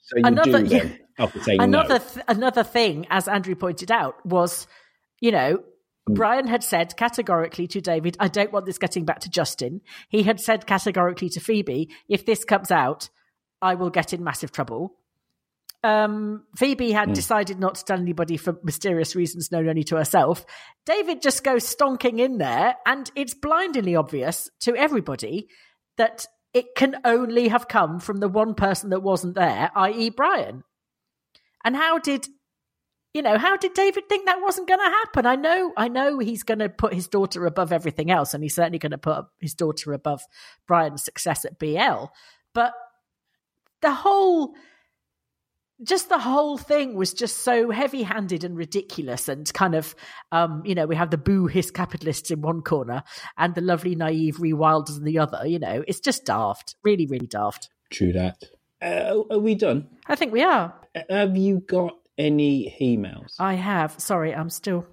so 0.02 0.16
you 0.16 0.22
another 0.24 0.62
do 0.62 0.90
after 1.18 1.40
another 1.52 1.98
no. 1.98 1.98
th- 1.98 2.24
another 2.28 2.64
thing, 2.64 3.06
as 3.10 3.28
Andrew 3.28 3.54
pointed 3.54 3.90
out, 3.90 4.24
was 4.26 4.66
you 5.20 5.32
know. 5.32 5.62
Hmm. 6.08 6.14
Brian 6.14 6.46
had 6.46 6.62
said 6.64 6.96
categorically 6.96 7.66
to 7.68 7.80
David, 7.80 8.16
I 8.18 8.28
don't 8.28 8.52
want 8.52 8.66
this 8.66 8.78
getting 8.78 9.04
back 9.04 9.20
to 9.20 9.30
Justin. 9.30 9.80
He 10.08 10.22
had 10.24 10.40
said 10.40 10.66
categorically 10.66 11.28
to 11.30 11.40
Phoebe, 11.40 11.88
if 12.08 12.26
this 12.26 12.44
comes 12.44 12.70
out, 12.70 13.08
I 13.62 13.74
will 13.74 13.90
get 13.90 14.12
in 14.12 14.22
massive 14.24 14.52
trouble. 14.52 14.94
Um, 15.84 16.44
Phoebe 16.56 16.90
had 16.90 17.08
Hmm. 17.08 17.14
decided 17.14 17.60
not 17.60 17.76
to 17.76 17.84
tell 17.84 18.00
anybody 18.00 18.36
for 18.36 18.58
mysterious 18.64 19.14
reasons 19.14 19.52
known 19.52 19.68
only 19.68 19.84
to 19.84 19.96
herself. 19.96 20.44
David 20.84 21.22
just 21.22 21.44
goes 21.44 21.64
stonking 21.64 22.18
in 22.18 22.38
there, 22.38 22.74
and 22.84 23.10
it's 23.14 23.34
blindingly 23.34 23.94
obvious 23.94 24.50
to 24.60 24.74
everybody 24.74 25.48
that 25.96 26.26
it 26.52 26.74
can 26.74 26.96
only 27.04 27.48
have 27.48 27.68
come 27.68 28.00
from 28.00 28.18
the 28.18 28.28
one 28.28 28.54
person 28.54 28.90
that 28.90 29.02
wasn't 29.02 29.36
there, 29.36 29.70
i.e., 29.76 30.10
Brian. 30.10 30.64
And 31.64 31.76
how 31.76 31.98
did 31.98 32.26
you 33.14 33.22
know 33.22 33.38
how 33.38 33.56
did 33.56 33.74
David 33.74 34.08
think 34.08 34.26
that 34.26 34.40
wasn't 34.40 34.68
going 34.68 34.80
to 34.80 34.90
happen? 34.90 35.26
I 35.26 35.36
know, 35.36 35.72
I 35.76 35.88
know 35.88 36.18
he's 36.18 36.42
going 36.42 36.58
to 36.58 36.68
put 36.68 36.94
his 36.94 37.08
daughter 37.08 37.46
above 37.46 37.72
everything 37.72 38.10
else, 38.10 38.34
and 38.34 38.42
he's 38.42 38.54
certainly 38.54 38.78
going 38.78 38.92
to 38.92 38.98
put 38.98 39.26
his 39.40 39.54
daughter 39.54 39.92
above 39.92 40.22
Brian's 40.66 41.04
success 41.04 41.44
at 41.44 41.58
BL. 41.58 42.06
But 42.54 42.74
the 43.80 43.92
whole 43.92 44.54
just 45.82 46.08
the 46.08 46.18
whole 46.18 46.58
thing 46.58 46.94
was 46.94 47.14
just 47.14 47.38
so 47.38 47.70
heavy-handed 47.70 48.42
and 48.42 48.56
ridiculous 48.56 49.28
and 49.28 49.52
kind 49.54 49.74
of 49.74 49.94
um 50.32 50.62
you 50.64 50.74
know 50.74 50.86
we 50.86 50.96
have 50.96 51.10
the 51.10 51.18
boo 51.18 51.46
hiss 51.46 51.70
capitalists 51.70 52.30
in 52.30 52.40
one 52.40 52.62
corner 52.62 53.02
and 53.36 53.54
the 53.54 53.60
lovely 53.60 53.94
naive 53.94 54.38
rewilders 54.38 54.98
in 54.98 55.04
the 55.04 55.18
other 55.18 55.46
you 55.46 55.58
know 55.58 55.84
it's 55.86 56.00
just 56.00 56.24
daft 56.24 56.74
really 56.82 57.06
really 57.06 57.26
daft 57.26 57.68
True 57.90 58.12
that. 58.12 58.42
Uh, 58.82 59.22
are 59.30 59.38
we 59.38 59.54
done? 59.54 59.88
i 60.06 60.14
think 60.14 60.32
we 60.32 60.42
are 60.42 60.74
Have 61.08 61.36
you 61.36 61.60
got 61.60 61.96
any 62.18 62.76
emails? 62.80 63.34
i 63.38 63.54
have 63.54 63.94
sorry 63.98 64.34
i'm 64.34 64.50
still 64.50 64.84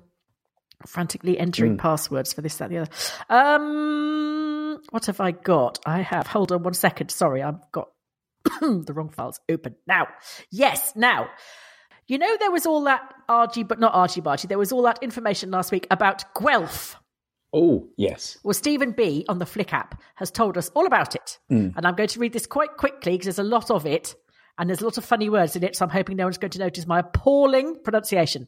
frantically 0.86 1.38
entering 1.40 1.76
Mm. 1.78 1.80
passwords 1.80 2.34
for 2.34 2.42
this 2.42 2.58
that 2.58 2.70
the 2.70 2.78
other 2.80 2.92
um 3.30 4.80
what 4.92 5.06
have 5.08 5.20
i 5.20 5.32
got 5.32 5.80
i 5.86 6.02
have 6.02 6.28
hold 6.28 6.52
on 6.52 6.64
one 6.64 6.74
second 6.74 7.10
sorry 7.10 7.42
i've 7.42 7.72
got 7.72 7.88
the 8.62 8.94
wrong 8.94 9.10
files 9.10 9.40
open 9.50 9.76
now 9.88 10.08
yes 10.52 10.94
now 10.96 11.28
you 12.08 12.18
know 12.18 12.38
there 12.38 12.52
was 12.52 12.66
all 12.66 12.84
that 12.84 13.02
argy 13.28 13.64
but 13.64 13.80
not 13.80 13.94
argy 13.96 14.22
bargy 14.22 14.48
there 14.48 14.60
was 14.60 14.72
all 14.72 14.84
that 14.84 15.00
information 15.02 15.50
last 15.52 15.72
week 15.72 15.88
about 15.92 16.24
guelph 16.40 16.98
Oh 17.58 17.88
yes. 17.96 18.38
Well, 18.44 18.54
Stephen 18.54 18.92
B 18.92 19.24
on 19.30 19.38
the 19.40 19.46
Flick 19.46 19.72
app 19.72 20.02
has 20.16 20.30
told 20.30 20.58
us 20.58 20.70
all 20.76 20.86
about 20.86 21.16
it. 21.16 21.40
Mm. 21.50 21.72
And 21.78 21.88
I'm 21.88 21.96
going 21.96 22.10
to 22.10 22.20
read 22.20 22.34
this 22.34 22.46
quite 22.46 22.76
quickly 22.76 23.14
because 23.14 23.28
there's 23.28 23.40
a 23.40 23.44
lot 23.50 23.72
of 23.72 23.86
it 23.86 24.14
and 24.58 24.70
there's 24.70 24.82
a 24.82 24.86
lot 24.86 24.98
of 24.98 25.06
funny 25.06 25.30
words 25.30 25.56
in 25.56 25.64
it. 25.64 25.76
So 25.76 25.86
I'm 25.86 25.92
hoping 25.92 26.18
no 26.18 26.26
one's 26.26 26.38
going 26.38 26.52
to 26.52 26.60
notice 26.60 26.88
my 26.88 27.00
appalling 27.00 27.78
pronunciation. 27.84 28.48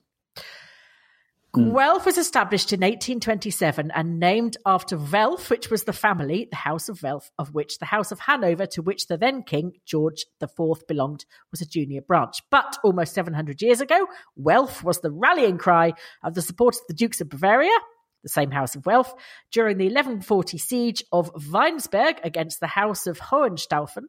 Hmm. 1.53 1.73
Guelph 1.73 2.05
was 2.05 2.17
established 2.17 2.71
in 2.73 2.81
1827 2.81 3.91
and 3.91 4.19
named 4.19 4.57
after 4.65 4.97
Welf, 4.97 5.49
which 5.49 5.69
was 5.69 5.85
the 5.85 5.93
family, 5.93 6.47
the 6.49 6.57
House 6.57 6.89
of 6.89 7.01
Welf, 7.01 7.31
of 7.39 7.53
which 7.53 7.79
the 7.79 7.85
House 7.85 8.11
of 8.11 8.19
Hanover, 8.19 8.65
to 8.67 8.81
which 8.81 9.07
the 9.07 9.17
then 9.17 9.43
King 9.43 9.73
George 9.85 10.25
IV 10.41 10.87
belonged, 10.87 11.25
was 11.51 11.61
a 11.61 11.65
junior 11.65 12.01
branch. 12.01 12.41
But 12.51 12.77
almost 12.83 13.13
700 13.13 13.61
years 13.61 13.81
ago, 13.81 14.07
Welf 14.35 14.83
was 14.83 14.99
the 14.99 15.11
rallying 15.11 15.57
cry 15.57 15.93
of 16.23 16.35
the 16.35 16.41
supporters 16.41 16.81
of 16.81 16.87
the 16.87 16.93
Dukes 16.93 17.21
of 17.21 17.29
Bavaria, 17.29 17.75
the 18.23 18.29
same 18.29 18.51
House 18.51 18.75
of 18.75 18.85
Welf, 18.85 19.13
during 19.51 19.77
the 19.77 19.85
1140 19.85 20.57
siege 20.57 21.03
of 21.11 21.31
Weinsberg 21.33 22.19
against 22.23 22.59
the 22.59 22.67
House 22.67 23.07
of 23.07 23.19
Hohenstaufen, 23.19 24.03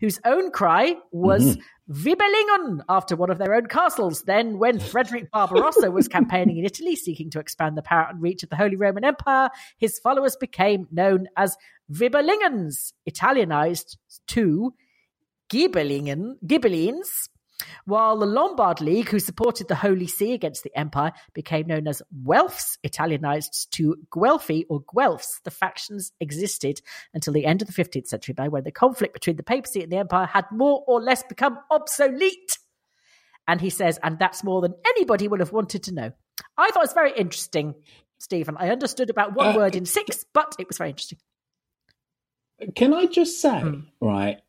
whose 0.00 0.20
own 0.24 0.50
cry 0.50 0.96
was 1.10 1.56
Mhm. 1.56 1.62
Waiblingen 1.90 2.82
after 2.88 3.14
one 3.14 3.30
of 3.30 3.38
their 3.38 3.54
own 3.54 3.66
castles. 3.66 4.22
Then, 4.22 4.58
when 4.58 4.78
Frederick 4.78 5.30
Barbarossa 5.30 5.90
was 5.90 6.08
campaigning 6.08 6.56
in 6.56 6.64
Italy, 6.64 6.96
seeking 6.96 7.30
to 7.30 7.40
expand 7.40 7.76
the 7.76 7.82
power 7.82 8.06
and 8.08 8.22
reach 8.22 8.42
of 8.42 8.48
the 8.48 8.56
Holy 8.56 8.76
Roman 8.76 9.04
Empire, 9.04 9.50
his 9.76 9.98
followers 9.98 10.36
became 10.36 10.88
known 10.90 11.26
as 11.36 11.56
Waiblingens, 11.92 12.94
Italianized 13.04 13.98
to 14.28 14.72
Ghibellines, 15.50 17.28
while 17.84 18.18
the 18.18 18.26
Lombard 18.26 18.80
League, 18.80 19.08
who 19.08 19.18
supported 19.18 19.68
the 19.68 19.74
Holy 19.74 20.06
See 20.06 20.32
against 20.32 20.62
the 20.64 20.76
Empire, 20.76 21.12
became 21.34 21.66
known 21.66 21.86
as 21.86 22.02
Guelphs, 22.24 22.78
Italianized 22.82 23.68
to 23.72 23.96
Guelfi 24.10 24.64
or 24.68 24.82
Guelphs. 24.82 25.40
The 25.44 25.50
factions 25.50 26.12
existed 26.20 26.80
until 27.12 27.32
the 27.32 27.46
end 27.46 27.62
of 27.62 27.68
the 27.68 27.74
15th 27.74 28.06
century, 28.08 28.34
by 28.34 28.48
when 28.48 28.64
the 28.64 28.72
conflict 28.72 29.14
between 29.14 29.36
the 29.36 29.42
papacy 29.42 29.82
and 29.82 29.92
the 29.92 29.98
empire 29.98 30.26
had 30.26 30.46
more 30.50 30.82
or 30.86 31.00
less 31.00 31.22
become 31.22 31.58
obsolete. 31.70 32.58
And 33.46 33.60
he 33.60 33.70
says, 33.70 33.98
and 34.02 34.18
that's 34.18 34.42
more 34.42 34.60
than 34.62 34.74
anybody 34.86 35.28
would 35.28 35.40
have 35.40 35.52
wanted 35.52 35.84
to 35.84 35.94
know. 35.94 36.12
I 36.56 36.70
thought 36.70 36.80
it 36.80 36.88
was 36.88 36.92
very 36.94 37.12
interesting, 37.12 37.74
Stephen. 38.18 38.56
I 38.58 38.70
understood 38.70 39.10
about 39.10 39.34
one 39.34 39.54
Uh, 39.54 39.58
word 39.58 39.76
in 39.76 39.84
six, 39.84 40.24
but 40.32 40.56
it 40.58 40.66
was 40.66 40.78
very 40.78 40.90
interesting. 40.90 41.18
Can 42.74 42.94
I 42.94 43.06
just 43.06 43.40
say, 43.40 43.60
Hmm. 43.60 43.80
right? 44.00 44.40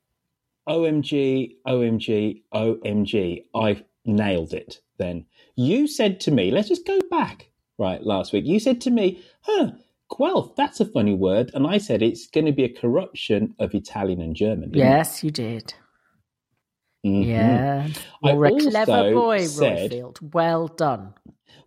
OMG, 0.67 1.55
OMG, 1.67 2.41
OMG. 2.53 3.43
I 3.55 3.83
nailed 4.05 4.53
it 4.53 4.79
then. 4.97 5.25
You 5.55 5.87
said 5.87 6.19
to 6.21 6.31
me, 6.31 6.51
let's 6.51 6.69
just 6.69 6.85
go 6.85 6.99
back, 7.09 7.49
right, 7.77 8.01
last 8.03 8.33
week. 8.33 8.45
You 8.45 8.59
said 8.59 8.81
to 8.81 8.91
me, 8.91 9.23
huh, 9.41 9.71
Guelph, 10.17 10.55
that's 10.55 10.79
a 10.79 10.85
funny 10.85 11.13
word. 11.15 11.51
And 11.53 11.65
I 11.67 11.77
said 11.77 12.01
it's 12.01 12.27
going 12.27 12.45
to 12.45 12.51
be 12.51 12.63
a 12.63 12.73
corruption 12.73 13.55
of 13.59 13.73
Italian 13.73 14.21
and 14.21 14.35
German. 14.35 14.71
Yes, 14.73 15.23
you 15.23 15.31
did. 15.31 15.73
Mhm. 17.05 17.25
Yeah. 17.25 17.87
I 18.23 18.31
You're 18.33 18.45
a 18.45 18.51
also 18.51 18.69
clever 18.71 19.13
boy, 19.13 19.45
said- 19.45 19.91
Royfield. 19.91 20.33
Well 20.33 20.67
done. 20.67 21.13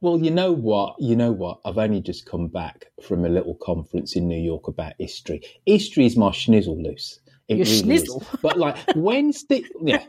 Well, 0.00 0.18
you 0.18 0.30
know 0.30 0.52
what? 0.52 0.94
You 1.00 1.16
know 1.16 1.32
what? 1.32 1.60
I've 1.64 1.78
only 1.78 2.00
just 2.00 2.24
come 2.24 2.46
back 2.48 2.86
from 3.02 3.24
a 3.24 3.28
little 3.28 3.54
conference 3.56 4.14
in 4.14 4.28
New 4.28 4.40
York 4.40 4.68
about 4.68 4.92
history. 4.98 5.42
History 5.66 6.06
is 6.06 6.16
my 6.16 6.30
schnizzle 6.30 6.80
loose. 6.80 7.18
It 7.48 7.56
Your 7.58 7.66
really 7.66 7.94
is. 7.96 8.18
But 8.42 8.58
like 8.58 8.76
Wednesday, 8.94 9.64
yeah. 9.82 10.04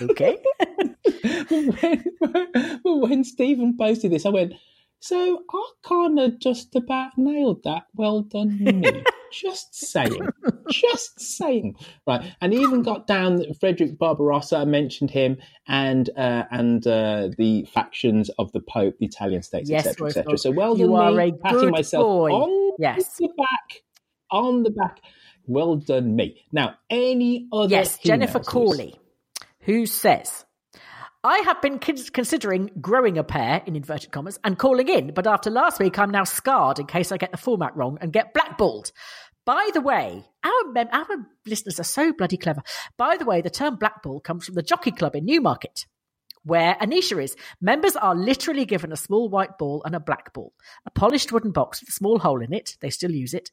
Okay. 0.00 0.38
when, 1.50 2.04
when 2.84 3.24
Stephen 3.24 3.76
posted 3.76 4.12
this, 4.12 4.24
I 4.26 4.30
went, 4.30 4.54
so 5.00 5.42
I 5.52 5.70
kind 5.82 6.20
of 6.20 6.38
just 6.38 6.74
about 6.76 7.12
nailed 7.16 7.64
that. 7.64 7.84
Well 7.94 8.22
done, 8.22 8.58
me. 8.62 9.02
just 9.32 9.74
saying. 9.74 10.28
Just 10.70 11.20
saying. 11.20 11.74
Right. 12.06 12.32
And 12.40 12.52
he 12.52 12.60
even 12.60 12.82
got 12.82 13.08
down 13.08 13.42
Frederick 13.58 13.98
Barbarossa, 13.98 14.64
mentioned 14.64 15.10
him, 15.10 15.38
and 15.66 16.08
uh, 16.16 16.44
and 16.52 16.86
uh, 16.86 17.30
the 17.36 17.64
factions 17.74 18.30
of 18.38 18.52
the 18.52 18.60
Pope, 18.60 18.94
the 19.00 19.06
Italian 19.06 19.42
states, 19.42 19.68
Yes, 19.68 19.86
etc., 19.86 20.08
etc. 20.08 20.38
So 20.38 20.52
well 20.52 20.78
You 20.78 20.86
done, 20.88 20.96
are 20.96 21.12
me, 21.12 21.30
a 21.30 21.32
patting 21.32 21.70
myself 21.70 22.04
boy. 22.04 22.30
on 22.30 22.76
Yes. 22.78 23.16
the 23.16 23.28
back. 23.36 23.82
On 24.30 24.62
the 24.62 24.70
back. 24.70 25.00
Well 25.46 25.76
done, 25.76 26.16
me. 26.16 26.44
Now, 26.52 26.74
any 26.88 27.48
other 27.52 27.70
Yes, 27.70 27.98
Jennifer? 27.98 28.40
Corley, 28.40 28.94
who 29.60 29.86
says, 29.86 30.44
I 31.24 31.38
have 31.38 31.62
been 31.62 31.78
considering 31.78 32.70
growing 32.80 33.16
a 33.16 33.24
pair, 33.24 33.62
in 33.64 33.76
inverted 33.76 34.10
commas, 34.10 34.40
and 34.42 34.58
calling 34.58 34.88
in, 34.88 35.14
but 35.14 35.26
after 35.26 35.50
last 35.50 35.78
week, 35.78 35.98
I'm 35.98 36.10
now 36.10 36.24
scarred 36.24 36.80
in 36.80 36.86
case 36.86 37.12
I 37.12 37.16
get 37.16 37.30
the 37.30 37.36
format 37.36 37.76
wrong 37.76 37.98
and 38.00 38.12
get 38.12 38.34
blackballed. 38.34 38.90
By 39.44 39.70
the 39.72 39.80
way, 39.80 40.24
our, 40.44 40.72
mem- 40.72 40.88
our 40.92 41.06
listeners 41.46 41.80
are 41.80 41.84
so 41.84 42.12
bloody 42.12 42.36
clever. 42.36 42.62
By 42.96 43.16
the 43.16 43.24
way, 43.24 43.40
the 43.40 43.50
term 43.50 43.76
blackball 43.76 44.20
comes 44.20 44.46
from 44.46 44.54
the 44.54 44.62
Jockey 44.62 44.92
Club 44.92 45.16
in 45.16 45.24
Newmarket. 45.24 45.86
Where 46.44 46.74
Anisha 46.80 47.22
is, 47.22 47.36
members 47.60 47.94
are 47.94 48.16
literally 48.16 48.64
given 48.64 48.90
a 48.90 48.96
small 48.96 49.28
white 49.28 49.58
ball 49.58 49.82
and 49.84 49.94
a 49.94 50.00
black 50.00 50.32
ball. 50.32 50.52
A 50.86 50.90
polished 50.90 51.30
wooden 51.30 51.52
box 51.52 51.80
with 51.80 51.88
a 51.88 51.92
small 51.92 52.18
hole 52.18 52.42
in 52.42 52.52
it, 52.52 52.76
they 52.80 52.90
still 52.90 53.12
use 53.12 53.32
it, 53.32 53.50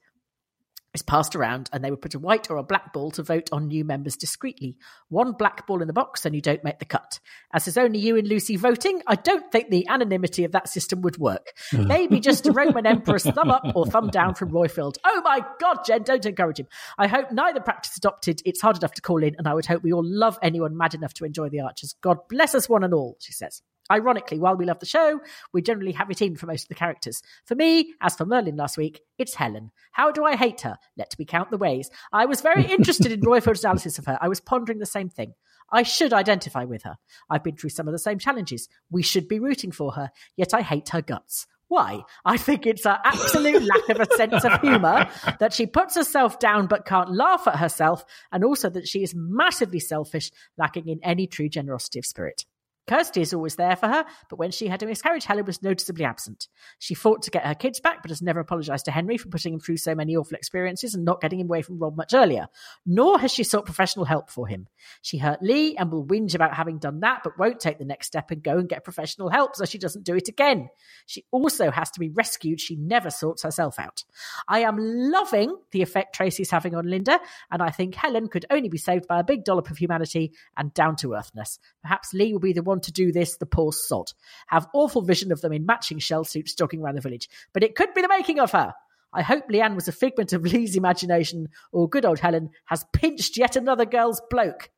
is 0.93 1.01
passed 1.01 1.35
around 1.35 1.69
and 1.71 1.83
they 1.83 1.91
would 1.91 2.01
put 2.01 2.15
a 2.15 2.19
white 2.19 2.49
or 2.49 2.57
a 2.57 2.63
black 2.63 2.93
ball 2.93 3.11
to 3.11 3.23
vote 3.23 3.49
on 3.51 3.67
new 3.67 3.85
members 3.85 4.15
discreetly. 4.15 4.77
One 5.09 5.33
black 5.33 5.67
ball 5.67 5.81
in 5.81 5.87
the 5.87 5.93
box 5.93 6.25
and 6.25 6.33
you 6.33 6.41
don't 6.41 6.63
make 6.63 6.79
the 6.79 6.85
cut. 6.85 7.19
As 7.53 7.65
there's 7.65 7.77
only 7.77 7.99
you 7.99 8.17
and 8.17 8.27
Lucy 8.27 8.55
voting, 8.55 9.01
I 9.05 9.15
don't 9.15 9.51
think 9.51 9.69
the 9.69 9.87
anonymity 9.87 10.43
of 10.43 10.51
that 10.53 10.67
system 10.69 11.01
would 11.01 11.17
work. 11.17 11.53
Maybe 11.73 12.19
just 12.19 12.47
a 12.47 12.51
Roman 12.51 12.85
Emperor's 12.85 13.23
thumb 13.23 13.51
up 13.51 13.65
or 13.75 13.85
thumb 13.85 14.07
down 14.09 14.35
from 14.35 14.51
Royfield. 14.51 14.97
Oh 15.05 15.21
my 15.23 15.41
God, 15.59 15.79
Jen, 15.85 16.03
don't 16.03 16.25
encourage 16.25 16.59
him. 16.59 16.67
I 16.97 17.07
hope 17.07 17.31
neither 17.31 17.59
practice 17.59 17.97
adopted. 17.97 18.41
It's 18.45 18.61
hard 18.61 18.77
enough 18.77 18.93
to 18.93 19.01
call 19.01 19.23
in 19.23 19.35
and 19.37 19.47
I 19.47 19.53
would 19.53 19.65
hope 19.65 19.83
we 19.83 19.93
all 19.93 20.05
love 20.05 20.39
anyone 20.41 20.75
mad 20.75 20.95
enough 20.95 21.13
to 21.15 21.25
enjoy 21.25 21.49
the 21.49 21.61
Archers. 21.61 21.95
God 22.01 22.17
bless 22.29 22.55
us 22.55 22.67
one 22.67 22.83
and 22.83 22.93
all, 22.93 23.17
she 23.19 23.33
says. 23.33 23.61
Ironically, 23.91 24.39
while 24.39 24.55
we 24.55 24.65
love 24.65 24.79
the 24.79 24.85
show, 24.85 25.19
we 25.53 25.61
generally 25.61 25.93
have 25.93 26.11
it 26.11 26.21
in 26.21 26.35
for 26.35 26.45
most 26.45 26.63
of 26.63 26.69
the 26.69 26.75
characters. 26.75 27.21
For 27.45 27.55
me, 27.55 27.93
as 28.01 28.15
for 28.15 28.25
Merlin 28.25 28.55
last 28.55 28.77
week, 28.77 29.01
it's 29.17 29.35
Helen. 29.35 29.71
How 29.91 30.11
do 30.11 30.25
I 30.25 30.35
hate 30.35 30.61
her? 30.61 30.77
Let 30.97 31.17
me 31.17 31.25
count 31.25 31.51
the 31.51 31.57
ways. 31.57 31.89
I 32.13 32.25
was 32.25 32.41
very 32.41 32.65
interested 32.71 33.11
in 33.11 33.21
Royfield's 33.21 33.63
analysis 33.63 33.97
of 33.97 34.05
her. 34.05 34.17
I 34.21 34.27
was 34.27 34.39
pondering 34.39 34.79
the 34.79 34.85
same 34.85 35.09
thing. 35.09 35.33
I 35.71 35.83
should 35.83 36.13
identify 36.13 36.65
with 36.65 36.83
her. 36.83 36.97
I've 37.29 37.43
been 37.43 37.55
through 37.55 37.71
some 37.71 37.87
of 37.87 37.91
the 37.91 37.99
same 37.99 38.19
challenges. 38.19 38.69
We 38.89 39.03
should 39.03 39.27
be 39.27 39.39
rooting 39.39 39.71
for 39.71 39.93
her, 39.93 40.11
yet 40.35 40.53
I 40.53 40.61
hate 40.61 40.89
her 40.89 41.01
guts. 41.01 41.47
Why? 41.67 42.01
I 42.25 42.37
think 42.37 42.65
it's 42.65 42.85
her 42.85 42.99
absolute 43.03 43.61
lack 43.61 43.89
of 43.89 43.99
a 43.99 44.15
sense 44.15 44.43
of 44.43 44.59
humour 44.59 45.07
that 45.39 45.53
she 45.53 45.67
puts 45.67 45.93
herself 45.95 46.39
down 46.39 46.65
but 46.65 46.85
can't 46.85 47.13
laugh 47.13 47.47
at 47.47 47.57
herself, 47.57 48.03
and 48.31 48.43
also 48.43 48.69
that 48.71 48.87
she 48.87 49.03
is 49.03 49.13
massively 49.15 49.79
selfish, 49.79 50.31
lacking 50.57 50.87
in 50.87 50.99
any 51.03 51.27
true 51.27 51.47
generosity 51.47 51.99
of 51.99 52.07
spirit. 52.07 52.45
Kirsty 52.89 53.21
is 53.21 53.35
always 53.35 53.55
there 53.55 53.75
for 53.75 53.87
her, 53.87 54.03
but 54.31 54.39
when 54.39 54.49
she 54.49 54.67
had 54.67 54.81
a 54.81 54.87
miscarriage, 54.87 55.25
Helen 55.25 55.45
was 55.45 55.61
noticeably 55.61 56.05
absent. 56.05 56.47
She 56.79 56.95
fought 56.95 57.21
to 57.21 57.29
get 57.29 57.45
her 57.45 57.53
kids 57.53 57.79
back, 57.79 58.01
but 58.01 58.09
has 58.09 58.19
never 58.19 58.39
apologised 58.39 58.85
to 58.85 58.91
Henry 58.91 59.15
for 59.15 59.29
putting 59.29 59.53
him 59.53 59.59
through 59.59 59.77
so 59.77 59.93
many 59.93 60.15
awful 60.15 60.35
experiences 60.35 60.95
and 60.95 61.05
not 61.05 61.21
getting 61.21 61.39
him 61.39 61.45
away 61.45 61.61
from 61.61 61.77
Rob 61.77 61.95
much 61.95 62.15
earlier. 62.15 62.47
Nor 62.87 63.19
has 63.19 63.31
she 63.31 63.43
sought 63.43 63.65
professional 63.65 64.05
help 64.05 64.31
for 64.31 64.47
him. 64.47 64.65
She 65.03 65.19
hurt 65.19 65.43
Lee 65.43 65.77
and 65.77 65.91
will 65.91 66.03
whinge 66.03 66.33
about 66.33 66.55
having 66.55 66.79
done 66.79 67.01
that, 67.01 67.21
but 67.23 67.37
won't 67.37 67.59
take 67.59 67.77
the 67.77 67.85
next 67.85 68.07
step 68.07 68.31
and 68.31 68.41
go 68.41 68.57
and 68.57 68.67
get 68.67 68.83
professional 68.83 69.29
help 69.29 69.55
so 69.55 69.65
she 69.65 69.77
doesn't 69.77 70.03
do 70.03 70.15
it 70.15 70.27
again. 70.27 70.69
She 71.05 71.25
also 71.29 71.69
has 71.69 71.91
to 71.91 71.99
be 71.99 72.09
rescued. 72.09 72.59
She 72.59 72.75
never 72.75 73.11
sorts 73.11 73.43
herself 73.43 73.77
out. 73.77 74.03
I 74.47 74.61
am 74.61 74.77
loving 74.79 75.55
the 75.69 75.83
effect 75.83 76.15
Tracy's 76.15 76.49
having 76.49 76.73
on 76.73 76.89
Linda, 76.89 77.19
and 77.51 77.61
I 77.61 77.69
think 77.69 77.93
Helen 77.93 78.29
could 78.29 78.47
only 78.49 78.67
be 78.67 78.79
saved 78.79 79.07
by 79.07 79.19
a 79.19 79.23
big 79.23 79.43
dollop 79.43 79.69
of 79.69 79.77
humanity 79.77 80.31
and 80.57 80.73
down 80.73 80.95
to 80.95 81.13
earthness. 81.13 81.59
Perhaps 81.83 82.15
Lee 82.15 82.33
will 82.33 82.39
be 82.39 82.53
the 82.53 82.63
one 82.63 82.78
to 82.81 82.91
do 82.91 83.11
this, 83.11 83.37
the 83.37 83.45
poor 83.45 83.71
sod. 83.71 84.11
Have 84.47 84.67
awful 84.73 85.01
vision 85.01 85.31
of 85.31 85.41
them 85.41 85.53
in 85.53 85.65
matching 85.65 85.99
shell 85.99 86.23
suits 86.23 86.53
jogging 86.55 86.81
around 86.81 86.95
the 86.95 87.01
village. 87.01 87.29
But 87.53 87.63
it 87.63 87.75
could 87.75 87.93
be 87.93 88.01
the 88.01 88.07
making 88.07 88.39
of 88.39 88.51
her. 88.51 88.73
I 89.11 89.21
hope 89.23 89.49
Leanne 89.49 89.75
was 89.75 89.87
a 89.87 89.91
figment 89.91 90.33
of 90.33 90.43
Lee's 90.43 90.75
imagination, 90.75 91.49
or 91.71 91.89
good 91.89 92.05
old 92.05 92.19
Helen 92.19 92.51
has 92.65 92.85
pinched 92.93 93.37
yet 93.37 93.55
another 93.55 93.85
girl's 93.85 94.21
bloke. 94.29 94.69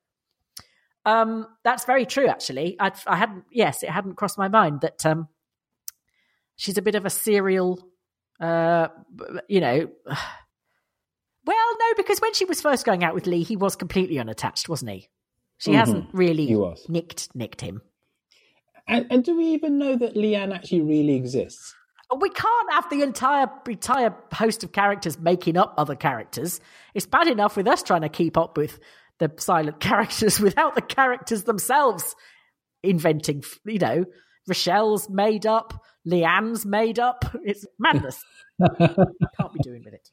Um, 1.05 1.47
that's 1.63 1.85
very 1.85 2.05
true, 2.05 2.27
actually. 2.27 2.75
I, 2.79 2.91
I 3.07 3.15
hadn't, 3.15 3.45
yes, 3.51 3.81
it 3.83 3.89
hadn't 3.89 4.15
crossed 4.15 4.37
my 4.37 4.47
mind 4.47 4.81
that 4.81 5.05
um, 5.05 5.27
she's 6.55 6.77
a 6.77 6.81
bit 6.81 6.95
of 6.95 7.05
a 7.05 7.09
serial, 7.09 7.79
uh, 8.39 8.87
you 9.47 9.61
know. 9.61 9.89
Well, 11.43 11.75
no, 11.79 11.85
because 11.97 12.19
when 12.19 12.35
she 12.35 12.45
was 12.45 12.61
first 12.61 12.85
going 12.85 13.03
out 13.03 13.15
with 13.15 13.25
Lee, 13.25 13.41
he 13.41 13.55
was 13.55 13.75
completely 13.75 14.19
unattached, 14.19 14.69
wasn't 14.69 14.91
he? 14.91 15.09
She 15.57 15.71
Mhm. 15.71 15.75
hasn't 15.75 16.09
really 16.13 16.55
nicked 16.87 17.35
nicked 17.35 17.61
him. 17.61 17.81
And, 18.87 19.07
and 19.09 19.23
do 19.23 19.37
we 19.37 19.45
even 19.45 19.77
know 19.77 19.95
that 19.95 20.15
Leanne 20.15 20.53
actually 20.53 20.81
really 20.81 21.15
exists? 21.15 21.73
We 22.19 22.29
can't 22.29 22.71
have 22.73 22.89
the 22.89 23.03
entire 23.03 23.47
entire 23.69 24.13
host 24.33 24.63
of 24.65 24.73
characters 24.73 25.17
making 25.17 25.55
up 25.55 25.73
other 25.77 25.95
characters. 25.95 26.59
It's 26.93 27.05
bad 27.05 27.27
enough 27.27 27.55
with 27.55 27.67
us 27.67 27.83
trying 27.83 28.01
to 28.01 28.09
keep 28.09 28.37
up 28.37 28.57
with 28.57 28.79
the 29.19 29.31
silent 29.37 29.79
characters 29.79 30.39
without 30.39 30.75
the 30.75 30.81
characters 30.81 31.43
themselves 31.43 32.15
inventing. 32.83 33.43
You 33.65 33.79
know, 33.79 34.05
Rochelle's 34.47 35.09
made 35.09 35.45
up, 35.45 35.73
Leanne's 36.05 36.65
made 36.65 36.99
up. 36.99 37.23
It's 37.45 37.65
madness. 37.79 38.21
can't 38.77 39.53
be 39.53 39.59
doing 39.63 39.83
with 39.85 39.93
it. 39.93 40.09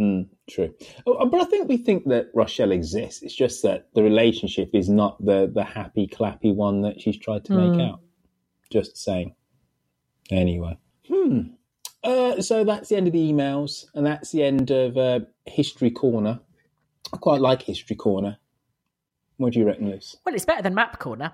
Mm, 0.00 0.28
true. 0.50 0.74
Oh, 1.06 1.26
but 1.26 1.40
I 1.40 1.44
think 1.44 1.68
we 1.68 1.78
think 1.78 2.04
that 2.08 2.26
Rochelle 2.34 2.72
exists. 2.72 3.22
It's 3.22 3.34
just 3.34 3.62
that 3.62 3.86
the 3.94 4.02
relationship 4.02 4.70
is 4.74 4.88
not 4.90 5.24
the, 5.24 5.50
the 5.54 5.64
happy, 5.64 6.06
clappy 6.06 6.54
one 6.54 6.82
that 6.82 7.00
she's 7.00 7.18
tried 7.18 7.44
to 7.46 7.52
make 7.54 7.70
Mm. 7.80 7.88
out. 7.92 8.00
Just 8.70 8.96
saying. 8.96 9.34
Anyway. 10.30 10.76
Hmm. 11.08 11.40
Uh, 12.02 12.40
so 12.40 12.64
that's 12.64 12.88
the 12.88 12.96
end 12.96 13.06
of 13.06 13.12
the 13.12 13.32
emails, 13.32 13.86
and 13.94 14.06
that's 14.06 14.30
the 14.30 14.42
end 14.42 14.70
of 14.70 14.96
uh, 14.96 15.20
History 15.44 15.90
Corner. 15.90 16.40
I 17.12 17.16
quite 17.16 17.40
like 17.40 17.62
History 17.62 17.96
Corner. 17.96 18.38
What 19.38 19.52
do 19.52 19.58
you 19.60 19.66
reckon, 19.66 19.90
Liz? 19.90 20.16
Well, 20.24 20.34
it's 20.34 20.44
better 20.44 20.62
than 20.62 20.74
Map 20.74 20.98
Corner. 20.98 21.32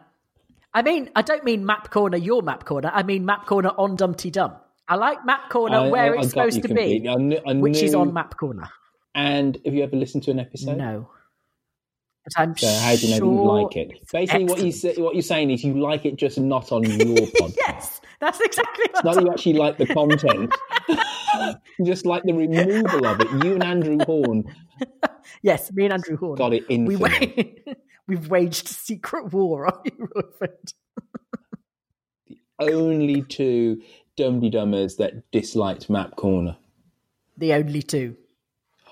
I 0.74 0.82
mean, 0.82 1.10
I 1.14 1.22
don't 1.22 1.44
mean 1.44 1.64
Map 1.66 1.90
Corner, 1.90 2.16
your 2.16 2.42
Map 2.42 2.64
Corner. 2.64 2.90
I 2.92 3.02
mean 3.02 3.24
Map 3.26 3.46
Corner 3.46 3.70
on 3.76 3.96
Dum 3.96 4.14
Tee 4.14 4.30
Dum. 4.30 4.52
I 4.88 4.96
like 4.96 5.24
Map 5.24 5.50
Corner 5.50 5.76
I- 5.76 5.88
where 5.90 6.14
I- 6.14 6.18
it's 6.18 6.26
I 6.26 6.30
supposed 6.30 6.56
to 6.62 6.62
be, 6.62 6.68
completely. 6.68 7.08
I 7.08 7.14
knew- 7.16 7.60
which 7.62 7.82
is 7.82 7.94
on 7.94 8.12
Map 8.12 8.36
Corner. 8.38 8.68
And 9.14 9.58
have 9.64 9.74
you 9.74 9.82
ever 9.82 9.96
listened 9.96 10.22
to 10.24 10.30
an 10.30 10.40
episode? 10.40 10.78
No. 10.78 11.10
But 12.24 12.32
I'm 12.36 12.56
So 12.56 12.68
how 12.68 12.94
do 12.94 13.06
you 13.06 13.20
know 13.20 13.26
that 13.26 13.42
you 13.42 13.44
like 13.44 13.76
it? 13.76 14.10
Basically, 14.12 14.44
what 14.44 14.60
you 14.62 14.70
say, 14.72 14.94
what 14.96 15.14
you're 15.14 15.22
saying 15.22 15.50
is 15.50 15.64
you 15.64 15.74
like 15.80 16.04
it, 16.06 16.16
just 16.16 16.38
not 16.38 16.70
on 16.70 16.84
your 16.88 16.98
podcast. 16.98 17.54
yes, 17.56 18.00
that's 18.20 18.40
exactly 18.40 18.84
It's 18.90 19.02
not 19.02 19.16
that 19.16 19.24
you 19.24 19.30
actually 19.30 19.54
like 19.54 19.78
the 19.78 19.86
content. 19.86 20.54
just 21.84 22.06
like 22.06 22.22
the 22.22 22.32
removal 22.32 23.06
of 23.06 23.20
it. 23.20 23.28
You 23.44 23.54
and 23.54 23.62
Andrew 23.64 23.98
Horn 24.06 24.44
Yes, 25.42 25.72
me 25.72 25.84
and 25.84 25.94
Andrew 25.94 26.16
Horn. 26.16 26.36
got 26.36 26.52
it 26.52 26.64
in. 26.68 26.84
We 26.84 26.96
wa- 26.96 27.10
we've 28.06 28.28
waged 28.28 28.66
a 28.70 28.74
secret 28.74 29.32
war 29.32 29.66
on 29.66 29.80
you, 29.84 30.08
Royford. 30.14 30.72
The 32.28 32.38
only 32.72 33.22
two 33.22 33.82
dumdy 34.16 34.52
dummers 34.52 34.96
that 34.98 35.28
disliked 35.32 35.90
Map 35.90 36.14
Corner. 36.16 36.56
The 37.36 37.54
only 37.54 37.82
two. 37.82 38.16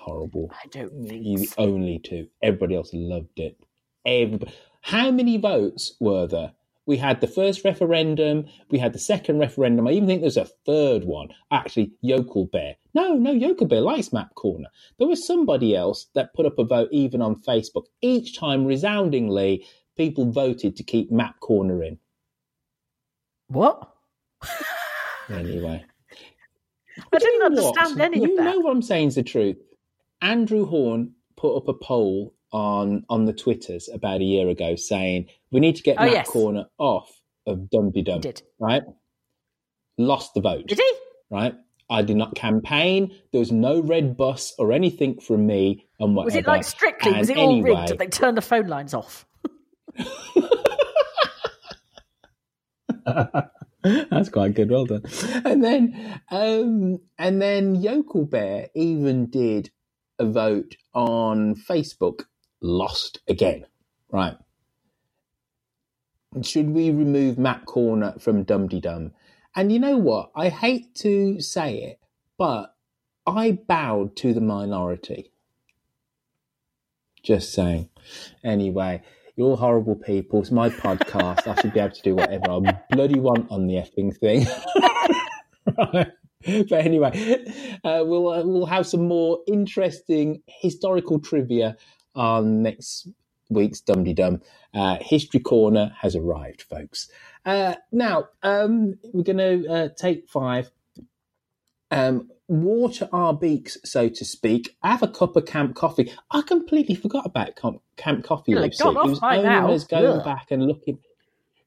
Horrible. 0.01 0.51
I 0.51 0.67
don't 0.67 1.07
think 1.07 1.23
You 1.23 1.37
the 1.37 1.53
only 1.59 1.99
two. 1.99 2.27
Everybody 2.41 2.75
else 2.75 2.89
loved 2.91 3.39
it. 3.39 3.55
Everybody. 4.03 4.51
How 4.81 5.11
many 5.11 5.37
votes 5.37 5.95
were 5.99 6.25
there? 6.25 6.53
We 6.87 6.97
had 6.97 7.21
the 7.21 7.27
first 7.27 7.63
referendum. 7.63 8.45
We 8.71 8.79
had 8.79 8.93
the 8.93 8.99
second 8.99 9.37
referendum. 9.37 9.87
I 9.87 9.91
even 9.91 10.07
think 10.07 10.21
there's 10.21 10.37
a 10.37 10.49
third 10.65 11.03
one. 11.03 11.29
Actually, 11.51 11.93
Yokel 12.01 12.47
Bear. 12.47 12.77
No, 12.95 13.13
no, 13.13 13.31
Yokel 13.31 13.67
Bear 13.67 13.81
likes 13.81 14.11
Map 14.11 14.33
Corner. 14.33 14.69
There 14.97 15.07
was 15.07 15.25
somebody 15.25 15.75
else 15.75 16.07
that 16.15 16.33
put 16.33 16.47
up 16.47 16.57
a 16.57 16.63
vote 16.63 16.89
even 16.91 17.21
on 17.21 17.35
Facebook. 17.35 17.85
Each 18.01 18.35
time, 18.35 18.65
resoundingly, 18.65 19.67
people 19.95 20.31
voted 20.31 20.75
to 20.77 20.83
keep 20.83 21.11
Map 21.11 21.39
Corner 21.41 21.83
in. 21.83 21.99
What? 23.49 23.87
Anyway. 25.29 25.85
I 27.13 27.17
didn't 27.19 27.43
understand 27.43 27.97
what? 27.97 28.01
any 28.01 28.21
you 28.21 28.31
of 28.31 28.37
that. 28.37 28.43
know 28.43 28.59
what 28.61 28.71
I'm 28.71 28.81
saying 28.81 29.09
is 29.09 29.15
the 29.15 29.23
truth. 29.23 29.57
Andrew 30.21 30.65
Horn 30.65 31.13
put 31.37 31.55
up 31.57 31.67
a 31.67 31.73
poll 31.73 32.33
on 32.51 33.03
on 33.09 33.25
the 33.25 33.33
Twitters 33.33 33.89
about 33.93 34.21
a 34.21 34.23
year 34.25 34.49
ago 34.49 34.75
saying 34.75 35.27
we 35.51 35.59
need 35.59 35.75
to 35.77 35.83
get 35.83 35.97
Oh, 35.99 36.03
Map 36.05 36.13
yes. 36.13 36.27
Corner 36.29 36.65
off 36.77 37.09
of 37.47 37.69
Dum 37.69 37.91
Tee 37.91 38.01
Dum. 38.01 38.21
Right? 38.59 38.83
Lost 39.97 40.33
the 40.33 40.41
vote. 40.41 40.67
Did 40.67 40.79
he? 40.79 40.93
Right? 41.29 41.55
I 41.89 42.01
did 42.01 42.15
not 42.15 42.35
campaign. 42.35 43.13
There 43.31 43.39
was 43.39 43.51
no 43.51 43.81
red 43.81 44.15
bus 44.15 44.53
or 44.57 44.71
anything 44.71 45.19
from 45.19 45.45
me 45.45 45.85
and 45.99 46.15
whatever. 46.15 46.25
Was 46.27 46.35
it 46.35 46.47
like 46.47 46.63
Strictly? 46.63 47.11
Was 47.13 47.29
it 47.29 47.37
all 47.37 47.51
anyway, 47.51 47.71
rigged? 47.71 47.87
Did 47.89 47.97
they 47.99 48.07
turn 48.07 48.35
the 48.35 48.41
phone 48.41 48.67
lines 48.67 48.93
off? 48.93 49.25
That's 53.83 54.29
quite 54.29 54.53
good. 54.53 54.69
Well 54.69 54.85
done. 54.85 55.03
And 55.43 55.63
then, 55.63 56.21
um, 56.29 56.99
and 57.17 57.41
then 57.41 57.75
Yokel 57.75 58.25
Bear 58.25 58.69
even 58.75 59.25
did 59.29 59.71
a 60.21 60.25
vote 60.25 60.77
on 60.93 61.55
Facebook. 61.55 62.25
Lost 62.61 63.19
again. 63.27 63.65
Right. 64.11 64.37
Should 66.43 66.69
we 66.69 66.91
remove 66.91 67.37
Map 67.37 67.65
Corner 67.65 68.13
from 68.19 68.43
Dum 68.43 68.69
Tee 68.69 68.79
Dum? 68.79 69.11
And 69.55 69.71
you 69.71 69.79
know 69.79 69.97
what? 69.97 70.31
I 70.35 70.49
hate 70.49 70.95
to 70.95 71.41
say 71.41 71.77
it, 71.79 71.99
but 72.37 72.73
I 73.25 73.51
bowed 73.67 74.15
to 74.17 74.33
the 74.33 74.41
minority. 74.41 75.33
Just 77.23 77.51
saying. 77.53 77.89
Anyway, 78.43 79.01
you're 79.35 79.57
horrible 79.57 79.95
people. 79.95 80.39
It's 80.41 80.51
my 80.51 80.69
podcast. 80.69 81.47
I 81.47 81.59
should 81.59 81.73
be 81.73 81.79
able 81.79 81.95
to 81.95 82.01
do 82.01 82.15
whatever 82.15 82.51
I 82.51 82.79
bloody 82.91 83.19
want 83.19 83.51
on 83.51 83.67
the 83.67 83.75
effing 83.75 84.15
thing. 84.15 84.45
Right. 85.77 86.11
But 86.69 86.85
anyway, 86.85 87.45
uh, 87.83 88.03
we'll 88.05 88.29
uh, 88.29 88.43
we'll 88.43 88.65
have 88.65 88.87
some 88.87 89.07
more 89.07 89.39
interesting 89.47 90.41
historical 90.47 91.19
trivia 91.19 91.77
on 92.15 92.63
next 92.63 93.07
week's 93.49 93.81
Dum 93.81 94.03
Tee 94.05 94.13
Dum. 94.13 94.41
Uh, 94.73 94.97
History 95.01 95.39
Corner 95.39 95.93
has 95.99 96.15
arrived, 96.15 96.63
folks. 96.63 97.09
Uh, 97.45 97.75
now 97.91 98.29
um, 98.43 98.95
we're 99.13 99.23
going 99.23 99.37
to 99.37 99.67
uh, 99.67 99.89
take 99.97 100.29
five 100.29 100.71
um, 101.91 102.29
water 102.47 103.09
our 103.11 103.33
beaks, 103.33 103.77
so 103.83 104.09
to 104.09 104.25
speak. 104.25 104.75
Have 104.83 105.03
a 105.03 105.07
cup 105.07 105.35
of 105.35 105.45
camp 105.45 105.75
coffee. 105.75 106.11
I 106.31 106.41
completely 106.41 106.95
forgot 106.95 107.25
about 107.25 107.55
camp, 107.55 107.81
camp 107.97 108.23
coffee. 108.23 108.55
Lucy. 108.55 108.83
gone 108.83 108.97
off 108.97 109.05
it 109.05 109.09
was 109.09 109.19
by 109.19 109.37
only 109.37 109.49
now. 109.49 109.61
when 109.61 109.69
I 109.69 109.73
was 109.73 109.83
going 109.85 110.19
Ugh. 110.19 110.25
back 110.25 110.51
and 110.51 110.65
looking. 110.65 110.99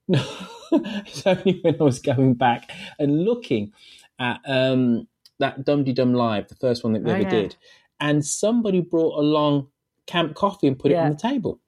No, 0.07 0.23
it's 0.71 1.27
only 1.27 1.61
when 1.63 1.81
I 1.81 1.83
was 1.83 1.99
going 1.99 2.35
back 2.35 2.71
and 2.99 3.25
looking 3.25 3.73
at 4.19 4.41
um, 4.47 5.07
that 5.39 5.65
Dum 5.65 5.85
Dum 5.85 6.15
Live, 6.15 6.49
the 6.49 6.55
first 6.57 6.85
one 6.85 6.93
that 6.93 7.03
we 7.03 7.11
Oh, 7.11 7.15
ever 7.15 7.23
yeah. 7.23 7.31
did, 7.31 7.57
and 8.01 8.25
somebody 8.25 8.81
brought 8.81 9.19
along 9.19 9.69
camp 10.07 10.35
coffee 10.35 10.67
and 10.67 10.79
put 10.79 10.93
it 10.93 10.97
on 10.97 11.11
the 11.11 11.17
table. 11.17 11.61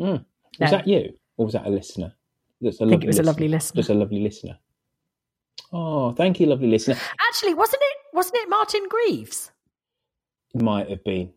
Mm. 0.00 0.24
Was 0.60 0.60
No. 0.60 0.70
that 0.70 0.86
you, 0.88 1.12
or 1.36 1.46
was 1.46 1.52
that 1.54 1.66
a 1.66 1.70
listener? 1.70 2.12
That's 2.60 2.80
a 2.80 2.84
I 2.84 2.88
think 2.88 3.04
it 3.04 3.06
was 3.06 3.18
a 3.18 3.22
lovely 3.22 3.48
listener. 3.48 3.78
Just 3.80 3.90
a 3.90 3.94
lovely 3.94 4.20
listener. 4.20 4.58
Oh, 5.72 6.12
thank 6.12 6.38
you, 6.40 6.46
lovely 6.46 6.68
listener. 6.68 6.96
Actually, 7.28 7.54
wasn't 7.54 7.82
it? 7.82 7.96
Wasn't 8.14 8.36
it 8.36 8.48
Martin 8.48 8.82
Greaves? 8.88 9.50
It 10.54 10.62
might 10.62 10.88
have 10.88 11.04
been. 11.04 11.32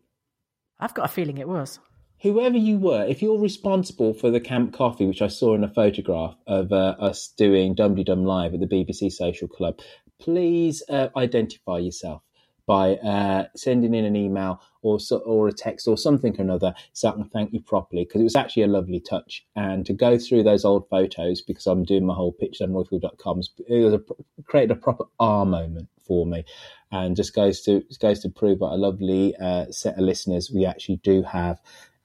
I've 0.78 0.94
got 0.94 1.04
a 1.04 1.08
feeling 1.08 1.38
it 1.38 1.48
was. 1.48 1.78
Whoever 2.20 2.56
you 2.56 2.78
were, 2.78 3.04
if 3.06 3.22
you're 3.22 3.40
responsible 3.40 4.14
for 4.14 4.30
the 4.30 4.40
Camp 4.40 4.72
Coffee, 4.72 5.06
which 5.06 5.22
I 5.22 5.28
saw 5.28 5.54
in 5.54 5.64
a 5.64 5.68
photograph 5.68 6.36
of 6.46 6.72
uh, 6.72 6.96
us 6.98 7.32
doing 7.36 7.74
Dum 7.74 7.94
Dum 7.94 8.24
Live 8.24 8.54
at 8.54 8.60
the 8.60 8.66
BBC 8.66 9.10
Social 9.10 9.48
Club, 9.48 9.80
please 10.18 10.82
uh, 10.88 11.08
identify 11.16 11.78
yourself 11.78 12.22
by 12.66 12.94
uh, 12.96 13.46
sending 13.56 13.94
in 13.94 14.04
an 14.04 14.14
email 14.14 14.60
or 14.82 15.00
so, 15.00 15.16
or 15.18 15.48
a 15.48 15.52
text 15.52 15.88
or 15.88 15.96
something 15.96 16.38
or 16.38 16.42
another 16.42 16.72
so 16.92 17.08
I 17.08 17.12
can 17.12 17.24
thank 17.24 17.52
you 17.52 17.60
properly 17.60 18.04
because 18.04 18.20
it 18.20 18.24
was 18.24 18.36
actually 18.36 18.62
a 18.62 18.68
lovely 18.68 19.00
touch. 19.00 19.44
And 19.56 19.84
to 19.86 19.92
go 19.92 20.18
through 20.18 20.44
those 20.44 20.64
old 20.64 20.88
photos 20.88 21.40
because 21.40 21.66
I'm 21.66 21.84
doing 21.84 22.06
my 22.06 22.14
whole 22.14 22.32
pitch 22.32 22.60
on 22.60 22.70
roifield.com, 22.70 23.40
it 23.66 23.84
was 23.84 23.94
a, 23.94 24.00
created 24.44 24.70
a 24.70 24.76
proper 24.76 25.04
R 25.18 25.44
moment 25.44 25.88
for 26.06 26.26
me 26.26 26.44
and 26.92 27.16
just 27.16 27.34
goes 27.34 27.62
to 27.62 27.82
goes 28.00 28.20
to 28.20 28.28
prove 28.28 28.60
what 28.60 28.72
a 28.72 28.76
lovely 28.76 29.34
uh, 29.36 29.66
set 29.70 29.94
of 29.94 30.00
listeners 30.00 30.50
we 30.52 30.66
actually 30.66 30.96
do 30.96 31.22
have 31.22 31.60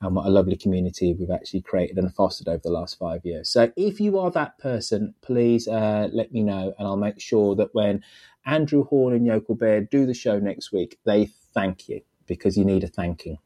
and 0.06 0.15
what 0.15 0.26
a 0.26 0.30
lovely 0.30 0.56
community 0.56 1.14
we've 1.14 1.32
actually 1.32 1.61
created 1.61 1.98
and 1.98 2.14
fostered 2.14 2.48
over 2.48 2.61
the 2.64 2.69
last 2.69 2.98
five 2.98 3.26
years. 3.26 3.49
So 3.49 3.72
if 3.76 3.99
you 3.99 4.19
are 4.19 4.32
that 4.32 4.57
person, 4.60 5.15
please 5.22 5.68
uh, 5.68 6.10
let 6.11 6.32
me 6.32 6.44
know 6.44 6.73
and 6.77 6.88
I'll 6.88 6.98
make 6.98 7.19
sure 7.19 7.56
that 7.56 7.73
when 7.73 8.03
Andrew 8.45 8.84
Horn 8.86 9.15
and 9.15 9.26
Yokel 9.26 9.56
Bear 9.56 9.82
do 9.82 10.06
the 10.06 10.14
show 10.14 10.40
next 10.40 10.72
week, 10.72 10.99
they 11.06 11.32
thank 11.53 11.90
you 11.90 12.02
because 12.27 12.57
you 12.57 12.65
need 12.65 12.84
a 12.84 12.88
thanking. 12.88 13.38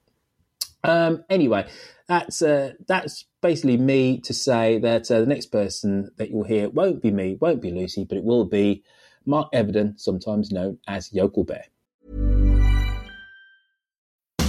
Um, 0.84 1.24
anyway, 1.30 1.68
that's 2.08 2.42
uh, 2.42 2.74
that's 2.88 3.26
basically 3.42 3.78
me 3.78 4.20
to 4.22 4.34
say 4.34 4.80
that 4.80 5.12
uh, 5.12 5.20
the 5.20 5.26
next 5.26 5.48
person 5.48 6.12
that 6.18 6.30
you'll 6.30 6.46
hear 6.46 6.70
won't 6.70 7.02
be 7.02 7.12
me, 7.12 7.38
won't 7.40 7.62
be 7.62 7.72
Lucy, 7.72 8.06
but 8.06 8.18
it 8.18 8.24
will 8.24 8.46
be 8.46 8.84
Mark 9.26 9.52
Evenden, 9.54 10.00
sometimes 10.00 10.52
known 10.52 10.80
as 10.88 11.12
Yokel 11.14 11.44
Bear. 11.44 11.66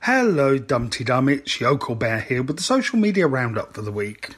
Hello, 0.00 0.58
Dum 0.58 0.90
Tee 0.90 1.04
Dum. 1.04 1.28
It's 1.28 1.60
Yokel 1.60 1.94
Bear 1.94 2.20
here 2.20 2.42
with 2.42 2.56
the 2.56 2.62
social 2.62 2.98
media 2.98 3.26
roundup 3.26 3.74
for 3.74 3.82
the 3.82 3.92
week. 3.92 4.34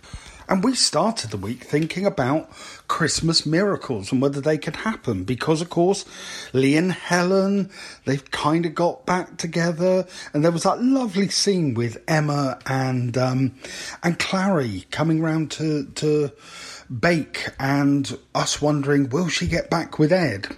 And 0.46 0.62
we 0.62 0.74
started 0.74 1.30
the 1.30 1.38
week 1.38 1.64
thinking 1.64 2.04
about 2.04 2.50
Christmas 2.86 3.46
miracles 3.46 4.12
and 4.12 4.20
whether 4.20 4.42
they 4.42 4.58
could 4.58 4.76
happen 4.76 5.24
because, 5.24 5.62
of 5.62 5.70
course, 5.70 6.04
Lee 6.52 6.76
and 6.76 6.92
Helen, 6.92 7.70
they've 8.04 8.30
kind 8.30 8.66
of 8.66 8.74
got 8.74 9.06
back 9.06 9.38
together. 9.38 10.06
And 10.34 10.44
there 10.44 10.52
was 10.52 10.64
that 10.64 10.82
lovely 10.82 11.30
scene 11.30 11.72
with 11.72 12.02
Emma 12.06 12.58
and, 12.66 13.16
um, 13.16 13.54
and 14.02 14.18
Clarrie 14.18 14.90
coming 14.90 15.22
round 15.22 15.50
to, 15.52 15.86
to 15.86 16.30
bake 17.00 17.48
and 17.58 18.18
us 18.34 18.60
wondering, 18.60 19.08
will 19.08 19.28
she 19.28 19.46
get 19.46 19.70
back 19.70 19.98
with 19.98 20.12
Ed? 20.12 20.48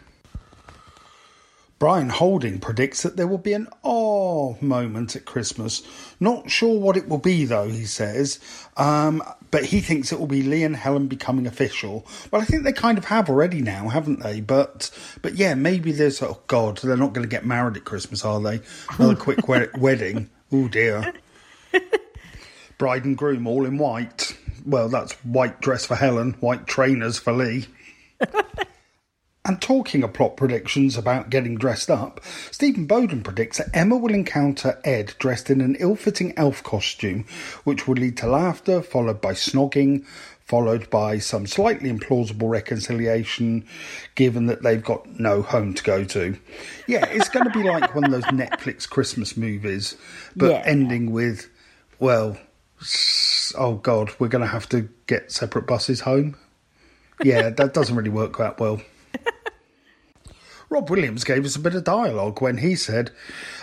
Brian 1.78 2.08
Holding 2.08 2.58
predicts 2.58 3.02
that 3.02 3.16
there 3.18 3.26
will 3.26 3.36
be 3.36 3.52
an 3.52 3.68
oh 3.84 4.56
moment 4.62 5.14
at 5.14 5.26
Christmas. 5.26 5.82
Not 6.18 6.50
sure 6.50 6.78
what 6.80 6.96
it 6.96 7.06
will 7.06 7.18
be, 7.18 7.44
though, 7.44 7.68
he 7.68 7.84
says. 7.84 8.40
Um, 8.78 9.22
but 9.50 9.66
he 9.66 9.80
thinks 9.80 10.10
it 10.10 10.18
will 10.18 10.26
be 10.26 10.42
Lee 10.42 10.64
and 10.64 10.74
Helen 10.74 11.06
becoming 11.06 11.46
official. 11.46 12.06
Well, 12.30 12.40
I 12.40 12.46
think 12.46 12.64
they 12.64 12.72
kind 12.72 12.96
of 12.96 13.04
have 13.06 13.28
already 13.28 13.60
now, 13.60 13.88
haven't 13.88 14.20
they? 14.20 14.40
But 14.40 14.90
but 15.20 15.34
yeah, 15.34 15.54
maybe 15.54 15.92
there's 15.92 16.22
oh 16.22 16.40
god, 16.46 16.78
they're 16.78 16.96
not 16.96 17.12
going 17.12 17.26
to 17.26 17.30
get 17.30 17.44
married 17.44 17.76
at 17.76 17.84
Christmas, 17.84 18.24
are 18.24 18.40
they? 18.40 18.60
Another 18.98 19.16
quick 19.16 19.46
we- 19.46 19.68
wedding. 19.78 20.30
Oh 20.50 20.68
dear. 20.68 21.12
Bride 22.78 23.04
and 23.04 23.16
groom 23.18 23.46
all 23.46 23.66
in 23.66 23.76
white. 23.78 24.36
Well, 24.64 24.88
that's 24.88 25.12
white 25.24 25.60
dress 25.60 25.86
for 25.86 25.94
Helen, 25.94 26.34
white 26.40 26.66
trainers 26.66 27.18
for 27.18 27.32
Lee. 27.32 27.66
And 29.46 29.62
talking 29.62 30.02
of 30.02 30.12
plot 30.12 30.36
predictions 30.36 30.96
about 30.96 31.30
getting 31.30 31.56
dressed 31.56 31.88
up, 31.88 32.20
Stephen 32.50 32.86
Bowden 32.86 33.22
predicts 33.22 33.58
that 33.58 33.68
Emma 33.72 33.96
will 33.96 34.12
encounter 34.12 34.80
Ed 34.82 35.14
dressed 35.20 35.50
in 35.50 35.60
an 35.60 35.76
ill 35.78 35.94
fitting 35.94 36.34
elf 36.36 36.64
costume, 36.64 37.24
which 37.62 37.86
will 37.86 37.94
lead 37.94 38.16
to 38.16 38.26
laughter, 38.26 38.82
followed 38.82 39.20
by 39.20 39.34
snogging, 39.34 40.04
followed 40.44 40.90
by 40.90 41.18
some 41.18 41.46
slightly 41.46 41.92
implausible 41.92 42.50
reconciliation, 42.50 43.64
given 44.16 44.46
that 44.46 44.64
they've 44.64 44.82
got 44.82 45.06
no 45.20 45.42
home 45.42 45.74
to 45.74 45.82
go 45.84 46.02
to. 46.02 46.36
Yeah, 46.88 47.06
it's 47.06 47.28
going 47.28 47.44
to 47.44 47.50
be 47.50 47.62
like 47.62 47.94
one 47.94 48.04
of 48.04 48.10
those 48.10 48.24
Netflix 48.24 48.88
Christmas 48.88 49.36
movies, 49.36 49.96
but 50.34 50.50
Yeah. 50.50 50.62
ending 50.64 51.12
with, 51.12 51.48
well, 52.00 52.36
oh 53.56 53.74
God, 53.76 54.10
we're 54.18 54.26
going 54.26 54.42
to 54.42 54.48
have 54.48 54.68
to 54.70 54.88
get 55.06 55.30
separate 55.30 55.68
buses 55.68 56.00
home. 56.00 56.36
Yeah, 57.22 57.50
that 57.50 57.74
doesn't 57.74 57.94
really 57.94 58.10
work 58.10 58.38
that 58.38 58.58
well. 58.58 58.80
Rob 60.68 60.90
Williams 60.90 61.24
gave 61.24 61.44
us 61.44 61.54
a 61.54 61.60
bit 61.60 61.74
of 61.74 61.84
dialogue 61.84 62.42
when 62.42 62.58
he 62.58 62.74
said, 62.74 63.12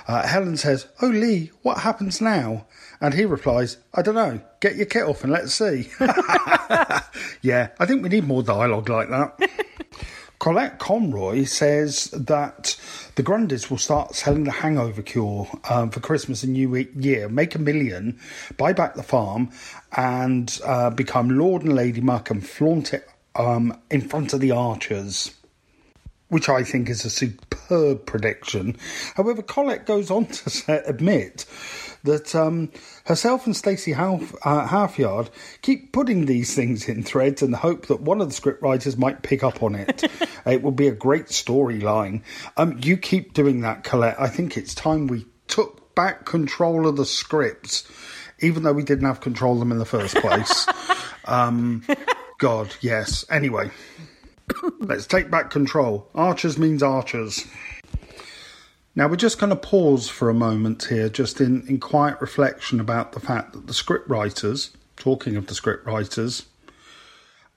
uh, 0.07 0.25
Helen 0.25 0.55
says, 0.55 0.87
Oh, 1.01 1.07
Lee, 1.07 1.51
what 1.61 1.79
happens 1.79 2.21
now? 2.21 2.65
And 3.01 3.13
he 3.13 3.25
replies, 3.25 3.77
I 3.93 4.01
don't 4.01 4.15
know. 4.15 4.39
Get 4.61 4.77
your 4.77 4.85
kit 4.85 5.03
off 5.03 5.23
and 5.23 5.33
let's 5.33 5.53
see. 5.53 5.89
yeah, 7.41 7.69
I 7.77 7.85
think 7.85 8.03
we 8.03 8.09
need 8.09 8.23
more 8.23 8.43
dialogue 8.43 8.87
like 8.87 9.09
that. 9.09 9.49
Colette 10.39 10.79
Conroy 10.79 11.45
says 11.45 12.05
that 12.11 12.77
the 13.15 13.23
Grundys 13.23 13.69
will 13.69 13.77
start 13.77 14.15
selling 14.15 14.43
the 14.43 14.51
hangover 14.51 15.01
cure 15.01 15.47
um, 15.69 15.89
for 15.89 16.01
Christmas 16.01 16.43
and 16.43 16.53
New 16.53 16.75
Year, 16.95 17.29
make 17.29 17.55
a 17.55 17.59
million, 17.59 18.19
buy 18.57 18.73
back 18.73 18.95
the 18.95 19.03
farm, 19.03 19.51
and 19.95 20.59
uh, 20.65 20.89
become 20.89 21.29
Lord 21.37 21.63
and 21.63 21.73
Lady 21.73 22.01
Muck 22.01 22.29
and 22.29 22.45
flaunt 22.45 22.93
it 22.93 23.07
um, 23.35 23.79
in 23.89 24.01
front 24.01 24.33
of 24.33 24.41
the 24.41 24.51
archers 24.51 25.33
which 26.33 26.49
I 26.49 26.63
think 26.63 26.89
is 26.89 27.05
a 27.05 27.11
superb 27.11 28.07
prediction. 28.07 28.75
However, 29.15 29.43
Collette 29.43 29.85
goes 29.85 30.09
on 30.09 30.25
to 30.25 30.49
say, 30.49 30.81
admit 30.87 31.45
that 32.03 32.33
um, 32.33 32.71
herself 33.05 33.45
and 33.45 33.55
Stacey 33.55 33.93
Half, 33.93 34.33
uh, 34.43 34.67
Halfyard 34.67 35.29
keep 35.61 35.93
putting 35.93 36.25
these 36.25 36.55
things 36.55 36.89
in 36.89 37.03
threads 37.03 37.43
in 37.43 37.51
the 37.51 37.57
hope 37.57 37.85
that 37.85 38.01
one 38.01 38.19
of 38.19 38.29
the 38.29 38.41
scriptwriters 38.41 38.97
might 38.97 39.21
pick 39.21 39.43
up 39.43 39.61
on 39.61 39.75
it. 39.75 40.03
it 40.47 40.63
will 40.63 40.71
be 40.71 40.87
a 40.87 40.91
great 40.91 41.27
storyline. 41.27 42.23
Um, 42.57 42.79
you 42.81 42.97
keep 42.97 43.33
doing 43.33 43.61
that, 43.61 43.83
Colette. 43.83 44.19
I 44.19 44.27
think 44.27 44.57
it's 44.57 44.73
time 44.73 45.05
we 45.05 45.27
took 45.47 45.93
back 45.93 46.25
control 46.25 46.87
of 46.87 46.95
the 46.95 47.05
scripts, 47.05 47.87
even 48.39 48.63
though 48.63 48.73
we 48.73 48.83
didn't 48.83 49.05
have 49.05 49.21
control 49.21 49.53
of 49.53 49.59
them 49.59 49.71
in 49.71 49.77
the 49.77 49.85
first 49.85 50.15
place. 50.15 50.67
um, 51.25 51.83
God, 52.39 52.75
yes. 52.81 53.23
Anyway. 53.29 53.69
Let's 54.79 55.07
take 55.07 55.31
back 55.31 55.49
control. 55.49 56.09
Archers 56.15 56.57
means 56.57 56.83
archers. 56.83 57.45
Now, 58.95 59.07
we're 59.07 59.15
just 59.15 59.39
going 59.39 59.49
to 59.49 59.55
pause 59.55 60.07
for 60.07 60.29
a 60.29 60.35
moment 60.35 60.83
here, 60.83 61.09
just 61.09 61.41
in, 61.41 61.67
in 61.67 61.79
quiet 61.79 62.21
reflection 62.21 62.79
about 62.79 63.13
the 63.13 63.19
fact 63.19 63.53
that 63.53 63.65
the 63.65 63.73
script 63.73 64.07
writers, 64.07 64.71
talking 64.97 65.35
of 65.35 65.47
the 65.47 65.55
script 65.55 65.85
writers, 65.87 66.45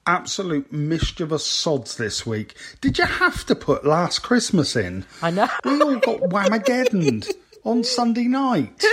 absolute 0.07 0.71
mischievous 0.71 1.45
sods 1.45 1.97
this 1.97 2.25
week. 2.25 2.55
Did 2.81 2.97
you 2.97 3.05
have 3.05 3.45
to 3.45 3.55
put 3.55 3.85
Last 3.85 4.19
Christmas 4.19 4.75
in? 4.75 5.05
I 5.21 5.29
know. 5.29 5.47
We 5.63 5.79
all 5.81 5.97
got 5.97 6.21
whamageddoned 6.21 7.31
on 7.63 7.83
Sunday 7.83 8.23
night 8.23 8.83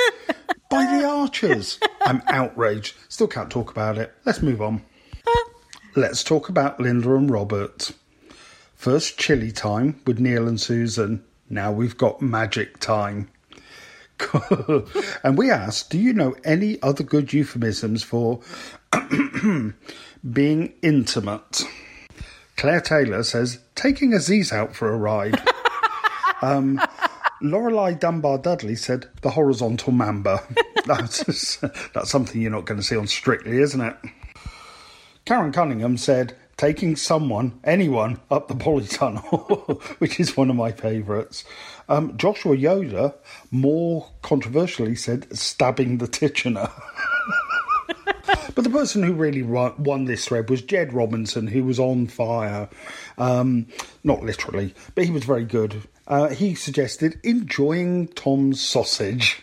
by 0.69 0.85
the 0.85 1.05
Archers. 1.07 1.79
I'm 2.03 2.21
outraged. 2.27 2.97
Still 3.09 3.29
can't 3.29 3.51
talk 3.51 3.71
about 3.71 3.97
it. 3.97 4.13
Let's 4.27 4.43
move 4.43 4.61
on. 4.61 4.83
Let's 5.97 6.25
talk 6.25 6.49
about 6.49 6.81
Linda 6.81 7.15
and 7.15 7.31
Robert. 7.31 7.93
First 8.75 9.17
chilly 9.17 9.53
time 9.53 10.01
with 10.05 10.19
Neil 10.19 10.49
and 10.49 10.61
Susan. 10.61 11.23
Now 11.49 11.71
we've 11.71 11.97
got 11.97 12.21
magic 12.21 12.81
time. 12.81 13.31
and 15.23 15.39
we 15.39 15.53
asked, 15.53 15.91
do 15.91 15.99
you 15.99 16.13
know 16.13 16.35
any 16.43 16.83
other 16.83 17.05
good 17.05 17.33
euphemisms 17.33 18.03
for 18.03 18.41
being 20.33 20.73
intimate? 20.83 21.63
Claire 22.57 22.81
Taylor 22.81 23.23
says, 23.23 23.61
taking 23.77 24.13
Aziz 24.13 24.53
out 24.53 24.75
for 24.75 24.93
a 24.93 24.97
ride. 24.97 25.41
um, 26.43 26.81
Lorelei 27.41 27.95
Dunbar 27.95 28.39
Dudley 28.39 28.75
said, 28.75 29.07
the 29.23 29.31
horizontal 29.31 29.93
mamba. 29.93 30.43
that's, 30.87 31.59
that's 31.95 32.11
something 32.11 32.43
you're 32.43 32.51
not 32.51 32.65
going 32.65 32.81
to 32.81 32.85
see 32.85 32.97
on 32.97 33.07
Strictly, 33.07 33.59
isn't 33.59 33.81
it? 33.81 33.97
Karen 35.25 35.53
Cunningham 35.53 35.97
said, 35.97 36.37
taking 36.57 36.97
someone, 36.97 37.59
anyone, 37.65 38.21
up 38.31 38.49
the 38.49 38.55
polytunnel, 38.55 39.81
which 39.99 40.21
is 40.21 40.37
one 40.37 40.51
of 40.51 40.57
my 40.57 40.71
favourites. 40.71 41.45
Um, 41.89 42.17
Joshua 42.17 42.57
Yoda, 42.57 43.15
more 43.51 44.09
controversially, 44.23 44.95
said 44.95 45.35
stabbing 45.37 45.99
the 45.99 46.07
Titchener. 46.07 46.71
but 48.55 48.65
the 48.65 48.71
person 48.71 49.03
who 49.03 49.15
really 49.15 49.43
won 49.43 50.05
this 50.05 50.27
thread 50.27 50.51
was 50.51 50.63
Jed 50.63 50.93
Robinson, 50.93 51.47
who 51.47 51.65
was 51.65 51.79
on 51.79 52.07
fire. 52.07 52.69
Um, 53.19 53.67
not 54.03 54.23
literally, 54.23 54.75
but 54.95 55.05
he 55.05 55.11
was 55.11 55.25
very 55.25 55.45
good. 55.45 55.83
Uh, 56.07 56.29
he 56.29 56.55
suggested 56.55 57.19
enjoying 57.23 58.09
Tom's 58.09 58.61
sausage 58.61 59.43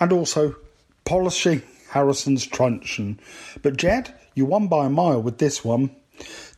and 0.00 0.12
also 0.12 0.56
polishing 1.04 1.62
Harrison's 1.90 2.44
truncheon. 2.44 3.20
But 3.62 3.76
Jed, 3.76 4.12
you 4.36 4.44
won 4.44 4.68
by 4.68 4.86
a 4.86 4.90
mile 4.90 5.20
with 5.20 5.38
this 5.38 5.64
one 5.64 5.96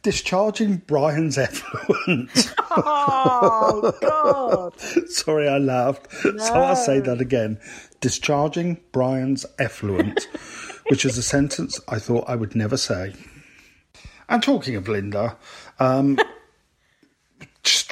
discharging 0.03 0.79
Brian's 0.87 1.39
effluent. 1.39 2.55
Oh, 2.81 3.93
God. 4.01 4.79
Sorry, 5.11 5.49
I 5.49 5.59
laughed. 5.59 6.07
No. 6.25 6.37
So 6.37 6.55
I'll 6.55 6.77
say 6.77 7.01
that 7.01 7.21
again. 7.21 7.59
Discharging 8.01 8.79
Brian's 8.93 9.45
effluent, 9.59 10.29
which 10.91 11.05
is 11.05 11.19
a 11.19 11.23
sentence 11.23 11.81
I 11.89 11.99
thought 11.99 12.29
I 12.29 12.37
would 12.37 12.55
never 12.55 12.77
say. 12.77 13.15
And 14.29 14.43
talking 14.43 14.77
of 14.77 14.87
Linda, 14.87 15.37
um, 15.81 16.19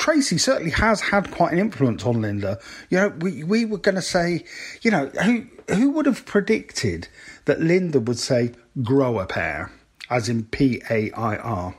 Tracy 0.07 0.39
certainly 0.39 0.71
has 0.71 1.01
had 1.01 1.33
quite 1.33 1.53
an 1.53 1.59
influence 1.59 2.05
on 2.05 2.23
Linda. 2.23 2.61
You 2.91 2.99
know, 2.99 3.09
we, 3.09 3.43
we 3.43 3.65
were 3.65 3.79
going 3.79 3.97
to 3.97 4.01
say, 4.01 4.45
you 4.81 4.93
know, 4.93 5.07
who, 5.09 5.47
who 5.67 5.91
would 5.91 6.07
have 6.07 6.25
predicted 6.25 7.09
that 7.47 7.61
Linda 7.61 7.99
would 7.99 8.21
say 8.21 8.53
grow 8.85 9.19
a 9.19 9.27
pair, 9.27 9.73
as 10.09 10.29
in 10.29 10.45
P 10.45 10.81
A 10.89 11.11
I 11.11 11.39
R? 11.39 11.75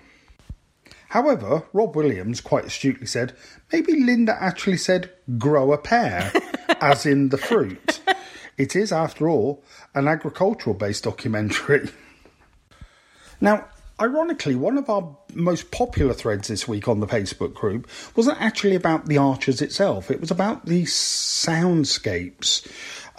However, 1.08 1.64
Rob 1.72 1.96
Williams 1.96 2.42
quite 2.42 2.66
astutely 2.66 3.08
said, 3.08 3.34
maybe 3.72 3.94
Linda 3.94 4.36
actually 4.38 4.76
said 4.76 5.10
grow 5.38 5.72
a 5.72 5.78
pear, 5.78 6.30
as 6.82 7.06
in 7.06 7.30
the 7.30 7.38
fruit. 7.38 8.02
It 8.58 8.76
is, 8.76 8.92
after 8.92 9.30
all, 9.30 9.64
an 9.96 10.10
agricultural 10.10 10.76
based 10.76 11.06
documentary. 11.06 11.92
Now, 13.40 13.68
ironically, 14.00 14.56
one 14.56 14.78
of 14.78 14.90
our 14.90 15.18
most 15.34 15.72
popular 15.72 16.14
threads 16.14 16.48
this 16.48 16.68
week 16.68 16.88
on 16.88 17.00
the 17.00 17.08
Facebook 17.08 17.54
group 17.54 17.88
wasn't 18.16 18.42
actually 18.42 18.76
about 18.76 19.08
the 19.08 19.18
archers 19.18 19.62
itself, 19.62 20.12
it 20.12 20.20
was 20.20 20.32
about 20.32 20.66
the 20.66 20.84
soundscapes. 20.84 22.68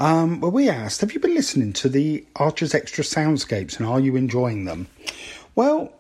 Um, 0.00 0.40
where 0.40 0.50
we 0.50 0.68
asked, 0.68 1.00
Have 1.00 1.12
you 1.12 1.18
been 1.18 1.34
listening 1.34 1.72
to 1.74 1.88
the 1.88 2.24
Archers 2.36 2.72
Extra 2.72 3.02
soundscapes 3.02 3.78
and 3.78 3.86
are 3.86 3.98
you 3.98 4.14
enjoying 4.14 4.64
them? 4.64 4.86
Well, 5.56 5.92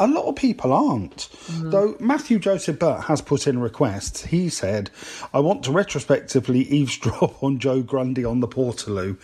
a 0.00 0.08
lot 0.08 0.24
of 0.24 0.34
people 0.34 0.72
aren't. 0.72 1.28
Mm. 1.46 1.70
Though 1.70 1.96
Matthew 2.00 2.40
Joseph 2.40 2.78
Burt 2.78 3.04
has 3.04 3.20
put 3.20 3.46
in 3.46 3.60
requests. 3.60 4.24
He 4.24 4.48
said, 4.48 4.90
I 5.32 5.38
want 5.38 5.62
to 5.64 5.72
retrospectively 5.72 6.60
eavesdrop 6.62 7.42
on 7.44 7.58
Joe 7.58 7.82
Grundy 7.82 8.24
on 8.24 8.40
the 8.40 8.48
Portaloo. 8.48 9.18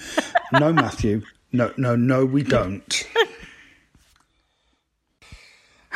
no, 0.52 0.72
Matthew. 0.72 1.22
No, 1.50 1.72
no, 1.76 1.96
no, 1.96 2.24
we 2.24 2.42
don't. 2.42 3.08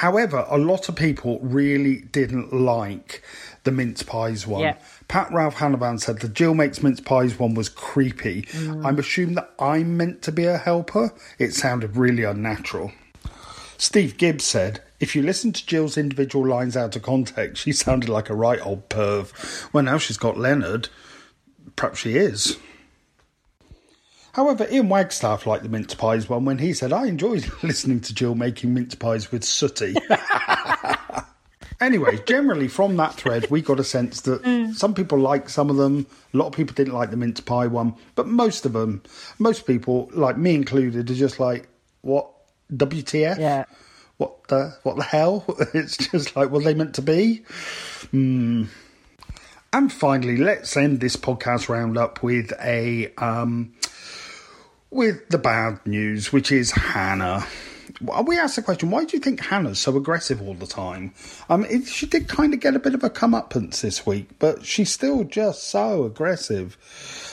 However, 0.00 0.46
a 0.48 0.56
lot 0.56 0.88
of 0.88 0.96
people 0.96 1.38
really 1.42 1.96
didn't 1.96 2.54
like 2.54 3.22
the 3.64 3.70
mince 3.70 4.02
pies 4.02 4.46
one. 4.46 4.62
Yeah. 4.62 4.78
Pat 5.08 5.30
Ralph 5.30 5.56
Hanavan 5.56 6.00
said 6.00 6.20
the 6.20 6.28
Jill 6.28 6.54
makes 6.54 6.82
mince 6.82 7.02
pies 7.02 7.38
one 7.38 7.52
was 7.52 7.68
creepy. 7.68 8.44
Mm. 8.44 8.86
I'm 8.86 8.98
assuming 8.98 9.34
that 9.34 9.52
I'm 9.58 9.98
meant 9.98 10.22
to 10.22 10.32
be 10.32 10.46
a 10.46 10.56
helper. 10.56 11.12
It 11.38 11.52
sounded 11.52 11.98
really 11.98 12.24
unnatural. 12.24 12.92
Steve 13.76 14.16
Gibbs 14.16 14.44
said, 14.44 14.80
if 15.00 15.14
you 15.14 15.20
listen 15.20 15.52
to 15.52 15.66
Jill's 15.66 15.98
individual 15.98 16.48
lines 16.48 16.78
out 16.78 16.96
of 16.96 17.02
context, 17.02 17.62
she 17.64 17.72
sounded 17.72 18.08
like 18.08 18.30
a 18.30 18.34
right 18.34 18.64
old 18.64 18.88
perv. 18.88 19.70
Well, 19.74 19.84
now 19.84 19.98
she's 19.98 20.16
got 20.16 20.38
Leonard. 20.38 20.88
Perhaps 21.76 21.98
she 21.98 22.16
is. 22.16 22.56
However, 24.32 24.66
Ian 24.70 24.88
Wagstaff 24.88 25.46
liked 25.46 25.62
the 25.64 25.68
mince 25.68 25.94
pies 25.94 26.28
one 26.28 26.44
when 26.44 26.58
he 26.58 26.72
said, 26.72 26.92
I 26.92 27.06
enjoyed 27.06 27.50
listening 27.62 28.00
to 28.02 28.14
Jill 28.14 28.34
making 28.34 28.72
mince 28.74 28.94
pies 28.94 29.32
with 29.32 29.42
sooty. 29.44 29.94
anyway, 31.80 32.18
generally 32.26 32.68
from 32.68 32.96
that 32.96 33.14
thread, 33.14 33.50
we 33.50 33.60
got 33.62 33.80
a 33.80 33.84
sense 33.84 34.20
that 34.22 34.42
Mm. 34.50 34.74
some 34.74 34.94
people 34.94 35.18
liked 35.18 35.50
some 35.50 35.68
of 35.70 35.76
them, 35.76 36.06
a 36.32 36.36
lot 36.36 36.46
of 36.46 36.52
people 36.52 36.74
didn't 36.74 36.94
like 36.94 37.10
the 37.10 37.16
mince 37.16 37.40
pie 37.40 37.66
one, 37.66 37.94
but 38.14 38.26
most 38.26 38.64
of 38.66 38.72
them, 38.72 39.02
most 39.38 39.66
people, 39.66 40.08
like 40.12 40.36
me 40.36 40.54
included, 40.54 41.10
are 41.10 41.14
just 41.14 41.40
like, 41.40 41.68
what? 42.02 42.28
WTF? 42.72 43.38
Yeah. 43.38 43.64
What 44.18 44.46
the 44.48 44.76
what 44.82 44.96
the 44.96 45.02
hell? 45.02 45.44
It's 45.74 45.96
just 45.96 46.36
like 46.36 46.50
what 46.50 46.62
they 46.62 46.74
meant 46.74 46.94
to 46.96 47.02
be. 47.02 47.42
Hmm. 48.10 48.64
And 49.72 49.92
finally, 49.92 50.36
let's 50.36 50.76
end 50.76 51.00
this 51.00 51.16
podcast 51.16 51.68
roundup 51.68 52.22
with 52.22 52.52
a 52.62 53.12
um, 53.18 53.72
with 54.90 55.28
the 55.28 55.38
bad 55.38 55.84
news, 55.86 56.32
which 56.32 56.52
is 56.52 56.70
Hannah. 56.72 57.46
We 58.00 58.38
asked 58.38 58.56
the 58.56 58.62
question: 58.62 58.90
Why 58.90 59.04
do 59.04 59.16
you 59.16 59.22
think 59.22 59.40
Hannah's 59.40 59.78
so 59.78 59.96
aggressive 59.96 60.40
all 60.40 60.54
the 60.54 60.66
time? 60.66 61.12
Um, 61.48 61.64
it, 61.64 61.86
she 61.86 62.06
did 62.06 62.28
kind 62.28 62.54
of 62.54 62.60
get 62.60 62.76
a 62.76 62.78
bit 62.78 62.94
of 62.94 63.04
a 63.04 63.10
comeuppance 63.10 63.80
this 63.80 64.06
week, 64.06 64.28
but 64.38 64.64
she's 64.64 64.90
still 64.90 65.24
just 65.24 65.68
so 65.68 66.04
aggressive. 66.04 66.76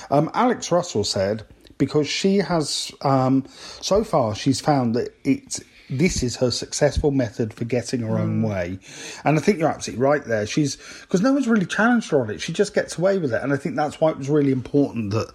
Um, 0.10 0.30
Alex 0.34 0.72
Russell 0.72 1.04
said 1.04 1.46
because 1.78 2.08
she 2.08 2.38
has 2.38 2.92
um, 3.02 3.46
so 3.82 4.04
far 4.04 4.36
she's 4.36 4.60
found 4.60 4.96
that 4.96 5.14
it's 5.24 5.62
this 5.90 6.22
is 6.22 6.36
her 6.36 6.52
successful 6.52 7.12
method 7.12 7.54
for 7.54 7.64
getting 7.64 8.02
her 8.02 8.18
own 8.18 8.42
way 8.42 8.78
and 9.24 9.38
i 9.38 9.42
think 9.42 9.58
you're 9.58 9.70
absolutely 9.70 10.04
right 10.04 10.26
there 10.26 10.46
she's 10.46 10.76
because 11.02 11.22
no 11.22 11.32
one's 11.32 11.48
really 11.48 11.66
challenged 11.66 12.12
her 12.12 12.20
on 12.20 12.30
it 12.30 12.42
she 12.42 12.52
just 12.52 12.74
gets 12.74 12.98
away 12.98 13.18
with 13.18 13.34
it 13.34 13.42
and 13.42 13.54
i 13.54 13.56
think 13.56 13.78
that's 13.78 14.02
why 14.02 14.12
it 14.12 14.18
was 14.18 14.30
really 14.30 14.52
important 14.52 15.12
that 15.12 15.32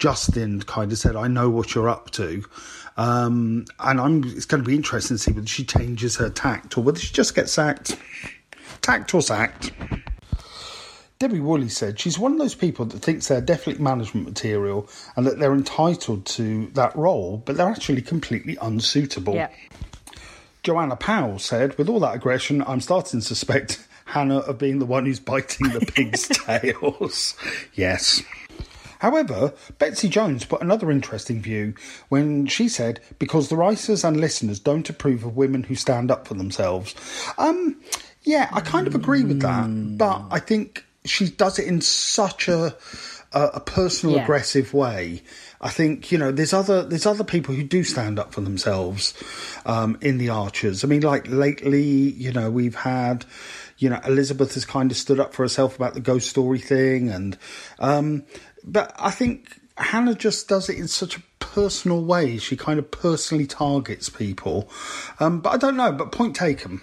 justin 0.00 0.60
kind 0.62 0.90
of 0.90 0.98
said 0.98 1.14
i 1.14 1.28
know 1.28 1.48
what 1.48 1.74
you're 1.74 1.88
up 1.88 2.10
to 2.10 2.42
um, 2.96 3.64
and 3.78 4.00
i'm 4.00 4.24
it's 4.24 4.44
going 4.44 4.62
to 4.62 4.68
be 4.68 4.74
interesting 4.74 5.16
to 5.16 5.22
see 5.22 5.32
whether 5.32 5.46
she 5.46 5.64
changes 5.64 6.16
her 6.16 6.28
tact 6.28 6.76
or 6.76 6.82
whether 6.82 6.98
she 6.98 7.14
just 7.14 7.34
gets 7.34 7.52
sacked 7.52 7.96
tact 8.82 9.14
or 9.14 9.22
sacked 9.22 9.70
Debbie 11.20 11.40
Woolley 11.40 11.68
said 11.68 12.00
she's 12.00 12.18
one 12.18 12.32
of 12.32 12.38
those 12.38 12.54
people 12.54 12.86
that 12.86 13.00
thinks 13.00 13.28
they're 13.28 13.42
definitely 13.42 13.84
management 13.84 14.26
material 14.26 14.88
and 15.16 15.26
that 15.26 15.38
they're 15.38 15.52
entitled 15.52 16.24
to 16.24 16.68
that 16.68 16.96
role, 16.96 17.42
but 17.44 17.58
they're 17.58 17.68
actually 17.68 18.00
completely 18.00 18.56
unsuitable. 18.62 19.34
Joanna 20.62 20.96
Powell 20.96 21.38
said, 21.38 21.76
with 21.76 21.90
all 21.90 22.00
that 22.00 22.14
aggression, 22.14 22.64
I'm 22.66 22.80
starting 22.80 23.20
to 23.20 23.26
suspect 23.26 23.86
Hannah 24.06 24.38
of 24.38 24.56
being 24.56 24.78
the 24.78 24.86
one 24.86 25.04
who's 25.04 25.20
biting 25.20 25.68
the 25.68 25.80
pig's 25.94 26.26
tails. 26.26 27.34
Yes. 27.74 28.22
However, 29.00 29.52
Betsy 29.78 30.08
Jones 30.08 30.44
put 30.44 30.62
another 30.62 30.90
interesting 30.90 31.42
view 31.42 31.74
when 32.08 32.46
she 32.46 32.68
said, 32.68 33.00
because 33.18 33.48
the 33.48 33.56
writers 33.56 34.04
and 34.04 34.20
listeners 34.20 34.60
don't 34.60 34.88
approve 34.88 35.24
of 35.24 35.36
women 35.36 35.64
who 35.64 35.74
stand 35.74 36.10
up 36.10 36.28
for 36.28 36.34
themselves. 36.34 36.94
Um, 37.36 37.80
yeah, 38.22 38.48
I 38.52 38.60
kind 38.60 38.86
of 38.86 38.94
agree 38.94 39.24
with 39.24 39.40
that, 39.42 39.66
but 39.98 40.22
I 40.30 40.38
think 40.38 40.84
she 41.04 41.28
does 41.30 41.58
it 41.58 41.66
in 41.66 41.80
such 41.80 42.48
a 42.48 42.76
a, 43.32 43.42
a 43.54 43.60
personal 43.60 44.16
Yeah. 44.16 44.22
aggressive 44.24 44.74
way 44.74 45.22
I 45.62 45.68
think 45.68 46.10
you 46.10 46.16
know 46.16 46.32
there's 46.32 46.52
other 46.54 46.82
there's 46.84 47.04
other 47.04 47.22
people 47.22 47.54
who 47.54 47.62
do 47.62 47.84
stand 47.84 48.18
up 48.18 48.32
for 48.32 48.40
themselves 48.40 49.12
um, 49.66 49.98
in 50.00 50.16
the 50.16 50.30
Archers. 50.30 50.84
I 50.84 50.86
mean, 50.88 51.02
like 51.02 51.26
lately, 51.28 51.82
you 51.82 52.32
know, 52.32 52.50
we've 52.50 52.74
had 52.74 53.26
you 53.76 53.90
know 53.90 54.00
Elizabeth 54.06 54.54
has 54.54 54.64
kind 54.64 54.90
of 54.90 54.96
stood 54.96 55.20
up 55.20 55.34
for 55.34 55.42
herself 55.42 55.76
about 55.76 55.92
the 55.92 56.00
ghost 56.00 56.30
story 56.30 56.60
thing, 56.60 57.10
and 57.10 57.36
um, 57.78 58.22
but 58.64 58.94
I 58.98 59.10
think 59.10 59.60
Hannah 59.76 60.14
just 60.14 60.48
does 60.48 60.68
it 60.68 60.78
in 60.78 60.88
such 60.88 61.16
a 61.16 61.22
personal 61.38 62.02
way. 62.04 62.38
She 62.38 62.56
kind 62.56 62.78
of 62.78 62.90
personally 62.90 63.46
targets 63.46 64.08
people, 64.08 64.70
um, 65.18 65.40
but 65.40 65.50
I 65.50 65.56
don't 65.56 65.76
know. 65.76 65.92
But 65.92 66.12
point 66.12 66.36
taken. 66.36 66.80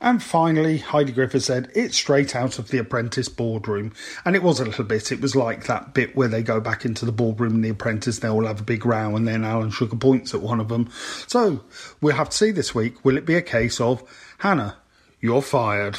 And 0.00 0.22
finally, 0.22 0.78
Heidi 0.78 1.12
Griffith 1.12 1.44
said, 1.44 1.70
It's 1.74 1.96
straight 1.96 2.36
out 2.36 2.58
of 2.58 2.68
the 2.68 2.78
apprentice 2.78 3.28
boardroom. 3.28 3.92
And 4.24 4.36
it 4.36 4.42
was 4.42 4.60
a 4.60 4.64
little 4.64 4.84
bit. 4.84 5.10
It 5.10 5.22
was 5.22 5.34
like 5.34 5.66
that 5.66 5.94
bit 5.94 6.14
where 6.14 6.28
they 6.28 6.42
go 6.42 6.60
back 6.60 6.84
into 6.84 7.06
the 7.06 7.12
boardroom 7.12 7.54
and 7.54 7.64
the 7.64 7.70
apprentice, 7.70 8.18
they 8.18 8.28
all 8.28 8.44
have 8.44 8.60
a 8.60 8.64
big 8.64 8.84
row, 8.84 9.16
and 9.16 9.26
then 9.26 9.44
Alan 9.44 9.70
Sugar 9.70 9.96
points 9.96 10.34
at 10.34 10.42
one 10.42 10.60
of 10.60 10.68
them. 10.68 10.90
So 11.26 11.64
we'll 12.00 12.16
have 12.16 12.30
to 12.30 12.36
see 12.36 12.50
this 12.50 12.74
week. 12.74 13.04
Will 13.04 13.16
it 13.16 13.24
be 13.24 13.36
a 13.36 13.42
case 13.42 13.80
of, 13.80 14.02
Hannah, 14.38 14.76
you're 15.20 15.42
fired? 15.42 15.98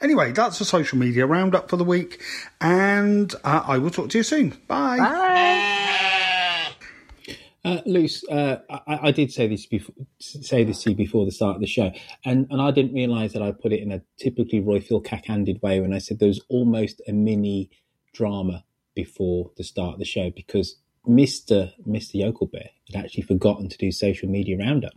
Anyway, 0.00 0.32
that's 0.32 0.58
the 0.58 0.64
social 0.64 0.98
media 0.98 1.26
roundup 1.26 1.70
for 1.70 1.76
the 1.76 1.84
week, 1.84 2.20
and 2.60 3.34
uh, 3.44 3.62
I 3.66 3.78
will 3.78 3.90
talk 3.90 4.10
to 4.10 4.18
you 4.18 4.24
soon. 4.24 4.50
Bye. 4.66 4.98
Bye. 4.98 5.86
Uh, 7.64 7.80
Luce, 7.84 8.22
uh, 8.28 8.58
I, 8.70 9.08
I, 9.08 9.10
did 9.10 9.32
say 9.32 9.48
this 9.48 9.66
before, 9.66 9.92
say 10.20 10.62
this 10.62 10.84
to 10.84 10.90
you 10.90 10.96
before 10.96 11.24
the 11.24 11.32
start 11.32 11.56
of 11.56 11.60
the 11.60 11.66
show, 11.66 11.90
and, 12.24 12.46
and 12.48 12.62
I 12.62 12.70
didn't 12.70 12.94
realise 12.94 13.32
that 13.32 13.42
I 13.42 13.50
put 13.50 13.72
it 13.72 13.80
in 13.80 13.90
a 13.90 14.02
typically 14.18 14.60
Royfield 14.60 15.04
cack-handed 15.04 15.60
way 15.62 15.80
when 15.80 15.92
I 15.92 15.98
said 15.98 16.20
there 16.20 16.28
was 16.28 16.40
almost 16.48 17.02
a 17.08 17.12
mini 17.12 17.70
drama 18.14 18.62
before 18.94 19.50
the 19.56 19.64
start 19.64 19.94
of 19.94 19.98
the 19.98 20.04
show 20.04 20.30
because 20.30 20.76
Mister 21.06 21.72
Mister 21.84 22.18
Yokel 22.18 22.46
Bear 22.46 22.70
had 22.92 23.04
actually 23.04 23.24
forgotten 23.24 23.68
to 23.68 23.76
do 23.76 23.90
social 23.90 24.28
media 24.28 24.56
roundup. 24.56 24.94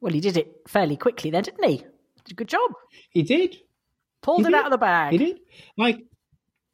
Well, 0.00 0.14
he 0.14 0.20
did 0.20 0.38
it 0.38 0.62
fairly 0.66 0.96
quickly 0.96 1.30
then, 1.30 1.42
didn't 1.42 1.68
he? 1.68 1.84
Did 2.24 2.32
a 2.32 2.36
good 2.36 2.48
job. 2.48 2.72
He 3.10 3.22
did. 3.22 3.56
Pulled 4.22 4.38
He 4.40 4.42
it 4.42 4.50
did. 4.50 4.54
out 4.54 4.66
of 4.66 4.70
the 4.72 4.78
bag. 4.78 5.12
He 5.12 5.18
did. 5.18 5.40
Like 5.76 6.04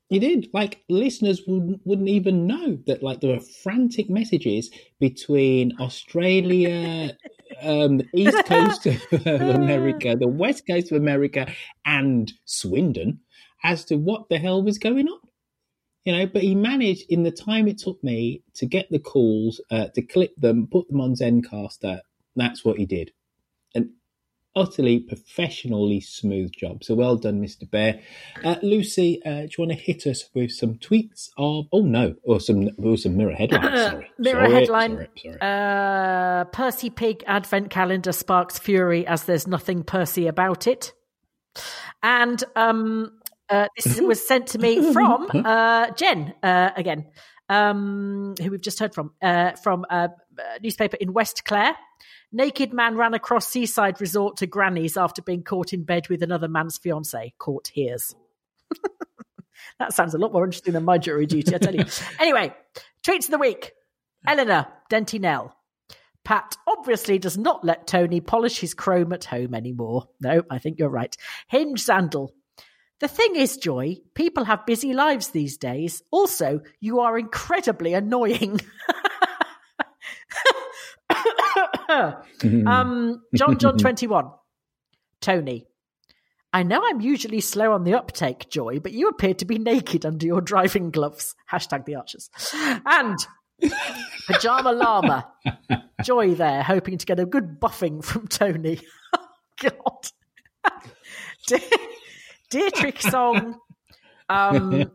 he 0.08 0.18
did. 0.18 0.48
Like 0.52 0.82
listeners 0.88 1.42
wouldn't, 1.46 1.80
wouldn't 1.84 2.08
even 2.08 2.46
know 2.46 2.78
that 2.86 3.02
like 3.02 3.20
there 3.20 3.34
were 3.34 3.40
frantic 3.40 4.08
messages 4.08 4.70
between 5.00 5.72
Australia, 5.80 7.16
um, 7.62 7.98
the 7.98 8.08
east 8.14 8.44
coast 8.46 8.86
of 8.86 9.02
America, 9.26 10.16
the 10.16 10.28
west 10.28 10.66
coast 10.66 10.90
of 10.92 10.96
America, 10.98 11.46
and 11.84 12.32
Swindon 12.44 13.20
as 13.64 13.84
to 13.86 13.96
what 13.96 14.28
the 14.28 14.38
hell 14.38 14.62
was 14.62 14.78
going 14.78 15.08
on. 15.08 15.20
You 16.04 16.16
know, 16.16 16.26
but 16.26 16.42
he 16.42 16.54
managed 16.54 17.04
in 17.10 17.22
the 17.22 17.30
time 17.30 17.68
it 17.68 17.76
took 17.78 18.02
me 18.02 18.42
to 18.54 18.64
get 18.64 18.90
the 18.90 18.98
calls, 18.98 19.60
uh, 19.70 19.88
to 19.94 20.00
clip 20.00 20.34
them, 20.36 20.66
put 20.70 20.88
them 20.88 21.02
on 21.02 21.14
Zencastr. 21.14 22.00
That's 22.34 22.64
what 22.64 22.78
he 22.78 22.86
did. 22.86 23.12
An 23.74 23.92
utterly 24.59 24.98
professionally 24.98 26.01
smooth 26.01 26.52
job. 26.52 26.82
So 26.82 26.94
well 26.94 27.16
done, 27.16 27.40
Mr. 27.40 27.70
Bear. 27.70 28.01
Uh, 28.44 28.56
Lucy, 28.62 29.22
uh, 29.24 29.43
do 29.43 29.44
you 29.44 29.51
want 29.59 29.72
to 29.72 29.78
hit 29.78 30.06
us 30.06 30.28
with 30.35 30.51
some 30.51 30.74
tweets 30.74 31.30
of? 31.39 31.66
Oh 31.72 31.82
no, 31.82 32.16
or 32.24 32.40
some 32.40 32.70
or 32.82 32.97
some 32.97 33.16
mirror 33.16 33.32
headlines. 33.32 33.64
Sorry, 33.90 34.10
Mirror 34.18 34.47
Sorry, 34.47 34.52
headline: 34.52 34.90
sorry, 34.93 35.09
sorry. 35.16 35.40
Uh, 35.40 36.44
Percy 36.47 36.90
Pig 36.90 37.24
advent 37.26 37.70
calendar 37.70 38.12
sparks 38.12 38.59
fury 38.59 39.06
as 39.06 39.24
there's 39.24 39.47
nothing 39.47 39.85
Percy 39.85 40.26
about 40.26 40.66
it. 40.66 40.93
And 42.02 42.43
um, 42.56 43.12
uh, 43.48 43.68
this 43.76 44.01
was 44.01 44.26
sent 44.26 44.48
to 44.48 44.59
me 44.59 44.93
from 44.93 45.28
uh, 45.35 45.90
Jen 45.93 46.35
uh, 46.43 46.70
again, 46.76 47.06
um, 47.48 48.35
who 48.43 48.51
we've 48.51 48.60
just 48.60 48.78
heard 48.78 48.94
from 48.94 49.12
uh, 49.22 49.52
from 49.52 49.85
a 49.90 50.10
newspaper 50.62 50.97
in 51.01 51.12
West 51.12 51.44
Clare. 51.44 51.74
Naked 52.30 52.74
man 52.74 52.96
ran 52.96 53.14
across 53.14 53.48
seaside 53.48 54.00
resort 54.00 54.36
to 54.38 54.46
granny's 54.46 54.96
after 54.96 55.22
being 55.22 55.42
caught 55.42 55.72
in 55.72 55.84
bed 55.84 56.09
with 56.09 56.22
another 56.22 56.48
man's 56.48 56.76
fiance. 56.76 57.32
Caught 57.38 57.68
hears. 57.68 58.14
that 59.78 59.94
sounds 59.94 60.14
a 60.14 60.18
lot 60.18 60.32
more 60.32 60.44
interesting 60.44 60.74
than 60.74 60.84
my 60.84 60.98
jury 60.98 61.24
duty, 61.26 61.55
I 61.55 61.59
tell 61.59 61.74
you. 61.74 61.84
anyway, 62.20 62.55
treats 63.02 63.26
of 63.26 63.32
the 63.32 63.38
week. 63.38 63.72
Eleanor 64.26 64.66
Dentinell. 64.90 65.52
Pat 66.24 66.56
obviously 66.66 67.18
does 67.18 67.38
not 67.38 67.64
let 67.64 67.86
Tony 67.86 68.20
polish 68.20 68.60
his 68.60 68.74
chrome 68.74 69.14
at 69.14 69.24
home 69.24 69.55
anymore. 69.55 70.09
No, 70.20 70.42
I 70.50 70.59
think 70.59 70.78
you're 70.78 70.90
right. 70.90 71.16
Hinge 71.46 71.82
Sandal. 71.82 72.34
The 73.00 73.09
thing 73.09 73.36
is, 73.36 73.56
Joy, 73.56 73.96
people 74.14 74.44
have 74.44 74.66
busy 74.66 74.92
lives 74.92 75.28
these 75.28 75.56
days. 75.56 76.02
Also, 76.10 76.60
you 76.80 77.00
are 77.00 77.18
incredibly 77.18 77.94
annoying. 77.94 78.60
um, 82.66 83.23
John 83.35 83.59
John 83.59 83.78
21. 83.78 84.31
Tony. 85.20 85.66
I 86.52 86.62
know 86.62 86.81
I'm 86.82 87.01
usually 87.01 87.40
slow 87.40 87.73
on 87.73 87.85
the 87.85 87.94
uptake, 87.94 88.48
Joy, 88.48 88.81
but 88.81 88.93
you 88.93 89.09
appear 89.09 89.35
to 89.35 89.44
be 89.44 89.59
naked 89.59 90.06
under 90.06 90.24
your 90.27 90.40
driving 90.40 90.90
gloves. 90.90 91.35
Hashtag 91.51 91.85
the 91.85 91.97
archers. 91.97 92.31
And 92.55 93.19
Pajama 94.27 94.73
Llama. 94.73 95.31
Joy 96.02 96.35
there, 96.35 96.62
hoping 96.62 96.97
to 96.98 97.05
get 97.05 97.20
a 97.20 97.27
good 97.27 97.60
buffing 97.60 98.02
from 98.02 98.28
Tony. 98.28 98.81
God. 99.60 100.09
De- 101.48 101.60
Dietrich 102.51 103.02
song. 103.02 103.59
Um, 104.31 104.90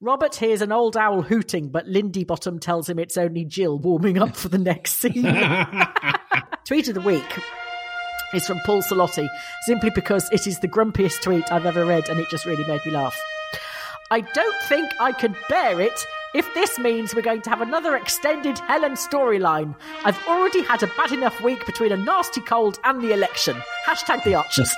Robert 0.00 0.34
hears 0.34 0.60
an 0.60 0.72
old 0.72 0.96
owl 0.96 1.22
hooting, 1.22 1.70
but 1.70 1.86
Lindy 1.86 2.24
Bottom 2.24 2.58
tells 2.58 2.88
him 2.88 2.98
it's 2.98 3.16
only 3.16 3.44
Jill 3.46 3.78
warming 3.78 4.18
up 4.18 4.36
for 4.36 4.48
the 4.48 4.58
next 4.58 4.94
scene. 4.96 5.24
Tweet 6.68 6.86
of 6.88 6.94
the 6.94 7.00
week 7.00 7.40
is 8.34 8.46
from 8.46 8.60
Paul 8.66 8.82
Salotti, 8.82 9.26
simply 9.62 9.88
because 9.88 10.28
it 10.30 10.46
is 10.46 10.58
the 10.58 10.68
grumpiest 10.68 11.22
tweet 11.22 11.50
I've 11.50 11.64
ever 11.64 11.86
read 11.86 12.10
and 12.10 12.20
it 12.20 12.28
just 12.28 12.44
really 12.44 12.64
made 12.64 12.84
me 12.84 12.92
laugh. 12.92 13.18
I 14.10 14.20
don't 14.20 14.62
think 14.64 14.90
I 15.00 15.12
can 15.12 15.34
bear 15.48 15.80
it 15.80 15.98
if 16.34 16.46
this 16.52 16.78
means 16.78 17.14
we're 17.14 17.22
going 17.22 17.40
to 17.40 17.48
have 17.48 17.62
another 17.62 17.96
extended 17.96 18.58
Helen 18.58 18.96
storyline. 18.96 19.74
I've 20.04 20.22
already 20.28 20.62
had 20.62 20.82
a 20.82 20.88
bad 20.88 21.12
enough 21.12 21.40
week 21.40 21.64
between 21.64 21.90
a 21.90 21.96
nasty 21.96 22.42
cold 22.42 22.78
and 22.84 23.00
the 23.00 23.14
election. 23.14 23.56
Hashtag 23.86 24.22
the 24.24 24.34
archers. 24.34 24.70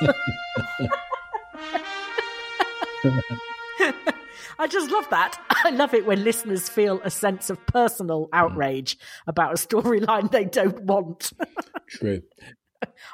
I 4.59 4.67
just 4.67 4.91
love 4.91 5.09
that. 5.11 5.41
I 5.65 5.71
love 5.71 5.95
it 5.95 6.07
when 6.07 6.25
listeners 6.25 6.69
feel 6.69 7.01
a 7.05 7.11
sense 7.11 7.51
of 7.51 7.65
personal 7.67 8.29
outrage 8.33 8.99
about 9.27 9.53
a 9.53 9.55
storyline 9.55 10.31
they 10.31 10.45
don't 10.45 10.83
want. 10.83 11.33
True. 11.89 12.23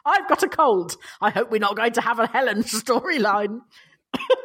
I've 0.04 0.28
got 0.28 0.42
a 0.42 0.48
cold. 0.48 0.96
I 1.20 1.30
hope 1.30 1.50
we're 1.50 1.58
not 1.58 1.76
going 1.76 1.92
to 1.92 2.00
have 2.00 2.18
a 2.18 2.26
Helen 2.26 2.62
storyline. 2.62 3.60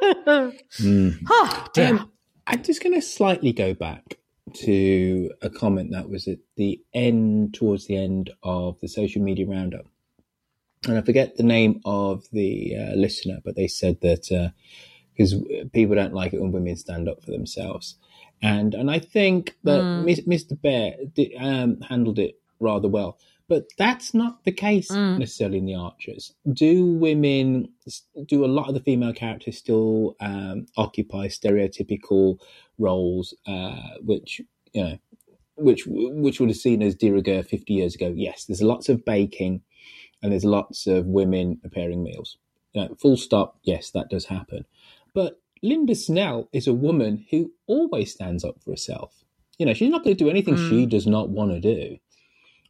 Mm. 0.02 1.20
Oh. 1.30 1.68
Um, 1.78 2.12
I'm 2.48 2.64
just 2.64 2.82
going 2.82 2.96
to 2.96 3.02
slightly 3.02 3.54
go 3.54 3.74
back 3.74 4.18
to 4.54 5.32
a 5.42 5.50
comment 5.50 5.92
that 5.92 6.10
was 6.10 6.28
at 6.28 6.40
the 6.58 6.82
end, 6.94 7.54
towards 7.54 7.88
the 7.88 7.98
end 7.98 8.32
of 8.44 8.80
the 8.82 8.88
social 8.88 9.22
media 9.22 9.46
roundup. 9.48 9.86
And 10.88 10.98
I 10.98 11.02
forget 11.02 11.38
the 11.38 11.44
name 11.44 11.80
of 11.86 12.26
the 12.32 12.76
uh, 12.76 12.96
listener, 12.96 13.38
but 13.46 13.56
they 13.56 13.68
said 13.68 14.02
that 14.02 14.32
because 15.22 15.70
people 15.74 15.96
don't 15.96 16.14
like 16.14 16.34
it 16.34 16.42
when 16.42 16.52
women 16.52 16.76
stand 16.76 17.08
up 17.10 17.24
for 17.24 17.32
themselves. 17.32 17.96
And 18.42 18.74
and 18.74 18.90
I 18.90 19.00
think 19.00 19.56
that 19.64 19.82
Mm. 19.82 20.28
Mr. 20.28 20.60
Bear 20.62 20.96
did, 21.16 21.32
um, 21.40 21.82
handled 21.82 22.20
it 22.20 22.40
rather 22.60 22.88
well. 22.88 23.18
But 23.48 23.66
that's 23.78 24.14
not 24.14 24.46
the 24.46 24.52
case 24.54 24.90
necessarily 25.20 25.58
in 25.58 25.66
the 25.66 25.76
Archers. 25.76 26.34
Do 26.54 26.86
women, 26.94 27.70
do 28.26 28.46
a 28.46 28.48
lot 28.48 28.70
of 28.70 28.74
the 28.76 28.80
female 28.80 29.14
characters 29.14 29.58
still 29.58 30.16
um, 30.22 30.66
occupy 30.78 31.28
stereotypical 31.28 32.40
roles, 32.78 33.34
uh, 33.46 33.98
which 34.06 34.42
you 34.74 34.84
know, 34.84 34.98
which 35.58 35.84
which 35.88 36.40
would 36.40 36.50
have 36.50 36.58
seen 36.58 36.82
as 36.82 36.96
de 36.96 37.12
rigueur 37.12 37.44
fifty 37.44 37.74
years 37.74 37.94
ago? 37.96 38.14
Yes, 38.16 38.46
there's 38.46 38.62
lots 38.64 38.88
of 38.90 39.04
baking, 39.06 39.62
and 40.24 40.32
there's 40.32 40.46
lots 40.46 40.88
of 40.88 41.06
women 41.08 41.58
preparing 41.58 42.04
meals. 42.04 42.38
You 42.74 42.84
know, 42.84 42.96
full 43.02 43.18
stop. 43.18 43.60
Yes, 43.64 43.92
that 43.92 44.10
does 44.10 44.26
happen. 44.26 44.66
But 45.14 45.40
Linda 45.64 45.96
Snell 45.96 46.50
is 46.54 46.68
a 46.68 46.74
woman 46.74 47.26
who 47.30 47.52
always 47.68 48.12
stands 48.14 48.44
up 48.44 48.56
for 48.64 48.72
herself. 48.72 49.14
You 49.58 49.66
know, 49.66 49.74
she's 49.74 49.90
not 49.92 50.04
going 50.04 50.16
to 50.16 50.24
do 50.24 50.30
anything 50.30 50.56
Mm. 50.56 50.70
she 50.70 50.86
does 50.86 51.06
not 51.08 51.30
want 51.30 51.52
to 51.52 51.60
do 51.60 51.98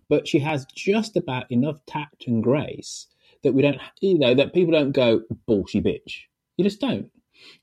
but 0.09 0.27
she 0.27 0.39
has 0.39 0.65
just 0.75 1.15
about 1.15 1.49
enough 1.49 1.77
tact 1.87 2.27
and 2.27 2.43
grace 2.43 3.07
that 3.43 3.53
we 3.53 3.61
don't, 3.61 3.77
you 4.01 4.19
know, 4.19 4.33
that 4.35 4.53
people 4.53 4.73
don't 4.73 4.91
go 4.91 5.21
bullshy 5.47 5.81
bitch. 5.81 6.23
You 6.57 6.65
just 6.65 6.81
don't. 6.81 7.09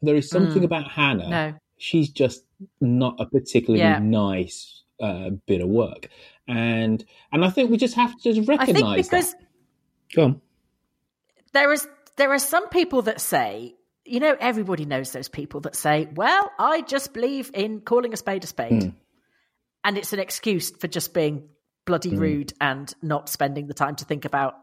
There 0.00 0.14
is 0.16 0.30
something 0.30 0.62
Mm. 0.62 0.64
about 0.64 0.90
Hannah. 0.90 1.28
No. 1.28 1.54
She's 1.76 2.08
just 2.08 2.44
not 2.80 3.16
a 3.20 3.26
particularly 3.26 3.80
Yeah. 3.82 3.98
nice 3.98 4.82
uh, 4.98 5.28
bit 5.46 5.60
of 5.60 5.68
work, 5.68 6.08
and 6.48 7.04
and 7.30 7.44
I 7.44 7.50
think 7.50 7.70
we 7.70 7.76
just 7.76 7.96
have 7.96 8.18
to 8.22 8.32
just 8.32 8.48
I 8.48 8.54
recognise 8.56 8.82
think 8.82 9.10
because 9.10 9.32
that. 9.34 9.42
Go 10.14 10.24
on. 10.24 10.40
there 11.52 11.70
is 11.70 11.86
there 12.16 12.32
are 12.32 12.38
some 12.38 12.68
people 12.70 13.02
that 13.02 13.20
say 13.20 13.74
you 14.08 14.20
know, 14.20 14.36
everybody 14.38 14.84
knows 14.84 15.12
those 15.12 15.28
people 15.28 15.60
that 15.62 15.76
say, 15.76 16.08
"Well, 16.14 16.50
I 16.58 16.82
just 16.82 17.12
believe 17.12 17.50
in 17.54 17.80
calling 17.80 18.12
a 18.12 18.16
spade 18.16 18.44
a 18.44 18.46
spade," 18.46 18.82
Mm. 18.82 18.94
and 19.84 19.98
it's 19.98 20.12
an 20.12 20.18
excuse 20.20 20.70
for 20.70 20.88
just 20.88 21.14
being 21.14 21.48
bloody 21.86 22.12
Mm. 22.12 22.18
rude 22.18 22.52
and 22.60 22.92
not 23.02 23.28
spending 23.28 23.66
the 23.66 23.74
time 23.74 23.96
to 23.96 24.04
think 24.04 24.24
about 24.24 24.54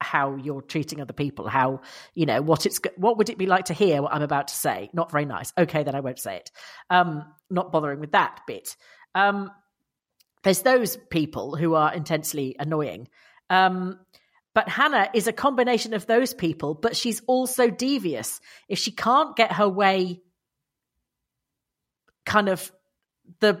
how 0.00 0.34
you're 0.34 0.62
treating 0.62 1.00
other 1.00 1.12
people 1.12 1.46
how 1.46 1.80
you 2.14 2.26
know 2.26 2.42
what 2.42 2.66
it's 2.66 2.80
what 2.96 3.18
would 3.18 3.28
it 3.28 3.38
be 3.38 3.46
like 3.46 3.66
to 3.66 3.72
hear 3.74 4.02
what 4.02 4.12
i'm 4.12 4.22
about 4.22 4.48
to 4.48 4.54
say? 4.54 4.90
Not 4.92 5.12
very 5.12 5.24
nice. 5.26 5.52
Okay 5.56 5.84
then 5.84 5.94
i 5.94 6.00
won't 6.00 6.18
say 6.18 6.36
it. 6.38 6.50
Um 6.90 7.24
not 7.50 7.70
bothering 7.70 8.00
with 8.00 8.10
that 8.12 8.40
bit. 8.46 8.76
Um 9.14 9.50
there's 10.42 10.62
those 10.62 10.96
people 10.96 11.54
who 11.54 11.74
are 11.74 11.94
intensely 11.94 12.56
annoying. 12.58 13.06
Um 13.48 14.00
but 14.54 14.68
hannah 14.68 15.08
is 15.14 15.26
a 15.26 15.32
combination 15.32 15.94
of 15.94 16.06
those 16.06 16.34
people 16.34 16.74
but 16.74 16.96
she's 16.96 17.22
also 17.26 17.70
devious 17.70 18.40
if 18.68 18.78
she 18.78 18.90
can't 18.90 19.36
get 19.36 19.52
her 19.52 19.68
way 19.68 20.20
kind 22.24 22.48
of 22.48 22.70
the 23.40 23.60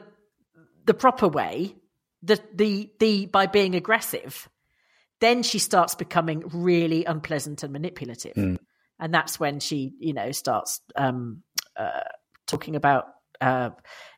the 0.84 0.94
proper 0.94 1.28
way 1.28 1.74
the 2.22 2.40
the 2.54 2.90
the 3.00 3.26
by 3.26 3.46
being 3.46 3.74
aggressive 3.74 4.48
then 5.20 5.42
she 5.42 5.58
starts 5.58 5.94
becoming 5.94 6.42
really 6.52 7.04
unpleasant 7.04 7.62
and 7.62 7.72
manipulative 7.72 8.34
Mm. 8.34 8.58
and 8.98 9.14
that's 9.14 9.38
when 9.40 9.60
she 9.60 9.92
you 9.98 10.12
know 10.12 10.30
starts 10.32 10.80
um 10.96 11.42
uh 11.76 12.00
talking 12.46 12.76
about 12.76 13.06
uh 13.42 13.70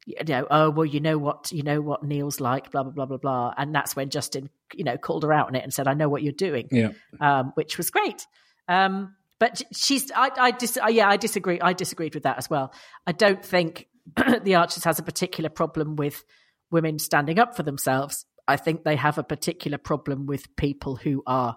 you 0.06 0.16
know 0.28 0.46
oh 0.51 0.68
well 0.70 0.84
you 0.84 1.01
know 1.01 1.16
what 1.18 1.51
you 1.51 1.62
know 1.62 1.80
what 1.80 2.02
neil's 2.05 2.38
like 2.40 2.70
blah 2.70 2.82
blah 2.82 2.92
blah 2.92 3.06
blah 3.06 3.16
blah. 3.16 3.55
And 3.56 3.74
that's 3.74 3.96
when 3.96 4.10
justin 4.10 4.51
you 4.74 4.84
know 4.84 4.96
called 4.98 5.22
her 5.24 5.32
out 5.32 5.48
on 5.48 5.55
it 5.55 5.62
and 5.64 5.72
said 5.72 5.88
i 5.88 5.94
know 5.94 6.09
what 6.09 6.22
you're 6.22 6.32
doing 6.48 6.68
Yeah. 6.70 6.90
um 7.20 7.52
which 7.55 7.78
was 7.78 7.90
great. 7.90 8.26
Um 8.68 9.14
but 9.40 9.62
she's 9.72 10.10
i 10.12 10.30
i 10.38 10.51
dis, 10.51 10.78
yeah 10.90 11.09
i 11.09 11.16
disagree 11.16 11.60
i 11.60 11.72
disagreed 11.72 12.14
with 12.14 12.24
that 12.24 12.38
as 12.38 12.48
well. 12.51 12.72
I 13.06 13.12
don't 13.12 13.44
think 13.44 13.88
the 14.42 14.55
archers 14.56 14.84
has 14.84 14.98
a 14.98 15.02
particular 15.02 15.48
problem 15.51 15.96
with 15.96 16.22
women 16.70 16.98
standing 16.98 17.38
up 17.38 17.56
for 17.56 17.62
themselves. 17.62 18.26
I 18.46 18.56
think 18.56 18.84
they 18.84 18.96
have 18.96 19.16
a 19.16 19.22
particular 19.24 19.78
problem 19.78 20.26
with 20.26 20.55
people 20.56 20.96
who 20.96 21.22
are 21.26 21.56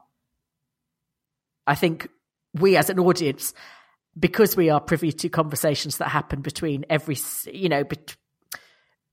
i 1.65 1.75
think 1.75 2.07
we 2.53 2.77
as 2.77 2.89
an 2.89 2.99
audience 2.99 3.53
because 4.17 4.55
we 4.55 4.69
are 4.69 4.79
privy 4.79 5.11
to 5.11 5.29
conversations 5.29 5.97
that 5.97 6.09
happen 6.09 6.41
between 6.41 6.85
every 6.89 7.17
you 7.51 7.69
know 7.69 7.83
bet, 7.83 8.15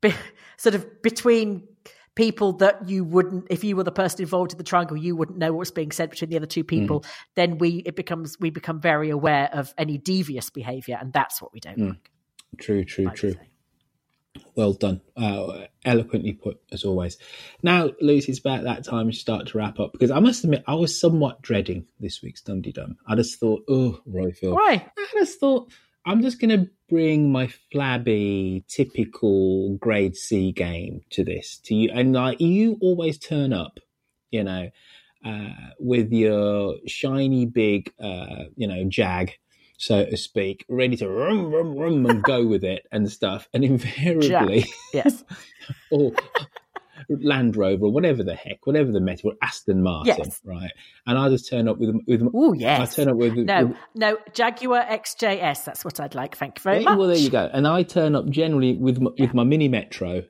be, 0.01 0.15
sort 0.57 0.75
of 0.75 1.03
between 1.03 1.67
people 2.15 2.53
that 2.55 2.89
you 2.89 3.05
wouldn't 3.05 3.47
if 3.51 3.65
you 3.65 3.75
were 3.77 3.83
the 3.83 3.93
person 3.93 4.23
involved 4.23 4.53
in 4.53 4.59
the 4.59 4.65
triangle 4.65 4.97
you 4.97 5.17
wouldn't 5.17 5.39
know 5.39 5.53
what's 5.53 5.73
being 5.73 5.91
said 5.91 6.11
between 6.11 6.31
the 6.31 6.37
other 6.37 6.47
two 6.47 6.63
people 6.63 7.05
then 7.35 7.59
we 7.59 7.83
it 7.85 7.97
becomes 7.97 8.39
we 8.39 8.51
become 8.51 8.81
very 8.81 9.11
aware 9.11 9.51
of 9.53 9.75
any 9.77 9.99
devious 9.99 10.51
behavior 10.51 10.97
and 11.01 11.13
that's 11.13 11.43
what 11.43 11.53
we 11.53 11.61
don't 11.61 11.79
Mm. 11.79 11.89
like 11.89 12.11
True, 12.59 12.85
true, 12.85 13.11
true. 13.11 13.35
Well 14.57 14.73
done. 14.73 15.01
Uh, 15.17 15.67
eloquently 15.85 16.33
put, 16.33 16.61
as 16.73 16.85
always. 16.85 17.19
Now, 17.63 17.91
Lucy, 18.01 18.33
it's 18.33 18.41
about 18.41 18.65
that 18.65 18.85
time 18.85 19.07
we 19.07 19.13
start 19.13 19.49
to 19.49 19.59
wrap 19.59 19.81
up 19.81 19.93
because 19.93 20.11
I 20.11 20.21
must 20.21 20.45
admit, 20.45 20.65
I 20.67 20.75
was 20.75 20.99
somewhat 20.99 21.43
dreading 21.43 21.87
this 22.01 22.23
week's 22.23 22.41
Dum 22.41 22.63
Dum. 22.63 22.97
I 23.07 23.17
just 23.17 23.39
thought, 23.41 23.65
oh, 23.69 24.01
Royfield. 24.09 24.55
Why? 24.55 24.87
I 24.97 25.07
just 25.15 25.41
thought, 25.41 25.73
I'm 26.07 26.23
just 26.23 26.41
going 26.41 26.51
to 26.51 26.71
bring 26.89 27.33
my 27.33 27.49
flabby, 27.73 28.65
typical 28.69 29.77
grade 29.77 30.17
C 30.17 30.53
game 30.53 31.03
to 31.11 31.25
this, 31.25 31.59
to 31.65 31.75
you. 31.75 31.91
And 31.93 32.13
like, 32.13 32.41
you 32.41 32.77
always 32.81 33.19
turn 33.19 33.53
up, 33.53 33.81
you 34.31 34.45
know, 34.45 34.71
uh, 35.25 35.71
with 35.79 36.13
your 36.13 36.77
shiny, 36.87 37.47
big, 37.47 37.93
uh, 37.99 38.45
you 38.57 38.69
know, 38.69 38.85
jag 38.85 39.33
so 39.77 40.05
to 40.05 40.17
speak, 40.17 40.65
ready 40.69 40.97
to 40.97 41.09
rum 41.09 41.53
rum 41.53 41.77
rum 41.77 42.07
and 42.07 42.23
go 42.23 42.47
with 42.47 42.65
it 42.65 42.87
and 42.93 43.11
stuff. 43.11 43.49
And 43.53 43.65
invariably, 43.65 44.61
Jack. 44.63 44.71
yes 44.93 45.25
or 45.91 46.13
Land 47.09 47.55
Rover 47.57 47.85
or 47.87 47.93
whatever 47.93 48.23
the 48.23 48.35
heck, 48.35 48.67
whatever 48.67 48.91
the 48.91 49.01
metal, 49.01 49.33
Aston 49.43 49.83
Martin, 49.83 50.15
Yes. 50.19 50.41
right? 50.45 50.71
And 51.07 51.19
I 51.19 51.29
just 51.29 51.51
turn 51.51 51.69
up 51.69 51.77
with 51.79 51.95
with. 52.07 52.23
Oh 52.33 52.53
yes. 52.55 52.81
I 52.99 53.03
turn 53.03 53.11
up 53.11 53.17
with 53.17 53.35
no 53.35 53.67
with- 53.67 53.77
no 53.95 54.17
jaguar 54.33 54.83
xjs 54.85 55.65
that's 55.65 55.85
what 55.85 56.01
i'd 56.01 56.15
like 56.15 56.37
thank 56.37 56.59
you 56.59 56.63
very 56.63 56.79
Yeah, 56.79 56.85
much 56.91 56.99
Well, 56.99 57.09
there 57.09 57.17
you 57.19 57.29
go. 57.31 57.51
And 57.53 57.67
I 57.67 57.83
turn 57.83 58.15
up 58.17 58.29
generally 58.31 58.77
with 58.77 59.01
my, 59.01 59.11
with 59.19 59.35
my 59.35 59.45
mini 59.45 59.69
metro, 59.69 60.23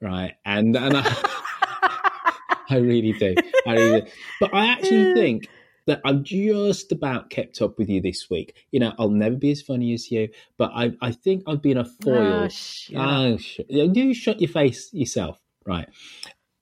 right? 0.00 0.34
And 0.44 0.76
and 0.76 0.96
I, 0.96 1.02
I 2.70 2.76
really 2.76 3.12
do. 3.12 3.34
I 3.66 3.72
really 3.72 4.00
do. 4.02 4.06
But 4.40 4.54
I 4.54 4.66
actually 4.66 5.14
think 5.14 5.48
that 5.90 6.00
I've 6.04 6.22
just 6.22 6.92
about 6.92 7.30
kept 7.30 7.60
up 7.60 7.76
with 7.76 7.88
you 7.88 8.00
this 8.00 8.30
week. 8.30 8.54
You 8.70 8.78
know, 8.78 8.92
I'll 8.96 9.10
never 9.10 9.34
be 9.34 9.50
as 9.50 9.60
funny 9.60 9.92
as 9.92 10.08
you, 10.10 10.28
but 10.56 10.70
I 10.72 10.92
I 11.02 11.10
think 11.10 11.42
I've 11.48 11.60
been 11.60 11.78
a 11.78 11.84
foil. 11.84 12.44
Oh, 12.44 12.48
shut 12.48 12.96
up. 12.96 13.08
Oh, 13.08 13.36
sh- 13.38 13.60
you 13.68 14.14
shut 14.14 14.40
your 14.40 14.50
face 14.50 14.92
yourself, 14.92 15.38
right? 15.66 15.88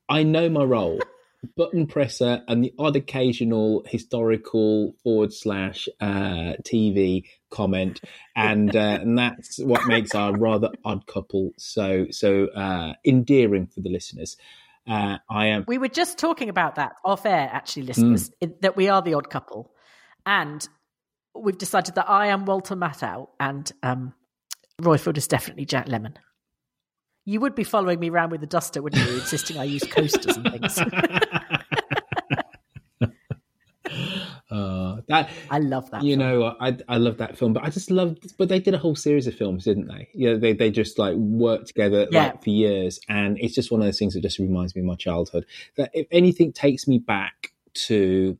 I 0.09 0.23
know 0.23 0.49
my 0.49 0.63
role. 0.63 0.99
Button 1.55 1.87
presser 1.87 2.41
and 2.49 2.65
the 2.65 2.73
odd 2.77 2.97
occasional 2.97 3.85
historical 3.87 4.93
forward 5.01 5.31
slash 5.31 5.87
uh, 6.01 6.55
TV 6.63 7.23
comment, 7.49 8.01
and 8.35 8.75
uh, 8.75 8.97
and 9.01 9.17
that's 9.17 9.57
what 9.59 9.85
makes 9.85 10.13
our 10.13 10.37
rather 10.37 10.69
odd 10.83 11.07
couple 11.07 11.51
so 11.57 12.07
so 12.11 12.47
uh, 12.47 12.93
endearing 13.05 13.67
for 13.67 13.79
the 13.79 13.89
listeners. 13.89 14.35
Uh, 14.89 15.17
I 15.29 15.47
am 15.47 15.65
We 15.67 15.77
were 15.77 15.87
just 15.87 16.17
talking 16.17 16.49
about 16.49 16.75
that 16.75 16.93
off 17.05 17.25
air, 17.25 17.49
actually, 17.51 17.83
listeners, 17.83 18.31
in- 18.41 18.55
that 18.61 18.75
we 18.75 18.87
are 18.89 19.01
the 19.01 19.13
odd 19.13 19.29
couple. 19.29 19.71
And 20.25 20.67
we've 21.35 21.57
decided 21.57 21.95
that 21.95 22.09
I 22.09 22.27
am 22.27 22.45
Walter 22.45 22.75
Matthau 22.75 23.27
and 23.39 23.71
um, 23.83 24.13
Royfield 24.81 25.17
is 25.17 25.27
definitely 25.27 25.65
Jack 25.65 25.87
Lemmon. 25.87 26.15
You 27.25 27.39
would 27.41 27.53
be 27.53 27.63
following 27.63 27.99
me 27.99 28.09
around 28.09 28.31
with 28.31 28.41
a 28.41 28.47
duster, 28.47 28.81
wouldn't 28.81 29.05
you? 29.07 29.15
Insisting 29.19 29.57
I 29.57 29.65
use 29.65 29.83
coasters 29.83 30.37
and 30.37 30.51
things. 30.51 30.79
Uh, 34.51 34.88
that 35.07 35.29
I 35.49 35.59
love 35.59 35.89
that. 35.91 36.03
You 36.03 36.17
know, 36.17 36.55
I 36.59 36.77
I 36.87 36.97
love 36.97 37.17
that 37.17 37.37
film, 37.37 37.53
but 37.53 37.63
I 37.63 37.69
just 37.69 37.89
love. 37.91 38.17
But 38.37 38.49
they 38.49 38.59
did 38.59 38.73
a 38.73 38.77
whole 38.77 38.95
series 38.95 39.27
of 39.27 39.35
films, 39.35 39.63
didn't 39.65 39.87
they? 39.87 40.09
Yeah, 40.13 40.35
they 40.35 40.53
they 40.53 40.71
just 40.71 40.99
like 40.99 41.15
worked 41.15 41.67
together 41.67 42.07
Yeah. 42.11 42.25
like 42.27 42.43
for 42.43 42.49
years, 42.49 42.99
and 43.09 43.37
it's 43.39 43.55
just 43.55 43.71
one 43.71 43.81
of 43.81 43.85
those 43.87 43.99
things 43.99 44.13
that 44.13 44.21
just 44.21 44.39
reminds 44.39 44.75
me 44.75 44.81
of 44.81 44.85
my 44.87 44.95
childhood. 44.95 45.45
That 45.77 45.91
if 45.93 46.07
anything 46.11 46.53
takes 46.53 46.87
me 46.87 46.99
back 46.99 47.51
to 47.85 48.37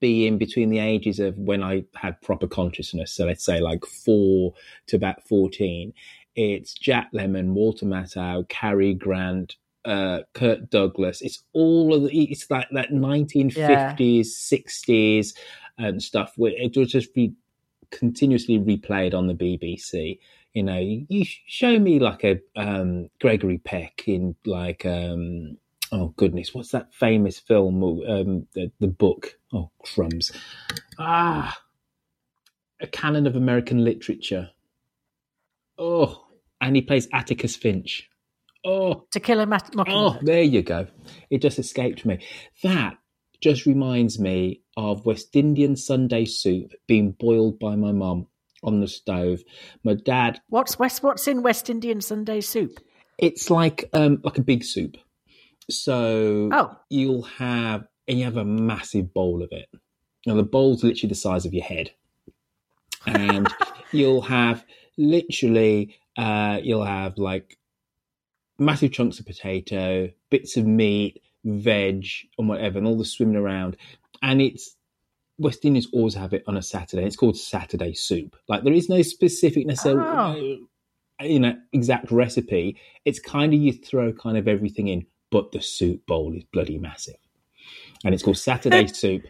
being 0.00 0.38
between 0.38 0.70
the 0.70 0.80
ages 0.80 1.20
of 1.20 1.38
when 1.38 1.62
I 1.62 1.84
had 1.94 2.20
proper 2.20 2.46
consciousness, 2.48 3.12
so 3.12 3.26
let's 3.26 3.44
say 3.44 3.60
like 3.60 3.84
four 3.86 4.54
to 4.88 4.96
about 4.96 5.26
fourteen, 5.28 5.92
it's 6.34 6.74
Jack 6.74 7.12
Lemmon, 7.12 7.52
Walter 7.52 7.86
Matthau, 7.86 8.48
Cary 8.48 8.94
Grant. 8.94 9.56
Uh, 9.84 10.20
Kirk 10.34 10.68
Douglas. 10.68 11.22
It's 11.22 11.42
all 11.54 11.94
of 11.94 12.02
the. 12.02 12.24
It's 12.30 12.50
like 12.50 12.66
that 12.72 12.90
1950s, 12.90 14.26
60s, 14.26 15.34
and 15.78 16.02
stuff. 16.02 16.34
It 16.36 16.76
was 16.76 16.90
just 16.90 17.14
be 17.14 17.34
continuously 17.90 18.58
replayed 18.58 19.14
on 19.14 19.26
the 19.26 19.34
BBC. 19.34 20.18
You 20.54 20.62
know, 20.62 20.78
you, 20.78 21.24
show 21.46 21.78
me 21.78 21.98
like 22.00 22.24
a 22.24 22.40
um, 22.56 23.10
Gregory 23.20 23.58
Peck 23.58 24.02
in 24.06 24.34
like 24.44 24.84
um, 24.84 25.58
oh 25.92 26.08
goodness, 26.16 26.54
what's 26.54 26.72
that 26.72 26.92
famous 26.92 27.38
film? 27.38 27.82
Um, 27.82 28.46
the 28.54 28.70
the 28.80 28.88
book. 28.88 29.38
Oh 29.52 29.70
crumbs! 29.82 30.32
Ah, 30.98 31.56
a 32.80 32.86
canon 32.86 33.26
of 33.26 33.36
American 33.36 33.84
literature. 33.84 34.50
Oh, 35.78 36.26
and 36.60 36.74
he 36.74 36.82
plays 36.82 37.08
Atticus 37.12 37.54
Finch. 37.54 38.08
Oh, 38.64 39.06
to 39.12 39.20
kill 39.20 39.40
a 39.40 39.46
Mac- 39.46 39.70
Oh, 39.86 40.18
there 40.22 40.42
you 40.42 40.62
go. 40.62 40.88
It 41.30 41.40
just 41.40 41.58
escaped 41.58 42.04
me. 42.04 42.18
That 42.62 42.98
just 43.40 43.66
reminds 43.66 44.18
me 44.18 44.60
of 44.76 45.06
West 45.06 45.34
Indian 45.34 45.76
Sunday 45.76 46.24
soup 46.24 46.72
being 46.86 47.12
boiled 47.12 47.58
by 47.58 47.76
my 47.76 47.92
mum 47.92 48.26
on 48.62 48.80
the 48.80 48.88
stove. 48.88 49.40
My 49.84 49.94
dad, 49.94 50.40
What's 50.48 50.78
West? 50.78 51.02
What's 51.02 51.28
in 51.28 51.42
West 51.42 51.70
Indian 51.70 52.00
Sunday 52.00 52.40
soup? 52.40 52.78
it's 53.18 53.50
like 53.50 53.88
um 53.92 54.20
like 54.22 54.38
a 54.38 54.42
big 54.42 54.62
soup. 54.64 54.96
So 55.70 56.48
Oh. 56.52 56.76
you'll 56.88 57.22
have 57.22 57.84
and 58.06 58.18
you 58.18 58.24
have 58.24 58.36
a 58.36 58.44
massive 58.44 59.12
bowl 59.12 59.42
of 59.42 59.48
it. 59.52 59.68
Now 60.26 60.34
the 60.34 60.42
bowl's 60.42 60.82
literally 60.84 61.08
the 61.08 61.14
size 61.14 61.44
of 61.46 61.52
your 61.54 61.64
head. 61.64 61.90
And 63.06 63.48
you'll 63.92 64.22
have 64.22 64.64
literally 64.96 65.96
uh 66.16 66.58
you'll 66.62 66.84
have 66.84 67.18
like 67.18 67.56
massive 68.58 68.92
chunks 68.92 69.18
of 69.20 69.26
potato, 69.26 70.10
bits 70.30 70.56
of 70.56 70.66
meat, 70.66 71.22
veg, 71.44 72.06
and 72.38 72.48
whatever, 72.48 72.78
and 72.78 72.86
all 72.86 72.98
the 72.98 73.04
swimming 73.04 73.36
around. 73.36 73.76
And 74.22 74.40
it's 74.42 74.76
West 75.38 75.64
Indians 75.64 75.88
always 75.92 76.14
have 76.14 76.32
it 76.32 76.44
on 76.46 76.56
a 76.56 76.62
Saturday. 76.62 77.04
It's 77.04 77.16
called 77.16 77.36
Saturday 77.38 77.94
soup. 77.94 78.36
Like 78.48 78.64
there 78.64 78.72
is 78.72 78.88
no 78.88 79.02
specific 79.02 79.66
necessarily, 79.66 80.62
you 81.20 81.40
know, 81.40 81.56
exact 81.72 82.10
recipe. 82.10 82.76
It's 83.04 83.20
kind 83.20 83.54
of 83.54 83.60
you 83.60 83.72
throw 83.72 84.12
kind 84.12 84.36
of 84.36 84.48
everything 84.48 84.88
in, 84.88 85.06
but 85.30 85.52
the 85.52 85.60
soup 85.62 86.06
bowl 86.06 86.34
is 86.36 86.44
bloody 86.52 86.78
massive. 86.78 87.16
and 88.04 88.14
it's 88.14 88.22
called 88.22 88.38
Saturday 88.38 88.86
Soup. 88.88 89.22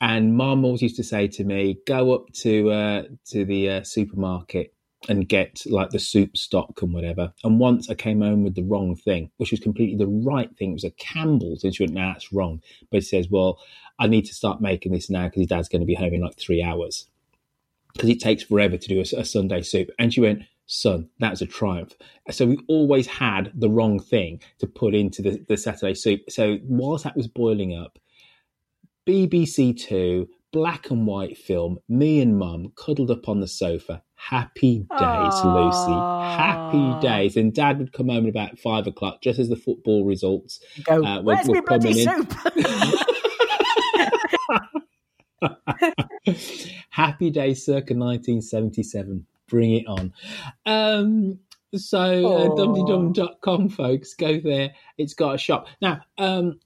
And 0.00 0.36
Mum 0.36 0.64
always 0.64 0.82
used 0.82 0.96
to 0.96 1.04
say 1.04 1.28
to 1.28 1.44
me, 1.44 1.78
"Go 1.86 2.14
up 2.14 2.32
to 2.42 2.70
uh, 2.70 3.02
to 3.26 3.44
the 3.44 3.70
uh, 3.70 3.82
supermarket 3.84 4.74
and 5.08 5.28
get 5.28 5.62
like 5.66 5.90
the 5.90 5.98
soup 5.98 6.36
stock 6.36 6.82
and 6.82 6.92
whatever." 6.92 7.32
And 7.44 7.58
once 7.58 7.90
I 7.90 7.94
came 7.94 8.20
home 8.20 8.42
with 8.42 8.54
the 8.54 8.62
wrong 8.62 8.96
thing, 8.96 9.30
which 9.36 9.50
was 9.50 9.60
completely 9.60 9.96
the 9.96 10.06
right 10.06 10.54
thing. 10.56 10.70
It 10.70 10.74
was 10.74 10.84
a 10.84 10.90
Campbell's, 10.90 11.64
and 11.64 11.74
she 11.74 11.84
went, 11.84 11.94
"Nah, 11.94 12.12
that's 12.12 12.32
wrong." 12.32 12.62
But 12.90 12.98
it 12.98 13.06
says, 13.06 13.30
"Well, 13.30 13.58
I 13.98 14.06
need 14.06 14.26
to 14.26 14.34
start 14.34 14.60
making 14.60 14.92
this 14.92 15.10
now 15.10 15.24
because 15.24 15.40
his 15.40 15.48
dad's 15.48 15.68
going 15.68 15.80
to 15.80 15.86
be 15.86 15.94
home 15.94 16.14
in 16.14 16.22
like 16.22 16.38
three 16.38 16.62
hours 16.62 17.06
because 17.92 18.10
it 18.10 18.20
takes 18.20 18.42
forever 18.42 18.76
to 18.76 18.88
do 18.88 18.98
a, 18.98 19.20
a 19.20 19.24
Sunday 19.24 19.62
soup." 19.62 19.90
And 19.98 20.12
she 20.12 20.20
went, 20.20 20.42
son, 20.66 21.08
that's 21.18 21.40
a 21.40 21.46
triumph. 21.46 21.94
So 22.30 22.46
we 22.46 22.58
always 22.68 23.06
had 23.06 23.52
the 23.54 23.70
wrong 23.70 24.00
thing 24.00 24.40
to 24.58 24.66
put 24.66 24.94
into 24.94 25.22
the, 25.22 25.44
the 25.48 25.56
Saturday 25.56 25.94
soup. 25.94 26.22
So 26.28 26.58
whilst 26.64 27.04
that 27.04 27.16
was 27.16 27.28
boiling 27.28 27.76
up, 27.76 27.98
BBC 29.06 29.78
Two, 29.78 30.28
black 30.56 30.90
and 30.90 31.06
white 31.06 31.36
film, 31.36 31.78
me 31.86 32.18
and 32.22 32.38
mum 32.38 32.72
cuddled 32.76 33.10
up 33.10 33.28
on 33.28 33.40
the 33.40 33.46
sofa. 33.46 34.02
Happy 34.14 34.86
days, 34.98 35.44
Lucy. 35.44 35.92
Happy 35.92 36.98
days. 37.06 37.36
And 37.36 37.52
dad 37.52 37.78
would 37.78 37.92
come 37.92 38.08
home 38.08 38.24
at 38.24 38.30
about 38.30 38.58
five 38.58 38.86
o'clock, 38.86 39.20
just 39.20 39.38
as 39.38 39.50
the 39.50 39.56
football 39.56 40.06
results 40.06 40.60
Go, 40.84 41.04
uh, 41.04 41.20
were, 41.20 41.36
were 41.46 41.60
coming 41.60 41.98
in. 41.98 42.08
soup? 42.08 42.32
Happy 46.88 47.28
Day 47.28 47.52
circa 47.52 47.92
1977. 47.92 49.26
Bring 49.48 49.74
it 49.74 49.86
on. 49.86 50.14
Um, 50.64 51.38
so 51.74 51.98
uh, 51.98 52.48
Aw. 52.48 52.56
dumteedum.com, 52.56 53.68
folks, 53.68 54.14
go 54.14 54.40
there. 54.40 54.72
It's 54.96 55.12
got 55.12 55.34
a 55.34 55.38
shop. 55.38 55.66
Now, 55.82 56.00
um, 56.16 56.60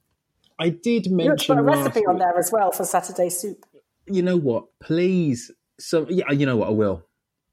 I 0.61 0.69
did 0.69 1.07
You 1.07 1.13
ought 1.13 1.19
to 1.23 1.29
mention 1.29 1.57
put 1.57 1.61
a 1.61 1.65
recipe 1.65 2.07
on 2.07 2.19
there 2.19 2.39
as 2.39 2.53
well 2.53 2.71
for 2.71 2.85
Saturday 2.85 3.31
soup. 3.31 3.67
You 4.07 4.23
know 4.23 4.37
what? 4.37 4.67
Please, 4.81 5.51
so 5.79 6.07
yeah, 6.09 6.31
you 6.31 6.47
know 6.47 6.57
what? 6.57 6.69
I 6.69 6.73
will. 6.73 7.05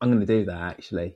I'm 0.02 0.10
going 0.12 0.20
to 0.20 0.26
do 0.26 0.46
that 0.46 0.60
actually, 0.60 1.16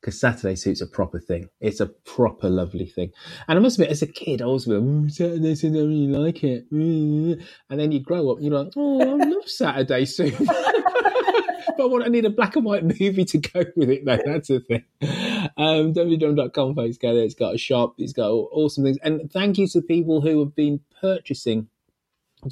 because 0.00 0.20
Saturday 0.20 0.56
suit's 0.56 0.80
a 0.80 0.86
proper 0.86 1.18
thing. 1.20 1.48
It's 1.60 1.80
a 1.80 1.86
proper 1.86 2.48
lovely 2.48 2.86
thing. 2.86 3.10
And 3.48 3.58
I 3.58 3.62
must 3.62 3.78
admit, 3.78 3.90
as 3.90 4.02
a 4.02 4.06
kid, 4.06 4.42
I 4.42 4.44
always 4.46 4.66
went, 4.66 4.82
"Ooh, 4.82 5.08
Saturday 5.08 5.54
suit, 5.54 5.76
I 5.76 5.80
really 5.80 6.08
like 6.08 6.44
it. 6.44 6.70
Mm." 6.72 7.44
And 7.70 7.80
then 7.80 7.92
you 7.92 8.00
grow 8.00 8.30
up, 8.30 8.38
and 8.38 8.46
you're 8.46 8.58
like, 8.58 8.72
oh, 8.76 9.00
I 9.00 9.24
love 9.24 9.48
Saturday 9.48 10.04
suit. 10.04 10.34
but 10.38 11.84
I 11.84 11.86
want, 11.86 12.04
I 12.04 12.08
need 12.08 12.24
a 12.24 12.30
black 12.30 12.56
and 12.56 12.64
white 12.64 12.84
movie 12.84 13.24
to 13.24 13.38
go 13.38 13.64
with 13.76 13.90
it. 13.90 14.04
Though 14.04 14.18
that's 14.24 14.48
the 14.48 14.60
thing. 14.60 14.84
Um, 15.56 15.94
www.com, 15.94 16.74
folks, 16.74 16.98
go 16.98 17.14
there. 17.14 17.24
It's 17.24 17.34
got 17.34 17.54
a 17.54 17.58
shop. 17.58 17.94
It's 17.98 18.12
got 18.12 18.28
awesome 18.28 18.84
things. 18.84 18.98
And 19.02 19.30
thank 19.32 19.58
you 19.58 19.66
to 19.68 19.82
people 19.82 20.20
who 20.20 20.40
have 20.40 20.54
been 20.54 20.80
purchasing 21.00 21.68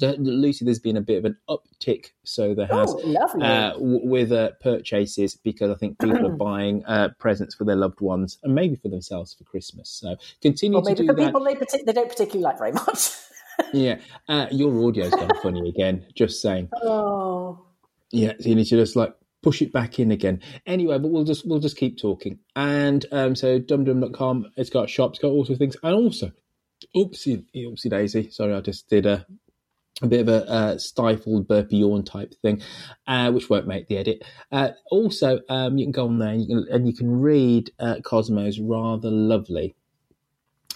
Lucy, 0.01 0.65
there's 0.65 0.79
been 0.79 0.97
a 0.97 1.01
bit 1.01 1.17
of 1.17 1.25
an 1.25 1.37
uptick, 1.49 2.07
so 2.23 2.53
there 2.53 2.67
has 2.67 2.93
Oh, 2.93 3.39
uh, 3.41 3.73
w- 3.73 4.07
with 4.07 4.31
uh, 4.31 4.51
purchases 4.61 5.35
because 5.35 5.71
I 5.71 5.75
think 5.75 5.99
people 6.01 6.25
are 6.27 6.35
buying 6.35 6.83
uh, 6.85 7.09
presents 7.19 7.55
for 7.55 7.63
their 7.65 7.75
loved 7.75 8.01
ones 8.01 8.37
and 8.43 8.53
maybe 8.55 8.75
for 8.75 8.89
themselves 8.89 9.33
for 9.33 9.43
Christmas. 9.45 9.89
So 9.89 10.15
continue 10.41 10.77
Or 10.77 10.81
to 10.83 10.95
do 10.95 11.05
for 11.07 11.13
that. 11.13 11.25
people 11.27 11.43
they, 11.43 11.55
partic- 11.55 11.85
they 11.85 11.93
don't 11.93 12.09
particularly 12.09 12.43
like 12.43 12.57
very 12.57 12.71
much. 12.71 13.09
Yeah, 13.71 13.99
uh, 14.27 14.47
your 14.51 14.69
audio's 14.83 15.11
gone 15.11 15.29
funny 15.41 15.69
again. 15.69 16.05
Just 16.13 16.41
saying. 16.41 16.67
Oh. 16.83 17.65
Yeah, 18.11 18.33
so 18.37 18.49
you 18.49 18.55
need 18.55 18.65
to 18.65 18.75
just 18.75 18.97
like 18.97 19.15
push 19.41 19.61
it 19.61 19.71
back 19.71 19.97
in 19.97 20.11
again. 20.11 20.41
Anyway, 20.65 20.99
but 20.99 21.09
we'll 21.09 21.23
just 21.23 21.47
we'll 21.47 21.59
just 21.59 21.77
keep 21.77 21.97
talking. 21.97 22.39
And 22.57 23.05
um, 23.13 23.33
so 23.33 23.57
dumdum.com, 23.61 24.51
it's 24.57 24.69
got 24.69 24.89
shops, 24.89 25.19
got 25.19 25.29
all 25.29 25.45
sorts 25.45 25.51
of 25.51 25.59
things, 25.59 25.77
and 25.83 25.95
also, 25.95 26.31
oopsie, 26.97 27.45
oopsie 27.55 27.89
daisy. 27.89 28.29
Sorry, 28.29 28.53
I 28.53 28.59
just 28.59 28.89
did 28.89 29.05
a 29.05 29.25
a 30.01 30.07
bit 30.07 30.21
of 30.21 30.27
a 30.27 30.49
uh, 30.49 30.77
stifled 30.77 31.47
burpee 31.47 31.77
yawn 31.77 32.03
type 32.03 32.33
thing, 32.41 32.61
uh, 33.07 33.31
which 33.31 33.49
won't 33.49 33.67
make 33.67 33.87
the 33.87 33.97
edit. 33.97 34.23
Uh, 34.51 34.69
also, 34.91 35.39
um, 35.49 35.77
you 35.77 35.85
can 35.85 35.91
go 35.91 36.05
on 36.05 36.19
there 36.19 36.29
and 36.29 36.41
you 36.41 36.47
can, 36.47 36.65
and 36.73 36.87
you 36.87 36.93
can 36.93 37.21
read 37.21 37.71
uh, 37.79 37.95
Cosmo's 38.03 38.59
rather 38.59 39.09
lovely 39.09 39.75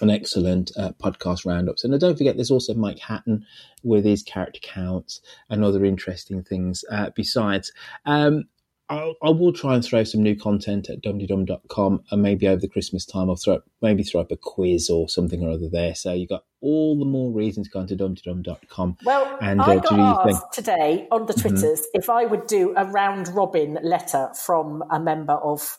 and 0.00 0.10
excellent 0.10 0.72
uh, 0.78 0.92
podcast 0.92 1.44
roundups. 1.44 1.84
And 1.84 1.98
don't 2.00 2.16
forget, 2.16 2.36
there's 2.36 2.50
also 2.50 2.72
Mike 2.72 2.98
Hatton 2.98 3.44
with 3.82 4.04
his 4.04 4.22
character 4.22 4.60
counts 4.62 5.20
and 5.50 5.62
other 5.62 5.84
interesting 5.84 6.42
things 6.42 6.84
uh, 6.90 7.10
besides. 7.14 7.72
Um, 8.06 8.44
I'll, 8.90 9.14
I 9.22 9.30
will 9.30 9.52
try 9.52 9.74
and 9.76 9.84
throw 9.84 10.02
some 10.04 10.22
new 10.22 10.34
content 10.36 10.90
at 10.90 11.00
dumteedum.com 11.02 12.02
and 12.10 12.22
maybe 12.22 12.48
over 12.48 12.60
the 12.60 12.68
Christmas 12.68 13.06
time 13.06 13.30
I'll 13.30 13.36
throw 13.36 13.54
up, 13.54 13.64
maybe 13.80 14.02
throw 14.02 14.20
up 14.20 14.32
a 14.32 14.36
quiz 14.36 14.90
or 14.90 15.08
something 15.08 15.42
or 15.42 15.50
other 15.50 15.68
there. 15.68 15.94
So 15.94 16.12
you've 16.12 16.28
got 16.28 16.44
all 16.60 16.98
the 16.98 17.04
more 17.04 17.30
reasons 17.30 17.68
to 17.68 17.72
go 17.72 17.80
onto 17.80 17.96
dumteedum.com. 17.96 18.98
Well, 19.04 19.38
and 19.40 19.62
I 19.62 19.76
uh, 19.76 19.78
got 19.80 19.96
your 19.96 20.24
thing. 20.24 20.34
asked 20.34 20.52
today 20.52 21.06
on 21.10 21.26
the 21.26 21.32
Mhm. 21.34 21.40
Twitters 21.42 21.86
if 21.94 22.10
I 22.10 22.26
would 22.26 22.46
do 22.48 22.74
a 22.76 22.84
round 22.84 23.28
robin 23.28 23.78
letter 23.82 24.32
from 24.34 24.82
a 24.90 24.98
member 24.98 25.34
of 25.34 25.78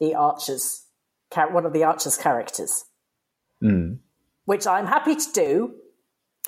the 0.00 0.14
Archers, 0.14 0.86
one 1.34 1.66
of 1.66 1.72
the 1.74 1.84
Archers 1.84 2.16
characters, 2.16 2.86
Mm. 3.62 3.98
which 4.46 4.66
I'm 4.66 4.86
happy 4.86 5.14
to 5.14 5.32
do. 5.34 5.74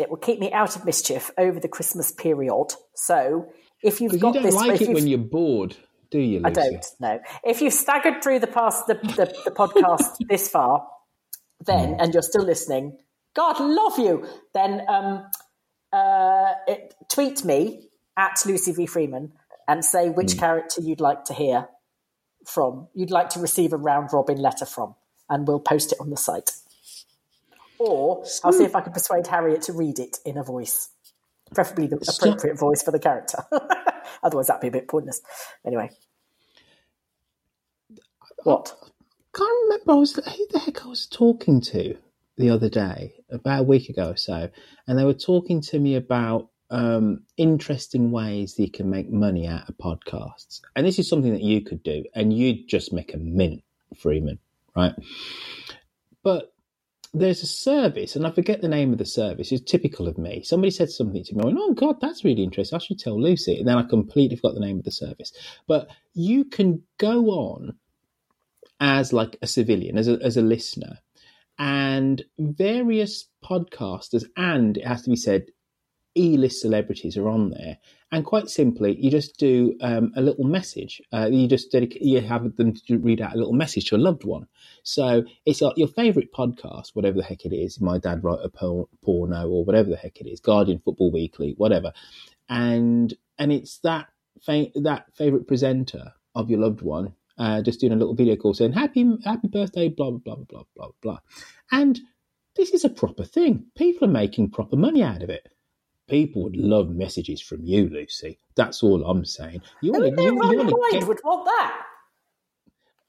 It 0.01 0.09
will 0.09 0.17
keep 0.17 0.41
me 0.41 0.51
out 0.53 0.75
of 0.75 0.87
mischief 0.87 1.31
over 1.37 1.61
the 1.61 1.69
Christmas 1.69 2.11
period. 2.11 2.73
So 2.95 3.53
if 3.83 4.01
you've 4.01 4.19
got 4.21 4.29
you 4.29 4.41
don't 4.41 4.43
this, 4.45 4.55
like 4.55 4.81
it 4.81 4.91
when 4.95 5.07
you're 5.07 5.19
bored, 5.19 5.77
do 6.11 6.19
you, 6.19 6.41
Lucy? 6.41 6.47
I 6.47 6.51
don't 6.51 6.87
know. 7.01 7.21
If 7.45 7.61
you've 7.61 7.73
staggered 7.73 8.23
through 8.23 8.41
the 8.41 8.47
past 8.47 8.87
the, 8.87 8.95
the, 8.95 9.35
the 9.45 9.51
podcast 9.51 10.17
this 10.29 10.49
far, 10.49 10.87
Mm. 11.63 11.67
then 11.67 12.01
and 12.01 12.13
you're 12.13 12.23
still 12.25 12.43
listening, 12.45 12.99
God 13.35 13.61
love 13.61 13.97
you. 13.99 14.27
Then 14.53 14.83
um, 14.89 15.25
uh, 15.93 16.55
it, 16.67 16.95
tweet 17.09 17.45
me 17.45 17.89
at 18.17 18.45
Lucy 18.45 18.73
V 18.73 18.87
Freeman 18.87 19.33
and 19.69 19.85
say 19.85 20.09
which 20.09 20.35
Mm. 20.35 20.39
character 20.41 20.81
you'd 20.83 21.01
like 21.01 21.25
to 21.27 21.35
hear 21.35 21.69
from. 22.45 22.89
You'd 22.95 23.13
like 23.13 23.29
to 23.31 23.41
receive 23.41 23.73
a 23.73 23.77
round 23.77 24.11
robin 24.13 24.39
letter 24.39 24.67
from, 24.67 24.97
and 25.31 25.47
we'll 25.47 25.61
post 25.61 25.93
it 25.93 25.99
on 26.01 26.11
the 26.11 26.17
site. 26.17 26.51
Or 27.79 28.25
I'll 28.45 28.53
see 28.53 28.65
if 28.65 28.75
I 28.77 28.81
can 28.81 28.93
persuade 28.93 29.27
Harriet 29.29 29.63
to 29.63 29.73
read 29.73 29.99
it 29.99 30.19
in 30.25 30.37
a 30.39 30.43
voice, 30.45 30.89
preferably 31.55 31.87
the 31.87 31.97
appropriate 31.97 32.59
voice 32.59 32.83
for 32.83 32.91
the 32.91 32.99
character. 32.99 33.39
Otherwise, 34.23 34.47
that'd 34.47 34.61
be 34.61 34.69
a 34.69 34.73
bit 34.73 34.89
pointless. 34.89 35.21
Anyway. 35.67 35.91
What? 38.45 38.75
I 38.83 39.39
can't 39.39 39.63
remember 39.65 39.93
I 39.93 39.95
was, 39.97 40.15
who 40.15 40.47
the 40.51 40.59
heck 40.59 40.85
I 40.85 40.89
was 40.89 41.07
talking 41.07 41.61
to 41.63 41.97
the 42.37 42.51
other 42.51 42.69
day, 42.69 43.15
about 43.31 43.61
a 43.61 43.65
week 43.65 43.89
ago 43.89 44.11
or 44.11 44.17
so, 44.17 44.51
and 44.87 44.99
they 44.99 45.05
were 45.05 45.15
talking 45.15 45.61
to 45.61 45.79
me 45.79 45.97
about 45.97 46.49
um, 46.71 47.23
interesting 47.37 48.11
ways 48.11 48.55
that 48.55 48.63
you 48.63 48.71
can 48.71 48.91
make 48.91 49.11
money 49.11 49.47
out 49.47 49.69
of 49.69 49.77
podcasts. 49.77 50.63
And 50.75 50.87
this 50.87 50.99
is 50.99 51.09
something 51.09 51.33
that 51.33 51.43
you 51.43 51.61
could 51.61 51.83
do, 51.83 52.05
and 52.15 52.33
you'd 52.33 52.69
just 52.69 52.93
make 52.93 53.15
a 53.15 53.19
mint, 53.19 53.63
Freeman, 53.97 54.39
right? 54.75 54.95
But 56.23 56.53
there's 57.15 57.43
a 57.43 57.47
service, 57.47 58.17
and 58.17 58.27
I 58.27 58.31
forget 58.31 58.63
the 58.63 58.69
name 58.69 58.93
of 58.93 58.99
the 58.99 59.05
service. 59.05 59.53
It's 59.53 59.71
typical 59.71 60.09
of 60.09 60.17
me. 60.17 60.43
Somebody 60.43 60.71
said 60.71 60.91
something 60.91 61.23
to 61.23 61.35
me. 61.35 61.43
I 61.43 61.47
went, 61.47 61.59
"Oh 61.61 61.75
God, 61.75 62.01
that's 62.01 62.25
really 62.25 62.43
interesting. 62.43 62.77
I 62.77 62.81
should 62.81 62.99
tell 62.99 63.21
Lucy." 63.21 63.59
And 63.59 63.69
then 63.69 63.77
I 63.77 63.83
completely 63.83 64.37
forgot 64.37 64.55
the 64.55 64.61
name 64.61 64.79
of 64.79 64.85
the 64.85 64.91
service. 64.91 65.33
But 65.67 65.91
you 66.15 66.45
can 66.45 66.83
go 66.99 67.27
on 67.31 67.77
as 68.81 69.13
like 69.13 69.37
a 69.43 69.47
civilian, 69.47 69.99
as 69.99 70.09
a, 70.09 70.19
as 70.23 70.37
a 70.37 70.43
listener, 70.43 70.99
and 71.59 72.25
various 72.39 73.29
podcasters, 73.45 74.25
and 74.37 74.79
it 74.79 74.87
has 74.87 75.03
to 75.03 75.11
be 75.11 75.17
said, 75.17 75.47
E-list 76.17 76.61
celebrities 76.61 77.17
are 77.17 77.29
on 77.29 77.51
there. 77.51 77.79
And 78.11 78.25
quite 78.25 78.49
simply, 78.49 78.97
you 79.01 79.11
just 79.11 79.39
do 79.39 79.75
um, 79.81 80.13
a 80.17 80.21
little 80.21 80.45
message. 80.45 81.01
Uh, 81.13 81.29
you 81.31 81.49
just 81.49 81.73
dedicate, 81.73 82.03
you 82.03 82.21
have 82.21 82.57
them 82.57 82.75
read 82.91 83.21
out 83.21 83.35
a 83.35 83.39
little 83.39 83.55
message 83.55 83.87
to 83.87 83.97
a 83.97 83.99
loved 83.99 84.25
one. 84.25 84.47
So 84.83 85.25
it's 85.47 85.63
like 85.63 85.79
your 85.79 85.89
favourite 85.89 86.33
podcast, 86.33 86.91
whatever 86.95 87.19
the 87.19 87.25
heck 87.25 87.47
it 87.47 87.55
is. 87.55 87.81
My 87.81 87.99
dad 87.99 88.23
wrote 88.23 88.41
a 88.45 88.51
por- 88.51 88.89
porno, 89.03 89.49
or 89.49 89.65
whatever 89.65 89.91
the 89.91 89.97
heck 89.97 90.21
it 90.21 90.29
is. 90.29 90.41
Guardian 90.41 90.81
Football 90.85 91.11
Weekly, 91.11 91.55
whatever. 91.57 91.93
And 92.49 93.15
and 93.39 93.51
it's 93.51 93.79
that 93.79 94.09
fa- 94.43 94.73
that 94.75 95.07
favourite 95.15 95.47
presenter 95.47 96.13
of 96.35 96.51
your 96.51 96.61
loved 96.61 96.83
one 96.83 97.15
uh, 97.39 97.63
just 97.63 97.81
doing 97.81 97.93
a 97.93 97.97
little 97.97 98.15
video 98.15 98.37
call 98.37 98.55
saying 98.55 98.73
happy 98.73 99.11
happy 99.25 99.49
birthday, 99.49 99.89
blah 99.89 100.11
blah 100.11 100.35
blah 100.35 100.45
blah 100.49 100.63
blah 100.77 100.89
blah. 101.01 101.19
And 101.71 101.99
this 102.57 102.71
is 102.71 102.85
a 102.85 102.91
proper 102.91 103.25
thing. 103.25 103.67
People 103.77 104.09
are 104.09 104.13
making 104.13 104.51
proper 104.51 104.77
money 104.77 105.03
out 105.03 105.23
of 105.23 105.31
it. 105.31 105.49
People 106.13 106.43
would 106.43 106.59
love 106.59 106.91
messages 106.91 107.41
from 107.41 107.65
you, 107.65 107.89
Lucy. 107.89 108.39
That's 108.55 108.83
all 108.83 109.03
I'm 109.03 109.25
saying. 109.25 109.63
You 109.81 109.93
want 109.93 110.15
to 110.15 110.23
you, 110.23 110.35
you 110.35 110.91
get 110.91 111.09
would 111.09 111.21
want 111.25 111.47
that? 111.47 111.87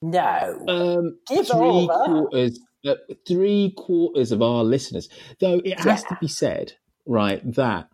No. 0.02 0.64
um, 0.70 1.18
Give 1.28 1.46
three 1.46 1.58
all 1.58 1.88
quarters, 1.90 2.60
uh, 2.88 2.96
three 3.28 3.74
quarters 3.76 4.32
of 4.32 4.42
our 4.42 4.64
listeners. 4.64 5.10
Though 5.42 5.60
it 5.66 5.82
has 5.82 6.06
to 6.06 6.18
be 6.22 6.30
said, 6.30 6.76
right, 7.06 7.42
that 7.56 7.90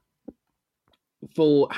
for 1.35 1.69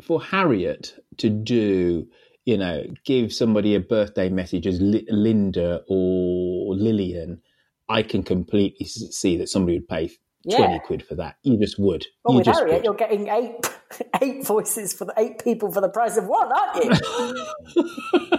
for 0.00 0.22
Harriet 0.22 0.94
to 1.16 1.28
do, 1.28 2.06
you 2.44 2.56
know, 2.56 2.84
give 3.04 3.32
somebody 3.32 3.74
a 3.74 3.80
birthday 3.80 4.28
message 4.28 4.68
as 4.68 4.80
Li- 4.80 5.08
Linda 5.10 5.82
or 5.88 6.76
Lilian, 6.76 7.42
I 7.88 8.04
can 8.04 8.22
completely 8.22 8.86
see 8.86 9.36
that 9.38 9.48
somebody 9.48 9.78
would 9.78 9.88
pay 9.88 10.08
Yeah. 10.44 10.56
twenty 10.58 10.78
quid 10.80 11.02
for 11.06 11.14
that. 11.16 11.36
You 11.42 11.58
just 11.58 11.78
would. 11.78 12.06
Well, 12.24 12.34
you 12.34 12.38
with 12.38 12.46
just 12.46 12.58
Harriet, 12.58 12.76
would. 12.78 12.84
you're 12.84 12.94
getting 12.94 13.28
eight 13.28 13.56
eight 14.22 14.46
voices 14.46 14.92
for 14.92 15.04
the 15.04 15.14
eight 15.16 15.42
people 15.42 15.70
for 15.72 15.80
the 15.80 15.88
price 15.88 16.16
of 16.16 16.26
one, 16.26 16.50
aren't 16.50 16.84
you? 16.84 18.36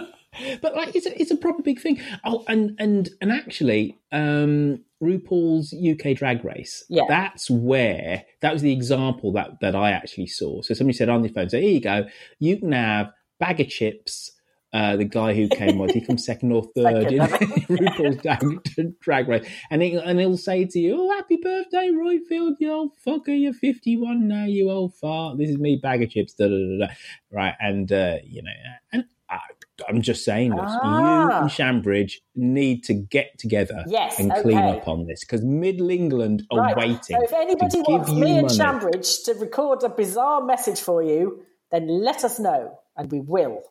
but 0.62 0.74
like 0.74 0.94
it's 0.96 1.06
a, 1.06 1.20
it's 1.20 1.30
a 1.30 1.36
proper 1.36 1.62
big 1.62 1.80
thing. 1.80 2.00
Oh, 2.24 2.44
and 2.48 2.74
and 2.78 3.08
and 3.20 3.30
actually, 3.30 3.98
um, 4.10 4.80
RuPaul's 5.02 5.72
UK 5.74 6.16
Drag 6.16 6.44
Race. 6.44 6.84
Yeah. 6.88 7.04
that's 7.08 7.50
where 7.50 8.24
that 8.40 8.52
was 8.52 8.62
the 8.62 8.72
example 8.72 9.32
that 9.32 9.60
that 9.60 9.74
I 9.76 9.90
actually 9.92 10.26
saw. 10.26 10.62
So 10.62 10.74
somebody 10.74 10.96
said 10.96 11.08
on 11.08 11.22
the 11.22 11.28
phone, 11.28 11.50
"So 11.50 11.60
here 11.60 11.70
you 11.70 11.80
go. 11.80 12.06
You 12.38 12.56
can 12.58 12.72
have 12.72 13.12
bag 13.38 13.60
of 13.60 13.68
chips." 13.68 14.32
Uh, 14.72 14.96
the 14.96 15.04
guy 15.04 15.34
who 15.34 15.48
came 15.48 15.76
was 15.76 15.92
he 15.92 16.00
comes 16.00 16.24
second 16.32 16.50
or 16.50 16.62
third 16.74 17.12
in 17.12 17.18
RuPaul's 17.20 18.22
drag, 18.22 18.98
drag 19.00 19.28
race, 19.28 19.46
and 19.70 19.82
he, 19.82 19.94
and 19.94 20.18
he'll 20.18 20.38
say 20.38 20.64
to 20.64 20.78
you, 20.78 20.96
"Oh, 20.98 21.10
happy 21.10 21.36
birthday, 21.42 21.90
Royfield, 21.90 22.54
you 22.58 22.72
old 22.72 22.92
fucker! 23.06 23.38
You're 23.38 23.52
51 23.52 24.26
now, 24.28 24.44
you 24.46 24.70
old 24.70 24.94
fart. 24.94 25.36
This 25.36 25.50
is 25.50 25.58
me, 25.58 25.78
bag 25.82 26.02
of 26.02 26.10
chips." 26.10 26.32
Da, 26.34 26.46
da, 26.48 26.56
da, 26.56 26.86
da. 26.86 26.92
Right, 27.30 27.54
and 27.60 27.92
uh, 27.92 28.16
you 28.24 28.42
know, 28.42 28.50
and 28.92 29.04
I, 29.28 29.40
I'm 29.88 30.00
just 30.02 30.24
saying 30.24 30.50
this: 30.50 30.60
you 30.60 30.80
Ah. 30.82 31.42
and 31.42 31.50
Shambridge 31.50 32.22
need 32.34 32.84
to 32.84 32.94
get 32.94 33.38
together 33.38 33.84
Yes, 33.86 34.18
and 34.18 34.32
clean 34.32 34.58
okay. 34.58 34.78
up 34.78 34.88
on 34.88 35.06
this 35.06 35.20
because 35.24 35.44
Middle 35.44 35.90
England 35.90 36.44
are 36.50 36.58
right. 36.58 36.76
waiting. 36.76 37.16
So 37.16 37.22
if 37.22 37.32
anybody 37.32 37.80
wants 37.80 38.10
you 38.10 38.16
me 38.16 38.32
and 38.38 38.42
money. 38.42 38.56
Shambridge 38.56 39.22
to 39.24 39.34
record 39.34 39.82
a 39.82 39.88
bizarre 39.88 40.44
message 40.44 40.80
for 40.80 41.02
you, 41.02 41.42
then 41.70 41.88
let 41.88 42.24
us 42.24 42.38
know, 42.38 42.78
and 42.96 43.10
we 43.10 43.20
will. 43.20 43.62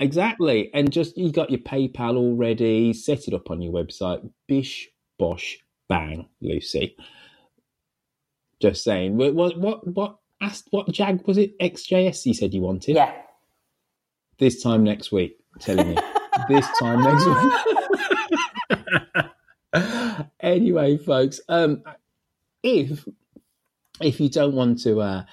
Exactly. 0.00 0.70
And 0.74 0.92
just 0.92 1.18
you 1.18 1.32
got 1.32 1.50
your 1.50 1.60
PayPal 1.60 2.16
already, 2.16 2.94
set 2.94 3.28
it 3.28 3.34
up 3.34 3.50
on 3.50 3.62
your 3.62 3.72
website. 3.72 4.28
Bish, 4.48 4.88
bosh, 5.18 5.58
bang, 5.88 6.28
Lucy. 6.40 6.96
Just 8.60 8.84
saying. 8.84 9.16
What 9.16 9.34
what 9.34 9.58
what, 9.58 9.86
what 9.86 10.16
asked 10.40 10.68
what 10.70 10.90
Jag 10.90 11.26
was 11.26 11.38
it? 11.38 11.58
XJS 11.60 12.26
you 12.26 12.34
said 12.34 12.54
you 12.54 12.62
wanted? 12.62 12.96
Yeah. 12.96 13.12
This 14.38 14.62
time 14.62 14.84
next 14.84 15.12
week, 15.12 15.36
I'm 15.54 15.60
telling 15.60 15.88
you. 15.90 15.96
this 16.48 16.66
time 16.78 17.02
next 17.02 17.26
week. 17.26 17.52
anyway, 20.40 20.96
folks, 20.98 21.40
um 21.48 21.82
if 22.62 23.06
if 24.00 24.20
you 24.20 24.28
don't 24.30 24.54
want 24.54 24.80
to 24.82 25.00
uh 25.00 25.24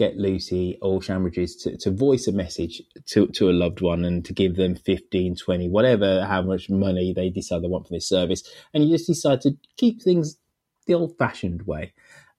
get 0.00 0.16
Lucy 0.16 0.78
or 0.80 1.00
Shambridges 1.00 1.62
to, 1.62 1.76
to 1.76 1.90
voice 1.90 2.26
a 2.26 2.32
message 2.32 2.80
to, 3.08 3.26
to 3.28 3.50
a 3.50 3.52
loved 3.52 3.82
one 3.82 4.02
and 4.06 4.24
to 4.24 4.32
give 4.32 4.56
them 4.56 4.74
15, 4.74 5.36
20, 5.36 5.68
whatever, 5.68 6.24
how 6.24 6.40
much 6.40 6.70
money 6.70 7.12
they 7.12 7.28
decide 7.28 7.62
they 7.62 7.68
want 7.68 7.86
for 7.86 7.92
this 7.92 8.08
service. 8.08 8.42
And 8.72 8.82
you 8.82 8.96
just 8.96 9.06
decide 9.06 9.42
to 9.42 9.52
keep 9.76 10.02
things 10.02 10.38
the 10.86 10.94
old 10.94 11.18
fashioned 11.18 11.66
way, 11.66 11.92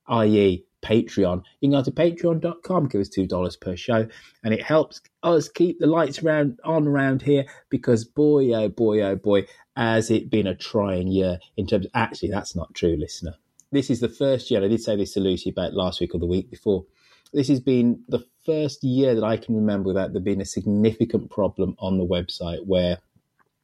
i.e., 0.07 0.65
Patreon. 0.81 1.43
You 1.59 1.69
can 1.69 1.77
go 1.77 1.83
to 1.83 1.91
patreon.com, 1.91 2.88
give 2.88 3.01
us 3.01 3.09
$2 3.09 3.61
per 3.61 3.75
show, 3.75 4.07
and 4.43 4.53
it 4.55 4.63
helps 4.63 4.99
us 5.21 5.47
keep 5.47 5.77
the 5.77 5.85
lights 5.85 6.23
around 6.23 6.59
on 6.63 6.88
around 6.88 7.21
here 7.21 7.45
because 7.69 8.03
boy, 8.03 8.51
oh 8.55 8.69
boy, 8.69 9.01
oh 9.03 9.15
boy, 9.15 9.45
has 9.75 10.09
it 10.09 10.31
been 10.31 10.47
a 10.47 10.55
trying 10.55 11.09
year 11.09 11.38
in 11.57 11.67
terms 11.67 11.85
of 11.85 11.91
actually, 11.93 12.31
that's 12.31 12.55
not 12.55 12.73
true, 12.73 12.95
listener. 12.97 13.35
This 13.71 13.91
is 13.91 13.99
the 13.99 14.09
first 14.09 14.49
year, 14.49 14.63
I 14.63 14.67
did 14.67 14.81
say 14.81 14.95
this 14.95 15.13
to 15.13 15.19
Lucy 15.19 15.51
about 15.51 15.75
last 15.75 16.01
week 16.01 16.15
or 16.15 16.19
the 16.19 16.25
week 16.25 16.49
before 16.49 16.85
this 17.33 17.47
has 17.47 17.59
been 17.59 18.03
the 18.07 18.25
first 18.45 18.83
year 18.83 19.15
that 19.15 19.23
I 19.23 19.37
can 19.37 19.55
remember 19.55 19.87
without 19.87 20.13
there 20.13 20.21
being 20.21 20.41
a 20.41 20.45
significant 20.45 21.29
problem 21.29 21.75
on 21.79 21.97
the 21.97 22.05
website 22.05 22.65
where 22.65 22.97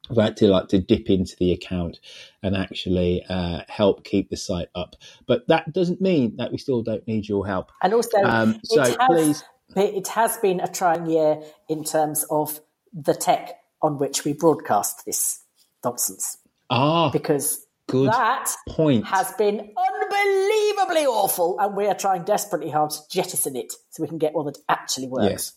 I've 0.10 0.18
had 0.18 0.38
to 0.38 0.48
like 0.48 0.70
to 0.70 0.80
dip 0.80 1.10
into 1.10 1.36
the 1.38 1.52
account 1.52 2.00
and 2.42 2.56
actually 2.56 3.26
uh, 3.28 3.62
help 3.68 4.04
keep 4.04 4.30
the 4.30 4.38
site 4.38 4.70
up. 4.74 4.96
But 5.28 5.48
that 5.48 5.74
doesn't 5.74 6.02
mean 6.02 6.38
that 6.38 6.52
we 6.52 6.58
still 6.58 6.82
don't 6.82 7.06
need 7.08 7.28
your 7.28 7.46
help. 7.46 7.72
And 7.84 7.94
also, 7.94 8.18
Um, 8.24 8.60
so 8.64 8.84
it, 8.84 8.98
has, 9.00 9.08
please, 9.10 9.44
it 9.76 10.08
has 10.10 10.38
been 10.38 10.62
a 10.62 10.68
trying 10.68 11.08
year 11.08 11.42
in 11.68 11.84
terms 11.84 12.26
of 12.32 12.62
the 12.94 13.14
tech 13.14 13.56
on 13.82 13.98
which 13.98 14.24
we 14.24 14.34
broadcast 14.34 15.06
this 15.06 15.44
nonsense. 15.84 16.38
ah, 16.70 17.10
Because 17.10 17.67
good 17.88 18.12
that 18.12 18.50
point. 18.70 19.06
has 19.06 19.32
been 19.34 19.60
unbelievably 19.60 21.06
awful, 21.06 21.60
and 21.60 21.76
we 21.76 21.88
are 21.88 21.96
trying 21.96 22.24
desperately 22.24 22.70
hard 22.70 22.92
to 22.92 23.00
jettison 23.10 23.56
it 23.56 23.74
so 23.90 24.04
we 24.04 24.10
can 24.10 24.18
get 24.18 24.34
one 24.34 24.46
that 24.46 24.58
actually 24.70 25.08
works. 25.08 25.30
Yes. 25.30 25.54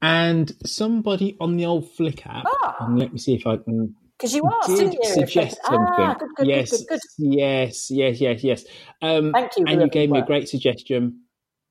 And 0.00 0.52
somebody 0.66 1.36
on 1.40 1.56
the 1.56 1.66
old 1.66 1.90
Flick 1.92 2.26
app, 2.26 2.44
and 2.80 2.98
let 2.98 3.12
me 3.12 3.18
see 3.18 3.34
if 3.34 3.46
I 3.46 3.56
can 3.56 3.94
Because 4.18 4.34
you 4.34 4.42
asked, 4.60 4.76
did 4.76 4.94
you? 4.94 5.04
suggest 5.04 5.58
Ah, 5.64 5.70
something. 5.70 6.18
good, 6.26 6.36
good, 6.36 6.46
yes, 6.48 6.84
good, 6.86 7.00
yes, 7.18 7.90
yes, 7.90 8.20
yes, 8.20 8.42
yes. 8.42 8.64
Um, 9.00 9.32
Thank 9.32 9.52
you, 9.56 9.64
And 9.66 9.80
you 9.80 9.88
gave 9.88 10.10
me 10.10 10.18
a 10.18 10.24
great 10.24 10.48
suggestion, 10.48 11.20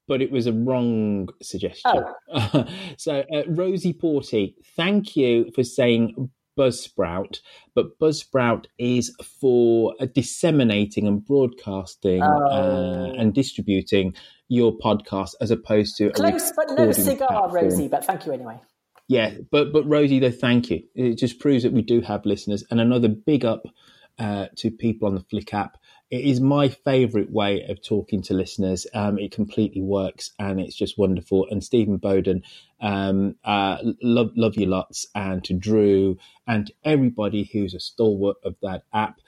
but 0.07 0.21
it 0.21 0.31
was 0.31 0.47
a 0.47 0.53
wrong 0.53 1.27
suggestion. 1.41 2.05
Oh. 2.33 2.65
so, 2.97 3.23
uh, 3.33 3.43
Rosie 3.49 3.93
Porty, 3.93 4.55
thank 4.77 5.17
you 5.17 5.51
for 5.53 5.63
saying 5.65 6.29
Buzzsprout, 6.57 7.39
but 7.75 7.97
Buzzsprout 7.99 8.65
is 8.77 9.15
for 9.39 9.93
uh, 9.99 10.05
disseminating 10.13 11.07
and 11.07 11.25
broadcasting 11.25 12.21
Oh. 12.21 12.47
uh, 12.47 13.13
and 13.17 13.33
distributing 13.33 14.15
your 14.47 14.77
podcast 14.77 15.31
as 15.41 15.51
opposed 15.51 15.95
to 15.97 16.07
a 16.07 16.11
Close, 16.11 16.51
but 16.55 16.69
no 16.77 16.91
cigar, 16.91 17.27
platform. 17.27 17.63
Rosie. 17.63 17.87
But 17.87 18.05
thank 18.05 18.25
you 18.25 18.33
anyway. 18.33 18.59
Yeah, 19.07 19.33
but 19.51 19.73
but 19.73 19.83
Rosie, 19.87 20.19
though, 20.19 20.31
thank 20.31 20.69
you. 20.69 20.83
It 20.95 21.17
just 21.17 21.39
proves 21.39 21.63
that 21.63 21.73
we 21.73 21.81
do 21.81 22.01
have 22.01 22.25
listeners, 22.25 22.63
and 22.69 22.79
another 22.79 23.09
big 23.09 23.43
up 23.45 23.63
uh, 24.19 24.47
to 24.57 24.71
people 24.71 25.07
on 25.07 25.15
the 25.15 25.21
Flick 25.29 25.53
app. 25.53 25.77
It 26.11 26.25
is 26.25 26.41
my 26.41 26.67
favourite 26.67 27.31
way 27.31 27.63
of 27.69 27.81
talking 27.81 28.21
to 28.23 28.33
listeners. 28.33 28.85
Um, 28.93 29.17
it 29.17 29.31
completely 29.31 29.81
works, 29.81 30.31
and 30.37 30.59
it's 30.59 30.75
just 30.75 30.97
wonderful. 30.97 31.47
And 31.49 31.63
Stephen 31.63 31.95
Bowden, 31.95 32.43
um, 32.81 33.37
uh, 33.45 33.77
love 34.03 34.31
love 34.35 34.55
you 34.55 34.65
lots, 34.65 35.07
and 35.15 35.41
to 35.45 35.53
Drew 35.53 36.17
and 36.45 36.67
to 36.67 36.73
everybody 36.83 37.49
who's 37.53 37.73
a 37.73 37.79
stalwart 37.79 38.35
of 38.43 38.57
that 38.61 38.83
app. 38.93 39.21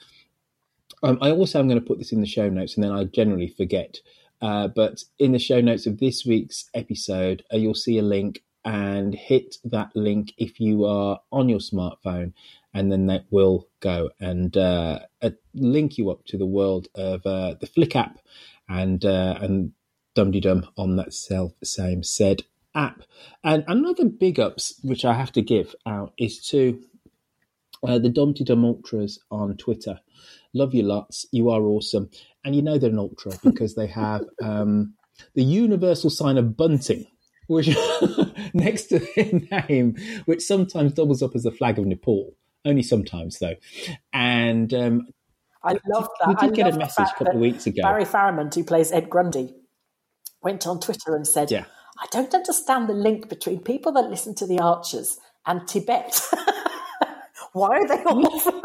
Um, 1.02 1.18
I 1.22 1.30
also 1.30 1.58
am 1.58 1.68
going 1.68 1.80
to 1.80 1.86
put 1.86 1.98
this 1.98 2.12
in 2.12 2.20
the 2.20 2.26
show 2.26 2.50
notes, 2.50 2.74
and 2.74 2.84
then 2.84 2.92
I 2.92 3.04
generally 3.04 3.48
forget. 3.48 4.00
Uh, 4.42 4.68
but 4.68 5.04
in 5.18 5.32
the 5.32 5.38
show 5.38 5.62
notes 5.62 5.86
of 5.86 6.00
this 6.00 6.26
week's 6.26 6.68
episode, 6.74 7.44
uh, 7.50 7.56
you'll 7.56 7.74
see 7.74 7.96
a 7.96 8.02
link, 8.02 8.42
and 8.62 9.14
hit 9.14 9.56
that 9.64 9.90
link 9.94 10.32
if 10.36 10.60
you 10.60 10.84
are 10.84 11.20
on 11.32 11.48
your 11.48 11.60
smartphone, 11.60 12.34
and 12.74 12.90
then 12.90 13.06
that 13.06 13.24
will 13.30 13.68
go 13.80 14.10
and 14.20 14.56
uh, 14.56 14.98
uh, 15.22 15.30
link 15.54 15.96
you 15.96 16.10
up 16.10 16.24
to 16.26 16.36
the 16.36 16.46
world 16.46 16.88
of 16.94 17.24
uh, 17.24 17.54
the 17.60 17.66
Flick 17.66 17.94
app 17.96 18.18
and 18.68 19.04
uh, 19.04 19.38
and 19.40 19.72
Dum 20.14 20.32
Dum 20.32 20.66
on 20.76 20.96
that 20.96 21.14
self 21.14 21.52
same 21.62 22.02
said 22.02 22.42
app. 22.74 23.02
And 23.42 23.64
another 23.68 24.06
big 24.06 24.40
ups 24.40 24.74
which 24.82 25.04
I 25.04 25.14
have 25.14 25.32
to 25.32 25.42
give 25.42 25.74
out 25.86 26.12
is 26.18 26.40
to 26.48 26.82
uh, 27.86 27.98
the 27.98 28.08
Dum 28.08 28.34
Tee 28.34 28.44
Dum 28.44 28.64
Ultras 28.64 29.18
on 29.30 29.56
Twitter. 29.56 30.00
Love 30.52 30.74
you 30.74 30.82
lots. 30.82 31.26
You 31.32 31.50
are 31.50 31.62
awesome. 31.62 32.10
And 32.44 32.54
you 32.54 32.62
know 32.62 32.78
they're 32.78 32.90
an 32.90 32.98
ultra 32.98 33.32
because 33.44 33.74
they 33.74 33.86
have 33.88 34.24
um, 34.42 34.94
the 35.34 35.44
universal 35.44 36.10
sign 36.10 36.38
of 36.38 36.56
bunting, 36.56 37.06
which 37.46 37.68
next 38.54 38.84
to 38.86 38.98
their 38.98 39.62
name, 39.68 39.96
which 40.24 40.42
sometimes 40.42 40.92
doubles 40.92 41.22
up 41.22 41.34
as 41.34 41.42
the 41.42 41.50
flag 41.52 41.78
of 41.78 41.86
Nepal. 41.86 42.34
Only 42.64 42.82
sometimes, 42.82 43.38
though. 43.38 43.54
And 44.12 44.72
um, 44.72 45.06
I 45.62 45.78
love 45.86 46.08
that. 46.20 46.28
we 46.28 46.34
I 46.36 46.46
did 46.46 46.54
get 46.54 46.74
a 46.74 46.78
message 46.78 47.08
a 47.14 47.18
couple 47.18 47.34
of 47.34 47.40
weeks 47.40 47.66
ago. 47.66 47.82
Barry 47.82 48.04
Farrimond, 48.04 48.54
who 48.54 48.64
plays 48.64 48.92
Ed 48.92 49.10
Grundy, 49.10 49.54
went 50.42 50.66
on 50.66 50.80
Twitter 50.80 51.14
and 51.14 51.26
said, 51.26 51.50
Yeah. 51.50 51.64
I 51.98 52.06
don't 52.10 52.34
understand 52.34 52.88
the 52.88 52.94
link 52.94 53.28
between 53.28 53.60
people 53.60 53.92
that 53.92 54.10
listen 54.10 54.34
to 54.36 54.46
the 54.46 54.58
Archers 54.58 55.18
and 55.46 55.66
Tibet. 55.66 56.20
Why 57.52 57.78
are 57.78 57.86
they 57.86 58.02
all? 58.02 58.62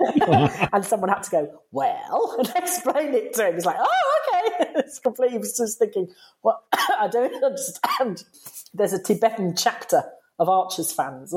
and 0.72 0.84
someone 0.84 1.10
had 1.10 1.22
to 1.24 1.30
go, 1.30 1.60
well, 1.70 2.36
and 2.38 2.52
explain 2.56 3.14
it 3.14 3.34
to 3.34 3.48
him. 3.48 3.54
He's 3.54 3.66
like, 3.66 3.76
oh, 3.78 4.20
okay. 4.32 4.72
It's 4.76 4.98
completely, 4.98 5.34
he 5.34 5.38
was 5.38 5.56
just 5.56 5.78
thinking, 5.78 6.08
well, 6.42 6.62
I 6.72 7.08
don't 7.08 7.44
understand. 7.44 8.24
There's 8.72 8.92
a 8.92 9.02
Tibetan 9.02 9.54
chapter 9.56 10.02
of 10.38 10.48
Archers 10.48 10.92
fans. 10.92 11.34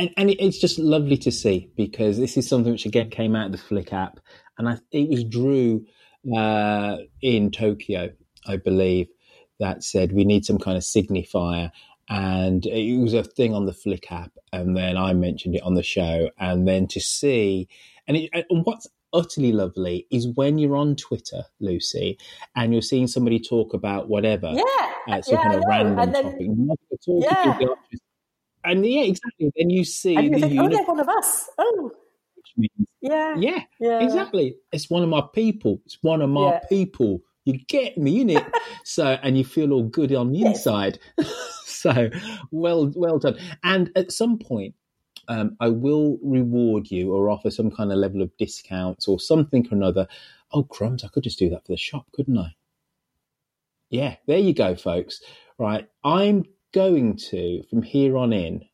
And, 0.00 0.10
and 0.16 0.30
it's 0.30 0.58
just 0.58 0.78
lovely 0.78 1.16
to 1.18 1.30
see 1.30 1.70
because 1.76 2.18
this 2.18 2.36
is 2.36 2.48
something 2.48 2.72
which 2.72 2.86
again 2.86 3.10
came 3.10 3.36
out 3.36 3.46
of 3.46 3.52
the 3.52 3.58
Flick 3.58 3.92
app, 3.92 4.18
and 4.58 4.68
I, 4.68 4.78
it 4.92 5.08
was 5.08 5.24
Drew 5.24 5.84
uh, 6.36 6.96
in 7.22 7.50
Tokyo, 7.50 8.10
I 8.46 8.56
believe, 8.56 9.08
that 9.58 9.82
said 9.84 10.12
we 10.12 10.24
need 10.24 10.44
some 10.44 10.58
kind 10.58 10.76
of 10.76 10.82
signifier, 10.82 11.70
and 12.08 12.64
it 12.66 13.00
was 13.00 13.14
a 13.14 13.22
thing 13.22 13.54
on 13.54 13.66
the 13.66 13.72
Flick 13.72 14.10
app, 14.10 14.32
and 14.52 14.76
then 14.76 14.96
I 14.96 15.12
mentioned 15.12 15.54
it 15.56 15.62
on 15.62 15.74
the 15.74 15.82
show, 15.82 16.30
and 16.38 16.66
then 16.66 16.86
to 16.88 17.00
see, 17.00 17.68
and, 18.08 18.16
it, 18.16 18.30
and 18.32 18.64
what's 18.64 18.88
utterly 19.12 19.52
lovely 19.52 20.06
is 20.10 20.28
when 20.28 20.56
you're 20.58 20.76
on 20.76 20.94
Twitter, 20.96 21.42
Lucy, 21.60 22.16
and 22.54 22.72
you're 22.72 22.80
seeing 22.82 23.06
somebody 23.06 23.40
talk 23.40 23.74
about 23.74 24.08
whatever, 24.08 24.52
Yeah, 24.54 24.92
uh, 25.08 25.22
some 25.22 25.34
yeah, 25.36 25.42
kind 25.42 25.54
of 25.56 25.62
random 25.68 26.12
then- 26.12 26.22
topic, 26.24 27.00
Yeah. 27.06 27.58
To 28.64 28.68
the 28.70 28.78
Archers 28.78 28.80
and 28.82 28.86
yeah, 28.86 29.02
exactly. 29.02 29.52
Then 29.56 29.70
you 29.70 29.84
see 29.84 30.16
and 30.16 30.24
you 30.26 30.30
the 30.34 30.40
think, 30.40 30.60
oh, 30.60 30.62
uni- 30.64 30.76
they're 30.76 30.84
one 30.84 31.00
of 31.00 31.08
us. 31.08 31.48
Oh, 31.58 31.92
means 32.56 32.70
Yeah. 33.00 33.36
yeah, 33.38 33.62
Yeah. 33.78 34.00
exactly. 34.02 34.56
It's 34.72 34.90
one 34.90 35.02
of 35.02 35.08
my 35.08 35.22
people. 35.34 35.80
It's 35.86 35.98
one 36.02 36.20
of 36.22 36.30
my 36.30 36.50
Yeah. 36.50 36.60
people. 36.68 37.22
You 37.44 37.58
get 37.68 37.96
me 37.96 38.20
in 38.20 38.30
it. 38.30 38.44
so, 38.84 39.18
and 39.22 39.36
you 39.38 39.44
feel 39.44 39.72
all 39.72 39.84
good 39.84 40.14
on 40.14 40.32
the 40.32 40.42
inside. 40.42 40.98
so, 41.64 42.10
well, 42.50 42.92
well 42.94 43.18
done. 43.18 43.38
And 43.64 43.90
at 43.96 44.12
some 44.12 44.38
point, 44.38 44.74
um, 45.28 45.56
I 45.60 45.68
will 45.68 46.18
reward 46.22 46.90
you 46.90 47.14
or 47.14 47.30
offer 47.30 47.50
some 47.50 47.70
kind 47.70 47.92
of 47.92 47.98
level 47.98 48.20
of 48.20 48.36
discounts 48.36 49.06
or 49.08 49.18
something 49.20 49.66
or 49.70 49.74
another. 49.76 50.06
Oh, 50.52 50.64
crumbs! 50.64 51.04
I 51.04 51.08
could 51.08 51.22
just 51.22 51.38
do 51.38 51.48
that 51.50 51.64
for 51.64 51.72
the 51.72 51.76
shop, 51.76 52.06
couldn't 52.12 52.36
I? 52.36 52.54
Yeah, 53.90 54.16
there 54.26 54.38
you 54.38 54.52
go, 54.52 54.74
folks. 54.74 55.22
Right, 55.58 55.88
I'm 56.04 56.44
going 56.72 57.16
to 57.16 57.62
from 57.70 57.82
here 57.82 58.16
on 58.16 58.32
in 58.32 58.64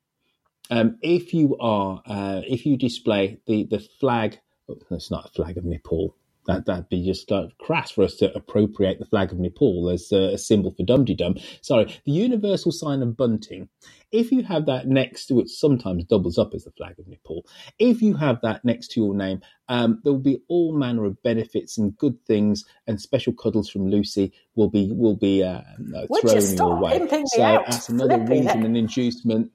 um, 0.71 0.99
if 1.03 1.33
you 1.33 1.57
are, 1.59 2.03
uh, 2.07 2.43
if 2.47 2.67
you 2.67 2.77
display 2.77 3.39
the 3.47 3.65
the 3.65 3.79
flag, 3.79 4.39
oh, 4.69 4.79
it's 4.91 5.11
not 5.11 5.27
a 5.27 5.29
flag 5.29 5.57
of 5.57 5.65
Nepal. 5.65 6.17
That 6.47 6.67
that'd 6.67 6.89
be 6.89 7.05
just 7.05 7.31
uh, 7.33 7.49
crass 7.61 7.91
for 7.91 8.05
us 8.05 8.15
to 8.17 8.35
appropriate 8.35 8.99
the 8.99 9.07
flag 9.07 9.33
of 9.33 9.39
Nepal 9.39 9.91
as 9.91 10.13
a, 10.13 10.35
a 10.35 10.39
symbol 10.39 10.73
for 10.73 10.83
Dum 10.83 11.05
Dum. 11.05 11.37
Sorry, 11.61 11.87
the 12.05 12.13
universal 12.13 12.73
sign 12.73 13.03
of 13.03 13.17
bunting. 13.17 13.69
If 14.13 14.31
you 14.31 14.45
have 14.45 14.67
that 14.67 14.87
next 14.87 15.27
to 15.27 15.41
it, 15.41 15.49
sometimes 15.49 16.05
doubles 16.05 16.39
up 16.39 16.55
as 16.55 16.65
the 16.65 16.71
flag 16.71 16.99
of 16.99 17.09
Nepal. 17.09 17.45
If 17.79 18.01
you 18.01 18.15
have 18.15 18.41
that 18.43 18.65
next 18.65 18.93
to 18.93 19.01
your 19.01 19.15
name, 19.15 19.41
um, 19.69 20.01
there 20.05 20.13
will 20.13 20.21
be 20.21 20.41
all 20.49 20.73
manner 20.73 21.05
of 21.05 21.21
benefits 21.23 21.77
and 21.77 21.97
good 21.99 22.25
things, 22.25 22.65
and 22.87 23.01
special 23.01 23.33
cuddles 23.33 23.69
from 23.69 23.91
Lucy 23.91 24.33
will 24.55 24.71
be 24.71 24.93
will 24.93 25.17
be 25.17 25.43
uh, 25.43 25.63
uh, 25.95 26.07
you 26.09 26.21
thrown 26.21 26.41
stop 26.41 26.69
your 26.69 26.81
way. 26.81 27.25
so 27.27 27.43
out? 27.43 27.67
that's 27.67 27.89
another 27.89 28.17
Flipping 28.17 28.45
reason 28.45 28.65
and 28.65 28.77
inducement 28.77 29.51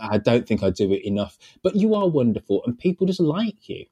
I 0.00 0.18
don't 0.18 0.46
think 0.46 0.62
I 0.62 0.70
do 0.70 0.92
it 0.92 1.04
enough. 1.04 1.38
But 1.62 1.76
you 1.76 1.94
are 1.94 2.08
wonderful, 2.08 2.62
and 2.64 2.78
people 2.78 3.06
just 3.06 3.20
like 3.20 3.68
you. 3.68 3.86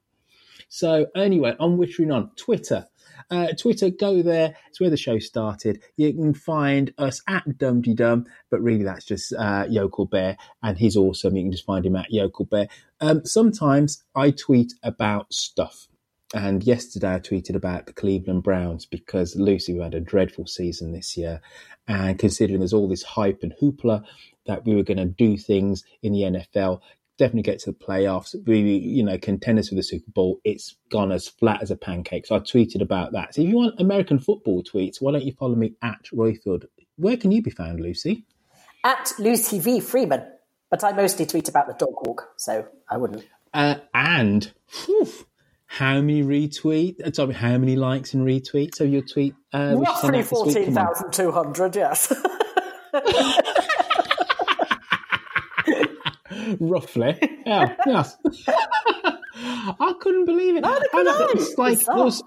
So 0.73 1.07
anyway, 1.17 1.53
I'm 1.59 1.75
whittering 1.77 2.11
on 2.11 2.31
Twitter. 2.37 2.87
Uh, 3.29 3.47
Twitter, 3.59 3.89
go 3.89 4.21
there. 4.21 4.55
It's 4.69 4.79
where 4.79 4.89
the 4.89 4.95
show 4.95 5.19
started. 5.19 5.83
You 5.97 6.13
can 6.13 6.33
find 6.33 6.93
us 6.97 7.21
at 7.27 7.57
Dum 7.57 7.81
Tee 7.81 7.93
Dum, 7.93 8.25
but 8.49 8.61
really 8.61 8.85
that's 8.85 9.03
just 9.03 9.33
uh, 9.37 9.65
Yokel 9.69 10.05
Bear, 10.05 10.37
and 10.63 10.77
he's 10.77 10.95
awesome. 10.95 11.35
You 11.35 11.43
can 11.43 11.51
just 11.51 11.65
find 11.65 11.85
him 11.85 11.97
at 11.97 12.09
Yokel 12.09 12.45
Bear. 12.45 12.69
Um, 13.01 13.25
sometimes 13.25 14.01
I 14.15 14.31
tweet 14.31 14.73
about 14.81 15.33
stuff. 15.33 15.89
And 16.33 16.63
yesterday 16.63 17.15
I 17.15 17.19
tweeted 17.19 17.55
about 17.55 17.87
the 17.87 17.93
Cleveland 17.93 18.43
Browns 18.43 18.85
because 18.85 19.35
Lucy 19.35 19.73
we 19.73 19.81
had 19.81 19.93
a 19.93 19.99
dreadful 19.99 20.47
season 20.47 20.93
this 20.93 21.17
year. 21.17 21.41
And 21.85 22.17
considering 22.17 22.59
there's 22.59 22.71
all 22.71 22.87
this 22.87 23.03
hype 23.03 23.43
and 23.43 23.53
hoopla 23.61 24.05
that 24.45 24.65
we 24.65 24.73
were 24.73 24.83
going 24.83 24.99
to 24.99 25.05
do 25.05 25.35
things 25.35 25.83
in 26.01 26.13
the 26.13 26.21
NFL, 26.21 26.79
definitely 27.21 27.43
get 27.43 27.59
to 27.59 27.71
the 27.71 27.77
playoffs, 27.77 28.35
be, 28.43 28.59
you 28.59 29.03
know, 29.03 29.17
contenders 29.17 29.69
for 29.69 29.75
the 29.75 29.83
Super 29.83 30.09
Bowl, 30.11 30.39
it's 30.43 30.75
gone 30.89 31.11
as 31.11 31.27
flat 31.27 31.61
as 31.61 31.69
a 31.69 31.75
pancake. 31.75 32.25
So 32.25 32.35
I 32.35 32.39
tweeted 32.39 32.81
about 32.81 33.11
that. 33.11 33.35
So 33.35 33.43
if 33.43 33.47
you 33.47 33.57
want 33.57 33.79
American 33.79 34.17
football 34.17 34.63
tweets, 34.63 34.97
why 34.99 35.11
don't 35.11 35.23
you 35.23 35.33
follow 35.33 35.55
me 35.55 35.75
at 35.83 36.05
Royfield? 36.11 36.65
Where 36.95 37.17
can 37.17 37.31
you 37.31 37.43
be 37.43 37.51
found, 37.51 37.79
Lucy? 37.79 38.25
At 38.83 39.11
Lucy 39.19 39.59
V. 39.59 39.79
Freeman. 39.81 40.23
But 40.71 40.83
I 40.83 40.93
mostly 40.93 41.27
tweet 41.27 41.47
about 41.47 41.67
the 41.67 41.73
dog 41.73 41.93
walk, 42.07 42.29
so 42.37 42.65
I 42.89 42.97
wouldn't. 42.97 43.23
Uh, 43.53 43.75
and 43.93 44.51
whew, 44.85 45.07
how 45.67 46.01
many 46.01 46.23
retweets? 46.23 47.01
uh, 47.01 47.11
Sorry, 47.11 47.33
how 47.33 47.57
many 47.59 47.75
likes 47.75 48.15
and 48.15 48.25
retweets 48.25 48.79
of 48.81 48.89
your 48.89 49.03
tweet? 49.03 49.35
Uh, 49.53 49.75
which 49.75 49.89
is 49.89 50.03
on 50.03 50.11
Roughly 50.11 50.53
week? 50.53 50.65
Come 50.65 50.77
on. 50.77 50.95
14,200, 50.95 51.75
yes. 51.75 52.13
Roughly. 56.59 57.17
Yeah, 57.45 57.75
yes. 57.85 58.17
I 59.35 59.93
couldn't 59.99 60.25
believe 60.25 60.55
it. 60.57 60.61
Neither 60.61 60.85
could 60.91 61.07
I. 61.07 61.27
It's 61.31 61.57
like 61.57 61.79
Bizarre. 61.79 61.95
there 61.95 62.05
was, 62.05 62.23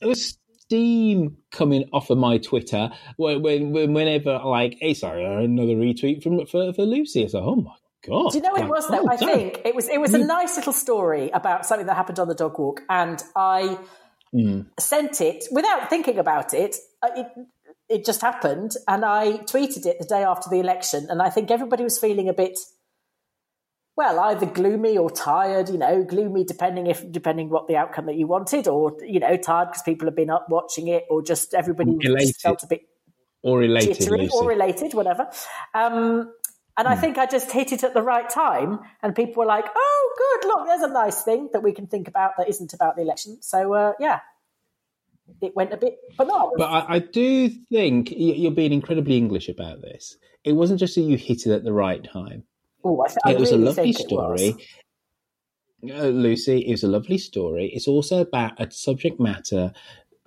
there 0.00 0.08
was 0.08 0.38
steam 0.60 1.36
coming 1.52 1.88
off 1.92 2.10
of 2.10 2.18
my 2.18 2.38
Twitter 2.38 2.90
when, 3.16 3.42
when, 3.42 3.72
when 3.72 3.92
whenever 3.92 4.38
like, 4.44 4.76
hey, 4.80 4.94
sorry, 4.94 5.24
another 5.24 5.74
retweet 5.74 6.22
from 6.22 6.46
for, 6.46 6.72
for 6.72 6.82
Lucy. 6.82 7.22
It's 7.22 7.34
like, 7.34 7.42
oh 7.44 7.56
my 7.56 7.74
god. 8.06 8.30
Do 8.32 8.38
you 8.38 8.42
know 8.42 8.52
what 8.52 8.62
it 8.62 8.68
was 8.68 8.88
though? 8.88 9.02
well 9.02 9.10
I 9.12 9.16
think 9.16 9.60
it 9.64 9.74
was 9.74 9.88
it 9.88 10.00
was 10.00 10.14
a 10.14 10.18
nice 10.18 10.56
little 10.56 10.72
story 10.72 11.30
about 11.30 11.66
something 11.66 11.86
that 11.86 11.96
happened 11.96 12.18
on 12.18 12.28
the 12.28 12.34
dog 12.34 12.58
walk, 12.58 12.82
and 12.88 13.22
I 13.36 13.78
Mm. 14.32 14.66
sent 14.78 15.20
it 15.20 15.42
without 15.50 15.90
thinking 15.90 16.16
about 16.16 16.54
it. 16.54 16.76
Uh, 17.02 17.08
It 17.16 17.26
it 17.88 18.04
just 18.06 18.20
happened, 18.20 18.70
and 18.86 19.04
I 19.04 19.38
tweeted 19.38 19.84
it 19.86 19.96
the 19.98 20.06
day 20.06 20.22
after 20.22 20.48
the 20.48 20.60
election, 20.60 21.08
and 21.10 21.20
I 21.20 21.30
think 21.30 21.50
everybody 21.50 21.82
was 21.82 21.98
feeling 21.98 22.28
a 22.28 22.32
bit. 22.32 22.56
Well, 24.00 24.18
either 24.18 24.46
gloomy 24.46 24.96
or 24.96 25.10
tired, 25.10 25.68
you 25.68 25.76
know, 25.76 26.02
gloomy 26.02 26.42
depending 26.42 26.86
if 26.86 27.04
depending 27.12 27.50
what 27.50 27.68
the 27.68 27.76
outcome 27.76 28.06
that 28.06 28.16
you 28.16 28.26
wanted, 28.26 28.66
or 28.66 28.96
you 29.02 29.20
know, 29.20 29.36
tired 29.36 29.68
because 29.68 29.82
people 29.82 30.08
have 30.08 30.16
been 30.16 30.30
up 30.30 30.46
watching 30.48 30.88
it, 30.88 31.04
or 31.10 31.22
just 31.22 31.52
everybody 31.52 31.98
just 31.98 32.40
felt 32.40 32.62
a 32.62 32.66
bit 32.66 32.80
Or 33.42 33.58
related, 33.58 33.98
jittery 33.98 34.20
Lucy. 34.20 34.30
or 34.34 34.48
related, 34.48 34.94
whatever. 34.94 35.28
Um, 35.74 36.32
and 36.78 36.86
Hmm. 36.88 36.94
I 36.94 36.96
think 36.96 37.18
I 37.18 37.26
just 37.26 37.52
hit 37.52 37.72
it 37.72 37.84
at 37.84 37.92
the 37.92 38.00
right 38.00 38.26
time, 38.30 38.80
and 39.02 39.14
people 39.14 39.42
were 39.42 39.46
like, 39.46 39.66
"Oh, 39.76 40.14
good! 40.16 40.48
Look, 40.48 40.66
there's 40.66 40.80
a 40.80 40.94
nice 40.94 41.22
thing 41.22 41.50
that 41.52 41.62
we 41.62 41.72
can 41.72 41.86
think 41.86 42.08
about 42.08 42.38
that 42.38 42.48
isn't 42.48 42.72
about 42.72 42.96
the 42.96 43.02
election." 43.02 43.36
So, 43.42 43.74
uh, 43.74 43.92
yeah, 44.00 44.20
it 45.42 45.54
went 45.54 45.74
a 45.74 45.76
bit 45.76 45.98
bananas. 46.16 46.54
But 46.56 46.70
I, 46.70 46.94
I 46.94 46.98
do 47.00 47.50
think 47.50 48.14
you're 48.16 48.50
being 48.50 48.72
incredibly 48.72 49.18
English 49.18 49.50
about 49.50 49.82
this. 49.82 50.16
It 50.42 50.52
wasn't 50.52 50.80
just 50.80 50.94
that 50.94 51.02
you 51.02 51.18
hit 51.18 51.46
it 51.46 51.52
at 51.52 51.64
the 51.64 51.72
right 51.74 52.02
time. 52.02 52.44
Oh, 52.84 53.02
I, 53.02 53.08
th- 53.08 53.18
it 53.36 53.38
was 53.38 53.52
really 53.52 53.62
a 53.62 53.66
lovely 53.66 53.92
was. 53.92 53.98
story. 53.98 54.54
Uh, 55.88 56.08
Lucy, 56.08 56.58
it 56.58 56.72
was 56.72 56.82
a 56.82 56.88
lovely 56.88 57.18
story. 57.18 57.70
It's 57.74 57.88
also 57.88 58.20
about 58.20 58.60
a 58.60 58.70
subject 58.70 59.18
matter 59.18 59.72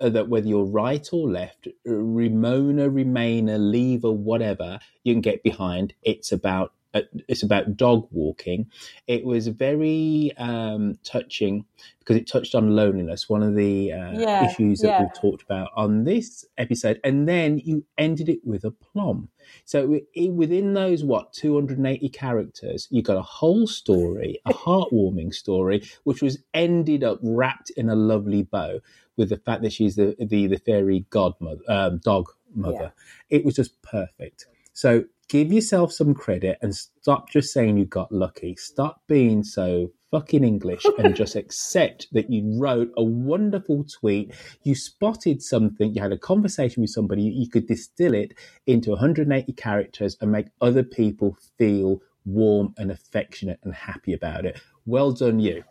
uh, 0.00 0.08
that 0.08 0.28
whether 0.28 0.48
you're 0.48 0.64
right 0.64 1.08
or 1.12 1.30
left, 1.30 1.68
Remoaner, 1.86 2.90
Remainer, 2.90 3.58
Leaver, 3.58 4.10
whatever, 4.10 4.78
you 5.04 5.14
can 5.14 5.20
get 5.20 5.42
behind. 5.42 5.94
It's 6.02 6.32
about 6.32 6.72
uh, 6.94 7.02
it's 7.28 7.42
about 7.42 7.76
dog 7.76 8.08
walking. 8.12 8.70
It 9.06 9.24
was 9.24 9.48
very 9.48 10.32
um, 10.38 10.98
touching 11.04 11.64
because 11.98 12.16
it 12.16 12.28
touched 12.28 12.54
on 12.54 12.76
loneliness, 12.76 13.28
one 13.28 13.42
of 13.42 13.54
the 13.56 13.92
uh, 13.92 14.20
Yeah, 14.20 14.28
issues 14.38 14.80
that 14.82 14.90
yeah. 14.90 14.98
we've 14.98 15.12
talked 15.12 15.42
about 15.42 15.70
on 15.76 16.04
this 16.04 16.44
episode, 16.58 17.00
and 17.04 17.28
then 17.28 17.58
you 17.58 17.84
ended 17.98 18.28
it 18.28 18.40
with 18.44 18.64
a 18.64 18.70
plum. 18.70 19.28
So 19.64 20.00
within 20.32 20.74
those 20.74 21.04
what 21.04 21.32
280 21.32 22.08
characters, 22.10 22.88
you 22.90 23.02
got 23.02 23.16
a 23.16 23.22
whole 23.22 23.66
story, 23.66 24.40
a 24.46 24.52
heartwarming 24.54 25.34
story, 25.34 25.82
which 26.04 26.22
was 26.22 26.38
ended 26.54 27.04
up 27.04 27.18
wrapped 27.22 27.70
in 27.70 27.88
a 27.88 27.96
lovely 27.96 28.42
bow 28.42 28.80
with 29.16 29.28
the 29.30 29.36
fact 29.38 29.62
that 29.62 29.72
she's 29.72 29.96
the 29.96 30.16
the, 30.18 30.46
the 30.46 30.58
fairy 30.58 31.06
godmother, 31.10 31.62
um, 31.68 31.98
dog 31.98 32.30
mother. 32.54 32.92
It 33.30 33.44
was 33.44 33.54
just 33.56 33.80
perfect. 33.82 34.46
So 34.72 35.04
give 35.28 35.52
yourself 35.52 35.92
some 35.92 36.14
credit 36.14 36.58
and 36.62 36.74
stop 36.74 37.30
just 37.30 37.52
saying 37.52 37.76
you 37.76 37.84
got 37.84 38.12
lucky. 38.12 38.56
Stop 38.56 39.02
being 39.08 39.42
so 39.44 39.90
fucking 40.10 40.44
English 40.44 40.84
and 40.98 41.16
just 41.22 41.34
accept 41.34 42.06
that 42.12 42.30
you 42.30 42.58
wrote 42.60 42.92
a 42.96 43.02
wonderful 43.02 43.84
tweet. 43.84 44.32
You 44.62 44.74
spotted 44.74 45.42
something, 45.42 45.92
you 45.94 46.00
had 46.00 46.12
a 46.12 46.18
conversation 46.18 46.82
with 46.82 46.90
somebody, 46.90 47.22
you 47.22 47.48
could 47.48 47.66
distill 47.66 48.14
it 48.14 48.34
into 48.66 48.90
180 48.90 49.52
characters 49.54 50.16
and 50.20 50.30
make 50.30 50.46
other 50.60 50.82
people 50.82 51.36
feel 51.58 52.00
warm 52.24 52.74
and 52.78 52.90
affectionate 52.90 53.60
and 53.64 53.74
happy 53.74 54.12
about 54.12 54.46
it. 54.46 54.60
Well 54.86 55.12
done, 55.12 55.40
you. 55.40 55.64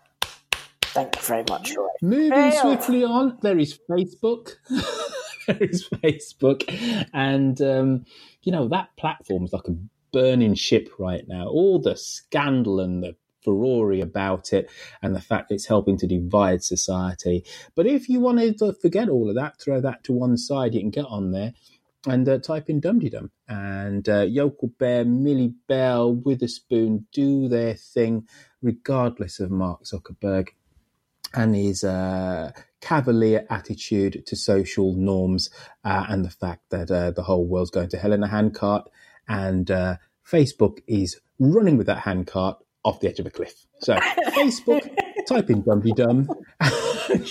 Thank 0.82 1.16
you 1.16 1.22
very 1.22 1.44
much, 1.50 1.76
Roy. 1.76 1.88
Moving 2.02 2.52
swiftly 2.52 3.04
on, 3.04 3.40
there 3.42 3.58
is 3.58 3.80
Facebook. 3.90 4.56
is 5.48 5.88
Facebook. 6.04 6.64
And, 7.14 7.62
um, 7.62 8.06
you 8.44 8.52
know, 8.52 8.68
that 8.70 8.96
platform 8.98 9.46
is 9.46 9.54
like 9.54 9.68
a 9.68 9.78
burning 10.12 10.56
ship 10.56 10.90
right 11.00 11.28
now. 11.28 11.48
All 11.48 11.80
the 11.80 11.96
scandal 11.96 12.80
and 12.80 13.04
the 13.04 13.16
furore 13.44 13.92
about 13.94 14.54
it 14.54 14.70
and 15.02 15.16
the 15.16 15.22
fact 15.22 15.52
it's 15.52 15.66
helping 15.66 15.98
to 15.98 16.08
divide 16.08 16.64
society. 16.64 17.44
But 17.76 17.88
if 17.88 18.08
you 18.10 18.20
wanted 18.20 18.58
to 18.60 18.74
forget 18.74 19.10
all 19.10 19.30
of 19.30 19.36
that, 19.36 19.60
throw 19.60 19.82
that 19.82 20.04
to 20.06 20.14
one 20.14 20.38
side, 20.38 20.74
you 20.74 20.80
can 20.80 20.92
get 20.92 21.06
on 21.06 21.32
there 21.32 21.54
and 22.06 22.28
uh, 22.28 22.38
type 22.40 22.70
in 22.70 22.80
Dum 22.80 23.00
Dum. 23.00 23.32
And 23.48 24.08
uh, 24.08 24.22
Yokel 24.22 24.72
Bear, 24.80 25.06
Millie 25.06 25.54
Bell, 25.68 26.14
Witherspoon 26.14 27.08
do 27.12 27.48
their 27.48 27.76
thing, 27.76 28.28
regardless 28.62 29.40
of 29.40 29.52
Mark 29.52 29.84
Zuckerberg 29.84 30.50
and 31.34 31.56
his 31.56 31.84
uh, 31.84 32.52
cavalier 32.84 33.46
attitude 33.50 34.26
to 34.28 34.36
social 34.36 34.94
norms 34.94 35.50
uh, 35.86 36.06
and 36.10 36.26
the 36.26 36.30
fact 36.30 36.64
that 36.70 36.92
uh, 36.92 37.12
the 37.12 37.24
whole 37.24 37.46
world's 37.46 37.72
going 37.72 37.88
to 37.90 37.98
hell 37.98 38.12
in 38.12 38.24
a 38.24 38.28
handcart 38.28 38.90
and 39.28 39.72
uh, 39.72 39.96
Facebook 40.30 40.80
is 40.86 41.20
running 41.40 41.78
with 41.78 41.88
that 41.88 42.00
handcart 42.00 42.58
off 42.84 43.00
the 43.00 43.08
edge 43.08 43.20
of 43.20 43.26
a 43.26 43.30
cliff. 43.30 43.66
So 43.80 43.96
Facebook, 44.28 44.90
type 45.28 45.50
in 45.50 45.62
Dum 45.62 45.82
Tee 45.82 45.94
Dum. 45.94 46.28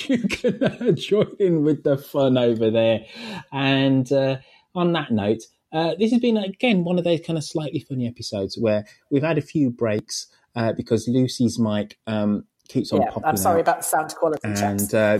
you 0.09 0.19
can 0.29 0.63
uh, 0.63 0.93
join 0.93 1.37
in 1.39 1.63
with 1.63 1.83
the 1.83 1.99
fun 1.99 2.39
over 2.39 2.71
there. 2.71 3.05
And 3.53 4.11
uh, 4.11 4.39
on 4.75 4.93
that 4.93 5.11
note, 5.11 5.43
uh, 5.71 5.95
this 5.99 6.13
has 6.13 6.21
been 6.21 6.39
again 6.39 6.85
one 6.85 6.99
of 6.99 7.05
those 7.05 7.21
kind 7.21 7.39
of 7.39 7.45
slightly 7.45 7.81
funny 7.81 8.07
episodes 8.07 8.59
where 8.59 8.87
we've 9.11 9.23
had 9.23 9.39
a 9.39 9.43
few 9.43 9.71
breaks 9.71 10.29
uh, 10.55 10.73
because 10.73 11.09
Lucy's 11.09 11.59
mic 11.59 11.99
um, 12.07 12.45
keeps 12.73 12.93
on 12.93 13.03
yeah, 13.03 13.11
popping 13.11 13.29
I'm 13.29 13.37
sorry 13.37 13.59
out. 13.59 13.69
about 13.69 13.79
the 13.79 13.85
sound 13.85 14.15
quality 14.15 14.41
and 14.45 14.95
uh, 14.95 15.19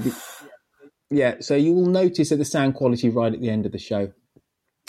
yeah, 1.11 1.37
so 1.41 1.55
you 1.55 1.75
will 1.75 1.87
notice 1.87 2.31
that 2.31 2.37
the 2.37 2.45
sound 2.45 2.75
quality 2.75 3.11
right 3.11 3.33
at 3.33 3.41
the 3.41 3.51
end 3.51 3.67
of 3.67 3.73
the 3.73 3.79
show 3.79 4.13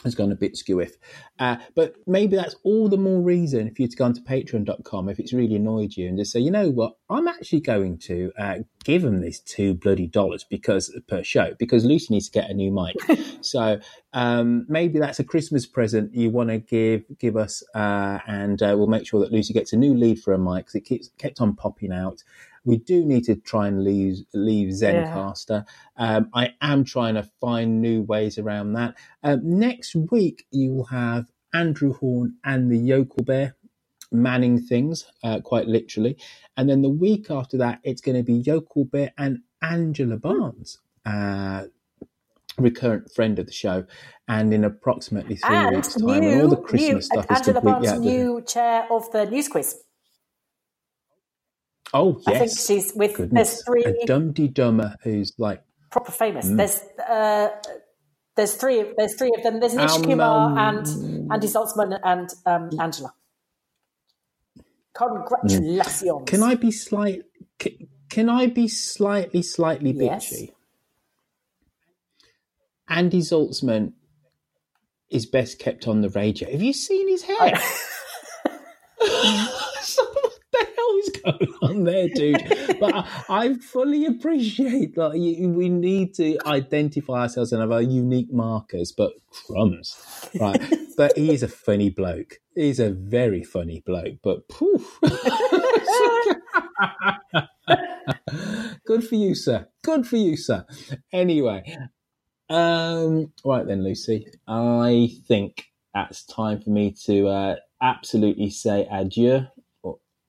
has 0.04 0.16
gone 0.16 0.32
a 0.32 0.36
bit 0.36 0.56
skewiff. 0.56 0.92
Uh, 1.40 1.58
but 1.76 1.96
maybe 2.06 2.36
that's 2.36 2.56
all 2.64 2.90
the 2.90 2.98
more 2.98 3.22
reason 3.22 3.68
if 3.68 3.80
you'd 3.80 3.96
gone 3.96 4.14
to 4.14 4.22
patreon.com 4.22 5.10
if 5.10 5.20
it's 5.20 5.34
really 5.34 5.56
annoyed 5.56 5.96
you 5.96 6.08
and 6.08 6.18
just 6.18 6.32
say, 6.32 6.40
you 6.40 6.52
know 6.52 6.70
what, 6.70 6.94
I'm 7.10 7.28
actually 7.28 7.62
going 7.62 7.98
to 8.00 8.32
uh, 8.38 8.56
give 8.84 9.02
them 9.02 9.22
these 9.22 9.40
two 9.40 9.74
bloody 9.74 10.08
dollars 10.08 10.46
because 10.50 10.98
per 11.08 11.24
show 11.24 11.54
because 11.58 11.86
Lucy 11.86 12.14
needs 12.14 12.30
to 12.30 12.40
get 12.40 12.50
a 12.50 12.54
new 12.54 12.72
mic. 12.72 12.96
so 13.42 13.80
um, 14.14 14.66
maybe 14.70 15.00
that's 15.00 15.20
a 15.20 15.24
Christmas 15.24 15.66
present 15.66 16.14
you 16.14 16.30
want 16.30 16.50
to 16.50 16.60
give 16.60 17.04
give 17.18 17.36
us, 17.38 17.64
uh, 17.74 18.20
and 18.28 18.62
uh, 18.62 18.76
we'll 18.78 18.88
make 18.88 19.08
sure 19.08 19.20
that 19.22 19.32
Lucy 19.32 19.54
gets 19.54 19.74
a 19.74 19.78
new 19.78 19.94
lead 19.94 20.20
for 20.20 20.34
a 20.34 20.38
mic 20.38 20.66
because 20.66 20.76
it 20.76 20.86
keeps 20.86 21.10
kept 21.18 21.42
on 21.42 21.56
popping 21.56 21.92
out. 21.92 22.24
We 22.66 22.78
do 22.78 23.06
need 23.06 23.26
to 23.26 23.36
try 23.36 23.68
and 23.68 23.84
leave 23.84 24.20
leave 24.34 24.70
Zencastr. 24.70 25.66
Um, 25.98 26.30
I 26.34 26.54
am 26.62 26.84
trying 26.84 27.16
to 27.16 27.30
find 27.42 27.82
new 27.82 28.02
ways 28.04 28.38
around 28.38 28.74
that. 28.74 28.96
Um, 29.24 29.60
next 29.60 29.96
week 29.96 30.46
you 30.52 30.74
will 30.74 30.86
have 30.86 31.26
Andrew 31.54 31.94
Horn 31.94 32.36
and 32.44 32.72
the 32.72 32.78
Yokel 32.78 33.24
Bear 33.24 33.56
manning 34.12 34.62
things, 34.62 35.06
uh, 35.24 35.40
quite 35.42 35.68
literally, 35.68 36.18
and 36.56 36.70
then 36.70 36.82
the 36.82 36.90
week 36.90 37.30
after 37.32 37.58
that 37.58 37.80
it's 37.84 38.02
going 38.02 38.18
to 38.18 38.24
be 38.24 38.36
Yokel 38.36 38.86
Bear 38.86 39.12
and 39.18 39.40
Angela 39.62 40.18
Barnes. 40.18 40.80
Uh, 41.06 41.66
recurrent 42.58 43.12
friend 43.12 43.40
of 43.40 43.48
the 43.48 43.52
show 43.52 43.84
and 44.28 44.54
in 44.54 44.64
approximately 44.64 45.36
three 45.36 45.56
and 45.56 45.76
weeks 45.76 45.96
time 45.96 46.06
new, 46.06 46.32
and 46.32 46.42
all 46.42 46.48
the 46.48 46.56
christmas 46.56 46.94
new, 46.94 47.02
stuff 47.02 47.26
is 47.32 47.38
Angela 47.38 47.62
completely 47.62 47.88
Barnes, 47.88 47.92
the 47.92 48.00
new 48.00 48.42
chair 48.44 48.88
of 48.92 49.12
the 49.12 49.26
news 49.26 49.48
quiz. 49.48 49.80
Oh 51.94 52.20
yes 52.28 52.36
I 52.36 52.40
think 52.40 52.52
she's 52.60 52.94
with. 52.96 53.14
Goodness. 53.16 53.50
There's 53.50 53.64
three 53.66 53.84
a 53.86 54.48
dummer 54.48 54.96
who's 55.04 55.34
like 55.38 55.64
proper 55.92 56.12
famous. 56.12 56.48
Mm. 56.48 56.58
There's 56.58 56.84
uh, 57.08 57.50
there's 58.36 58.56
three. 58.56 58.84
There's 58.98 59.16
three 59.16 59.32
of 59.38 59.44
them. 59.44 59.60
There's 59.60 59.76
Nish 59.76 59.92
Um, 59.92 60.04
Kumar 60.04 60.50
um, 60.52 60.58
and 60.58 61.32
Andy 61.32 61.48
Zaltzman 61.48 62.00
and 62.04 62.30
um, 62.46 62.70
Angela. 62.80 63.14
Congratulations! 64.96 66.24
Can 66.26 66.44
I 66.44 66.56
be 66.56 66.72
slight? 66.72 67.24
Can, 67.60 67.88
can 68.10 68.30
I 68.30 68.48
be 68.48 68.68
slightly, 68.68 69.42
slightly 69.42 69.92
Yes. 69.92 70.30
bitchy? 70.32 70.52
Andy 72.90 73.20
Zaltzman 73.20 73.94
is 75.10 75.26
best 75.26 75.58
kept 75.60 75.88
on 75.88 76.02
the 76.02 76.10
radio. 76.10 76.52
Have 76.52 76.62
you 76.62 76.74
seen 76.74 77.08
his 77.08 77.24
hair 77.24 77.38
what 77.38 77.60
the 80.52 80.68
hell 80.76 80.98
is 81.00 81.03
going 81.24 81.54
on 81.62 81.84
there, 81.84 82.08
dude? 82.10 82.42
But 82.80 82.96
I, 82.96 83.08
I 83.30 83.54
fully 83.56 84.06
appreciate 84.06 84.96
that 84.96 85.18
you, 85.18 85.50
we 85.50 85.70
need 85.70 86.14
to 86.16 86.38
identify 86.46 87.22
ourselves 87.22 87.52
and 87.52 87.62
have 87.62 87.72
our 87.72 87.82
unique 87.82 88.32
markers. 88.32 88.92
But 88.92 89.14
crumbs, 89.48 89.98
right? 90.40 90.62
but 90.98 91.18
he 91.18 91.32
is 91.32 91.44
a 91.44 91.48
funny 91.48 91.90
bloke. 91.90 92.40
He's 92.56 92.80
a 92.80 92.92
very 92.92 93.44
funny 93.44 93.84
bloke. 93.86 94.18
But 94.24 94.48
poof. 94.48 95.00
Good 98.86 99.08
for 99.08 99.16
you, 99.16 99.34
sir. 99.36 99.68
Good 99.82 100.06
for 100.06 100.18
you, 100.18 100.36
sir. 100.36 100.66
Anyway, 101.12 101.78
um, 102.50 103.32
right 103.46 103.66
then, 103.66 103.84
Lucy. 103.84 104.28
I 104.48 105.10
think 105.28 105.66
it's 105.96 106.26
time 106.26 106.62
for 106.62 106.70
me 106.70 106.96
to 107.06 107.28
uh, 107.28 107.56
absolutely 107.82 108.50
say 108.50 108.88
adieu, 108.92 109.48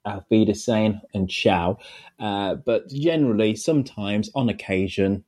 auf 0.05 0.25
Wiedersehen, 0.31 1.01
and 1.13 1.31
ciao. 1.31 1.79
Uh, 2.19 2.55
but 2.55 2.89
generally, 2.89 3.57
sometimes, 3.57 4.31
on 4.35 4.49
occasion, 4.49 5.25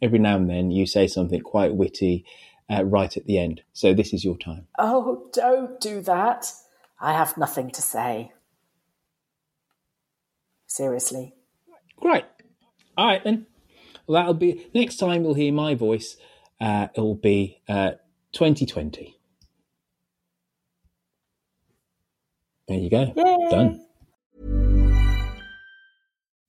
every 0.00 0.18
now 0.18 0.36
and 0.36 0.48
then, 0.48 0.70
you 0.70 0.86
say 0.86 1.06
something 1.06 1.40
quite 1.40 1.74
witty 1.74 2.24
uh, 2.70 2.84
right 2.84 3.16
at 3.16 3.26
the 3.26 3.38
end. 3.38 3.62
So 3.72 3.94
this 3.94 4.12
is 4.12 4.24
your 4.24 4.38
time. 4.38 4.66
Oh, 4.78 5.28
don't 5.32 5.80
do 5.80 6.00
that. 6.02 6.52
I 7.00 7.12
have 7.12 7.36
nothing 7.36 7.70
to 7.72 7.82
say. 7.82 8.32
Seriously. 10.66 11.34
Great. 11.96 12.24
All 12.96 13.06
right 13.06 13.22
then. 13.22 13.46
Well, 14.06 14.20
that'll 14.20 14.34
be 14.34 14.66
next 14.74 14.96
time 14.96 15.22
you'll 15.22 15.34
hear 15.34 15.52
my 15.52 15.74
voice. 15.74 16.16
Uh, 16.60 16.88
it'll 16.94 17.14
be 17.14 17.60
uh, 17.68 17.92
2020. 18.32 19.16
There 22.68 22.78
you 22.78 22.90
go. 22.90 23.12
Done. 23.50 23.83